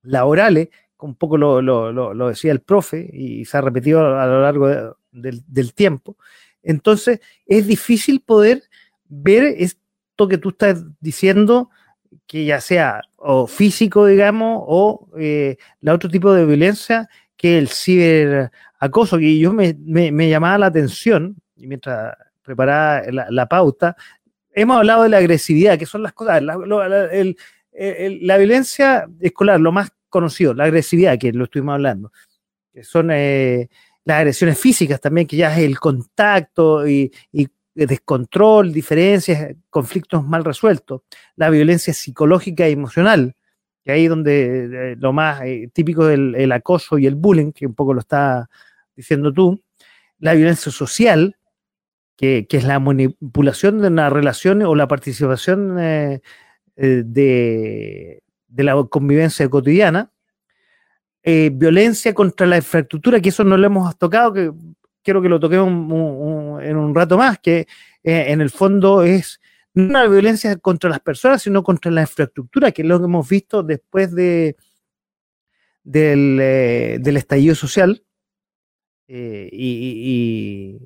laborales, 0.02 0.68
como 0.96 1.12
un 1.12 1.16
poco 1.16 1.38
lo, 1.38 2.28
decía 2.28 2.52
el 2.52 2.60
profe 2.60 3.08
y 3.12 3.44
se 3.44 3.56
ha 3.56 3.60
repetido 3.60 4.18
a 4.18 4.26
lo 4.26 4.42
largo 4.42 4.94
del, 5.12 5.42
del 5.46 5.74
tiempo. 5.74 6.16
Entonces, 6.62 7.20
es 7.46 7.66
difícil 7.66 8.20
poder 8.20 8.62
ver 9.08 9.54
esto 10.15 10.28
que 10.28 10.39
tú 10.39 10.51
estás 10.51 10.85
diciendo, 11.01 11.70
que 12.28 12.45
ya 12.45 12.61
sea 12.61 13.03
o 13.16 13.49
físico, 13.49 14.07
digamos, 14.07 14.62
o 14.65 15.09
eh, 15.19 15.57
la 15.81 15.93
otro 15.93 16.09
tipo 16.09 16.32
de 16.32 16.47
violencia 16.47 17.09
que 17.36 17.59
el 17.59 17.69
ciberacoso, 17.69 19.19
que 19.19 19.36
yo 19.39 19.53
me, 19.53 19.74
me, 19.77 20.28
llamaba 20.28 20.59
la 20.59 20.66
atención, 20.66 21.35
y 21.57 21.66
mientras 21.66 22.16
preparaba 22.43 23.03
la, 23.11 23.47
pauta, 23.49 23.97
hemos 24.53 24.77
hablado 24.77 25.03
de 25.03 25.09
la 25.09 25.16
agresividad, 25.16 25.77
que 25.78 25.86
son 25.86 26.05
las 26.05 26.12
cosas, 26.12 26.41
la, 26.41 26.57
la 26.57 28.36
violencia 28.36 29.09
escolar, 29.20 29.59
lo 29.59 29.73
más 29.73 29.91
conocido, 30.09 30.55
la 30.55 30.65
agresividad, 30.65 31.19
que 31.19 31.32
lo 31.32 31.45
estuvimos 31.45 31.74
hablando, 31.74 32.12
que 32.73 32.85
son 32.85 33.11
eh, 33.11 33.69
las 34.05 34.19
agresiones 34.19 34.61
físicas 34.61 35.01
también, 35.01 35.27
que 35.27 35.36
ya 35.36 35.53
es 35.53 35.65
el 35.65 35.78
contacto 35.81 36.86
y, 36.86 37.11
descontrol, 37.74 38.72
diferencias, 38.72 39.55
conflictos 39.70 40.24
mal 40.24 40.44
resueltos, 40.44 41.02
la 41.36 41.51
violencia 41.51 41.92
psicológica 41.92 42.68
y 42.68 42.72
emocional, 42.72 43.34
que 43.84 43.92
ahí 43.92 44.06
donde 44.06 44.92
eh, 44.92 44.96
lo 44.98 45.12
más 45.12 45.42
eh, 45.42 45.68
típico 45.72 46.09
es 46.09 46.18
el, 46.18 46.52
acoso 46.52 46.98
y 46.98 47.06
el 47.06 47.16
bullying, 47.16 47.52
que 47.52 47.66
un 47.66 47.74
poco 47.74 47.94
lo 47.94 48.01
está 48.01 48.48
diciendo 48.96 49.32
tú, 49.32 49.62
la 50.18 50.34
violencia 50.34 50.70
social, 50.70 51.36
que, 52.16 52.46
es 52.48 52.64
la 52.64 52.78
manipulación 52.78 53.80
de 53.80 53.88
una 53.88 54.09
relación 54.09 54.62
o 54.62 54.74
la 54.74 54.88
participación 54.88 55.76
de, 55.76 56.22
de, 56.76 58.22
la 58.56 58.84
convivencia 58.88 59.48
cotidiana, 59.48 60.12
eh, 61.22 61.51
violencia 61.52 62.12
contra 62.12 62.46
la 62.46 62.59
infraestructura, 62.59 63.20
que 63.20 63.30
eso 63.30 63.44
no 63.44 63.56
lo 63.56 63.66
hemos 63.66 63.96
tocado, 63.96 64.32
que 64.32 64.52
quiero 65.05 65.22
que 65.22 65.28
lo 65.28 65.39
toquemos 65.39 66.62
en 66.62 66.76
un 66.76 66.94
rato 66.94 67.16
más, 67.18 67.39
que 67.39 67.68
eh, 68.02 68.24
en 68.28 68.40
el 68.40 68.51
fondo 68.51 69.02
es 69.02 69.40
no 69.74 69.85
una 69.85 70.06
violencia 70.06 70.56
contra 70.56 70.89
las 70.90 71.01
personas, 71.01 71.43
sino 71.43 71.62
contra 71.62 71.90
la 71.90 72.02
infraestructura, 72.02 72.72
que 72.72 72.82
es 72.82 72.89
lo 72.89 72.98
que 72.98 73.05
hemos 73.05 73.28
visto 73.28 73.62
después 73.62 74.14
de, 74.14 74.56
del, 75.82 76.39
eh, 76.40 77.01
estallido 77.05 77.55
social. 77.55 78.02
y, 79.06 80.78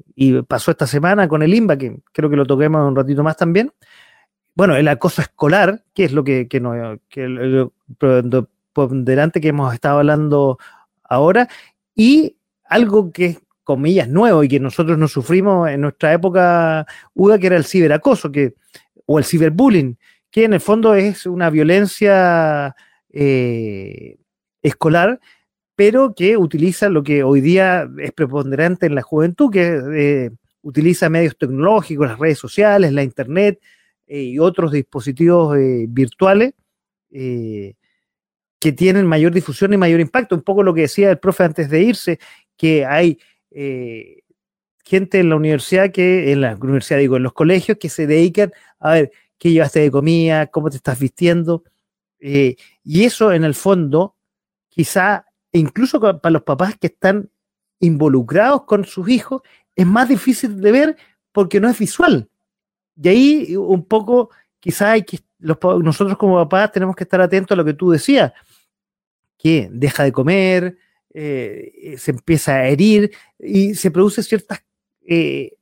pasó 0.49 0.70
esta 0.73 0.86
semana 0.86 1.28
con 1.28 1.43
el 1.43 1.55
IMBA, 1.55 1.78
que 1.78 2.01
creo 2.12 2.28
que 2.31 2.36
lo 2.36 2.47
toquemos 2.47 2.86
un 2.86 2.97
ratito 2.97 3.23
más 3.23 3.36
también. 3.36 3.73
Bueno, 4.55 4.74
el 4.74 4.89
acoso 4.89 5.23
escolar, 5.23 5.85
que 5.95 6.05
es 6.05 6.12
lo 6.12 6.24
que, 6.24 6.49
que 6.49 6.61
delante 8.90 9.40
que 9.40 9.49
hemos 9.49 9.73
estado 9.73 9.99
hablando 9.99 10.59
ahora, 11.05 11.49
y 11.95 12.36
algo 12.65 13.12
que 13.12 13.27
es, 13.27 13.39
comillas, 13.69 14.09
nuevo 14.09 14.43
y 14.43 14.49
que 14.49 14.59
nosotros 14.59 14.97
no 14.97 15.09
sufrimos 15.09 15.69
en 15.69 15.82
nuestra 15.82 16.15
época, 16.15 16.86
UDA, 17.12 17.39
que 17.39 17.49
era 17.49 17.57
el 17.59 17.66
ciberacoso, 17.66 18.32
que, 18.32 18.55
o 19.05 19.19
el 19.19 19.27
ciberbullying, 19.27 19.99
que 20.31 20.45
en 20.45 20.55
el 20.55 20.61
fondo 20.61 20.95
es 20.95 21.27
una 21.27 21.51
violencia 21.51 22.74
eh, 23.11 24.16
escolar, 24.62 25.20
pero 25.77 26.15
que 26.15 26.39
utiliza 26.39 26.89
lo 26.89 27.03
que 27.03 27.23
hoy 27.23 27.43
día 27.43 27.86
es 27.99 28.11
preponderante 28.12 28.86
en 28.86 28.95
la 28.95 29.03
juventud, 29.03 29.51
que 29.53 29.82
eh, 29.93 30.31
utiliza 30.62 31.11
medios 31.11 31.36
tecnológicos, 31.36 32.09
las 32.09 32.19
redes 32.19 32.39
sociales, 32.39 32.90
la 32.90 33.03
internet 33.03 33.61
eh, 34.07 34.23
y 34.23 34.39
otros 34.39 34.73
dispositivos 34.73 35.55
virtuales 35.89 36.55
que 37.11 38.73
tienen 38.73 39.07
mayor 39.07 39.32
difusión 39.32 39.74
y 39.74 39.77
mayor 39.77 40.01
impacto. 40.01 40.35
Un 40.35 40.43
poco 40.43 40.62
lo 40.62 40.73
que 40.73 40.82
decía 40.82 41.11
el 41.11 41.19
profe 41.19 41.45
antes 41.45 41.69
de 41.69 41.82
irse, 41.82 42.19
que 42.57 42.86
hay 42.86 43.19
eh, 43.51 44.23
gente 44.85 45.20
en 45.20 45.29
la 45.31 45.37
universidad 45.37 45.91
que, 45.93 46.33
en 46.33 46.41
la 46.41 46.57
universidad 46.57 46.99
digo, 46.99 47.16
en 47.16 47.23
los 47.23 47.33
colegios 47.33 47.79
que 47.79 47.89
se 47.89 48.07
dedican 48.07 48.53
a 48.79 48.93
ver 48.93 49.12
qué 49.39 49.53
llevaste 49.53 49.81
de 49.81 49.91
comida, 49.91 50.47
cómo 50.49 50.70
te 50.70 50.77
estás 50.77 50.99
vistiendo. 50.99 51.65
Eh, 52.20 52.57
y 52.83 53.05
eso 53.05 53.33
en 53.33 53.45
el 53.45 53.55
fondo, 53.55 54.16
quizá, 54.69 55.27
incluso 55.53 56.01
para 56.01 56.31
los 56.31 56.43
papás 56.43 56.77
que 56.79 56.89
están 56.89 57.31
involucrados 57.81 58.65
con 58.65 58.85
sus 58.85 59.09
hijos, 59.09 59.43
es 59.77 59.87
más 59.87 60.09
difícil 60.09 60.61
de 60.61 60.73
ver 60.73 60.97
porque 61.33 61.61
no 61.61 61.69
es 61.69 61.79
visual. 61.79 62.29
Y 63.01 63.09
ahí 63.09 63.57
un 63.57 63.85
poco, 63.85 64.31
quizá 64.59 64.93
hay 64.93 65.03
que, 65.05 65.20
nosotros 65.39 66.19
como 66.19 66.37
papás 66.37 66.73
tenemos 66.73 66.97
que 66.97 67.05
estar 67.05 67.20
atentos 67.20 67.53
a 67.53 67.57
lo 67.57 67.65
que 67.65 67.75
tú 67.75 67.91
decías 67.91 68.33
que 69.39 69.69
deja 69.70 70.03
de 70.03 70.12
comer, 70.12 70.79
eh, 71.14 71.97
se 71.98 72.10
empieza 72.10 72.56
a 72.56 72.68
herir 72.68 73.10
y 73.39 73.74
se 73.74 73.90
producen 73.90 74.24
ciertos 74.24 74.59
eh, 75.06 75.56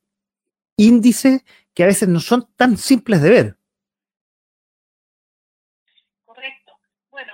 índices 0.76 1.44
que 1.72 1.84
a 1.84 1.86
veces 1.86 2.08
no 2.08 2.20
son 2.20 2.52
tan 2.56 2.76
simples 2.76 3.22
de 3.22 3.30
ver. 3.30 3.56
Correcto. 6.24 6.72
Bueno, 7.10 7.32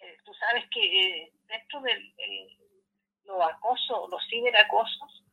eh, 0.00 0.16
tú 0.24 0.32
sabes 0.34 0.64
que 0.70 1.32
dentro 1.48 1.80
de 1.80 1.92
los 3.24 3.40
acosos, 3.40 4.10
los 4.10 4.22
ciberacosos, 4.28 5.24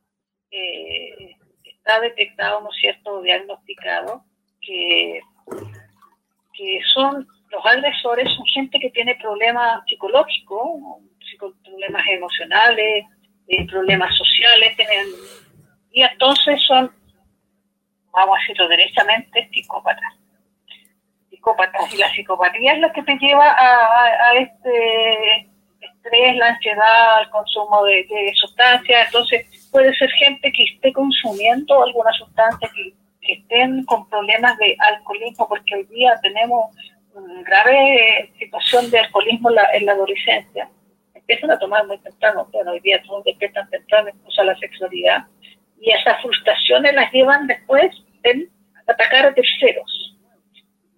está 1.62 2.00
detectado, 2.00 2.60
¿no 2.60 2.70
es 2.70 2.76
cierto?, 2.80 3.22
diagnosticado 3.22 4.24
que, 4.60 5.20
que 6.54 6.80
son 6.92 7.26
los 7.50 7.66
agresores 7.66 8.28
son 8.34 8.46
gente 8.46 8.78
que 8.78 8.90
tiene 8.90 9.16
problemas 9.16 9.82
psicológicos, 9.86 11.00
problemas 11.64 12.02
emocionales, 12.08 13.04
eh, 13.48 13.66
problemas 13.66 14.16
sociales, 14.16 14.76
y 15.92 16.02
entonces 16.02 16.60
son, 16.66 16.92
vamos 18.12 18.36
a 18.36 18.40
decirlo 18.40 18.68
derechamente, 18.68 19.48
psicópatas. 19.52 20.14
Psicópatas. 21.30 21.92
Y 21.92 21.96
la 21.98 22.12
psicopatía 22.12 22.74
es 22.74 22.80
la 22.80 22.92
que 22.92 23.02
te 23.02 23.18
lleva 23.18 23.50
a, 23.50 24.34
este 24.34 25.48
estrés, 25.80 26.36
la 26.36 26.48
ansiedad, 26.48 27.22
el 27.22 27.30
consumo 27.30 27.82
de, 27.84 28.04
de, 28.04 28.32
sustancias. 28.34 29.06
Entonces, 29.06 29.68
puede 29.72 29.92
ser 29.94 30.10
gente 30.12 30.52
que 30.52 30.64
esté 30.64 30.92
consumiendo 30.92 31.82
alguna 31.82 32.12
sustancia, 32.12 32.70
que 32.72 33.32
estén 33.32 33.84
con 33.86 34.08
problemas 34.08 34.56
de 34.58 34.76
alcoholismo, 34.78 35.48
porque 35.48 35.74
hoy 35.74 35.84
día 35.86 36.14
tenemos 36.22 36.66
grave 37.44 38.32
situación 38.38 38.90
de 38.90 38.98
alcoholismo 38.98 39.50
en 39.72 39.86
la, 39.86 39.92
adolescencia. 39.92 40.68
Empiezan 41.14 41.50
a 41.50 41.58
tomar 41.58 41.86
muy 41.86 41.98
temprano, 41.98 42.48
bueno, 42.52 42.72
hoy 42.72 42.80
día 42.80 43.02
todos 43.02 43.24
despiertan 43.24 43.68
temprano, 43.70 44.10
incluso 44.10 44.40
a 44.40 44.44
la 44.44 44.58
sexualidad, 44.58 45.26
y 45.80 45.90
esas 45.90 46.20
frustraciones 46.22 46.94
las 46.94 47.12
llevan 47.12 47.46
después 47.46 47.90
en 48.22 48.48
atacar 48.86 49.26
a 49.26 49.34
terceros. 49.34 50.16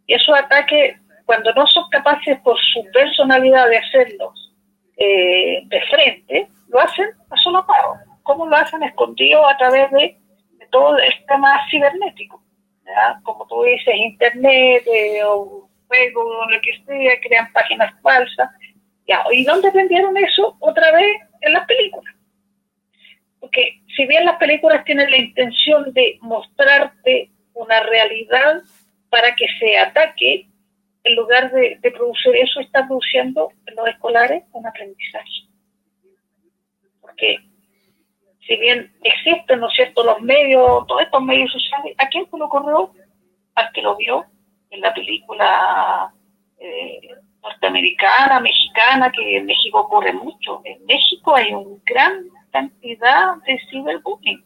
Y 0.06 0.14
esos 0.14 0.36
ataques, 0.36 0.96
cuando 1.26 1.52
no 1.54 1.66
son 1.66 1.88
capaces 1.90 2.38
por 2.40 2.58
su 2.58 2.84
personalidad 2.92 3.68
de 3.68 3.78
hacerlos 3.78 4.52
eh, 4.96 5.62
de 5.66 5.80
frente, 5.82 6.48
lo 6.68 6.80
hacen 6.80 7.10
a 7.30 7.36
solo 7.36 7.64
pago. 7.66 7.96
¿Cómo 8.22 8.46
lo 8.46 8.56
hacen? 8.56 8.82
Escondido 8.82 9.46
a 9.46 9.56
través 9.56 9.90
de, 9.90 10.18
todo 10.70 10.96
el 10.98 11.12
tema 11.26 11.60
cibernético. 11.70 12.42
Como 13.22 13.46
tú 13.46 13.62
dices, 13.64 13.94
internet 13.94 14.82
eh, 14.86 15.22
o 15.24 15.68
o 16.14 16.50
lo 16.50 16.60
que 16.60 16.72
sea, 16.84 17.20
crean 17.20 17.52
páginas 17.52 17.94
falsas. 18.02 18.50
¿Y 19.32 19.44
dónde 19.44 19.68
aprendieron 19.68 20.16
eso? 20.16 20.56
Otra 20.60 20.92
vez 20.92 21.20
en 21.40 21.52
las 21.52 21.66
películas. 21.66 22.14
Porque 23.40 23.80
si 23.96 24.06
bien 24.06 24.24
las 24.24 24.36
películas 24.36 24.84
tienen 24.84 25.10
la 25.10 25.16
intención 25.16 25.92
de 25.92 26.18
mostrarte 26.20 27.30
una 27.54 27.80
realidad 27.80 28.62
para 29.10 29.34
que 29.34 29.46
se 29.58 29.76
ataque, 29.76 30.46
en 31.04 31.16
lugar 31.16 31.50
de, 31.50 31.78
producir 31.92 32.36
eso, 32.36 32.60
está 32.60 32.86
produciendo 32.86 33.50
en 33.66 33.74
los 33.74 33.88
escolares 33.88 34.44
un 34.52 34.66
aprendizaje. 34.66 35.48
Porque 37.00 37.38
si 38.46 38.56
bien 38.56 38.92
existen, 39.02 39.60
¿no 39.60 39.68
los 40.04 40.20
medios, 40.20 40.86
todos 40.86 41.02
estos 41.02 41.22
medios 41.22 41.50
sociales, 41.50 41.94
¿a 41.98 42.08
quién 42.08 42.30
se 42.30 42.38
lo 42.38 42.46
ocurrió? 42.46 42.92
Al 43.54 43.72
que 43.72 43.82
lo 43.82 43.96
vio 43.96 44.24
en 44.72 44.80
la 44.80 44.92
película 44.92 46.12
eh, 46.58 46.98
norteamericana, 47.42 48.40
mexicana, 48.40 49.12
que 49.12 49.36
en 49.36 49.46
México 49.46 49.80
ocurre 49.80 50.12
mucho. 50.14 50.62
En 50.64 50.84
México 50.86 51.36
hay 51.36 51.52
una 51.52 51.76
gran 51.84 52.24
cantidad 52.50 53.36
de 53.46 53.60
ciberbullying. 53.70 54.42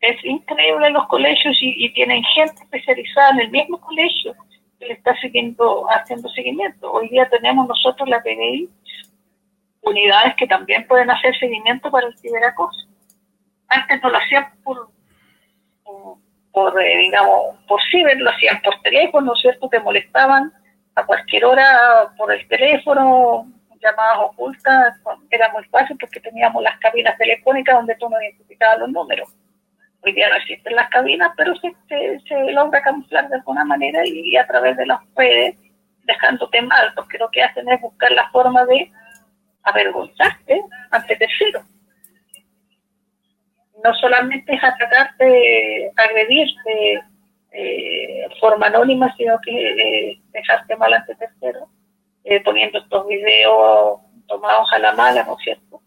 Es 0.00 0.24
increíble 0.24 0.86
en 0.86 0.92
los 0.92 1.06
colegios 1.08 1.56
y, 1.60 1.90
tienen 1.92 2.22
gente 2.22 2.62
especializada 2.62 3.30
en 3.30 3.40
el 3.40 3.50
mismo 3.50 3.80
colegio 3.80 4.34
que 4.78 4.86
le 4.86 4.92
está 4.94 5.14
siguiendo, 5.16 5.86
haciendo 5.90 6.28
seguimiento. 6.30 6.90
Hoy 6.90 7.08
día 7.08 7.28
tenemos 7.28 7.66
nosotros 7.66 8.08
la 8.08 8.22
PDI 8.22 8.68
unidades 9.82 10.34
que 10.36 10.46
también 10.46 10.86
pueden 10.86 11.10
hacer 11.10 11.36
seguimiento 11.38 11.90
para 11.90 12.06
el 12.06 12.18
ciberacoso. 12.18 12.86
Antes 13.68 14.02
no 14.02 14.10
lo 14.10 14.18
hacían 14.18 14.52
por 14.62 14.90
por, 16.52 16.76
digamos, 16.78 17.56
por 17.66 17.80
ciber, 17.90 18.18
lo 18.18 18.30
hacían 18.30 18.60
por 18.62 18.80
teléfono, 18.82 19.34
¿cierto? 19.36 19.68
Te 19.68 19.80
molestaban 19.80 20.52
a 20.94 21.06
cualquier 21.06 21.44
hora 21.44 22.12
por 22.16 22.32
el 22.32 22.46
teléfono, 22.48 23.46
llamadas 23.80 24.18
ocultas, 24.18 25.00
era 25.30 25.50
muy 25.52 25.64
fácil 25.64 25.96
porque 25.98 26.20
teníamos 26.20 26.62
las 26.62 26.78
cabinas 26.80 27.16
telefónicas 27.16 27.76
donde 27.76 27.94
tú 27.96 28.08
no 28.08 28.20
identificabas 28.20 28.78
los 28.80 28.90
números. 28.90 29.28
Hoy 30.02 30.12
día 30.12 30.28
no 30.28 30.36
existen 30.36 30.76
las 30.76 30.88
cabinas, 30.88 31.32
pero 31.36 31.54
se, 31.56 31.74
se, 31.88 32.52
logra 32.52 32.82
camuflar 32.82 33.28
de 33.28 33.36
alguna 33.36 33.64
manera 33.64 34.00
y, 34.06 34.36
a 34.36 34.46
través 34.46 34.76
de 34.76 34.86
las 34.86 35.00
redes 35.14 35.56
dejándote 36.04 36.62
mal, 36.62 36.92
porque 36.94 37.18
lo 37.18 37.30
que 37.30 37.42
hacen 37.42 37.68
es 37.68 37.80
buscar 37.80 38.10
la 38.12 38.28
forma 38.30 38.64
de 38.64 38.90
avergonzarte 39.62 40.62
ante 40.90 41.16
terceros. 41.16 41.64
No 43.82 43.94
solamente 43.94 44.54
es 44.54 44.62
atacarte, 44.62 45.92
agredirte 45.96 47.02
eh, 47.52 48.28
forma 48.38 48.66
anónima, 48.66 49.14
sino 49.16 49.38
que 49.40 49.50
eh, 49.52 50.20
dejarte 50.32 50.76
mal 50.76 50.92
ante 50.92 51.14
terceros, 51.16 51.68
eh, 52.24 52.40
poniendo 52.42 52.78
estos 52.78 53.06
videos 53.08 54.00
tomados 54.26 54.68
a 54.72 54.78
la 54.78 54.92
mala, 54.92 55.24
¿no 55.24 55.36
es 55.36 55.44
cierto? 55.44 55.80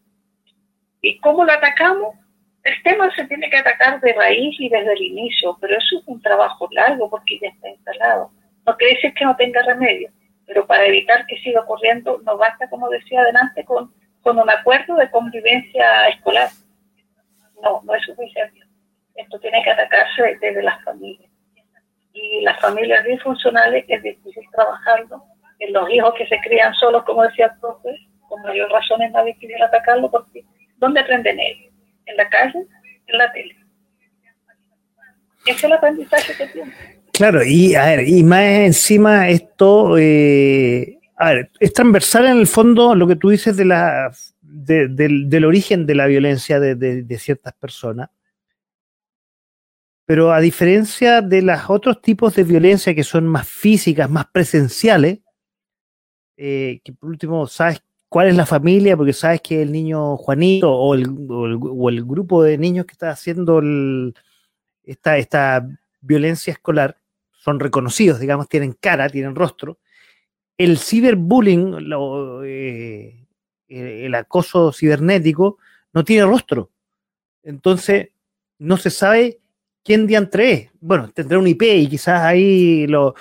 ¿Y 1.01 1.19
cómo 1.19 1.45
lo 1.45 1.51
atacamos? 1.51 2.15
El 2.63 2.81
tema 2.83 3.13
se 3.15 3.25
tiene 3.25 3.49
que 3.49 3.57
atacar 3.57 3.99
de 4.01 4.13
raíz 4.13 4.55
y 4.59 4.69
desde 4.69 4.93
el 4.93 5.01
inicio, 5.01 5.57
pero 5.61 5.77
eso 5.77 5.99
es 5.99 6.07
un 6.07 6.21
trabajo 6.21 6.67
largo 6.71 7.09
porque 7.09 7.39
ya 7.41 7.49
está 7.49 7.69
instalado. 7.69 8.31
No 8.65 8.75
quiere 8.77 8.95
decir 8.95 9.13
que 9.13 9.25
no 9.25 9.35
tenga 9.35 9.61
remedio, 9.63 10.09
pero 10.45 10.65
para 10.65 10.85
evitar 10.85 11.25
que 11.27 11.37
siga 11.39 11.61
ocurriendo, 11.61 12.21
no 12.25 12.37
basta, 12.37 12.69
como 12.69 12.89
decía 12.89 13.21
adelante, 13.21 13.65
con 13.65 14.39
un 14.39 14.49
acuerdo 14.49 14.95
de 14.95 15.11
convivencia 15.11 16.07
escolar. 16.07 16.49
No, 17.63 17.81
no 17.83 17.95
es 17.95 18.03
suficiente. 18.03 18.59
Esto 19.15 19.39
tiene 19.39 19.63
que 19.63 19.71
atacarse 19.71 20.37
desde 20.41 20.61
las 20.61 20.83
familias. 20.83 21.31
Y 22.13 22.41
las 22.41 22.59
familias 22.59 23.03
disfuncionales 23.05 23.85
es 23.87 24.03
difícil 24.03 24.43
trabajarlo. 24.51 25.23
En 25.59 25.73
los 25.73 25.89
hijos 25.89 26.13
que 26.17 26.27
se 26.27 26.39
crían 26.41 26.73
solos, 26.75 27.03
como 27.05 27.23
decía 27.23 27.45
el 27.45 27.59
profe, 27.59 27.95
con 28.27 28.41
mayor 28.43 28.69
razón 28.71 29.01
es 29.01 29.11
más 29.11 29.25
difícil 29.25 29.61
atacarlo 29.61 30.11
porque 30.11 30.43
¿dónde 30.77 30.99
aprenden 30.99 31.39
ellos? 31.39 31.73
en 32.05 32.17
la 32.17 32.29
calle, 32.29 32.59
en 33.07 33.17
la 33.17 33.31
tele. 33.31 33.55
Ese 35.45 35.57
es 35.57 35.63
el 35.63 35.73
aprendizaje 35.73 36.33
que 36.37 36.47
tiene. 36.47 36.73
Claro, 37.11 37.43
y 37.43 37.75
a 37.75 37.85
ver, 37.85 38.07
y 38.07 38.23
más 38.23 38.43
encima 38.43 39.29
esto, 39.29 39.97
eh, 39.97 40.97
a 41.17 41.33
ver, 41.33 41.51
es 41.59 41.73
transversal 41.73 42.25
en 42.25 42.37
el 42.39 42.47
fondo 42.47 42.95
lo 42.95 43.07
que 43.07 43.15
tú 43.15 43.29
dices 43.29 43.55
de 43.55 43.65
del, 44.65 45.45
origen 45.45 45.85
de 45.85 45.95
la 45.95 46.07
violencia 46.07 46.59
de, 46.59 47.17
ciertas 47.17 47.53
personas. 47.53 48.09
Pero 50.05 50.33
a 50.33 50.41
diferencia 50.41 51.21
de 51.21 51.41
los 51.41 51.59
otros 51.69 52.01
tipos 52.01 52.35
de 52.35 52.43
violencia 52.43 52.93
que 52.93 53.03
son 53.03 53.25
más 53.25 53.47
físicas, 53.47 54.09
más 54.09 54.25
presenciales, 54.27 55.19
eh, 56.35 56.81
que 56.83 56.91
por 56.93 57.09
último, 57.09 57.47
sabes 57.47 57.81
cuál 58.13 58.27
es 58.27 58.35
la 58.35 58.45
familia, 58.45 58.95
porque 58.95 59.11
sabes 59.11 59.41
que 59.41 59.61
el 59.61 59.71
niño 59.71 60.17
Juanito 60.17 60.71
o 60.71 60.93
el, 60.93 62.05
grupo 62.05 62.43
de 62.43 62.59
niños 62.59 62.85
que 62.85 62.91
está 62.91 63.09
haciendo 63.09 63.59
esta, 64.83 65.67
violencia 65.99 66.53
escolar 66.53 66.97
son 67.31 67.59
reconocidos, 67.59 68.19
digamos, 68.19 68.47
tienen 68.49 68.73
cara, 68.73 69.09
tienen 69.09 69.33
rostro. 69.33 69.79
El 70.57 70.77
ciberbullying, 70.77 71.75
eh, 72.45 73.22
el 73.67 74.13
acoso 74.15 74.71
cibernético, 74.71 75.57
no 75.93 76.03
tiene 76.03 76.25
rostro. 76.25 76.71
Entonces, 77.43 78.09
no 78.59 78.77
se 78.77 78.89
sabe 78.89 79.39
quién 79.83 80.07
diantre 80.07 80.51
es. 80.51 80.69
Bueno, 80.79 81.11
tendrá 81.11 81.37
un 81.39 81.47
IP 81.47 81.63
y 81.63 81.87
quizás 81.87 82.21
ahí 82.21 82.87
lo, 82.87 83.15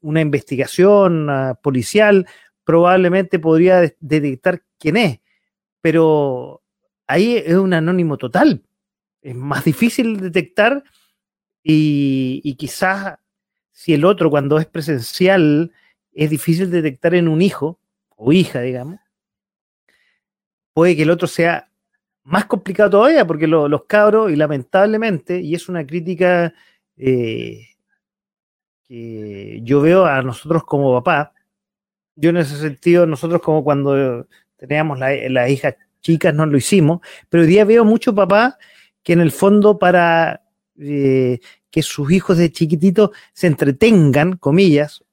una 0.00 0.20
investigación 0.20 1.28
ah, 1.30 1.58
policial 1.62 2.26
probablemente 2.64 3.38
podría 3.38 3.80
detectar 4.00 4.62
quién 4.78 4.96
es, 4.96 5.20
pero 5.80 6.62
ahí 7.06 7.36
es 7.36 7.54
un 7.54 7.74
anónimo 7.74 8.16
total. 8.16 8.62
Es 9.20 9.34
más 9.34 9.64
difícil 9.64 10.20
detectar 10.20 10.82
y, 11.62 12.54
quizás 12.56 13.18
si 13.70 13.94
el 13.94 14.04
otro 14.04 14.30
cuando 14.30 14.58
es 14.58 14.66
presencial 14.66 15.72
es 16.12 16.30
difícil 16.30 16.70
detectar 16.70 17.14
en 17.14 17.28
un 17.28 17.40
hijo 17.40 17.78
o 18.24 18.32
hija, 18.32 18.60
digamos, 18.60 19.00
puede 20.72 20.96
que 20.96 21.02
el 21.02 21.10
otro 21.10 21.26
sea 21.26 21.68
más 22.24 22.46
complicado 22.46 22.90
todavía, 22.90 23.26
porque 23.26 23.48
los 23.48 23.84
cabros, 23.86 24.30
y 24.30 24.36
lamentablemente, 24.36 25.40
y 25.40 25.54
es 25.54 25.68
una 25.68 25.84
crítica 25.84 26.54
eh, 26.96 27.66
que 28.86 29.60
yo 29.64 29.80
veo 29.80 30.06
a 30.06 30.22
nosotros 30.22 30.62
como 30.64 30.94
papá, 31.02 31.32
yo 32.14 32.30
en 32.30 32.36
ese 32.36 32.56
sentido, 32.58 33.06
nosotros 33.06 33.42
como 33.42 33.64
cuando 33.64 34.28
teníamos 34.56 34.98
las 35.00 35.50
hijas 35.50 35.74
chicas 36.00 36.34
no 36.34 36.46
lo 36.46 36.56
hicimos, 36.56 37.00
pero 37.28 37.42
hoy 37.42 37.48
día 37.48 37.64
veo 37.64 37.84
mucho 37.84 38.14
papá 38.14 38.58
que 39.02 39.14
en 39.14 39.20
el 39.20 39.32
fondo 39.32 39.78
para 39.78 40.42
eh, 40.78 41.40
que 41.70 41.82
sus 41.82 42.12
hijos 42.12 42.38
de 42.38 42.52
chiquititos 42.52 43.10
se 43.32 43.48
entretengan, 43.48 44.36
comillas, 44.36 45.04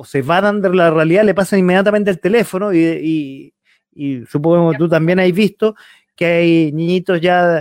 o 0.00 0.04
se 0.06 0.22
vadan 0.22 0.62
de 0.62 0.70
la 0.74 0.90
realidad, 0.90 1.24
le 1.24 1.34
pasan 1.34 1.58
inmediatamente 1.58 2.10
el 2.10 2.18
teléfono 2.18 2.72
y, 2.72 3.52
supongo 4.30 4.72
que 4.72 4.78
tú 4.78 4.88
también 4.88 5.20
has 5.20 5.30
visto 5.30 5.74
que 6.16 6.24
hay 6.24 6.72
niñitos 6.72 7.20
ya 7.20 7.58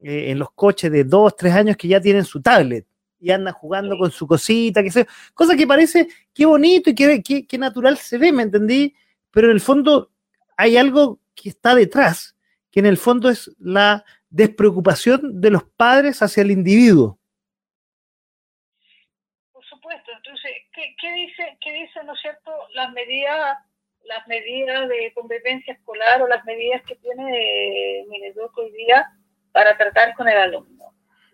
eh, 0.00 0.30
en 0.30 0.38
los 0.38 0.50
coches 0.52 0.90
de 0.90 1.04
dos, 1.04 1.36
tres 1.36 1.52
años 1.52 1.76
que 1.76 1.86
ya 1.86 2.00
tienen 2.00 2.24
su 2.24 2.40
tablet 2.40 2.86
y 3.20 3.30
anda 3.30 3.52
jugando 3.52 3.98
con 3.98 4.10
su 4.10 4.26
cosita, 4.26 4.82
que 4.82 4.90
sea, 4.90 5.06
cosa 5.34 5.54
que 5.56 5.66
parece 5.66 6.08
qué 6.32 6.46
bonito 6.46 6.88
y 6.88 6.94
qué, 6.94 7.58
natural 7.58 7.98
se 7.98 8.16
ve, 8.16 8.32
¿me 8.32 8.44
entendí? 8.44 8.94
Pero 9.30 9.48
en 9.48 9.52
el 9.52 9.60
fondo 9.60 10.10
hay 10.56 10.78
algo 10.78 11.20
que 11.34 11.50
está 11.50 11.74
detrás, 11.74 12.34
que 12.70 12.80
en 12.80 12.86
el 12.86 12.96
fondo 12.96 13.28
es 13.28 13.54
la 13.58 14.06
despreocupación 14.30 15.38
de 15.38 15.50
los 15.50 15.64
padres 15.64 16.22
hacia 16.22 16.44
el 16.44 16.50
individuo. 16.50 17.18
Por 19.52 19.64
supuesto, 19.66 20.10
entonces, 20.16 20.50
¿qué, 21.04 21.12
dice, 21.12 21.58
qué 21.60 21.72
dice, 21.72 22.02
no 22.04 22.14
es 22.14 22.20
cierto, 22.20 22.50
las 22.72 22.90
medidas, 22.92 23.58
las 24.04 24.26
medidas 24.26 24.88
de 24.88 25.12
convivencia 25.14 25.74
escolar 25.74 26.22
o 26.22 26.28
las 26.28 26.44
medidas 26.46 26.82
que 26.82 26.96
tiene 26.96 28.04
Mineduc 28.08 28.56
hoy 28.56 28.72
día 28.72 29.10
para 29.52 29.76
tratar 29.76 30.14
con 30.14 30.28
el 30.28 30.36
alumno? 30.36 30.84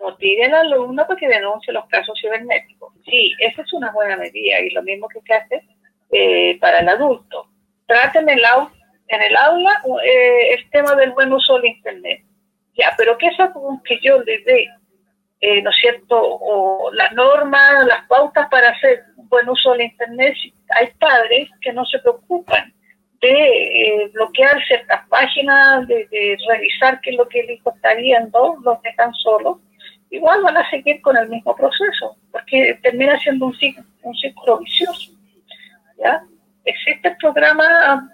motive 0.01 0.47
al 0.47 0.55
alumno 0.55 1.07
para 1.07 1.21
que 1.21 1.29
denuncie 1.29 1.75
los 1.75 1.87
casos 1.89 2.19
cibernéticos. 2.21 2.95
Sí, 3.05 3.35
esa 3.39 3.61
es 3.61 3.73
una 3.75 3.93
buena 3.93 4.17
medida 4.17 4.59
y 4.61 4.71
lo 4.71 4.83
mismo 4.83 5.07
que 5.09 5.21
se 5.21 5.35
hace 5.35 5.63
eh, 6.11 6.59
para 6.59 6.79
el 6.79 6.89
adulto. 6.89 7.49
Traten 7.87 8.29
el 8.31 8.43
en 9.09 9.23
el 9.23 9.37
aula 9.37 9.83
eh, 10.03 10.55
el 10.55 10.71
tema 10.71 10.95
del 10.95 11.13
buen 11.13 11.31
uso 11.31 11.57
del 11.57 11.67
Internet. 11.67 12.23
Ya, 12.75 12.95
pero 12.97 13.19
¿qué 13.19 13.27
es 13.27 13.39
algo 13.41 13.79
que 13.85 13.99
yo 14.03 14.23
le 14.23 14.39
dé, 14.39 14.69
eh, 15.41 15.63
¿no 15.63 15.71
es 15.71 15.77
cierto?, 15.77 16.17
o 16.21 16.91
las 16.93 17.13
normas, 17.13 17.87
las 17.87 18.07
pautas 18.07 18.49
para 18.51 18.71
hacer 18.71 19.05
buen 19.17 19.49
uso 19.49 19.73
del 19.73 19.83
Internet. 19.83 20.35
Hay 20.77 20.89
padres 20.99 21.49
que 21.61 21.73
no 21.73 21.85
se 21.85 21.99
preocupan 22.01 22.73
de 23.21 24.11
bloquear 24.15 24.63
ciertas 24.67 25.07
páginas, 25.09 25.87
de, 25.87 26.07
de, 26.11 26.39
revisar 26.49 27.01
qué 27.01 27.11
es 27.11 27.17
lo 27.17 27.29
que 27.29 27.41
el 27.41 27.51
hijo 27.51 27.73
está 27.75 27.95
viendo, 27.95 28.57
los 28.63 28.81
dejan 28.83 29.13
solos 29.15 29.59
igual 30.11 30.43
van 30.43 30.57
a 30.57 30.69
seguir 30.69 31.01
con 31.01 31.17
el 31.17 31.29
mismo 31.29 31.55
proceso, 31.57 32.17
porque 32.31 32.79
termina 32.83 33.19
siendo 33.21 33.47
un 33.47 33.55
ciclo, 33.55 33.85
un 34.03 34.15
ciclo 34.15 34.59
vicioso. 34.59 35.13
¿ya? 35.99 36.23
Existe 36.65 37.09
el 37.09 37.17
programa 37.17 38.11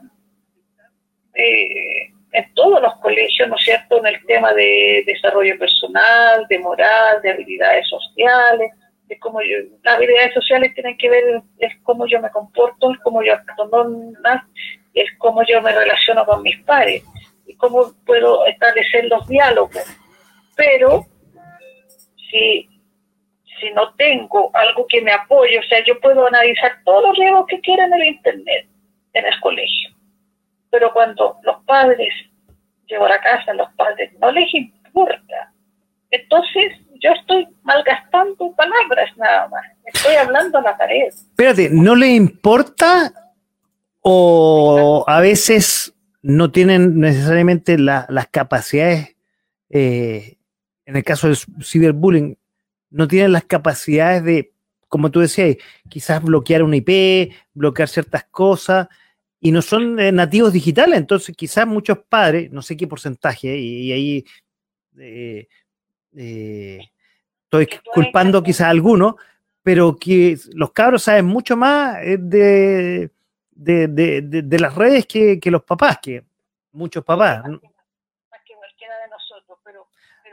eh, 1.34 2.12
en 2.36 2.52
todos 2.52 2.82
los 2.82 2.94
colegios, 2.96 3.48
¿no 3.48 3.56
es 3.56 3.64
cierto?, 3.64 3.98
en 3.98 4.14
el 4.14 4.26
tema 4.26 4.52
de 4.52 5.02
desarrollo 5.06 5.58
personal, 5.58 6.46
de 6.48 6.58
moral, 6.58 7.22
de 7.22 7.30
habilidades 7.30 7.88
sociales, 7.88 8.70
de 9.08 9.18
cómo 9.18 9.40
yo, 9.40 9.56
las 9.82 9.96
habilidades 9.96 10.34
sociales 10.34 10.74
tienen 10.74 10.98
que 10.98 11.08
ver 11.08 11.40
es 11.58 11.72
cómo 11.82 12.06
yo 12.06 12.20
me 12.20 12.30
comporto, 12.30 12.92
es 12.92 12.98
cómo 12.98 13.22
yo 13.22 13.32
es 14.92 15.08
cómo 15.18 15.42
yo 15.48 15.62
me 15.62 15.72
relaciono 15.72 16.26
con 16.26 16.42
mis 16.42 16.58
pares 16.64 17.02
y 17.46 17.54
cómo 17.56 17.92
puedo 18.04 18.44
establecer 18.46 19.06
los 19.06 19.26
diálogos. 19.28 19.84
Pero 20.56 21.06
si, 22.30 22.68
si 23.60 23.70
no 23.70 23.94
tengo 23.94 24.50
algo 24.52 24.86
que 24.86 25.00
me 25.00 25.12
apoye, 25.12 25.58
o 25.58 25.62
sea, 25.62 25.82
yo 25.84 25.98
puedo 26.00 26.26
analizar 26.26 26.80
todos 26.84 27.02
los 27.04 27.16
riesgos 27.16 27.46
que 27.46 27.60
quiera 27.60 27.86
en 27.86 27.94
el 27.94 28.04
Internet, 28.04 28.66
en 29.14 29.24
el 29.24 29.40
colegio. 29.40 29.95
Pero 30.70 30.92
cuando 30.92 31.38
los 31.42 31.62
padres, 31.64 32.12
llevo 32.86 33.06
a 33.06 33.18
casa, 33.20 33.54
los 33.54 33.72
padres 33.74 34.12
no 34.20 34.30
les 34.32 34.52
importa, 34.54 35.52
entonces 36.10 36.72
yo 37.00 37.10
estoy 37.10 37.46
malgastando 37.62 38.52
palabras 38.52 39.10
nada 39.16 39.48
más. 39.48 39.64
Estoy 39.84 40.14
hablando 40.16 40.58
a 40.58 40.62
la 40.62 40.76
pared. 40.76 41.08
Espérate, 41.08 41.68
¿no 41.70 41.94
le 41.94 42.08
importa 42.08 43.12
o 44.00 45.04
a 45.06 45.20
veces 45.20 45.94
no 46.22 46.50
tienen 46.50 46.98
necesariamente 46.98 47.76
las 47.78 48.28
capacidades 48.30 49.16
eh, 49.70 50.36
en 50.86 50.96
el 50.96 51.04
caso 51.04 51.26
del 51.26 51.36
ciberbullying, 51.62 52.38
no 52.90 53.08
tienen 53.08 53.32
las 53.32 53.44
capacidades 53.44 54.24
de, 54.24 54.52
como 54.88 55.10
tú 55.10 55.20
decías, 55.20 55.56
quizás 55.88 56.22
bloquear 56.22 56.62
una 56.62 56.76
IP, 56.76 57.32
bloquear 57.52 57.88
ciertas 57.88 58.24
cosas, 58.24 58.88
y 59.40 59.52
no 59.52 59.62
son 59.62 59.98
eh, 60.00 60.12
nativos 60.12 60.52
digitales, 60.52 60.98
entonces 60.98 61.36
quizás 61.36 61.66
muchos 61.66 61.98
padres, 62.08 62.50
no 62.50 62.62
sé 62.62 62.76
qué 62.76 62.86
porcentaje, 62.86 63.56
y, 63.56 63.92
ahí 63.92 64.24
eh, 64.98 65.48
eh, 66.16 66.80
estoy 67.44 67.68
culpando 67.92 68.42
quizás 68.42 68.62
a 68.62 68.70
algunos, 68.70 69.14
pero 69.62 69.96
que 69.96 70.38
los 70.54 70.72
cabros 70.72 71.02
saben 71.02 71.26
mucho 71.26 71.56
más 71.56 71.96
de, 72.00 73.10
de, 73.50 74.58
las 74.58 74.74
redes 74.74 75.06
que, 75.06 75.40
los 75.44 75.64
papás, 75.64 75.98
que 76.00 76.24
muchos 76.72 77.04
papás. 77.04 77.44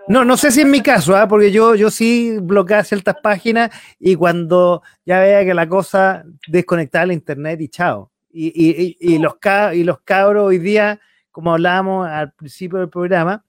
No, 0.07 0.25
no 0.25 0.35
sé 0.35 0.51
si 0.51 0.61
en 0.61 0.69
mi 0.69 0.81
caso, 0.81 1.15
¿ah? 1.15 1.27
porque 1.27 1.51
yo, 1.51 1.75
yo 1.75 1.89
sí 1.89 2.37
bloqueé 2.41 2.83
ciertas 2.83 3.15
páginas 3.23 3.71
y 3.99 4.15
cuando 4.15 4.83
ya 5.05 5.19
vea 5.21 5.45
que 5.45 5.53
la 5.53 5.67
cosa 5.67 6.25
desconectada 6.47 7.03
al 7.03 7.13
internet 7.13 7.61
y 7.61 7.69
chao. 7.69 8.12
Y, 8.35 8.47
y, 8.47 8.97
y, 8.99 9.19
los, 9.19 9.35
y 9.73 9.83
los 9.83 10.01
cabros 10.01 10.47
hoy 10.47 10.57
día, 10.57 10.99
como 11.29 11.53
hablábamos 11.53 12.07
al 12.07 12.33
principio 12.33 12.79
del 12.79 12.89
programa, 12.89 13.45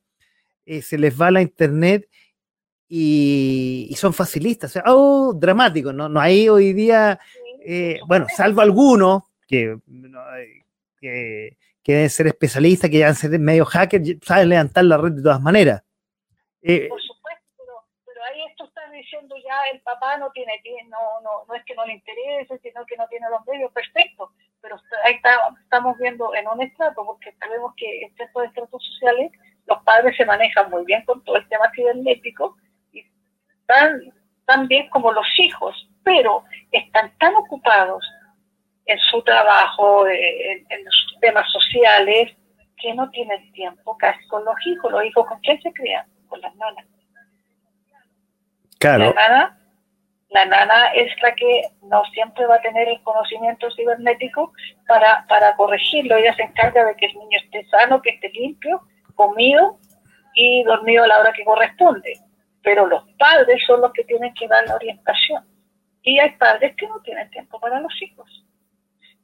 eh, 0.66 0.82
se 0.82 0.98
les 0.98 1.18
va 1.18 1.30
la 1.30 1.40
internet 1.40 2.06
y, 2.86 3.94
son 3.96 4.12
facilistas. 4.12 4.70
O 4.70 4.72
sea, 4.74 4.82
oh, 4.86 5.32
dramático, 5.34 5.90
¿no? 5.90 6.10
No 6.10 6.20
hay 6.20 6.50
hoy 6.50 6.74
día, 6.74 7.18
eh, 7.64 7.98
bueno, 8.06 8.26
salvo 8.36 8.60
algunos 8.60 9.22
que, 9.48 9.78
que, 11.00 11.56
que, 11.82 11.92
deben 11.92 12.10
ser 12.10 12.26
especialistas, 12.26 12.90
que 12.90 12.98
ya 12.98 13.06
deben 13.06 13.16
ser 13.16 13.38
medio 13.38 13.64
hackers, 13.64 14.18
saben 14.22 14.50
levantar 14.50 14.84
la 14.84 14.98
red 14.98 15.12
de 15.12 15.22
todas 15.22 15.40
maneras. 15.40 15.82
Eh, 16.60 16.88
Por 16.90 17.00
supuesto, 17.00 17.42
pero, 18.04 18.22
ahí 18.24 18.42
esto 18.50 18.64
está 18.64 18.90
diciendo 18.90 19.34
ya 19.42 19.70
el 19.72 19.80
papá 19.80 20.18
no 20.18 20.30
tiene, 20.32 20.60
no, 20.90 21.22
no, 21.22 21.46
no 21.48 21.54
es 21.54 21.64
que 21.64 21.74
no 21.74 21.86
le 21.86 21.94
interese, 21.94 22.58
sino 22.62 22.84
que 22.84 22.98
no 22.98 23.06
tiene 23.08 23.30
los 23.30 23.46
medios, 23.46 23.72
perfecto 23.72 24.30
pero 24.64 24.80
ahí 25.04 25.20
estamos 25.62 25.98
viendo 25.98 26.34
en 26.34 26.48
un 26.48 26.62
estrato, 26.62 27.04
porque 27.04 27.32
sabemos 27.38 27.74
que 27.76 28.00
en 28.00 28.10
estos 28.18 28.44
estratos 28.44 28.82
sociales 28.82 29.30
los 29.66 29.78
padres 29.82 30.16
se 30.16 30.24
manejan 30.24 30.70
muy 30.70 30.86
bien 30.86 31.04
con 31.04 31.22
todo 31.22 31.36
el 31.36 31.46
tema 31.50 31.70
cibernético 31.74 32.56
y 32.90 33.04
tan, 33.66 34.10
tan 34.46 34.66
bien 34.66 34.88
como 34.88 35.12
los 35.12 35.26
hijos, 35.38 35.86
pero 36.02 36.44
están 36.72 37.12
tan 37.18 37.34
ocupados 37.34 38.02
en 38.86 38.98
su 39.10 39.20
trabajo, 39.22 40.08
en, 40.08 40.66
en 40.70 40.84
sus 40.90 41.20
temas 41.20 41.46
sociales, 41.52 42.34
que 42.80 42.94
no 42.94 43.10
tienen 43.10 43.52
tiempo 43.52 43.98
casi 43.98 44.26
con 44.28 44.46
los 44.46 44.56
hijos. 44.66 44.90
Los 44.90 45.04
hijos, 45.04 45.26
¿con 45.26 45.40
quién 45.40 45.60
se 45.60 45.72
crían? 45.74 46.06
Con 46.26 46.40
las 46.40 46.54
nanas. 46.56 46.86
Claro. 48.78 49.12
La 49.14 49.58
la 50.34 50.44
nana 50.46 50.88
es 50.94 51.12
la 51.22 51.32
que 51.36 51.62
no 51.82 52.04
siempre 52.06 52.44
va 52.46 52.56
a 52.56 52.60
tener 52.60 52.88
el 52.88 53.00
conocimiento 53.04 53.70
cibernético 53.70 54.52
para, 54.88 55.24
para 55.28 55.54
corregirlo. 55.54 56.16
Ella 56.16 56.34
se 56.34 56.42
encarga 56.42 56.84
de 56.84 56.96
que 56.96 57.06
el 57.06 57.14
niño 57.14 57.38
esté 57.44 57.64
sano, 57.68 58.02
que 58.02 58.10
esté 58.10 58.30
limpio, 58.30 58.82
comido 59.14 59.78
y 60.34 60.64
dormido 60.64 61.04
a 61.04 61.06
la 61.06 61.20
hora 61.20 61.32
que 61.32 61.44
corresponde. 61.44 62.18
Pero 62.64 62.84
los 62.86 63.04
padres 63.16 63.62
son 63.64 63.80
los 63.80 63.92
que 63.92 64.02
tienen 64.02 64.34
que 64.34 64.48
dar 64.48 64.66
la 64.66 64.74
orientación. 64.74 65.44
Y 66.02 66.18
hay 66.18 66.30
padres 66.30 66.74
que 66.74 66.88
no 66.88 67.00
tienen 67.02 67.30
tiempo 67.30 67.60
para 67.60 67.78
los 67.78 67.92
hijos. 68.02 68.44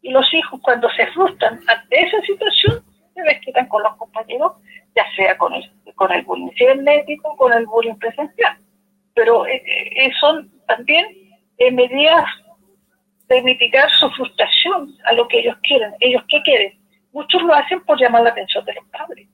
Y 0.02 0.12
los 0.12 0.32
hijos 0.32 0.60
cuando 0.62 0.88
se 0.90 1.08
frustran 1.08 1.58
ante 1.66 2.06
esa 2.06 2.20
situación, 2.20 2.84
se 3.14 3.22
desquitan 3.22 3.66
con 3.66 3.82
los 3.82 3.96
compañeros, 3.96 4.52
ya 4.94 5.04
sea 5.16 5.36
con 5.36 5.54
el, 5.54 5.68
con 5.96 6.12
el 6.12 6.22
bullying 6.22 6.52
cibernético, 6.56 7.36
con 7.36 7.52
el 7.52 7.66
bullying 7.66 7.96
presencial. 7.96 8.56
Pero 9.14 9.46
eh, 9.46 9.62
eh, 9.64 10.12
son 10.20 10.50
también 10.66 11.06
medidas 11.72 12.24
de 13.28 13.42
mitigar 13.42 13.88
su 13.92 14.10
frustración 14.10 14.96
a 15.04 15.12
lo 15.12 15.28
que 15.28 15.40
ellos 15.40 15.56
quieren. 15.62 15.92
¿Ellos 16.00 16.22
qué 16.28 16.42
quieren? 16.42 16.78
Muchos 17.12 17.42
lo 17.42 17.54
hacen 17.54 17.80
por 17.84 17.98
llamar 18.00 18.22
la 18.22 18.30
atención 18.30 18.64
de 18.64 18.74
los 18.74 18.84
padres. 18.86 19.28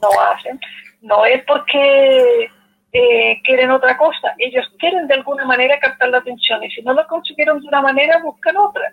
No 0.00 0.08
hacen. 0.20 0.60
No 1.00 1.24
es 1.24 1.42
porque 1.44 2.48
eh, 2.92 3.40
quieren 3.44 3.70
otra 3.70 3.96
cosa. 3.96 4.34
Ellos 4.38 4.64
quieren 4.78 5.06
de 5.06 5.14
alguna 5.14 5.44
manera 5.44 5.78
captar 5.78 6.08
la 6.08 6.18
atención 6.18 6.62
y 6.64 6.70
si 6.70 6.82
no 6.82 6.94
lo 6.94 7.06
consiguieron 7.06 7.60
de 7.60 7.68
una 7.68 7.82
manera, 7.82 8.20
buscan 8.22 8.56
otra. 8.56 8.92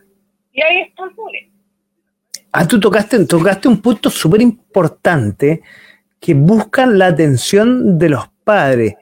Y 0.51 0.61
ahí 0.61 0.81
está 0.81 1.03
el 1.03 1.11
bullying. 1.11 1.49
Ah, 2.51 2.67
tú 2.67 2.79
tocaste, 2.79 3.25
tocaste 3.25 3.67
un 3.67 3.81
punto 3.81 4.09
súper 4.09 4.41
importante 4.41 5.61
que 6.19 6.33
buscan 6.33 6.97
la 6.97 7.07
atención 7.07 7.97
de 7.97 8.09
los 8.09 8.27
padres. 8.43 8.95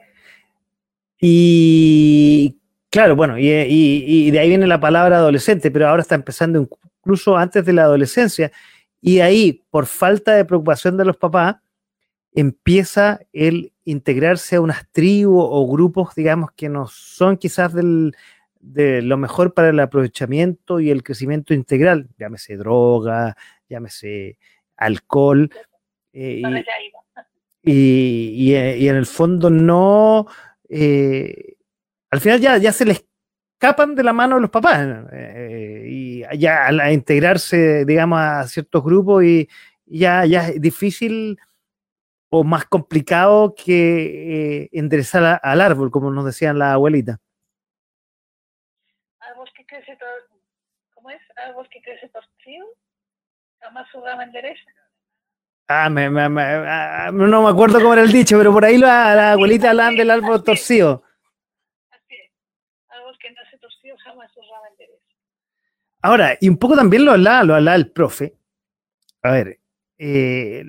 Y 1.24 2.58
claro, 2.90 3.14
bueno, 3.14 3.38
y, 3.38 4.30
de 4.32 4.38
ahí 4.40 4.48
viene 4.48 4.66
la 4.66 4.80
palabra 4.80 5.18
adolescente, 5.18 5.70
pero 5.70 5.88
ahora 5.88 6.02
está 6.02 6.16
empezando 6.16 6.68
incluso 7.00 7.36
antes 7.36 7.64
de 7.64 7.72
la 7.72 7.84
adolescencia. 7.84 8.50
Y 9.00 9.20
ahí, 9.20 9.64
por 9.70 9.86
falta 9.86 10.34
de 10.34 10.44
preocupación 10.44 10.96
de 10.96 11.04
los 11.04 11.16
papás, 11.16 11.56
empieza 12.34 13.20
el 13.32 13.72
integrarse 13.84 14.56
a 14.56 14.60
unas 14.60 14.90
tribus 14.90 15.46
o 15.48 15.64
grupos, 15.68 16.12
digamos, 16.16 16.50
que 16.56 16.68
no 16.68 16.88
son 16.88 17.36
quizás 17.36 17.72
de 17.72 19.02
lo 19.02 19.16
mejor 19.16 19.54
para 19.54 19.68
el 19.68 19.78
aprovechamiento 19.78 20.80
y 20.80 20.90
el 20.90 21.04
crecimiento 21.04 21.54
integral, 21.54 22.08
llámese 22.18 22.56
droga, 22.56 23.36
llámese 23.68 24.38
alcohol. 24.76 25.48
Eh, 26.12 26.42
y, 27.62 28.54
en 28.54 28.96
el 28.96 29.06
fondo 29.06 29.50
no, 29.50 30.26
eh, 30.74 31.56
al 32.10 32.20
final 32.20 32.40
ya, 32.40 32.56
ya 32.56 32.72
se 32.72 32.86
les 32.86 33.04
escapan 33.52 33.94
de 33.94 34.02
la 34.02 34.14
mano 34.14 34.36
de 34.36 34.40
los 34.40 34.50
papás 34.50 35.06
eh, 35.12 35.84
y 35.86 36.38
ya 36.38 36.66
al 36.66 36.92
integrarse, 36.92 37.84
digamos, 37.84 38.18
a 38.18 38.48
ciertos 38.48 38.82
grupos 38.82 39.22
y, 39.22 39.48
ya, 39.84 40.24
ya 40.24 40.48
es 40.48 40.60
difícil 40.60 41.38
o 42.30 42.42
más 42.42 42.64
complicado 42.64 43.54
que 43.54 44.62
eh, 44.62 44.68
enderezar 44.72 45.40
al 45.42 45.60
árbol, 45.60 45.90
como 45.90 46.10
nos 46.10 46.24
decían 46.24 46.58
la 46.58 46.72
abuelita. 46.72 47.18
Que 49.54 49.66
crece, 49.66 49.98
¿cómo 50.94 51.10
es? 51.10 51.20
Que 51.70 51.82
crece 51.82 52.08
torcido, 52.08 52.66
jamás 53.60 53.86
su 53.90 54.02
endereza. 54.06 54.70
Ah, 55.74 55.88
me, 55.88 56.10
me, 56.10 56.42
ah, 56.42 57.10
no 57.12 57.42
me 57.42 57.48
acuerdo 57.48 57.80
cómo 57.80 57.94
era 57.94 58.02
el 58.02 58.12
dicho, 58.12 58.36
pero 58.36 58.52
por 58.52 58.62
ahí 58.62 58.76
la, 58.76 59.14
la 59.14 59.32
abuelita 59.32 59.70
hablaban 59.70 59.96
del 59.96 60.10
árbol 60.10 60.44
torcido. 60.44 61.02
Así 61.90 62.14
es. 62.14 62.30
Árbol 62.88 63.16
que 63.18 63.30
nace 63.32 63.56
torcido 63.56 63.96
jamás 64.04 64.30
su 64.32 64.40
rama 64.40 64.68
endereza. 64.70 65.02
Ahora, 66.02 66.36
y 66.38 66.50
un 66.50 66.58
poco 66.58 66.76
también 66.76 67.06
lo 67.06 67.12
hablaba, 67.12 67.42
lo 67.44 67.54
hablaba 67.54 67.76
el 67.76 67.90
profe. 67.90 68.36
A 69.22 69.30
ver, 69.30 69.60
eh, 69.96 70.62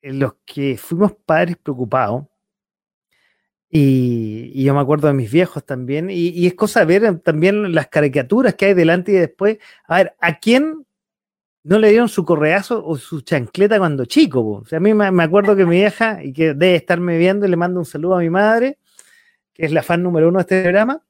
los 0.00 0.34
que 0.46 0.78
fuimos 0.78 1.12
padres 1.12 1.58
preocupados, 1.58 2.24
y, 3.68 4.64
yo 4.64 4.72
me 4.72 4.80
acuerdo 4.80 5.08
de 5.08 5.14
mis 5.14 5.30
viejos 5.30 5.66
también, 5.66 6.08
y, 6.08 6.28
y, 6.28 6.46
es 6.46 6.54
cosa 6.54 6.86
de 6.86 6.86
ver 6.86 7.18
también 7.18 7.74
las 7.74 7.88
caricaturas 7.88 8.54
que 8.54 8.66
hay 8.66 8.74
delante 8.74 9.12
y 9.12 9.16
después. 9.16 9.58
A 9.86 9.96
ver, 9.96 10.16
¿a 10.20 10.38
quién 10.38 10.86
no 11.64 11.78
le 11.78 11.90
dieron 11.90 12.08
su 12.08 12.24
correazo 12.24 12.84
o 12.84 12.96
su 12.96 13.20
chancleta 13.20 13.78
cuando 13.78 14.04
chico. 14.04 14.40
O 14.62 14.64
sea, 14.64 14.78
a 14.78 14.80
mí 14.80 14.94
me, 14.94 15.22
acuerdo 15.22 15.54
que 15.54 15.64
mi 15.64 15.76
vieja, 15.76 16.22
y 16.22 16.32
que 16.32 16.54
debe 16.54 16.76
estarme 16.76 17.18
viendo, 17.18 17.46
y 17.46 17.50
le 17.50 17.56
mando 17.56 17.80
un 17.80 17.86
saludo 17.86 18.16
a 18.16 18.20
mi 18.20 18.30
madre, 18.30 18.78
que 19.52 19.66
es 19.66 19.72
la 19.72 19.82
fan 19.82 20.02
número 20.02 20.28
uno 20.28 20.38
de 20.38 20.42
este 20.42 20.62
programa, 20.62 21.02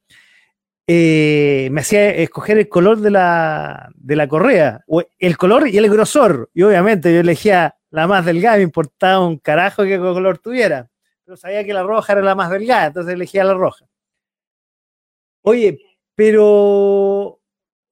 eh, 0.86 1.68
me 1.70 1.80
hacía 1.80 2.10
escoger 2.10 2.58
el 2.58 2.68
color 2.68 3.00
de 3.00 3.10
la, 3.10 3.90
de 3.94 4.16
la 4.16 4.28
correa, 4.28 4.84
o 4.86 5.02
el 5.18 5.36
color 5.36 5.68
y 5.68 5.78
el 5.78 5.88
grosor. 5.88 6.50
Y 6.54 6.62
obviamente 6.62 7.12
yo 7.14 7.20
elegía 7.20 7.76
la 7.90 8.06
más 8.06 8.24
delgada, 8.24 8.56
me 8.56 8.62
importaba 8.62 9.26
un 9.26 9.38
carajo 9.38 9.84
qué 9.84 9.98
color 9.98 10.38
tuviera. 10.38 10.90
Pero 11.24 11.36
sabía 11.36 11.64
que 11.64 11.72
la 11.72 11.82
roja 11.82 12.12
era 12.12 12.22
la 12.22 12.34
más 12.34 12.50
delgada, 12.50 12.86
entonces 12.86 13.14
elegía 13.14 13.44
la 13.44 13.54
roja. 13.54 13.86
Oye, 15.42 15.78
pero 16.14 17.41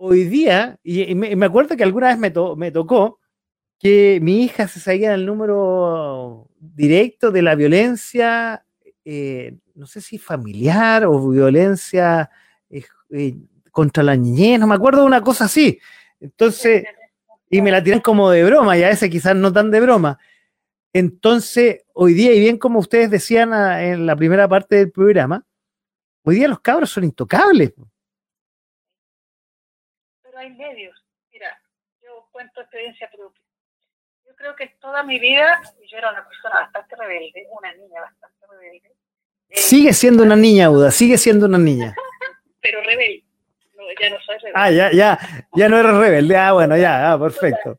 hoy 0.02 0.24
día, 0.24 0.78
y, 0.82 1.14
me, 1.14 1.44
acuerdo 1.44 1.76
que 1.76 1.84
alguna 1.84 2.08
vez 2.08 2.18
me, 2.56 2.70
tocó 2.70 3.20
que 3.78 4.18
mi 4.22 4.44
hija 4.44 4.66
se 4.66 4.80
salía 4.80 5.12
el 5.12 5.26
número 5.26 6.48
directo 6.58 7.30
de 7.30 7.42
la 7.42 7.54
violencia, 7.54 8.64
eh, 9.04 9.58
no 9.74 9.86
sé 9.86 10.00
si 10.00 10.16
familiar 10.16 11.04
o 11.04 11.28
violencia 11.28 12.30
eh, 12.70 12.84
eh, 13.10 13.36
contra 13.70 14.02
la 14.02 14.16
niñez, 14.16 14.58
no 14.58 14.66
me 14.66 14.74
acuerdo 14.74 15.02
de 15.02 15.06
una 15.06 15.20
cosa 15.20 15.44
así. 15.44 15.78
Entonces, 16.18 16.84
y 17.50 17.60
me 17.60 17.70
la 17.70 17.84
tiran 17.84 18.00
como 18.00 18.30
de 18.30 18.42
broma, 18.42 18.78
y 18.78 18.82
a 18.82 18.88
veces 18.88 19.10
quizás 19.10 19.36
no 19.36 19.52
tan 19.52 19.70
de 19.70 19.80
broma. 19.80 20.18
Entonces, 20.94 21.84
hoy 21.92 22.14
día, 22.14 22.32
y 22.32 22.40
bien 22.40 22.56
como 22.56 22.78
ustedes 22.78 23.10
decían 23.10 23.52
ah, 23.52 23.84
en 23.84 24.06
la 24.06 24.16
primera 24.16 24.48
parte 24.48 24.76
del 24.76 24.90
programa, 24.90 25.44
hoy 26.22 26.36
día 26.36 26.48
los 26.48 26.60
cabros 26.60 26.88
son 26.88 27.04
intocables 27.04 27.74
hay 30.40 30.50
medios. 30.50 30.96
Mira, 31.32 31.60
yo 32.02 32.26
cuento 32.32 32.60
experiencia 32.60 33.08
propia. 33.10 33.42
Yo 34.26 34.34
creo 34.36 34.56
que 34.56 34.68
toda 34.80 35.02
mi 35.02 35.18
vida, 35.18 35.60
yo 35.86 35.98
era 35.98 36.10
una 36.10 36.26
persona 36.26 36.60
bastante 36.60 36.96
rebelde, 36.96 37.46
una 37.50 37.74
niña 37.74 38.00
bastante 38.00 38.46
rebelde. 38.48 38.92
sigue 39.50 39.92
siendo 39.92 40.22
una 40.22 40.36
niña, 40.36 40.70
Uda, 40.70 40.90
sigue 40.90 41.18
siendo 41.18 41.46
una 41.46 41.58
niña. 41.58 41.94
Pero 42.60 42.80
rebelde. 42.82 43.24
No 43.74 43.84
ya 44.00 44.10
no 44.10 44.20
soy 44.20 44.38
rebelde. 44.38 44.52
Ah, 44.54 44.70
ya, 44.70 44.90
ya, 44.92 45.18
ya 45.54 45.68
no 45.68 45.78
eres 45.78 45.92
rebelde. 45.92 46.36
Ah, 46.36 46.52
bueno, 46.52 46.76
ya, 46.76 47.12
ah, 47.12 47.18
perfecto. 47.18 47.78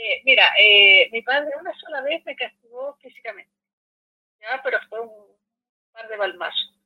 Eh, 0.00 0.22
mira, 0.24 0.48
eh, 0.58 1.08
mi 1.12 1.20
padre 1.22 1.50
una 1.60 1.74
sola 1.74 2.00
vez 2.00 2.24
me 2.24 2.34
castigó 2.34 2.96
físicamente, 3.02 3.52
¿ya? 4.40 4.58
pero 4.62 4.78
fue 4.88 5.00
un 5.00 5.10
par 5.92 6.08
de 6.08 6.16
balmazos. 6.16 6.80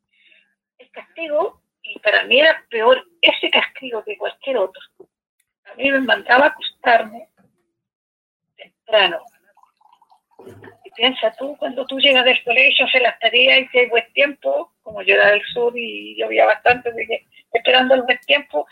El 0.78 0.90
castigo, 0.90 1.61
y 1.94 1.98
para 1.98 2.24
mí 2.24 2.40
era 2.40 2.64
peor 2.70 3.05
ese 3.20 3.51
castigo 3.51 4.02
que 4.05 4.16
cualquier 4.16 4.59
otro. 4.59 4.82
A 5.64 5.74
mí 5.74 5.90
me 5.90 6.01
mandaba 6.01 6.47
acostarme 6.47 7.28
temprano. 8.56 9.20
Y 10.85 10.90
piensa 10.90 11.32
tú, 11.39 11.56
cuando 11.56 11.86
tú 11.86 11.98
llegas 11.98 12.24
del 12.24 12.43
colegio, 12.44 12.86
haces 12.86 13.02
las 13.02 13.19
tareas 13.19 13.60
y 13.60 13.69
si 13.69 13.78
hay 13.78 13.89
buen 13.89 14.12
tiempo, 14.12 14.73
como 14.82 15.02
yo 15.02 15.14
era 15.14 15.31
del 15.31 15.43
sur 15.52 15.73
y 15.77 16.16
llovía 16.16 16.47
bastante, 16.47 16.90
esperando 17.52 17.94
el 17.94 18.02
buen 18.02 18.19
tiempo, 18.20 18.66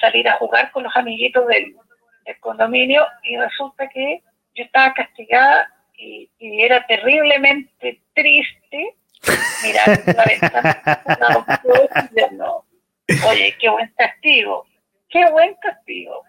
salir 0.00 0.28
a 0.28 0.36
jugar 0.36 0.70
con 0.70 0.84
los 0.84 0.96
amiguitos 0.96 1.46
del, 1.46 1.74
el 2.24 2.40
condominio 2.40 3.06
y 3.22 3.36
resulta 3.36 3.88
que 3.88 4.22
yo 4.54 4.64
estaba 4.64 4.92
castigada 4.94 5.72
y, 5.96 6.28
era 6.38 6.84
terriblemente 6.86 8.00
triste 8.14 8.96
mirar 9.62 10.02
la 10.06 10.24
ventana. 10.24 11.02
no, 12.32 12.64
oye, 13.28 13.56
qué 13.60 13.68
buen 13.68 13.92
castigo, 13.96 14.66
qué 15.08 15.30
buen 15.30 15.54
castigo. 15.54 16.24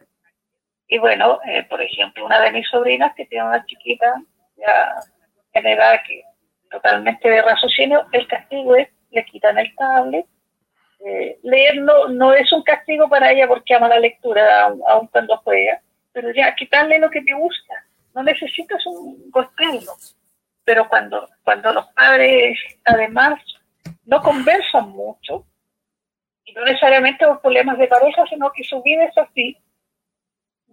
Y 0.88 0.98
bueno, 1.00 1.40
eh, 1.46 1.64
por 1.70 1.82
ejemplo, 1.82 2.26
una 2.26 2.42
de 2.42 2.52
mis 2.52 2.70
sobrinas 2.70 3.14
que 3.16 3.26
tiene 3.26 3.48
una 3.48 3.66
chiquita 3.66 4.22
ya 4.58 4.96
en 5.54 5.64
que 5.64 6.24
totalmente 6.70 7.30
de 7.30 7.42
raciocinio, 7.42 8.06
el 8.12 8.28
castigo 8.28 8.76
es 8.76 8.90
le 9.14 9.26
quitan 9.26 9.58
el 9.58 9.74
tablet. 9.76 10.26
Eh, 11.06 11.38
leer 11.44 11.78
no, 11.82 12.08
no 12.08 12.34
es 12.34 12.52
un 12.52 12.64
castigo 12.64 13.10
para 13.10 13.32
ella 13.32 13.48
porque 13.48 13.76
ama 13.76 13.90
la 13.90 14.00
lectura, 14.00 14.74
aun 14.88 15.08
cuando 15.08 15.38
juega, 15.38 15.82
pero 16.14 16.32
ya 16.34 16.56
quitarle 16.56 16.98
lo 17.00 17.10
que 17.10 17.22
te 17.22 17.34
gusta. 17.34 17.74
No 18.16 18.24
necesitas 18.24 18.86
un 18.86 19.30
golpearlo. 19.30 19.94
Pero 20.66 20.88
cuando, 20.88 21.30
cuando 21.44 21.74
los 21.74 21.88
padres, 21.88 22.58
además, 22.86 23.40
no 24.06 24.22
conversan 24.22 24.90
mucho, 24.90 25.46
y 26.46 26.54
no 26.54 26.64
necesariamente 26.66 27.26
por 27.26 27.42
problemas 27.42 27.78
de 27.78 27.88
pareja, 27.88 28.26
sino 28.28 28.52
que 28.52 28.64
su 28.64 28.82
vida 28.82 29.06
es 29.06 29.18
así, 29.18 29.58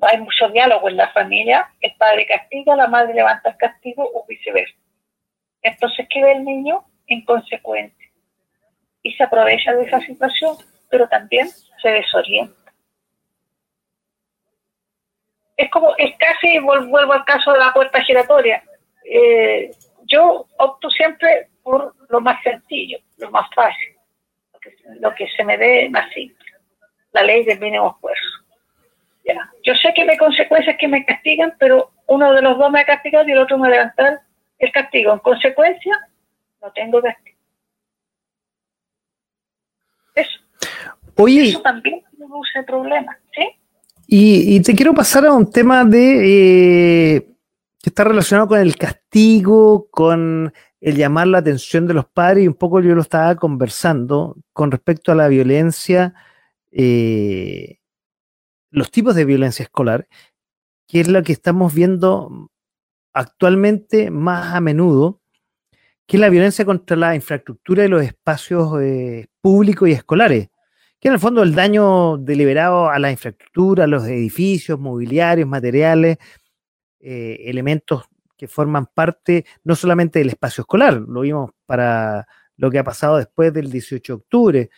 hay 0.03 0.19
mucho 0.19 0.49
diálogo 0.49 0.89
en 0.89 0.97
la 0.97 1.13
familia, 1.13 1.71
el 1.81 1.95
padre 1.97 2.27
castiga, 2.27 2.75
la 2.75 2.87
madre 2.87 3.15
levanta 3.15 3.51
el 3.51 3.57
castigo 3.57 4.09
o 4.15 4.25
viceversa. 4.27 4.75
Entonces, 5.63 6.07
¿qué 6.09 6.23
ve 6.23 6.33
el 6.33 6.45
niño? 6.45 6.85
En 7.07 7.25
consecuencia. 7.25 8.11
Y 9.03 9.13
se 9.13 9.25
aprovecha 9.25 9.73
de 9.75 9.85
esa 9.85 10.01
situación, 10.01 10.57
pero 10.89 11.09
también 11.09 11.49
se 11.83 11.89
desorienta 11.91 12.61
es 15.61 15.71
como, 15.71 15.95
es 15.99 16.15
casi, 16.17 16.59
vuelvo 16.59 17.13
al 17.13 17.25
caso 17.27 17.53
de 17.53 17.59
la 17.59 17.73
puerta 17.73 18.03
giratoria. 18.03 18.63
Eh, 19.13 19.73
yo 20.07 20.47
opto 20.59 20.89
siempre 20.89 21.49
por 21.65 21.95
lo 22.09 22.21
más 22.21 22.41
sencillo, 22.45 22.99
lo 23.19 23.31
más 23.33 23.49
fácil, 23.55 23.97
lo 25.01 25.13
que, 25.15 25.27
se 25.37 25.43
me 25.43 25.59
dé 25.59 25.89
más 25.91 26.13
simple, 26.13 26.47
la 27.13 27.25
ley 27.25 27.45
del 27.45 27.59
mínimo 27.59 27.91
esfuerzo. 27.91 28.45
Ya. 29.25 29.51
Yo 29.65 29.75
sé 29.75 29.93
que 29.95 30.03
hay 30.03 30.17
consecuencias 30.17 30.77
que 30.79 30.87
me 30.87 31.05
castigan, 31.05 31.55
pero 31.59 31.91
uno 32.07 32.33
de 32.33 32.41
los 32.41 32.57
dos 32.57 32.71
me 32.71 32.81
ha 32.81 32.87
castigado 32.87 33.29
y 33.29 33.33
el 33.33 33.39
otro 33.39 33.59
me 33.59 33.63
va 33.63 33.75
a 33.75 33.79
levantar 33.79 34.21
el 34.59 34.73
castigo. 34.73 35.13
En 35.13 35.19
consecuencia, 35.19 36.09
no 36.63 36.71
tengo 36.73 37.03
castigo. 37.03 37.37
Eso. 40.15 40.41
Oye, 41.17 41.49
Eso 41.49 41.63
también 41.63 42.03
produce 42.17 42.63
problemas, 42.63 43.17
¿sí? 43.35 43.49
Y, 44.13 44.61
te 44.63 44.75
quiero 44.75 44.93
pasar 44.93 45.27
a 45.27 45.33
un 45.33 45.51
tema 45.51 45.85
de 45.85 47.17
eh, 47.17 47.30
que 47.83 47.91
está 47.91 48.05
relacionado 48.05 48.49
con 48.49 48.61
el 48.61 48.77
castigo, 48.77 49.89
con 49.91 50.53
el 50.81 50.97
llamar 50.97 51.29
la 51.29 51.39
atención 51.39 51.87
de 51.87 51.95
los 51.95 52.07
padres, 52.07 52.45
y 52.45 52.49
un 52.49 52.55
poco 52.55 52.81
yo 52.81 52.95
lo 52.95 53.03
estaba 53.03 53.37
conversando 53.37 54.37
con 54.53 54.71
respecto 54.71 55.13
a 55.13 55.15
la 55.15 55.29
violencia, 55.29 56.15
eh, 56.71 57.79
los 58.71 58.91
tipos 58.91 59.15
de 59.15 59.25
violencia 59.25 59.63
escolar, 59.63 60.09
que 60.87 61.01
es 61.01 61.09
lo 61.09 61.23
que 61.23 61.33
estamos 61.33 61.75
viendo 61.75 62.51
actualmente 63.13 64.11
más 64.11 64.55
a 64.55 64.61
menudo, 64.61 65.21
que 66.07 66.17
es 66.17 66.21
la 66.21 66.29
violencia 66.29 66.65
contra 66.65 66.97
la 66.97 67.15
infraestructura 67.15 67.83
de 67.83 67.89
los 67.89 68.03
espacios 68.03 68.81
eh, 68.83 69.29
públicos 69.41 69.89
y 69.89 69.93
escolares 69.93 70.51
que 71.01 71.09
en 71.09 71.15
el 71.15 71.21
fondo 71.21 71.43
el 71.43 71.55
daño 71.55 72.19
deliberado 72.19 72.91
a 72.91 72.99
la 72.99 73.11
infraestructura, 73.11 73.85
a 73.85 73.87
los 73.87 74.05
edificios, 74.07 74.79
mobiliarios, 74.79 75.49
materiales, 75.49 76.19
eh, 77.01 77.43
elementos 77.47 78.05
que 78.37 78.49
forman 78.49 78.87
parte 78.87 79.45
no 79.65 79.75
solamente 79.75 80.19
del 80.19 80.29
espacio 80.29 80.63
escolar, 80.63 80.95
lo 80.95 81.21
vimos 81.21 81.51
para 81.67 82.27
lo 82.57 82.71
que 82.71 82.79
ha 82.79 82.85
pasado 82.85 83.17
después 83.17 83.53
del 83.53 83.71
18 83.71 84.13
de 84.13 84.17
octubre, 84.17 84.71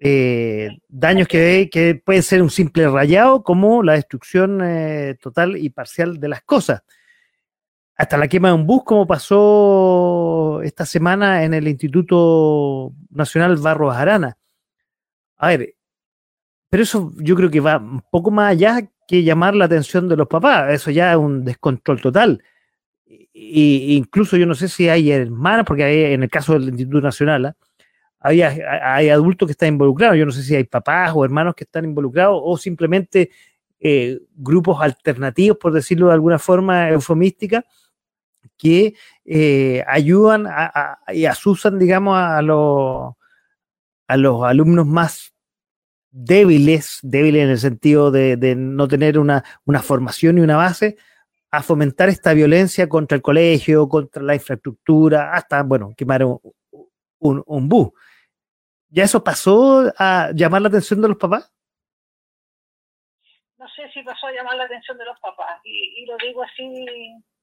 eh, 0.00 0.78
daños 0.88 1.26
que, 1.26 1.68
que, 1.70 1.96
pueden 1.96 2.22
ser 2.22 2.42
un 2.42 2.50
simple 2.50 2.88
rayado 2.88 3.42
como 3.42 3.82
la 3.82 3.94
destrucción 3.94 4.60
eh, 4.62 5.16
total 5.20 5.56
y 5.56 5.70
parcial 5.70 6.20
de 6.20 6.28
las 6.28 6.42
cosas. 6.42 6.82
Hasta 7.96 8.16
la 8.16 8.28
quema 8.28 8.48
de 8.48 8.54
un 8.54 8.66
bus, 8.66 8.84
como 8.84 9.06
pasó 9.06 10.60
esta 10.62 10.86
semana 10.86 11.42
en 11.42 11.54
el 11.54 11.66
Instituto 11.66 12.92
Nacional 13.10 13.56
Barros 13.56 13.96
Arana. 13.96 14.38
A 15.36 15.48
ver, 15.48 15.74
pero 16.70 16.82
eso 16.82 17.12
yo 17.16 17.34
creo 17.34 17.50
que 17.50 17.60
va 17.60 17.78
un 17.78 18.02
poco 18.10 18.30
más 18.30 18.52
allá 18.52 18.88
que 19.08 19.24
llamar 19.24 19.56
la 19.56 19.64
atención 19.64 20.08
de 20.08 20.16
los 20.16 20.28
papás. 20.28 20.70
Eso 20.72 20.90
ya 20.90 21.12
es 21.12 21.16
un 21.16 21.42
descontrol 21.42 22.00
total. 22.00 22.44
Y, 23.06 23.96
incluso 23.96 24.36
yo 24.36 24.44
no 24.44 24.54
sé 24.54 24.68
si 24.68 24.88
hay 24.88 25.10
hermanas, 25.10 25.64
porque 25.66 25.84
hay, 25.84 26.12
en 26.12 26.22
el 26.22 26.30
caso 26.30 26.52
del 26.52 26.68
Instituto 26.68 27.00
Nacional, 27.00 27.46
¿ah? 27.46 27.56
hay 28.20 29.08
adultos 29.08 29.46
que 29.46 29.52
están 29.52 29.70
involucrados. 29.70 30.18
Yo 30.18 30.26
no 30.26 30.32
sé 30.32 30.42
si 30.42 30.54
hay 30.54 30.64
papás 30.64 31.12
o 31.14 31.24
hermanos 31.24 31.54
que 31.54 31.64
están 31.64 31.86
involucrados 31.86 32.38
o 32.44 32.58
simplemente 32.58 33.30
eh, 33.80 34.20
grupos 34.36 34.82
alternativos, 34.82 35.56
por 35.56 35.72
decirlo 35.72 36.08
de 36.08 36.14
alguna 36.14 36.38
forma 36.38 36.90
eufemística, 36.90 37.64
que 38.58 38.94
eh, 39.24 39.82
ayudan 39.86 40.46
y 41.08 41.24
asusan, 41.24 41.78
digamos, 41.78 42.16
a 42.18 42.42
a 44.08 44.16
los 44.16 44.42
alumnos 44.44 44.86
más 44.86 45.32
débiles, 46.10 47.00
débiles 47.02 47.44
en 47.44 47.50
el 47.50 47.58
sentido 47.58 48.10
de, 48.10 48.54
no 48.56 48.88
tener 48.88 49.18
una, 49.18 49.42
formación 49.82 50.38
y 50.38 50.40
una 50.40 50.56
base, 50.56 50.96
a 51.50 51.62
fomentar 51.62 52.08
esta 52.08 52.34
violencia 52.34 52.88
contra 52.88 53.16
el 53.16 53.22
colegio, 53.22 53.88
contra 53.88 54.22
la 54.22 54.34
infraestructura, 54.34 55.32
hasta, 55.32 55.62
bueno, 55.62 55.94
quemar 55.96 56.24
un, 56.24 56.40
un, 57.18 57.68
bus. 57.68 57.90
¿Ya 58.90 59.04
eso 59.04 59.22
pasó 59.22 59.92
a 59.96 60.30
llamar 60.34 60.62
la 60.62 60.68
atención 60.68 61.00
de 61.00 61.08
los 61.08 61.16
papás? 61.16 61.52
No 63.56 63.66
sé 63.68 63.90
si 63.92 64.02
pasó 64.02 64.26
a 64.26 64.32
llamar 64.32 64.56
la 64.56 64.64
atención 64.64 64.98
de 64.98 65.04
los 65.04 65.18
papás, 65.20 65.60
y, 65.64 66.04
lo 66.06 66.16
digo 66.18 66.42
así, 66.42 66.86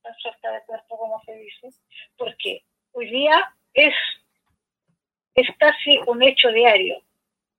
tan 0.02 0.14
suelta 0.18 0.52
de 0.52 0.62
cuerpo 0.66 0.98
como 0.98 1.22
se 1.26 1.34
dice, 1.34 1.70
porque 2.18 2.64
hoy 2.92 3.10
día 3.10 3.54
es 3.74 3.94
es 5.36 5.48
casi 5.60 6.00
un 6.08 6.24
hecho 6.24 6.50
diario. 6.50 6.96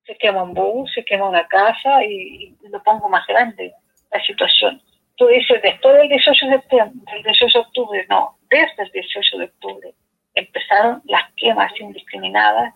Se 0.06 0.16
quema 0.16 0.42
un 0.42 0.54
bus, 0.54 0.92
se 0.94 1.04
quema 1.04 1.28
una 1.28 1.46
casa 1.48 2.04
y, 2.04 2.54
lo 2.70 2.82
pongo 2.82 3.08
más 3.08 3.26
grande, 3.26 3.72
la 4.12 4.22
situación. 4.24 4.80
Tú 5.16 5.26
dices, 5.26 5.60
después 5.62 5.96
del 5.96 6.08
18 6.08 6.46
de 6.46 6.52
septiembre, 6.52 7.14
del 7.14 7.22
18 7.22 7.58
de 7.58 7.64
octubre, 7.64 8.06
no, 8.08 8.38
desde 8.48 8.82
el 8.82 8.90
18 8.92 9.38
de 9.38 9.44
octubre 9.44 9.94
empezaron 10.34 11.02
las 11.06 11.32
quemas 11.34 11.72
indiscriminadas 11.80 12.74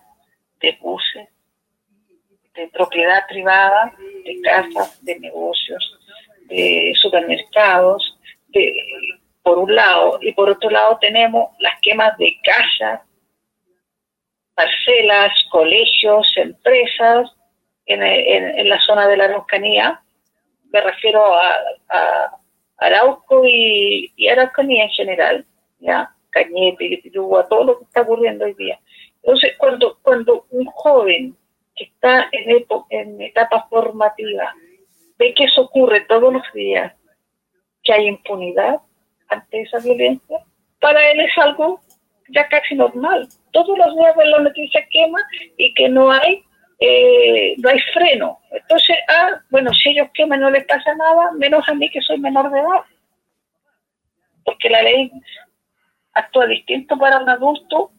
de 0.59 0.77
buses, 0.81 1.29
de 2.55 2.67
propiedad 2.69 3.25
privada, 3.27 3.93
de 4.25 4.41
casas, 4.41 5.03
de 5.05 5.19
negocios, 5.19 5.99
de 6.47 6.91
supermercados, 6.95 8.17
de, 8.49 8.73
por 9.41 9.57
un 9.57 9.73
lado, 9.73 10.19
y 10.21 10.33
por 10.33 10.49
otro 10.49 10.69
lado 10.69 10.97
tenemos 10.99 11.51
las 11.59 11.79
quemas 11.81 12.17
de 12.17 12.37
casas, 12.43 13.01
parcelas, 14.61 15.31
colegios, 15.49 16.27
empresas 16.35 17.31
en, 17.85 18.69
la 18.69 18.79
zona 18.81 19.07
de 19.07 19.17
la 19.17 19.25
Araucanía. 19.25 20.01
Me 20.71 20.81
refiero 20.81 21.23
a, 21.89 22.37
Arauco 22.77 23.43
y, 23.45 24.11
y, 24.15 24.27
Araucanía 24.27 24.83
en 24.85 24.89
general, 24.91 25.45
¿ya? 25.79 26.11
Cañete, 26.29 27.01
a 27.39 27.47
todo 27.47 27.63
lo 27.63 27.77
que 27.77 27.83
está 27.85 28.01
ocurriendo 28.01 28.45
hoy 28.45 28.53
día. 28.53 28.79
Entonces, 29.21 29.53
cuando, 29.57 29.97
cuando 30.01 30.45
un 30.51 30.65
joven 30.65 31.35
que 31.75 31.85
está 31.85 32.29
en 32.31 33.21
etapa 33.21 33.67
formativa 33.69 34.53
ve 35.17 35.33
que 35.33 35.43
eso 35.43 35.63
ocurre 35.63 36.01
todos 36.01 36.33
los 36.33 36.53
días, 36.53 36.93
que 37.83 37.93
hay 37.93 38.07
impunidad 38.07 38.79
ante 39.27 39.61
esa 39.61 39.79
violencia, 39.79 40.39
para 40.79 41.11
él 41.11 41.19
es 41.19 41.37
algo 41.37 41.81
ya 42.31 42.47
casi 42.47 42.75
normal 42.75 43.27
todos 43.51 43.77
los 43.77 43.95
días 43.95 44.15
la 44.17 44.39
noticia 44.39 44.85
quema 44.89 45.19
y 45.57 45.73
que 45.73 45.89
no 45.89 46.11
hay 46.11 46.43
eh, 46.83 47.53
no 47.59 47.69
hay 47.69 47.79
freno. 47.93 48.39
Entonces, 48.49 48.97
ah, 49.07 49.39
bueno, 49.51 49.71
si 49.71 49.89
ellos 49.89 50.09
queman 50.15 50.39
no 50.39 50.49
les 50.49 50.65
pasa 50.65 50.95
nada, 50.95 51.31
menos 51.33 51.67
a 51.69 51.75
mí 51.75 51.87
que 51.91 52.01
soy 52.01 52.17
menor 52.17 52.51
de 52.51 52.59
edad. 52.59 52.81
Porque 54.43 54.67
la 54.67 54.81
ley 54.81 55.11
actúa 56.13 56.47
distinto 56.47 56.97
para 56.97 57.19
un 57.19 57.29
adulto 57.29 57.91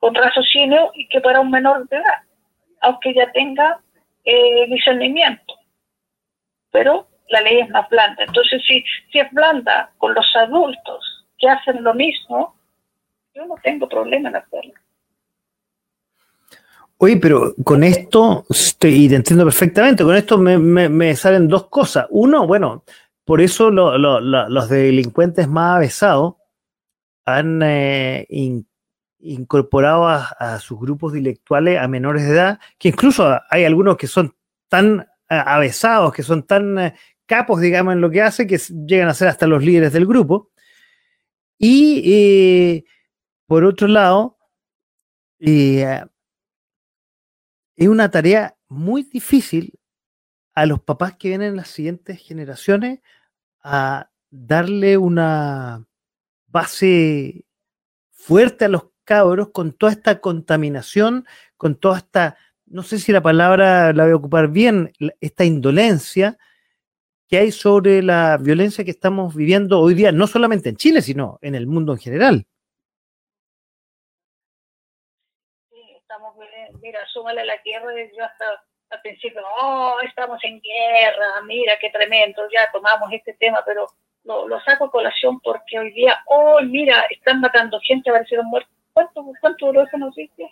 con 0.00 0.12
raciocinio 0.12 0.90
y 0.94 1.08
que 1.08 1.20
para 1.20 1.40
un 1.40 1.52
menor 1.52 1.88
de 1.88 1.98
edad, 1.98 2.22
aunque 2.80 3.14
ya 3.14 3.30
tenga 3.30 3.80
eh, 4.24 4.66
discernimiento. 4.66 5.54
Pero 6.72 7.06
la 7.28 7.42
ley 7.42 7.60
es 7.60 7.70
más 7.70 7.88
blanda. 7.90 8.24
Entonces, 8.24 8.60
si, 8.66 8.84
si 9.12 9.20
es 9.20 9.30
blanda 9.30 9.92
con 9.98 10.14
los 10.14 10.26
adultos 10.34 11.26
que 11.38 11.48
hacen 11.48 11.84
lo 11.84 11.94
mismo, 11.94 12.56
yo 13.34 13.46
no 13.46 13.56
tengo 13.62 13.88
problema 13.88 14.28
en 14.28 14.36
hacerlo. 14.36 14.72
Oye, 16.98 17.16
pero 17.16 17.54
con 17.64 17.82
esto, 17.82 18.46
y 18.82 19.08
te 19.08 19.16
entiendo 19.16 19.44
perfectamente, 19.44 20.04
con 20.04 20.16
esto 20.16 20.38
me, 20.38 21.16
salen 21.16 21.48
dos 21.48 21.66
cosas. 21.68 22.06
Uno, 22.10 22.46
bueno, 22.46 22.84
por 23.24 23.40
eso 23.40 23.70
los 23.70 24.68
delincuentes 24.68 25.48
más 25.48 25.76
avesados 25.76 26.36
han 27.26 27.60
eh, 27.62 28.26
incorporado 29.18 30.06
a, 30.06 30.58
sus 30.60 30.78
grupos 30.78 31.16
intelectuales 31.16 31.80
a 31.80 31.88
menores 31.88 32.24
de 32.24 32.32
edad, 32.32 32.60
que 32.78 32.88
incluso 32.88 33.38
hay 33.50 33.64
algunos 33.64 33.96
que 33.96 34.06
son 34.06 34.34
tan 34.68 35.00
eh, 35.28 35.42
avesados, 35.44 36.12
que 36.12 36.22
son 36.22 36.44
tan 36.44 36.78
eh, 36.78 36.94
capos, 37.26 37.60
digamos, 37.60 37.94
en 37.94 38.00
lo 38.00 38.10
que 38.10 38.22
hace, 38.22 38.46
que 38.46 38.58
llegan 38.86 39.08
a 39.08 39.14
ser 39.14 39.28
hasta 39.28 39.48
los 39.48 39.64
líderes 39.64 39.92
del 39.92 40.06
grupo. 40.06 40.52
Y 41.58 42.84
por 43.46 43.64
otro 43.64 43.88
lado, 43.88 44.38
es 45.38 46.00
una 47.78 48.10
tarea 48.10 48.56
muy 48.68 49.02
difícil 49.02 49.78
a 50.54 50.66
los 50.66 50.80
papás 50.80 51.16
que 51.16 51.28
vienen 51.28 51.48
en 51.50 51.56
las 51.56 51.68
siguientes 51.68 52.20
generaciones 52.20 53.00
a 53.62 54.10
darle 54.30 54.96
una 54.96 55.86
base 56.46 57.44
fuerte 58.10 58.66
a 58.66 58.68
los 58.68 58.86
cabros 59.04 59.50
con 59.50 59.72
toda 59.72 59.92
esta 59.92 60.20
contaminación, 60.20 61.26
con 61.56 61.74
toda 61.74 61.98
esta, 61.98 62.36
no 62.66 62.82
sé 62.82 62.98
si 62.98 63.12
la 63.12 63.22
palabra 63.22 63.92
la 63.92 64.04
voy 64.04 64.12
a 64.12 64.16
ocupar 64.16 64.48
bien, 64.48 64.92
esta 65.20 65.44
indolencia 65.44 66.38
que 67.28 67.38
hay 67.38 67.52
sobre 67.52 68.02
la 68.02 68.38
violencia 68.38 68.84
que 68.84 68.90
estamos 68.90 69.34
viviendo 69.34 69.80
hoy 69.80 69.94
día, 69.94 70.12
no 70.12 70.26
solamente 70.26 70.68
en 70.68 70.76
Chile, 70.76 71.02
sino 71.02 71.38
en 71.42 71.54
el 71.54 71.66
mundo 71.66 71.92
en 71.92 71.98
general. 71.98 72.46
Mira, 77.14 77.44
súmale 77.44 77.44
la 77.44 77.60
tierra, 77.62 77.92
yo 78.16 78.24
hasta 78.24 78.44
al 78.90 79.00
principio, 79.00 79.40
oh, 79.60 79.96
estamos 80.06 80.38
en 80.44 80.60
guerra, 80.60 81.42
mira 81.46 81.76
qué 81.80 81.90
tremendo, 81.90 82.42
ya 82.52 82.68
tomamos 82.72 83.12
este 83.12 83.32
tema, 83.34 83.60
pero 83.66 83.88
lo, 84.24 84.46
lo 84.46 84.60
saco 84.60 84.84
a 84.84 84.90
colación 84.90 85.40
porque 85.40 85.78
hoy 85.78 85.90
día, 85.92 86.22
oh, 86.26 86.60
mira, 86.62 87.06
están 87.10 87.40
matando 87.40 87.80
gente, 87.80 88.10
aparecieron 88.10 88.46
muertos. 88.46 88.72
¿Cuánto, 88.92 89.24
cuánto 89.40 89.66
duró 89.66 89.82
esa 89.82 89.96
noticia? 89.96 90.48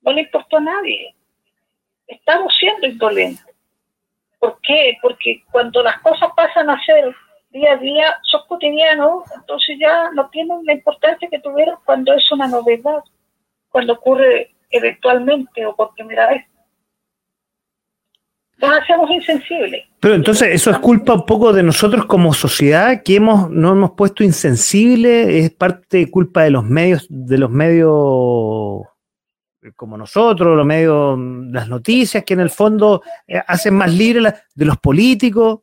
No 0.00 0.12
le 0.12 0.22
importó 0.22 0.56
a 0.56 0.60
nadie. 0.60 1.14
Estamos 2.06 2.54
siendo 2.58 2.86
indolentes. 2.86 3.44
¿Por 4.38 4.58
qué? 4.62 4.96
Porque 5.02 5.42
cuando 5.50 5.82
las 5.82 6.00
cosas 6.00 6.30
pasan 6.34 6.70
a 6.70 6.82
ser 6.84 7.14
día 7.50 7.72
a 7.72 7.76
día, 7.76 8.18
son 8.22 8.42
cotidianos, 8.48 9.24
entonces 9.34 9.76
ya 9.78 10.10
no 10.12 10.30
tienen 10.30 10.64
la 10.64 10.72
importancia 10.72 11.28
que 11.28 11.40
tuvieron 11.40 11.78
cuando 11.84 12.14
es 12.14 12.30
una 12.32 12.48
novedad, 12.48 13.02
cuando 13.68 13.92
ocurre 13.92 14.55
eventualmente 14.70 15.64
o 15.66 15.74
por 15.74 15.94
primera 15.94 16.28
vez 16.28 16.44
nos 18.58 18.70
hacemos 18.78 19.10
insensibles. 19.10 19.84
Pero 20.00 20.14
entonces 20.14 20.48
eso 20.54 20.70
es 20.70 20.78
culpa 20.78 21.14
un 21.14 21.26
poco 21.26 21.52
de 21.52 21.62
nosotros 21.62 22.06
como 22.06 22.32
sociedad 22.32 23.02
que 23.04 23.16
hemos 23.16 23.50
no 23.50 23.72
hemos 23.72 23.92
puesto 23.92 24.24
insensibles, 24.24 25.28
es 25.28 25.50
parte 25.50 25.98
de 25.98 26.10
culpa 26.10 26.44
de 26.44 26.50
los 26.50 26.64
medios 26.64 27.06
de 27.10 27.38
los 27.38 27.50
medios 27.50 28.86
como 29.74 29.96
nosotros, 29.96 30.56
los 30.56 30.66
medios, 30.66 31.18
las 31.50 31.68
noticias 31.68 32.24
que 32.24 32.34
en 32.34 32.40
el 32.40 32.50
fondo 32.50 33.02
eh, 33.26 33.42
hacen 33.46 33.74
más 33.74 33.92
libre 33.92 34.32
de 34.54 34.64
los 34.64 34.78
políticos. 34.78 35.60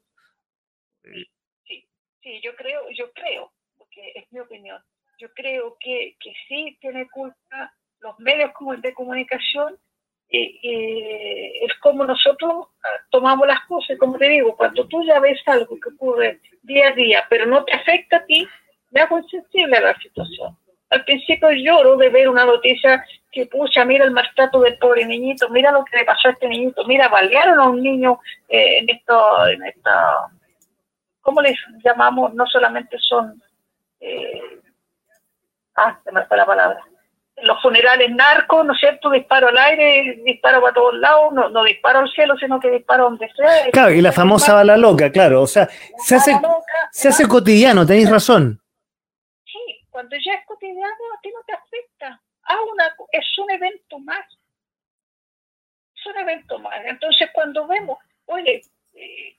Sí, 1.66 1.88
sí, 2.22 2.42
yo 2.44 2.54
creo, 2.56 2.82
yo 2.98 3.12
creo, 3.14 3.54
porque 3.78 4.12
es 4.16 4.26
mi 4.32 4.40
opinión, 4.40 4.82
yo 5.20 5.30
creo 5.34 5.78
que, 5.80 6.18
que 6.20 6.34
sí 6.48 6.78
tiene 6.82 7.08
culpa 7.10 7.74
los 8.04 8.20
medios 8.20 8.52
de 8.82 8.94
comunicación 8.94 9.78
es 10.30 11.74
como 11.80 12.06
nosotros 12.06 12.68
ah, 12.84 12.88
tomamos 13.12 13.48
las 13.48 13.62
cosas, 13.68 13.98
como 14.00 14.18
te 14.18 14.28
digo, 14.30 14.56
cuando 14.56 14.88
tú 14.88 15.04
ya 15.04 15.20
ves 15.20 15.40
algo 15.46 15.80
que 15.80 15.90
ocurre 15.90 16.40
día 16.64 16.90
a 16.90 16.92
día, 16.92 17.24
pero 17.30 17.46
no 17.46 17.64
te 17.64 17.74
afecta 17.74 18.18
a 18.18 18.26
ti, 18.26 18.48
me 18.90 19.02
hago 19.02 19.20
insensible 19.20 19.78
a 19.78 19.82
la 19.82 19.98
situación. 20.00 20.58
Al 20.90 21.04
principio 21.06 21.52
lloro 21.52 21.98
de 21.98 22.10
ver 22.10 22.30
una 22.30 22.46
noticia 22.46 23.06
que 23.32 23.46
pucha, 23.46 23.86
mira 23.86 24.06
el 24.06 24.12
maltrato 24.12 24.60
del 24.62 24.78
pobre 24.78 25.06
niñito, 25.06 25.50
mira 25.50 25.72
lo 25.72 25.86
que 25.86 25.98
le 25.98 26.06
pasó 26.06 26.28
a 26.28 26.32
este 26.32 26.48
niñito, 26.48 26.84
mira, 26.86 27.08
balearon 27.10 27.60
a 27.60 27.70
un 27.70 27.82
niño 27.82 28.20
eh, 28.50 28.80
en 28.80 28.90
esto, 28.90 29.48
en 29.48 29.64
esta, 29.66 30.30
¿cómo 31.22 31.42
les 31.42 31.58
llamamos? 31.84 32.34
No 32.34 32.46
solamente 32.48 32.98
son, 33.00 33.42
eh, 34.00 34.60
ah, 35.76 36.00
se 36.04 36.12
me 36.12 36.26
fue 36.26 36.38
la 36.38 36.46
palabra, 36.46 36.84
los 37.44 37.62
funerales 37.62 38.10
narcos, 38.12 38.66
¿no 38.66 38.74
es 38.74 38.80
cierto? 38.80 39.10
Disparo 39.10 39.50
al 39.50 39.58
aire, 39.58 40.22
disparo 40.24 40.62
para 40.62 40.74
todos 40.74 40.96
lados, 40.96 41.34
no, 41.34 41.50
no 41.50 41.64
disparo 41.64 42.00
al 42.00 42.12
cielo, 42.12 42.36
sino 42.38 42.60
que 42.60 42.72
disparo 42.72 43.06
donde 43.06 43.30
sea. 43.36 43.72
Claro, 43.72 43.92
y 43.92 44.02
la 44.02 44.12
famosa 44.12 44.54
bala 44.54 44.78
loca, 44.78 45.12
claro, 45.12 45.42
o 45.42 45.48
sea, 45.48 45.68
se 45.98 46.16
hace, 46.16 46.34
se 46.92 47.10
hace 47.10 47.28
cotidiano, 47.28 47.86
tenéis 47.86 48.10
razón. 48.10 48.60
Sí, 49.46 49.86
cuando 49.90 50.16
ya 50.16 50.34
es 50.34 50.46
cotidiano, 50.46 51.04
a 51.18 51.22
ti 51.22 51.30
no 51.34 51.42
te 51.46 51.54
afecta. 51.54 52.22
Ah, 52.44 52.58
una, 52.72 52.96
es 53.12 53.38
un 53.38 53.52
evento 53.52 54.00
más. 54.00 54.26
Es 55.96 56.06
un 56.06 56.18
evento 56.18 56.60
más. 56.60 56.80
Entonces, 56.86 57.30
cuando 57.34 57.68
vemos, 57.68 57.98
oye, 58.26 58.62
eh, 58.96 59.36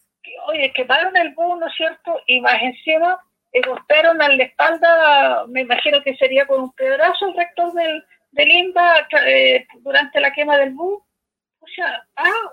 oye, 0.47 0.73
quemaron 0.73 1.17
el 1.17 1.35
bus, 1.35 1.59
¿no 1.59 1.67
es 1.67 1.75
cierto? 1.75 2.21
Y 2.27 2.41
más 2.41 2.63
encima 2.63 3.19
golpearon 3.63 4.21
a 4.21 4.29
la 4.29 4.45
espalda, 4.45 5.47
me 5.49 5.61
imagino 5.61 6.03
que 6.03 6.17
sería 6.17 6.47
con 6.47 6.61
un 6.61 6.73
pedazo 6.73 7.29
el 7.29 7.37
rector 7.37 7.73
del, 7.73 8.05
del 8.33 8.51
INBA 8.51 9.07
eh, 9.27 9.67
durante 9.81 10.21
la 10.21 10.33
quema 10.33 10.59
del 10.59 10.73
bus. 10.73 11.01
O 11.61 11.67
sea, 11.75 12.05
ah, 12.17 12.53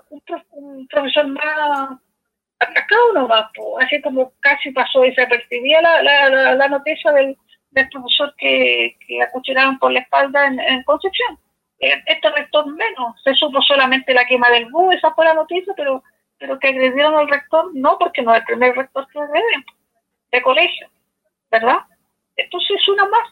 un, 0.52 0.86
profesor 0.86 1.26
más 1.26 1.98
atacado 2.60 3.12
nomás, 3.14 3.50
así 3.80 4.00
como 4.00 4.32
casi 4.40 4.70
pasó 4.70 5.00
desapercibida 5.00 5.82
la, 5.82 6.02
la, 6.02 6.54
la, 6.54 6.68
noticia 6.68 7.10
del, 7.12 7.36
del 7.72 7.88
profesor 7.88 8.32
que, 8.38 8.96
que 9.06 9.22
acuchillaron 9.22 9.78
por 9.78 9.92
la 9.92 10.00
espalda 10.00 10.46
en, 10.46 10.82
Concepción. 10.84 11.38
Eh, 11.80 12.00
este 12.06 12.30
rector 12.30 12.64
menos, 12.66 13.20
se 13.24 13.34
supo 13.34 13.60
solamente 13.62 14.14
la 14.14 14.24
quema 14.24 14.48
del 14.50 14.70
bus, 14.70 14.94
esa 14.94 15.12
fue 15.14 15.24
la 15.24 15.34
noticia, 15.34 15.74
pero, 15.76 16.02
pero 16.38 16.58
que 16.60 16.68
agredieron 16.68 17.16
al 17.16 17.28
rector, 17.28 17.70
no, 17.74 17.98
porque 17.98 18.22
no 18.22 18.32
es 18.32 18.38
el 18.38 18.46
primer 18.46 18.76
rector 18.76 19.06
que 19.12 19.18
agreden 19.18 19.64
de 20.32 20.42
colegio, 20.42 20.88
¿verdad? 21.50 21.78
Entonces 22.36 22.70
es 22.80 22.88
una 22.88 23.06
más, 23.08 23.28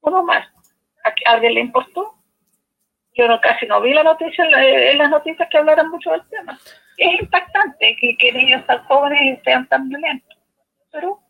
uno 0.00 0.22
más. 0.24 0.46
¿A 1.04 1.32
alguien 1.32 1.54
le 1.54 1.60
importó? 1.60 2.14
Yo 3.14 3.28
no, 3.28 3.40
casi 3.40 3.66
no 3.66 3.80
vi 3.80 3.92
la 3.92 4.04
noticia 4.04 4.44
en 4.44 4.98
las 4.98 5.10
noticias 5.10 5.48
que 5.48 5.58
hablaran 5.58 5.90
mucho 5.90 6.10
del 6.10 6.26
tema. 6.28 6.58
Es 6.96 7.20
impactante 7.20 7.96
que, 8.00 8.16
que 8.16 8.32
niños 8.32 8.66
tan 8.66 8.82
jóvenes 8.84 9.40
sean 9.44 9.66
tan 9.68 9.88
violentos, 9.88 10.38
pero 10.90 11.20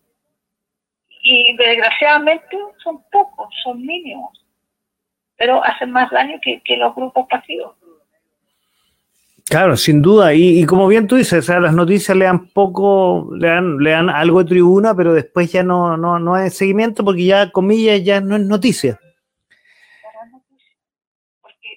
y 1.24 1.56
desgraciadamente 1.56 2.58
son 2.82 3.02
pocos, 3.10 3.48
son 3.62 3.80
mínimos, 3.80 4.44
pero 5.36 5.64
hacen 5.64 5.92
más 5.92 6.10
daño 6.10 6.38
que, 6.42 6.60
que 6.62 6.76
los 6.76 6.94
grupos 6.94 7.26
pasivos. 7.28 7.76
Claro, 9.52 9.76
sin 9.76 10.00
duda. 10.00 10.32
Y, 10.32 10.64
como 10.64 10.88
bien 10.88 11.06
tú 11.06 11.16
dices, 11.16 11.46
las 11.46 11.74
noticias 11.74 12.16
le 12.16 12.24
dan 12.24 12.48
poco, 12.48 13.28
le 13.36 13.48
dan, 13.48 13.76
le 13.76 13.90
dan 13.90 14.08
algo 14.08 14.42
de 14.42 14.48
tribuna, 14.48 14.94
pero 14.94 15.12
después 15.12 15.52
ya 15.52 15.62
no, 15.62 15.98
no, 15.98 16.18
no 16.18 16.34
hay 16.34 16.48
seguimiento 16.48 17.04
porque 17.04 17.26
ya, 17.26 17.52
comillas, 17.52 18.02
ya 18.02 18.22
no 18.22 18.36
es 18.36 18.46
noticia. 18.46 18.98
Porque 21.42 21.68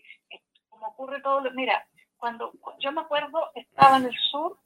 como 0.70 0.88
ocurre 0.88 1.22
todo, 1.22 1.42
mira, 1.54 1.86
cuando 2.16 2.54
yo 2.80 2.94
me 2.94 3.02
acuerdo, 3.02 3.40
estaba 3.56 3.98
en 3.98 4.06
el 4.06 4.16
sur 4.32 4.58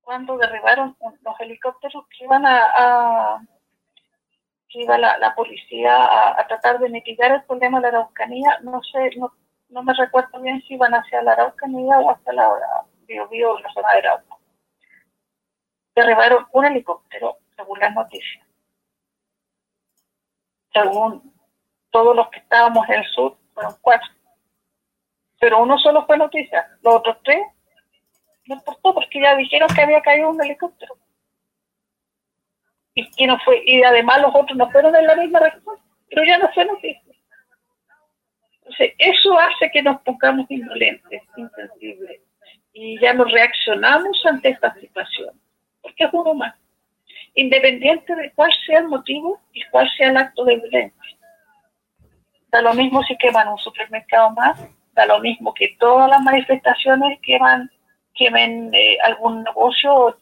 cuando 0.00 0.38
derribaron 0.38 0.96
los 1.20 1.40
helicópteros 1.40 2.06
que 2.16 2.24
iban 2.24 2.46
a, 2.46 3.46
que 4.70 4.84
iba 4.84 4.96
la, 4.96 5.34
policía 5.36 5.94
a, 5.94 6.40
a, 6.40 6.46
tratar 6.46 6.78
de 6.78 6.88
mitigar 6.88 7.30
el 7.30 7.42
problema 7.42 7.78
de 7.82 7.92
la 7.92 7.98
Araucanía, 7.98 8.58
no 8.62 8.80
sé, 8.90 9.10
no 9.18 9.34
no 9.68 9.82
me 9.82 9.92
recuerdo 9.94 10.40
bien 10.40 10.62
si 10.62 10.74
iban 10.74 10.92
hacia 10.92 11.22
la 11.22 11.32
Araucanía 11.32 11.98
o 11.98 12.10
hacia 12.10 12.32
la 12.32 12.50
Bio, 13.06 13.28
Bio, 13.28 13.58
la 13.58 13.72
zona 13.72 13.92
de 13.92 13.98
Arauca. 13.98 14.36
Derribaron 15.94 16.46
un 16.52 16.64
helicóptero, 16.64 17.38
según 17.56 17.78
las 17.78 17.94
noticias. 17.94 18.46
Según 20.72 21.34
todos 21.90 22.14
los 22.14 22.28
que 22.28 22.38
estábamos 22.38 22.88
en 22.88 22.94
el 22.96 23.06
sur, 23.06 23.36
fueron 23.54 23.74
cuatro. 23.80 24.08
pero 25.40 25.62
uno 25.62 25.78
solo 25.78 26.04
fue 26.06 26.16
noticia, 26.16 26.68
los 26.82 26.96
otros 26.96 27.18
tres 27.24 27.40
no 28.46 28.54
importó 28.54 28.94
porque 28.94 29.20
ya 29.20 29.36
dijeron 29.36 29.68
que 29.74 29.82
había 29.82 30.00
caído 30.00 30.30
un 30.30 30.42
helicóptero. 30.42 30.96
Y, 32.94 33.08
que 33.10 33.26
no 33.26 33.38
fue, 33.44 33.62
y 33.64 33.82
además 33.82 34.22
los 34.22 34.34
otros 34.34 34.56
no 34.56 34.70
fueron 34.70 34.92
de 34.92 35.02
la 35.02 35.14
misma 35.14 35.40
respuesta, 35.40 35.84
pero 36.08 36.24
ya 36.24 36.38
no 36.38 36.50
fue 36.52 36.64
noticia. 36.64 37.07
Entonces, 38.68 38.94
eso 38.98 39.38
hace 39.38 39.70
que 39.70 39.82
nos 39.82 40.00
pongamos 40.02 40.46
indolentes, 40.50 41.22
insensibles, 41.36 42.20
y 42.74 43.00
ya 43.00 43.14
no 43.14 43.24
reaccionamos 43.24 44.20
ante 44.26 44.50
esta 44.50 44.74
situación, 44.74 45.30
porque 45.80 46.04
es 46.04 46.10
uno 46.12 46.34
más, 46.34 46.54
independiente 47.34 48.14
de 48.14 48.30
cuál 48.32 48.52
sea 48.66 48.80
el 48.80 48.88
motivo 48.88 49.40
y 49.54 49.62
cuál 49.70 49.88
sea 49.96 50.10
el 50.10 50.18
acto 50.18 50.44
de 50.44 50.56
violencia. 50.56 51.18
Da 52.50 52.60
lo 52.60 52.74
mismo 52.74 53.02
si 53.04 53.16
queman 53.16 53.48
un 53.48 53.58
supermercado 53.58 54.30
más, 54.32 54.60
da 54.92 55.06
lo 55.06 55.18
mismo 55.20 55.54
que 55.54 55.74
todas 55.78 56.10
las 56.10 56.20
manifestaciones 56.20 57.18
queman, 57.22 57.70
quemen 58.14 58.70
eh, 58.74 58.98
algún 59.02 59.44
negocio, 59.44 60.18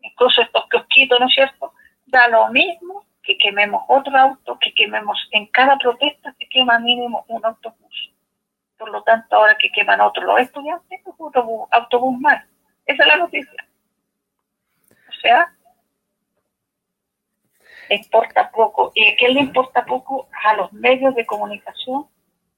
incluso 0.00 0.42
estos 0.42 0.68
kiosquitos, 0.68 1.20
¿no 1.20 1.26
es 1.26 1.34
cierto? 1.34 1.72
Da 2.06 2.26
lo 2.28 2.48
mismo 2.48 3.04
que 3.24 3.38
quememos 3.38 3.82
otro 3.88 4.16
auto, 4.16 4.58
que 4.58 4.72
quememos 4.74 5.18
en 5.32 5.46
cada 5.46 5.76
protesta 5.78 6.34
se 6.38 6.46
quema 6.48 6.78
mínimo 6.78 7.24
un 7.28 7.44
autobús. 7.44 8.12
Por 8.78 8.90
lo 8.90 9.02
tanto, 9.02 9.34
ahora 9.34 9.56
que 9.56 9.70
queman 9.70 10.00
otro 10.00 10.24
los 10.24 10.40
estudiantes, 10.40 11.00
es 11.00 11.14
un 11.18 11.66
autobús, 11.70 12.20
más. 12.20 12.44
Esa 12.86 13.02
es 13.02 13.08
la 13.08 13.16
noticia. 13.16 13.66
O 14.90 15.12
sea, 15.22 15.54
importa 17.88 18.50
poco. 18.50 18.92
¿Y 18.94 19.16
qué 19.16 19.28
le 19.28 19.40
importa 19.40 19.84
poco? 19.86 20.28
A 20.44 20.54
los 20.54 20.72
medios 20.72 21.14
de 21.14 21.24
comunicación 21.24 22.06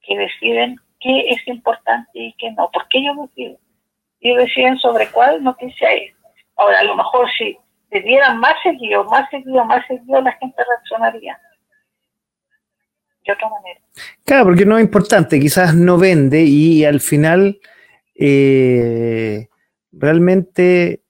que 0.03 0.17
deciden 0.17 0.81
qué 0.99 1.29
es 1.29 1.47
importante 1.47 2.11
y 2.15 2.33
qué 2.35 2.51
no. 2.53 2.71
Porque 2.73 2.99
ellos 2.99 3.17
deciden. 3.29 3.59
Ellos 4.21 4.39
deciden 4.39 4.79
sobre 4.79 5.09
cuál 5.11 5.45
noticia 5.45 5.93
es. 5.93 6.15
Ahora, 6.57 6.81
a 6.81 6.85
lo 6.85 6.97
mejor 6.97 7.31
si 7.37 7.57
te 7.91 8.01
dieran 8.01 8.39
más 8.39 8.55
seguido, 8.63 9.05
más 9.05 9.29
seguido, 9.31 9.65
más 9.65 9.87
seguido, 9.87 10.21
la 10.21 10.33
gente 10.33 10.63
reaccionaría 10.69 11.41
de 13.27 13.33
otra 13.33 13.49
manera. 13.49 13.81
Claro, 14.25 14.45
porque 14.45 14.65
no 14.65 14.79
es 14.79 14.85
importante, 14.85 15.41
quizás 15.41 15.75
no 15.75 15.99
vende 15.99 16.43
y 16.43 16.85
al 16.85 17.01
final 17.01 17.61
eh, 18.15 19.49
realmente 19.93 21.03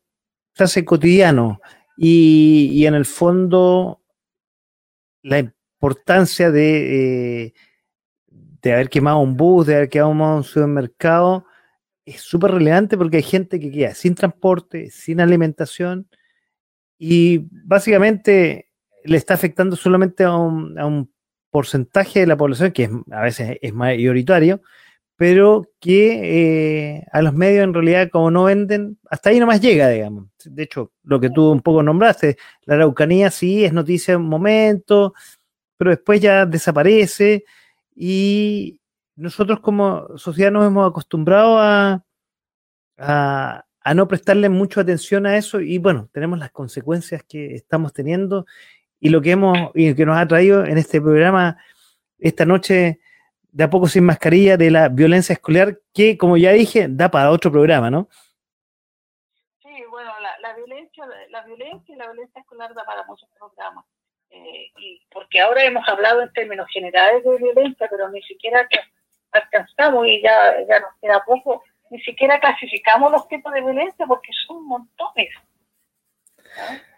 se 0.54 0.64
hace 0.64 0.84
cotidiano 0.84 1.60
y, 1.96 2.84
en 2.86 2.94
el 2.94 3.04
fondo 3.04 4.02
la 5.22 5.38
importancia 5.38 6.50
de, 6.50 7.46
eh, 7.46 7.54
de 8.62 8.72
haber 8.72 8.88
quemado 8.88 9.18
un 9.18 9.36
bus, 9.36 9.66
de 9.66 9.76
haber 9.76 9.88
quemado 9.88 10.36
un 10.36 10.44
supermercado, 10.44 11.46
es 12.04 12.20
súper 12.20 12.52
relevante 12.52 12.96
porque 12.96 13.18
hay 13.18 13.22
gente 13.22 13.58
que 13.58 13.70
queda 13.70 13.94
sin 13.94 14.14
transporte, 14.14 14.90
sin 14.90 15.20
alimentación 15.20 16.08
y 16.98 17.46
básicamente 17.64 18.70
le 19.04 19.16
está 19.16 19.34
afectando 19.34 19.76
solamente 19.76 20.24
a 20.24 20.36
un, 20.36 20.78
a 20.78 20.86
un 20.86 21.10
porcentaje 21.50 22.20
de 22.20 22.26
la 22.26 22.36
población, 22.36 22.72
que 22.72 22.90
a 23.10 23.20
veces 23.22 23.58
es 23.60 23.72
mayoritario, 23.72 24.60
pero 25.16 25.70
que 25.80 26.96
eh, 26.98 27.06
a 27.12 27.22
los 27.22 27.32
medios 27.32 27.64
en 27.64 27.72
realidad 27.72 28.10
como 28.10 28.30
no 28.30 28.44
venden, 28.44 28.98
hasta 29.10 29.30
ahí 29.30 29.40
nomás 29.40 29.60
llega, 29.60 29.88
digamos. 29.88 30.28
De 30.44 30.62
hecho, 30.62 30.92
lo 31.02 31.18
que 31.18 31.30
tú 31.30 31.50
un 31.50 31.62
poco 31.62 31.82
nombraste, 31.82 32.36
la 32.64 32.74
Araucanía 32.74 33.30
sí 33.30 33.64
es 33.64 33.72
noticia 33.72 34.14
en 34.14 34.20
un 34.20 34.28
momento, 34.28 35.14
pero 35.78 35.90
después 35.90 36.20
ya 36.20 36.44
desaparece 36.44 37.44
y 37.94 38.80
nosotros 39.16 39.60
como 39.60 40.06
sociedad 40.18 40.52
nos 40.52 40.66
hemos 40.66 40.90
acostumbrado 40.90 41.58
a, 41.58 42.02
a 43.86 43.94
no 43.94 44.08
prestarle 44.08 44.48
mucha 44.48 44.80
atención 44.80 45.26
a 45.26 45.36
eso 45.36 45.60
y 45.60 45.78
bueno, 45.78 46.08
tenemos 46.12 46.40
las 46.40 46.50
consecuencias 46.50 47.22
que 47.22 47.54
estamos 47.54 47.92
teniendo 47.92 48.44
y 48.98 49.10
lo 49.10 49.22
que 49.22 49.30
hemos 49.30 49.56
y 49.74 49.94
que 49.94 50.04
nos 50.04 50.18
ha 50.18 50.26
traído 50.26 50.64
en 50.64 50.76
este 50.76 51.00
programa 51.00 51.56
esta 52.18 52.44
noche 52.44 52.98
de 53.52 53.62
a 53.62 53.70
poco 53.70 53.86
sin 53.86 54.02
mascarilla 54.02 54.56
de 54.56 54.72
la 54.72 54.88
violencia 54.88 55.34
escolar 55.34 55.78
que 55.94 56.18
como 56.18 56.36
ya 56.36 56.50
dije 56.50 56.88
da 56.90 57.12
para 57.12 57.30
otro 57.30 57.52
programa, 57.52 57.88
¿no? 57.88 58.08
Sí, 59.62 59.84
bueno, 59.88 60.10
la, 60.42 60.52
violencia, 60.56 61.06
la 61.30 61.44
violencia 61.44 61.94
y 61.94 61.96
la 61.96 62.06
violencia 62.10 62.40
escolar 62.40 62.74
da 62.74 62.84
para 62.84 63.04
muchos 63.04 63.28
programas. 63.38 63.84
Eh, 64.30 64.72
y 64.78 65.00
porque 65.12 65.40
ahora 65.40 65.62
hemos 65.62 65.86
hablado 65.86 66.22
en 66.22 66.32
términos 66.32 66.66
generales 66.72 67.22
de 67.22 67.38
violencia, 67.38 67.86
pero 67.88 68.08
ni 68.08 68.20
siquiera 68.22 68.68
alcanzamos 69.30 70.08
y 70.08 70.20
ya, 70.22 70.56
ya 70.68 70.80
nos 70.80 70.90
queda 71.00 71.22
poco, 71.24 71.62
ni 71.90 72.00
siquiera 72.00 72.40
clasificamos 72.40 73.12
los 73.12 73.28
tipos 73.28 73.52
de 73.52 73.60
violencia 73.60 74.06
porque 74.06 74.32
son 74.46 74.64
montones 74.66 75.28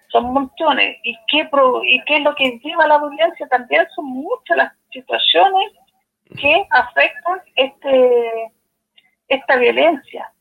son 0.09 0.33
montones. 0.33 0.97
¿Y 1.03 1.17
qué, 1.29 1.49
¿Y 1.85 2.05
qué 2.05 2.17
es 2.17 2.23
lo 2.23 2.35
que 2.35 2.59
lleva 2.63 2.85
a 2.85 2.89
la 2.89 2.99
violencia? 2.99 3.47
También 3.49 3.87
son 3.95 4.07
muchas 4.07 4.57
las 4.57 4.73
situaciones 4.91 5.73
que 6.41 6.67
afectan 6.71 7.41
este 7.57 8.53
esta 9.29 9.57
violencia. 9.57 10.33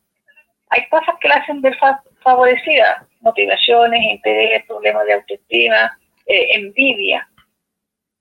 Hay 0.70 0.88
cosas 0.90 1.16
que 1.20 1.28
la 1.28 1.36
hacen 1.36 1.62
desfavorecida, 1.62 3.06
motivaciones, 3.22 4.02
interés, 4.02 4.66
problemas 4.66 5.06
de 5.06 5.14
autoestima, 5.14 5.98
eh, 6.26 6.56
envidia, 6.56 7.28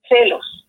celos. 0.09 0.67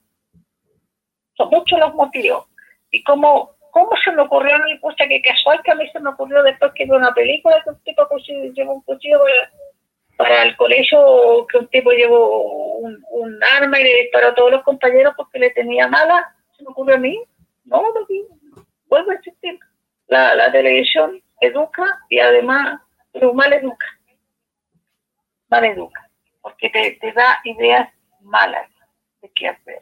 Son 1.35 1.49
muchos 1.49 1.79
los 1.79 1.93
motivos. 1.95 2.45
Y 2.91 3.03
cómo, 3.03 3.51
cómo 3.77 3.91
se 4.03 4.11
me 4.11 4.23
ocurrió 4.23 4.55
a 4.55 4.59
mí, 4.59 4.75
pucha, 4.79 5.07
que 5.07 5.21
casual 5.21 5.61
que 5.63 5.69
a 5.69 5.75
mí 5.75 5.87
se 5.91 5.99
me 5.99 6.09
ocurrió 6.09 6.41
después 6.41 6.71
que 6.73 6.85
vi 6.85 6.89
una 6.89 7.13
película 7.13 7.61
que 7.63 7.69
un 7.69 7.79
tipo 7.83 8.07
lleva 8.55 8.73
un 8.73 8.81
cuchillo 8.81 9.19
para 10.17 10.41
el 10.41 10.57
colegio 10.57 11.45
que 11.45 11.59
un 11.59 11.67
tipo 11.67 11.91
llevó 11.91 12.77
un, 12.79 12.97
arma 13.59 13.79
y 13.79 13.83
le 13.83 14.01
disparó 14.01 14.29
a 14.29 14.33
todos 14.33 14.51
los 14.51 14.63
compañeros 14.63 15.13
porque 15.15 15.37
le 15.37 15.51
tenía 15.51 15.87
mala, 15.87 16.35
se 16.57 16.63
me 16.63 16.69
ocurre 16.69 16.95
a 16.95 16.97
mí, 16.97 17.21
no, 17.65 17.83
no, 17.83 18.07
vuelve 18.87 19.11
a 19.11 19.17
existir. 19.17 19.59
La, 20.07 20.33
la 20.33 20.51
televisión 20.51 21.21
educa 21.39 21.85
y 22.09 22.17
además, 22.17 22.81
pero 23.11 23.31
mal 23.35 23.53
educa, 23.53 23.85
mal 25.49 25.65
educa, 25.65 26.09
porque 26.41 26.69
te, 26.71 26.97
te 26.99 27.11
da 27.11 27.39
ideas 27.43 27.89
malas 28.21 28.71
de 29.21 29.29
qué 29.35 29.49
hacer. 29.49 29.79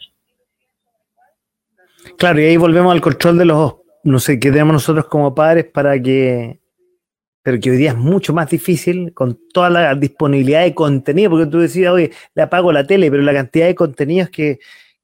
Claro, 2.18 2.42
y 2.42 2.46
ahí 2.46 2.58
volvemos 2.58 2.92
al 2.92 3.02
control 3.02 3.38
de 3.38 3.46
los, 3.46 3.85
no 4.06 4.20
sé, 4.20 4.40
que 4.40 4.52
tenemos 4.52 4.74
nosotros 4.74 5.08
como 5.08 5.34
padres 5.34 5.66
para 5.66 6.00
que 6.02 6.60
pero 7.42 7.60
que 7.60 7.70
hoy 7.70 7.78
día 7.78 7.92
es 7.92 7.98
mucho 7.98 8.34
más 8.34 8.50
difícil 8.50 9.14
con 9.14 9.40
toda 9.54 9.70
la 9.70 9.94
disponibilidad 9.94 10.64
de 10.64 10.74
contenido, 10.74 11.30
porque 11.30 11.46
tú 11.46 11.60
decías, 11.60 11.94
oye, 11.94 12.12
le 12.34 12.42
apago 12.42 12.72
la 12.72 12.88
tele, 12.88 13.12
pero 13.12 13.22
la 13.22 13.34
cantidad 13.34 13.68
de 13.68 13.76
contenidos 13.76 14.32
que, 14.32 14.60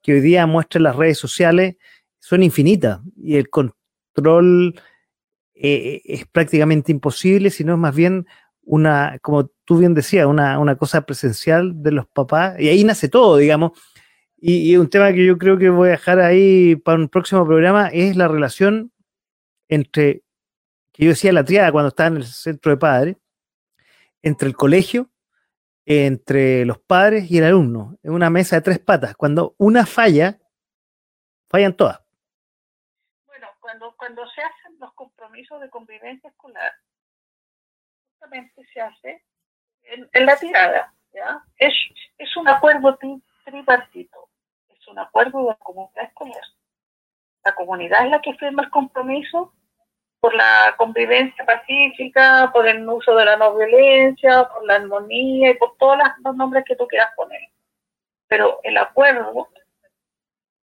hoy 0.08 0.22
día 0.22 0.48
muestran 0.48 0.82
las 0.84 0.96
redes 0.96 1.20
sociales 1.20 1.76
son 2.20 2.42
infinitas 2.42 3.00
y 3.16 3.36
el 3.36 3.48
control 3.52 4.74
eh, 5.54 6.02
es 6.04 6.26
prácticamente 6.26 6.92
imposible, 6.92 7.52
sino 7.52 7.74
es 7.74 7.80
más 7.80 7.96
bien 7.96 8.26
una, 8.64 9.20
como 9.22 9.52
tú 9.64 9.78
bien 9.78 9.94
decías, 9.94 10.26
una, 10.26 10.58
una, 10.58 10.76
cosa 10.78 11.02
presencial 11.02 11.84
de 11.84 11.92
los 11.92 12.08
papás, 12.08 12.60
y 12.60 12.70
ahí 12.70 12.84
nace 12.84 13.08
todo, 13.08 13.38
digamos. 13.38 13.74
Y, 14.44 14.76
un 14.76 14.90
tema 14.90 15.14
que 15.14 15.24
yo 15.24 15.38
creo 15.38 15.60
que 15.60 15.70
voy 15.70 15.90
a 15.90 15.92
dejar 15.92 16.20
ahí 16.20 16.76
para 16.76 16.98
un 16.98 17.10
próximo 17.10 17.46
programa 17.46 17.90
es 17.90 18.16
la 18.16 18.28
relación 18.28 18.92
entre 19.70 20.24
que 20.92 21.06
yo 21.06 21.10
decía 21.10 21.32
la 21.32 21.44
triada 21.44 21.72
cuando 21.72 21.90
estaba 21.90 22.08
en 22.08 22.18
el 22.18 22.26
centro 22.26 22.72
de 22.72 22.78
padres, 22.78 23.18
entre 24.24 24.48
el 24.48 24.56
colegio, 24.56 25.12
entre 25.86 26.66
los 26.66 26.80
padres 26.80 27.30
y 27.30 27.38
el 27.38 27.44
alumno, 27.44 28.00
en 28.02 28.14
una 28.14 28.32
mesa 28.32 28.56
de 28.56 28.64
tres 28.64 28.80
patas. 28.80 29.16
Cuando 29.16 29.54
una 29.60 29.86
falla, 29.86 30.40
fallan 31.48 31.78
todas. 31.78 32.02
Bueno, 33.28 33.48
cuando, 33.60 33.96
cuando 33.96 34.28
se 34.32 34.42
hacen 34.42 34.80
los 34.80 34.92
compromisos 34.96 35.62
de 35.62 35.70
convivencia 35.70 36.32
escolar, 36.32 36.72
justamente 38.14 38.66
se 38.74 38.82
hace 38.82 39.24
en, 39.84 40.26
la 40.26 40.36
tirada. 40.36 40.96
Es, 41.58 41.74
es 42.18 42.38
un 42.38 42.48
acuerdo 42.48 42.98
tripartito, 43.46 44.30
es 44.30 44.31
un 44.92 45.00
acuerdo 45.00 45.40
de 45.40 45.46
la 45.48 45.56
comunidad 45.56 46.04
escolar. 46.04 46.44
La 47.44 47.56
comunidad 47.56 48.06
es 48.06 48.12
la 48.12 48.22
que 48.22 48.34
firma 48.36 48.64
el 48.64 48.70
compromiso 48.70 49.54
por 50.20 50.36
la 50.36 50.76
convivencia 50.78 51.44
pacífica, 51.44 52.52
por 52.54 52.68
el 52.68 52.88
uso 52.88 53.16
de 53.16 53.26
la 53.26 53.38
no 53.38 53.56
violencia, 53.56 54.48
por 54.50 54.64
la 54.66 54.76
armonía 54.76 55.50
y 55.50 55.54
por 55.56 55.76
todos 55.78 55.98
los 56.24 56.36
nombres 56.36 56.64
que 56.66 56.76
tú 56.76 56.88
quieras 56.88 57.12
poner. 57.16 57.42
Pero 58.28 58.60
el 58.64 58.78
acuerdo 58.78 59.50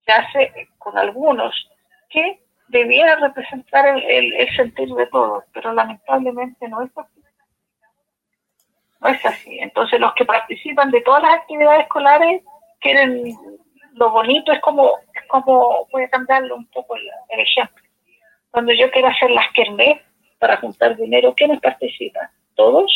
se 0.07 0.13
hace 0.13 0.69
con 0.79 0.97
algunos 0.97 1.53
que 2.09 2.41
debiera 2.69 3.17
representar 3.17 3.99
el, 3.99 4.49
sentir 4.55 4.89
de 4.91 5.07
todos, 5.07 5.45
pero 5.53 5.73
lamentablemente 5.73 6.69
no 6.69 6.83
es 6.83 6.91
así. 6.97 7.23
No 9.01 9.09
es 9.09 9.27
así. 9.27 9.59
Entonces 9.59 9.99
los 9.99 10.15
que 10.15 10.25
participan 10.25 10.91
de 10.93 11.01
todas 11.01 11.23
las 11.23 11.35
actividades 11.35 11.83
escolares 11.83 12.43
quieren 12.81 13.35
lo 13.99 14.11
bonito, 14.11 14.53
es 14.53 14.61
como, 14.61 14.93
es 15.15 15.27
como 15.29 15.87
voy 15.91 16.05
a 16.05 16.09
cambiarlo 16.09 16.57
un 16.57 16.67
poco 16.67 16.97
el 16.97 17.41
ejemplo 17.41 17.83
Cuando 18.51 18.73
yo 18.73 18.91
quiero 18.91 19.09
hacer 19.09 19.31
las 19.31 19.53
kermés 19.53 20.01
para 20.39 20.57
juntar 20.59 20.97
dinero, 20.97 21.35
¿quiénes 21.35 21.61
participan? 21.61 22.29
¿Todos? 22.55 22.93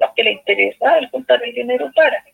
Los 0.00 0.10
que 0.14 0.22
les 0.22 0.34
interesa 0.34 0.98
el 0.98 1.08
juntar 1.10 1.42
el 1.42 1.54
dinero 1.54 1.90
para. 1.94 2.24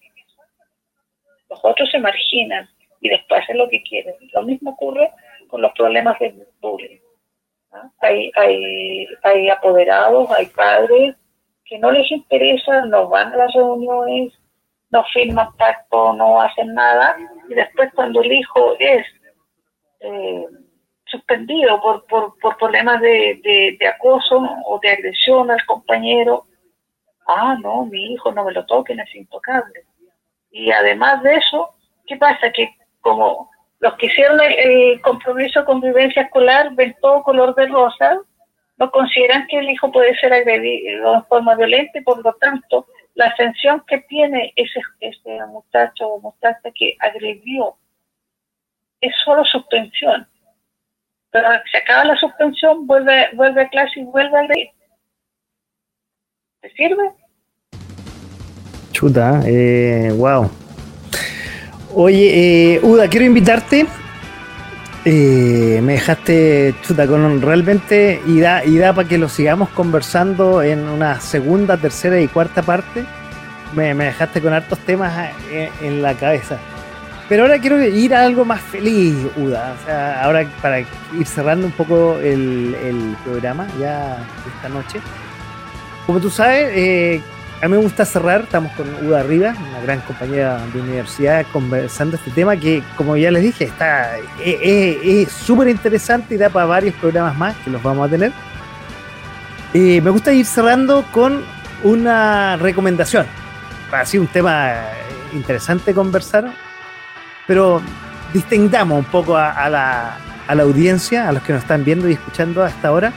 Los 1.48 1.60
otros 1.62 1.90
se 1.90 1.98
marginan 1.98 2.68
y 3.00 3.08
después 3.08 3.42
hacen 3.42 3.58
lo 3.58 3.68
que 3.68 3.82
quieren. 3.82 4.14
Lo 4.32 4.42
mismo 4.42 4.70
ocurre 4.72 5.10
con 5.48 5.62
los 5.62 5.72
problemas 5.72 6.18
de 6.18 6.34
bullying. 6.60 6.98
Hay, 8.00 8.30
hay, 8.34 9.06
hay 9.22 9.48
apoderados, 9.48 10.30
hay 10.30 10.46
padres 10.46 11.16
que 11.64 11.78
no 11.78 11.90
les 11.90 12.10
interesa, 12.10 12.86
no 12.86 13.08
van 13.08 13.32
a 13.32 13.36
las 13.36 13.52
reuniones, 13.52 14.32
no 14.90 15.04
firman 15.12 15.54
pacto, 15.56 16.14
no 16.14 16.40
hacen 16.40 16.74
nada, 16.74 17.16
y 17.48 17.54
después 17.54 17.90
cuando 17.94 18.22
el 18.22 18.32
hijo 18.32 18.76
es 18.78 19.06
eh, 20.00 20.46
suspendido 21.06 21.80
por, 21.80 22.06
por, 22.06 22.56
problemas 22.58 23.00
de, 23.00 23.78
acoso 23.94 24.46
o 24.66 24.78
de 24.80 24.90
agresión 24.90 25.50
al 25.50 25.64
compañero, 25.64 26.44
ah, 27.26 27.56
no, 27.60 27.86
mi 27.86 28.12
hijo 28.12 28.32
no 28.32 28.44
me 28.44 28.52
lo 28.52 28.64
toquen, 28.66 29.00
es 29.00 29.14
intocable. 29.14 29.84
Y 30.50 30.70
además 30.70 31.22
de 31.22 31.36
eso, 31.36 31.70
¿qué 32.06 32.16
pasa? 32.16 32.52
Que 32.52 32.74
como 33.00 33.50
los 33.80 33.94
que 33.94 34.06
hicieron 34.06 34.40
el, 34.40 35.00
compromiso 35.00 35.60
de 35.60 35.66
convivencia 35.66 36.22
escolar 36.22 36.74
ven 36.74 36.96
todo 37.00 37.22
color 37.22 37.54
de 37.54 37.66
rosa, 37.66 38.20
no 38.76 38.90
consideran 38.90 39.46
que 39.46 39.58
el 39.58 39.70
hijo 39.70 39.90
puede 39.90 40.16
ser 40.18 40.32
agredido 40.32 41.12
de 41.14 41.22
forma 41.22 41.54
violenta 41.54 41.98
y 41.98 42.02
por 42.02 42.22
lo 42.24 42.32
tanto 42.34 42.86
la 43.18 43.34
sanción 43.36 43.82
que 43.88 43.98
tiene 44.08 44.52
ese, 44.54 44.80
ese 45.00 45.44
muchacho 45.46 46.06
o 46.06 46.20
muchacha 46.20 46.70
que 46.72 46.96
agredió 47.00 47.76
es 49.00 49.12
solo 49.24 49.44
suspensión. 49.44 50.26
Pero 51.30 51.48
se 51.70 51.78
acaba 51.78 52.04
la 52.04 52.16
suspensión, 52.16 52.86
vuelve, 52.86 53.28
vuelve 53.34 53.62
a 53.62 53.68
clase 53.68 54.00
y 54.00 54.04
vuelve 54.04 54.38
a 54.38 54.42
leer. 54.42 54.68
¿Te 56.60 56.70
sirve? 56.74 57.10
Chuta, 58.92 59.40
eh, 59.44 60.12
wow. 60.16 60.48
Oye, 61.96 62.76
eh, 62.76 62.80
Uda, 62.84 63.08
quiero 63.08 63.26
invitarte. 63.26 63.86
Me 65.10 65.94
dejaste 65.94 66.74
chuta 66.82 67.06
con 67.06 67.40
realmente 67.40 68.20
y 68.26 68.40
da, 68.40 68.62
y 68.62 68.76
da 68.76 68.92
para 68.92 69.08
que 69.08 69.16
lo 69.16 69.30
sigamos 69.30 69.70
conversando 69.70 70.62
en 70.62 70.86
una 70.86 71.18
segunda, 71.20 71.78
tercera 71.78 72.20
y 72.20 72.28
cuarta 72.28 72.62
parte. 72.62 73.06
Me, 73.74 73.94
dejaste 73.94 74.42
con 74.42 74.52
hartos 74.52 74.78
temas 74.80 75.30
eh, 75.50 75.70
en, 75.80 76.02
la 76.02 76.12
cabeza. 76.12 76.58
Pero 77.26 77.44
ahora 77.44 77.58
quiero 77.58 77.82
ir 77.82 78.14
a 78.14 78.22
algo 78.22 78.44
más 78.44 78.60
feliz, 78.60 79.14
Uda. 79.36 79.76
O 79.80 79.86
sea, 79.86 80.24
ahora 80.24 80.46
para 80.60 80.80
ir 80.80 81.26
cerrando 81.26 81.66
un 81.66 81.72
poco 81.72 82.18
el, 82.18 82.76
el 82.82 83.16
programa 83.24 83.66
ya 83.80 84.18
esta 84.56 84.68
noche. 84.68 85.00
Como 86.04 86.20
tú 86.20 86.28
sabes, 86.28 86.70
eh, 86.74 87.22
a 87.60 87.66
mí 87.66 87.76
me 87.76 87.82
gusta 87.82 88.04
cerrar, 88.04 88.42
estamos 88.42 88.72
con 88.72 88.86
Uda 89.06 89.20
Arriba, 89.20 89.52
una 89.70 89.80
gran 89.80 90.00
compañera 90.00 90.64
de 90.72 90.80
universidad, 90.80 91.44
conversando 91.52 92.16
este 92.16 92.30
tema 92.30 92.56
que, 92.56 92.82
como 92.96 93.16
ya 93.16 93.32
les 93.32 93.42
dije, 93.42 93.64
está 93.64 94.16
es 94.44 95.32
súper 95.32 95.68
interesante 95.68 96.36
y 96.36 96.38
da 96.38 96.50
para 96.50 96.66
varios 96.66 96.94
programas 96.96 97.36
más 97.36 97.56
que 97.56 97.70
los 97.70 97.82
vamos 97.82 98.06
a 98.06 98.10
tener. 98.10 98.32
Eh, 99.74 100.00
me 100.00 100.10
gusta 100.10 100.32
ir 100.32 100.46
cerrando 100.46 101.04
con 101.12 101.42
una 101.82 102.56
recomendación. 102.58 103.26
Así 103.90 104.18
un 104.18 104.28
tema 104.28 104.76
interesante 105.32 105.92
conversar, 105.92 106.52
pero 107.46 107.82
distingamos 108.32 109.00
un 109.00 109.04
poco 109.06 109.36
a, 109.36 109.68
la, 109.68 110.16
a 110.46 110.54
la 110.54 110.62
audiencia, 110.62 111.28
a 111.28 111.32
los 111.32 111.42
que 111.42 111.52
nos 111.52 111.62
están 111.62 111.84
viendo 111.84 112.08
y 112.08 112.12
escuchando 112.12 112.62
hasta 112.62 112.88
ahora 112.88 113.12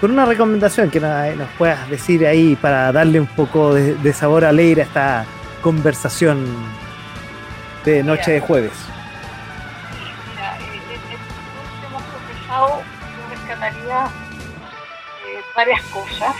con 0.00 0.10
una 0.10 0.26
recomendación 0.26 0.90
que 0.90 1.00
nos, 1.00 1.48
puedas 1.56 1.88
decir 1.88 2.26
ahí 2.26 2.56
para 2.56 2.92
darle 2.92 3.20
un 3.20 3.26
poco 3.26 3.72
de, 3.74 4.12
sabor 4.12 4.44
alegre 4.44 4.82
a 4.82 4.84
esta 4.84 5.24
conversación 5.62 6.46
de 7.84 8.02
noche 8.02 8.32
de 8.32 8.40
jueves. 8.40 8.72
Mira, 10.30 10.58
hemos 11.86 12.02
conversado, 12.02 12.82
yo 12.82 13.34
rescataría 13.34 14.04
eh, 14.04 15.40
varias 15.54 15.82
cosas. 15.84 16.34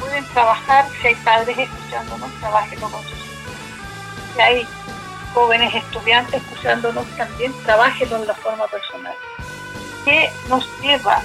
Pueden 0.00 0.24
trabajar, 0.26 0.86
si 1.00 1.08
hay 1.08 1.14
padres 1.16 1.56
escuchándonos, 1.58 2.30
trabajenlo 2.40 2.88
con 2.88 3.02
sus 3.02 3.12
hijos. 3.12 3.54
Si 4.34 4.40
hay 4.40 4.66
jóvenes 5.32 5.74
estudiantes 5.74 6.42
escuchándonos 6.42 7.06
también, 7.16 7.52
trabajenlo 7.64 8.16
en 8.16 8.26
la 8.26 8.34
forma 8.34 8.66
personal. 8.66 9.14
¿Qué 10.04 10.32
nos 10.48 10.68
lleva 10.80 11.22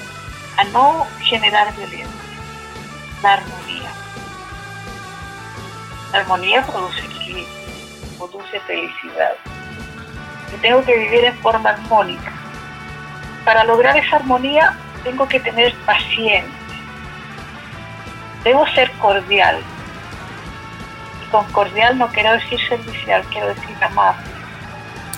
a 0.57 0.63
no 0.65 1.05
generar 1.21 1.73
violencia. 1.75 2.07
La 3.21 3.33
armonía. 3.33 3.91
La 6.11 6.19
armonía 6.19 6.65
produce 6.65 6.99
equilibrio, 7.05 7.47
produce 8.17 8.59
felicidad. 8.61 9.33
Yo 10.51 10.57
tengo 10.61 10.83
que 10.83 10.97
vivir 10.97 11.25
en 11.25 11.37
forma 11.39 11.69
armónica. 11.69 12.31
Para 13.45 13.63
lograr 13.63 13.95
esa 13.97 14.17
armonía 14.17 14.75
tengo 15.03 15.27
que 15.27 15.39
tener 15.39 15.73
paciencia. 15.85 16.51
Debo 18.43 18.65
ser 18.67 18.91
cordial. 18.93 19.61
Y 21.23 21.29
con 21.29 21.45
cordial 21.51 21.97
no 21.97 22.07
quiero 22.07 22.33
decir 22.33 22.59
servicial, 22.67 23.23
quiero 23.29 23.47
decir 23.47 23.75
amable. 23.81 24.25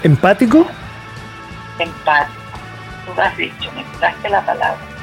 ¿Empático? 0.04 0.68
Empático. 1.78 2.40
Tú 3.06 3.14
lo 3.16 3.22
has 3.22 3.38
dicho, 3.38 3.72
me 3.74 3.86
daste 4.00 4.30
la 4.30 4.42
palabra 4.42 4.99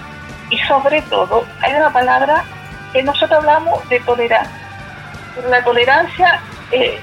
y 0.50 0.58
sobre 0.60 1.02
todo 1.02 1.44
hay 1.60 1.74
una 1.74 1.92
palabra 1.92 2.44
que 2.92 3.02
nosotros 3.02 3.40
hablamos 3.40 3.88
de 3.88 4.00
tolerancia. 4.00 4.52
La 5.48 5.62
tolerancia, 5.62 6.40
eh, 6.70 6.98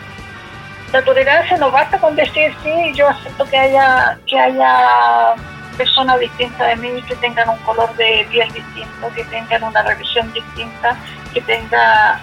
la 0.92 1.04
tolerancia 1.04 1.58
no 1.58 1.70
basta 1.72 2.00
con 2.00 2.16
decir 2.16 2.54
sí, 2.64 2.94
yo 2.96 3.08
acepto 3.08 3.46
que 3.46 3.58
haya, 3.58 4.18
que 4.26 4.40
haya 4.40 5.36
personas 5.78 6.20
distintas 6.20 6.68
de 6.68 6.76
mí, 6.78 7.02
que 7.04 7.16
tengan 7.18 7.50
un 7.50 7.58
color 7.60 7.94
de 7.96 8.26
piel 8.30 8.52
distinto, 8.52 9.12
que 9.16 9.24
tengan 9.26 9.64
una 9.64 9.82
religión 9.84 10.32
distinta, 10.34 10.96
que 11.34 11.42
tenga, 11.42 12.20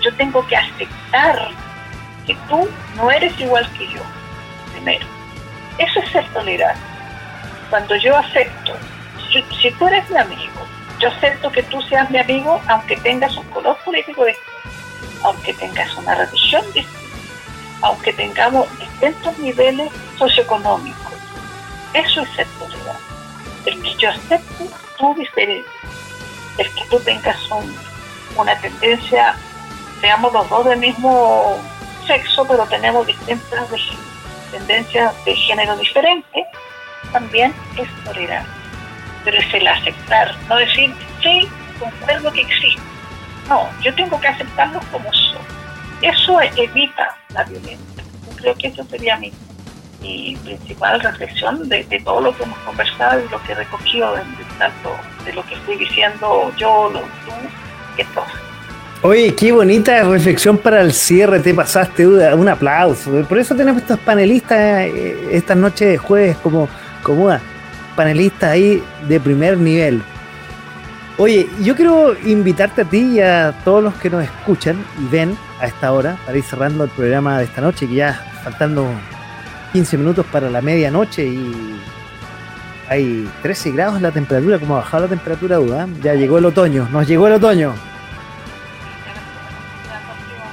yo 0.00 0.14
tengo 0.16 0.46
que 0.46 0.56
aceptar 0.56 1.48
que 2.26 2.36
tú 2.48 2.68
no 2.96 3.10
eres 3.10 3.38
igual 3.38 3.68
que 3.78 3.86
yo, 3.88 4.00
primero. 4.72 5.06
Eso 5.78 6.00
es 6.00 6.10
ser 6.10 6.26
tolerante. 6.32 6.80
Cuando 7.70 7.96
yo 7.96 8.16
acepto 8.16 8.74
si, 9.32 9.70
tú 9.72 9.86
eres 9.86 10.08
mi 10.10 10.18
amigo, 10.18 10.66
yo 10.98 11.08
acepto 11.08 11.50
que 11.50 11.62
tú 11.64 11.80
seas 11.82 12.10
mi 12.10 12.18
amigo 12.18 12.60
aunque 12.68 12.96
tengas 12.96 13.36
un 13.36 13.44
color 13.50 13.76
político 13.84 14.24
distinto, 14.24 14.50
aunque 15.24 15.52
tengas 15.54 15.94
una 15.96 16.14
religión 16.14 16.64
distinta, 16.72 16.98
aunque 17.82 18.12
tengamos 18.12 18.66
distintos 18.78 19.38
niveles 19.38 19.90
socioeconómicos. 20.18 21.12
Eso 21.92 22.22
es 22.22 22.30
ser. 22.30 22.46
El 23.64 23.82
que 23.82 23.94
yo 23.96 24.10
acepto 24.10 24.64
tu 24.96 25.14
diferencia, 25.14 25.72
el 26.58 26.72
que 26.72 26.84
tú 26.88 27.00
tengas 27.00 27.36
una 28.36 28.56
tendencia, 28.60 29.34
seamos 30.00 30.32
los 30.32 30.48
dos 30.48 30.66
del 30.66 30.78
mismo 30.78 31.58
sexo, 32.06 32.46
pero 32.46 32.64
tenemos 32.66 33.06
distintas 33.06 33.68
tendencias 34.52 35.24
de 35.24 35.34
género 35.34 35.76
diferente, 35.76 36.46
también 37.12 37.52
es 37.76 37.88
tolerante 38.04 38.55
pero 39.26 39.38
es 39.38 39.54
el 39.54 39.66
aceptar, 39.66 40.36
no 40.48 40.56
decir, 40.56 40.94
sí, 41.20 41.48
concuerdo 41.80 42.32
que 42.32 42.42
existe. 42.42 42.80
No, 43.48 43.68
yo 43.82 43.92
tengo 43.96 44.20
que 44.20 44.28
aceptarlos 44.28 44.84
como 44.86 45.12
son. 45.12 45.42
Eso 46.00 46.40
evita 46.56 47.16
la 47.34 47.42
violencia. 47.42 48.04
Yo 48.24 48.36
creo 48.36 48.54
que 48.54 48.68
eso 48.68 48.84
sería 48.84 49.16
mi, 49.16 49.32
principal 50.44 51.00
reflexión 51.00 51.68
de, 51.68 51.82
todo 52.04 52.20
lo 52.20 52.36
que 52.36 52.44
hemos 52.44 52.58
conversado 52.58 53.18
y 53.18 53.28
lo 53.28 53.42
que 53.42 53.50
he 53.50 53.54
recogido 53.56 54.14
de, 54.14 54.22
tanto 54.60 54.96
de 55.24 55.32
lo 55.32 55.44
que 55.44 55.54
estoy 55.54 55.76
diciendo 55.76 56.52
yo, 56.56 56.88
lo, 56.92 57.00
tú, 57.00 57.32
que 57.96 58.04
todos. 58.14 58.28
Oye, 59.02 59.34
qué 59.34 59.50
bonita 59.50 60.04
reflexión 60.04 60.56
para 60.56 60.82
el 60.82 60.92
cierre, 60.92 61.40
te 61.40 61.52
pasaste, 61.52 62.06
un 62.06 62.48
aplauso. 62.48 63.10
Por 63.28 63.38
eso 63.38 63.56
tenemos 63.56 63.82
estos 63.82 63.98
panelistas 63.98 64.86
eh, 64.86 65.30
esta 65.32 65.56
noche 65.56 65.86
de 65.86 65.98
jueves 65.98 66.36
como, 66.36 66.68
como 67.02 67.32
panelistas 67.96 68.50
ahí 68.50 68.82
de 69.08 69.18
primer 69.18 69.58
nivel. 69.58 70.02
Oye, 71.18 71.48
yo 71.62 71.74
quiero 71.74 72.14
invitarte 72.26 72.82
a 72.82 72.84
ti 72.84 73.14
y 73.14 73.20
a 73.20 73.54
todos 73.64 73.82
los 73.82 73.94
que 73.94 74.10
nos 74.10 74.22
escuchan 74.22 74.76
y 75.00 75.08
ven 75.10 75.36
a 75.60 75.66
esta 75.66 75.90
hora 75.92 76.18
para 76.26 76.36
ir 76.36 76.44
cerrando 76.44 76.84
el 76.84 76.90
programa 76.90 77.38
de 77.38 77.44
esta 77.44 77.62
noche, 77.62 77.88
que 77.88 77.94
ya 77.94 78.22
faltando 78.44 78.86
15 79.72 79.96
minutos 79.96 80.26
para 80.30 80.50
la 80.50 80.60
medianoche 80.60 81.24
y 81.24 81.80
hay 82.88 83.28
13 83.42 83.72
grados 83.72 84.00
la 84.02 84.12
temperatura, 84.12 84.58
como 84.58 84.76
ha 84.76 84.80
bajado 84.80 85.04
la 85.04 85.08
temperatura, 85.08 85.56
duda. 85.56 85.88
Ya 86.02 86.14
llegó 86.14 86.38
el 86.38 86.44
otoño, 86.44 86.86
nos 86.92 87.08
llegó 87.08 87.26
el 87.26 87.32
otoño. 87.34 87.74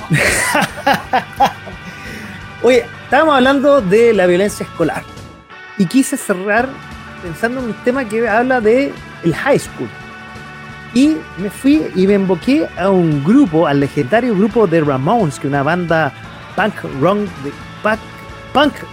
Oye, 2.64 2.86
estábamos 3.04 3.36
hablando 3.36 3.82
de 3.82 4.14
la 4.14 4.26
violencia 4.26 4.66
escolar 4.66 5.04
y 5.78 5.86
quise 5.86 6.16
cerrar 6.18 6.70
pensando 7.24 7.62
en 7.62 7.68
un 7.68 7.74
tema 7.84 8.06
que 8.06 8.28
habla 8.28 8.62
de 8.62 8.94
el 9.24 9.34
high 9.34 9.58
school. 9.58 9.90
Y 10.94 11.18
me 11.38 11.50
fui 11.50 11.88
y 11.96 12.06
me 12.06 12.14
emboqué 12.14 12.68
a 12.78 12.90
un 12.90 13.24
grupo, 13.24 13.66
al 13.66 13.80
legendario 13.80 14.36
grupo 14.36 14.68
de 14.68 14.82
Ramones, 14.82 15.40
que 15.40 15.48
es 15.48 15.52
una 15.52 15.64
banda 15.64 16.14
punk 16.56 16.76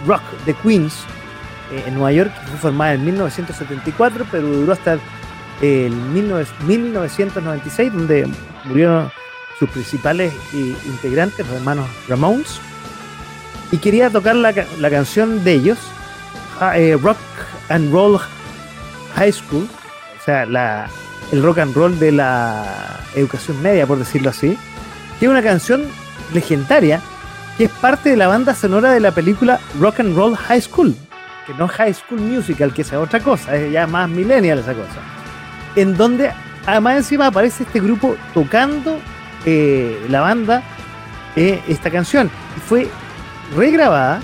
rock 0.07 0.23
de, 0.47 0.55
Queens, 0.55 1.05
eh, 1.71 1.85
en 1.87 1.95
Nueva 1.95 2.13
York, 2.13 2.33
que 2.33 2.47
fue 2.47 2.59
formada 2.59 2.95
en 2.95 3.05
1974, 3.05 4.25
pero 4.31 4.47
duró 4.47 4.73
hasta 4.73 4.99
el 5.61 5.93
1996, 5.93 7.93
donde 7.93 8.27
murieron 8.65 9.11
sus 9.59 9.69
principales 9.69 10.33
integrantes, 10.55 11.47
los 11.47 11.57
hermanos 11.57 11.87
Ramones. 12.09 12.59
Y 13.71 13.77
quería 13.77 14.09
tocar 14.09 14.37
la, 14.37 14.55
la 14.79 14.91
canción 14.91 15.45
de 15.45 15.53
ellos, 15.53 15.79
eh, 16.75 16.99
Rock 17.01 17.19
and 17.71 17.93
Roll 17.93 18.19
High 19.17 19.33
School, 19.33 19.67
o 20.19 20.25
sea, 20.25 20.47
la, 20.47 20.89
el 21.33 21.43
rock 21.43 21.59
and 21.59 21.75
roll 21.75 21.99
de 21.99 22.13
la 22.13 22.65
educación 23.15 23.61
media, 23.63 23.87
por 23.87 23.99
decirlo 23.99 24.31
así, 24.31 24.57
que 25.19 25.27
es 25.27 25.31
una 25.31 25.43
canción 25.43 25.83
legendaria 26.33 27.01
que 27.57 27.65
es 27.65 27.71
parte 27.71 28.11
de 28.11 28.17
la 28.17 28.27
banda 28.27 28.55
sonora 28.55 28.93
de 28.93 29.01
la 29.01 29.13
película 29.13 29.61
Rock 29.79 30.01
and 30.01 30.17
Roll 30.17 30.37
High 30.37 30.63
School, 30.63 30.95
que 31.47 31.55
no 31.55 31.69
High 31.69 31.95
School 31.95 32.21
Musical, 32.21 32.73
que 32.73 32.83
es 32.83 32.93
otra 32.93 33.21
cosa, 33.21 33.55
es 33.57 33.73
ya 33.73 33.87
más 33.87 34.09
millennial 34.09 34.59
esa 34.59 34.75
cosa, 34.75 35.01
en 35.77 35.97
donde 35.97 36.33
además 36.67 36.97
encima 36.97 37.27
aparece 37.27 37.65
este 37.65 37.81
grupo 37.81 38.17
tocando 38.35 38.99
eh, 39.45 40.07
la 40.09 40.21
banda 40.21 40.63
eh, 41.37 41.61
esta 41.69 41.91
canción. 41.91 42.31
Y 42.57 42.61
fue 42.61 42.89
regrabada 43.57 44.21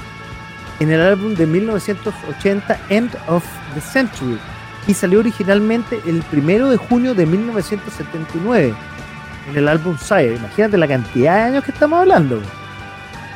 en 0.81 0.91
el 0.91 1.01
álbum 1.01 1.35
de 1.35 1.47
1980 1.47 2.79
End 2.89 3.11
of 3.29 3.45
the 3.75 3.81
Century 3.81 4.39
y 4.87 4.95
salió 4.95 5.21
originalmente 5.21 6.01
el 6.07 6.23
primero 6.23 6.71
de 6.71 6.77
junio 6.77 7.15
de 7.15 7.27
1979 7.27 8.75
en 9.51 9.57
el 9.57 9.69
álbum 9.69 9.97
Sire. 9.99 10.37
Imagínate 10.37 10.77
la 10.77 10.89
cantidad 10.89 11.35
de 11.35 11.43
años 11.43 11.65
que 11.65 11.73
estamos 11.73 12.01
hablando. 12.01 12.41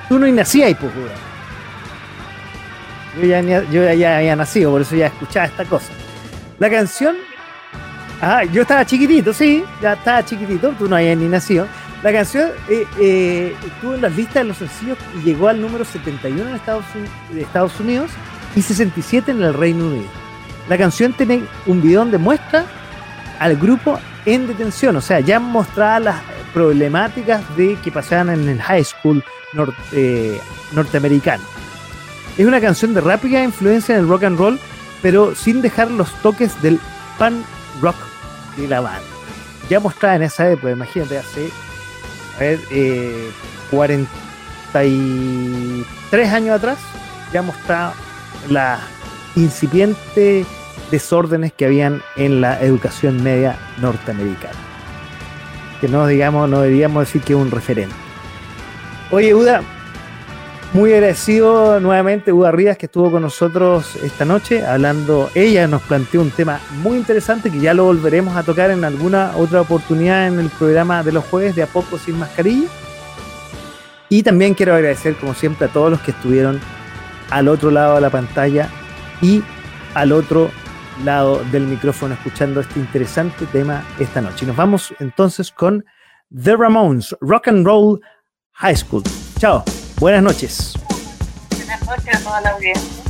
Tú 0.08 0.18
no 0.18 0.26
nacías, 0.26 0.76
pues, 0.78 0.92
Yo 3.20 3.26
ya, 3.26 3.40
yo 3.42 3.92
ya 3.92 4.18
había 4.18 4.36
nacido, 4.36 4.72
por 4.72 4.82
eso 4.82 4.96
ya 4.96 5.06
escuchaba 5.06 5.46
esta 5.46 5.64
cosa. 5.64 5.92
La 6.58 6.70
canción. 6.70 7.16
Ah, 8.22 8.44
yo 8.44 8.62
estaba 8.62 8.84
chiquitito, 8.84 9.32
sí, 9.32 9.64
ya 9.80 9.94
estaba 9.94 10.22
chiquitito, 10.22 10.74
tú 10.78 10.86
no 10.88 10.96
habías 10.96 11.16
ni 11.16 11.26
nacido. 11.26 11.66
La 12.02 12.12
canción 12.12 12.50
eh, 12.68 12.86
eh, 12.98 13.54
estuvo 13.66 13.94
en 13.94 14.00
las 14.00 14.16
listas 14.16 14.36
de 14.36 14.44
los 14.44 14.56
sencillos 14.56 14.96
y 15.18 15.22
llegó 15.22 15.48
al 15.48 15.60
número 15.60 15.84
71 15.84 16.48
en 16.48 16.56
Estados, 17.36 17.78
Unidos 17.78 18.10
y 18.56 18.62
67 18.62 19.30
en 19.30 19.42
el 19.42 19.52
Reino 19.52 19.86
Unido. 19.86 20.08
La 20.68 20.78
canción 20.78 21.12
tiene 21.12 21.42
un 21.66 21.82
video 21.82 22.00
donde 22.00 22.16
muestra 22.16 22.64
al 23.38 23.56
grupo 23.56 23.98
en 24.24 24.46
detención, 24.46 24.96
o 24.96 25.00
sea, 25.00 25.20
ya 25.20 25.40
mostraba 25.40 26.00
las 26.00 26.16
problemáticas 26.54 27.42
de 27.56 27.76
que 27.82 27.92
pasaban 27.92 28.30
en 28.30 28.48
el 28.48 28.62
high 28.62 28.84
school 28.84 29.22
eh, 29.92 30.40
norteamericano. 30.72 31.42
Es 32.38 32.46
una 32.46 32.60
canción 32.60 32.94
de 32.94 33.02
rápida 33.02 33.42
influencia 33.42 33.94
en 33.94 34.02
el 34.02 34.08
rock 34.08 34.24
and 34.24 34.38
roll, 34.38 34.58
pero 35.02 35.34
sin 35.34 35.60
dejar 35.60 35.90
los 35.90 36.12
toques 36.22 36.60
del 36.62 36.80
pan 37.18 37.44
rock 37.82 37.96
de 38.56 38.68
la 38.68 38.80
banda. 38.80 39.02
Ya 39.68 39.80
mostraba 39.80 40.16
en 40.16 40.22
esa 40.22 40.50
época, 40.50 40.70
imagínate, 40.72 41.18
hace 41.18 41.50
a 42.36 42.40
ver, 42.40 42.60
43 43.70 45.86
eh, 46.12 46.30
años 46.30 46.56
atrás, 46.56 46.78
ya 47.32 47.42
mostraba 47.42 47.94
la 48.48 48.80
incipiente 49.36 50.44
desórdenes 50.90 51.52
que 51.52 51.66
habían 51.66 52.02
en 52.16 52.40
la 52.40 52.60
educación 52.60 53.22
media 53.22 53.56
norteamericana. 53.78 54.58
Que 55.80 55.88
no 55.88 56.06
digamos, 56.06 56.48
no 56.48 56.60
deberíamos 56.60 57.06
decir 57.06 57.22
que 57.22 57.32
es 57.32 57.38
un 57.38 57.50
referente. 57.50 57.94
Oye, 59.10 59.34
Uda, 59.34 59.62
muy 60.72 60.92
agradecido 60.92 61.80
nuevamente 61.80 62.32
Uda 62.32 62.52
Rivas 62.52 62.76
que 62.76 62.86
estuvo 62.86 63.10
con 63.10 63.22
nosotros 63.22 63.96
esta 63.96 64.24
noche 64.24 64.64
hablando. 64.64 65.28
Ella 65.34 65.66
nos 65.66 65.82
planteó 65.82 66.20
un 66.20 66.30
tema 66.30 66.60
muy 66.82 66.96
interesante 66.96 67.50
que 67.50 67.60
ya 67.60 67.74
lo 67.74 67.84
volveremos 67.84 68.36
a 68.36 68.42
tocar 68.42 68.70
en 68.70 68.84
alguna 68.84 69.32
otra 69.36 69.62
oportunidad 69.62 70.28
en 70.28 70.38
el 70.38 70.48
programa 70.48 71.02
de 71.02 71.12
los 71.12 71.24
jueves 71.24 71.56
de 71.56 71.64
A 71.64 71.66
Poco 71.66 71.98
Sin 71.98 72.18
Mascarilla. 72.18 72.68
Y 74.08 74.22
también 74.22 74.54
quiero 74.54 74.74
agradecer, 74.74 75.16
como 75.16 75.34
siempre, 75.34 75.66
a 75.66 75.72
todos 75.72 75.90
los 75.90 76.00
que 76.00 76.12
estuvieron 76.12 76.60
al 77.30 77.48
otro 77.48 77.70
lado 77.70 77.96
de 77.96 78.00
la 78.00 78.10
pantalla 78.10 78.68
y 79.20 79.42
al 79.94 80.12
otro 80.12 80.50
lado 81.04 81.42
del 81.50 81.66
micrófono 81.66 82.14
escuchando 82.14 82.60
este 82.60 82.78
interesante 82.78 83.46
tema 83.46 83.84
esta 83.98 84.20
noche. 84.20 84.44
Y 84.44 84.48
nos 84.48 84.56
vamos 84.56 84.94
entonces 84.98 85.50
con 85.50 85.84
The 86.32 86.56
Ramones, 86.56 87.16
Rock 87.20 87.48
and 87.48 87.66
Roll 87.66 88.00
High 88.52 88.76
School. 88.76 89.02
Chao, 89.38 89.64
buenas 90.00 90.22
noches. 90.22 90.72
Buenas 91.56 91.86
noches 91.86 92.16
a 92.16 92.20
toda 92.20 92.40
la 92.40 92.50
audiencia. 92.50 93.09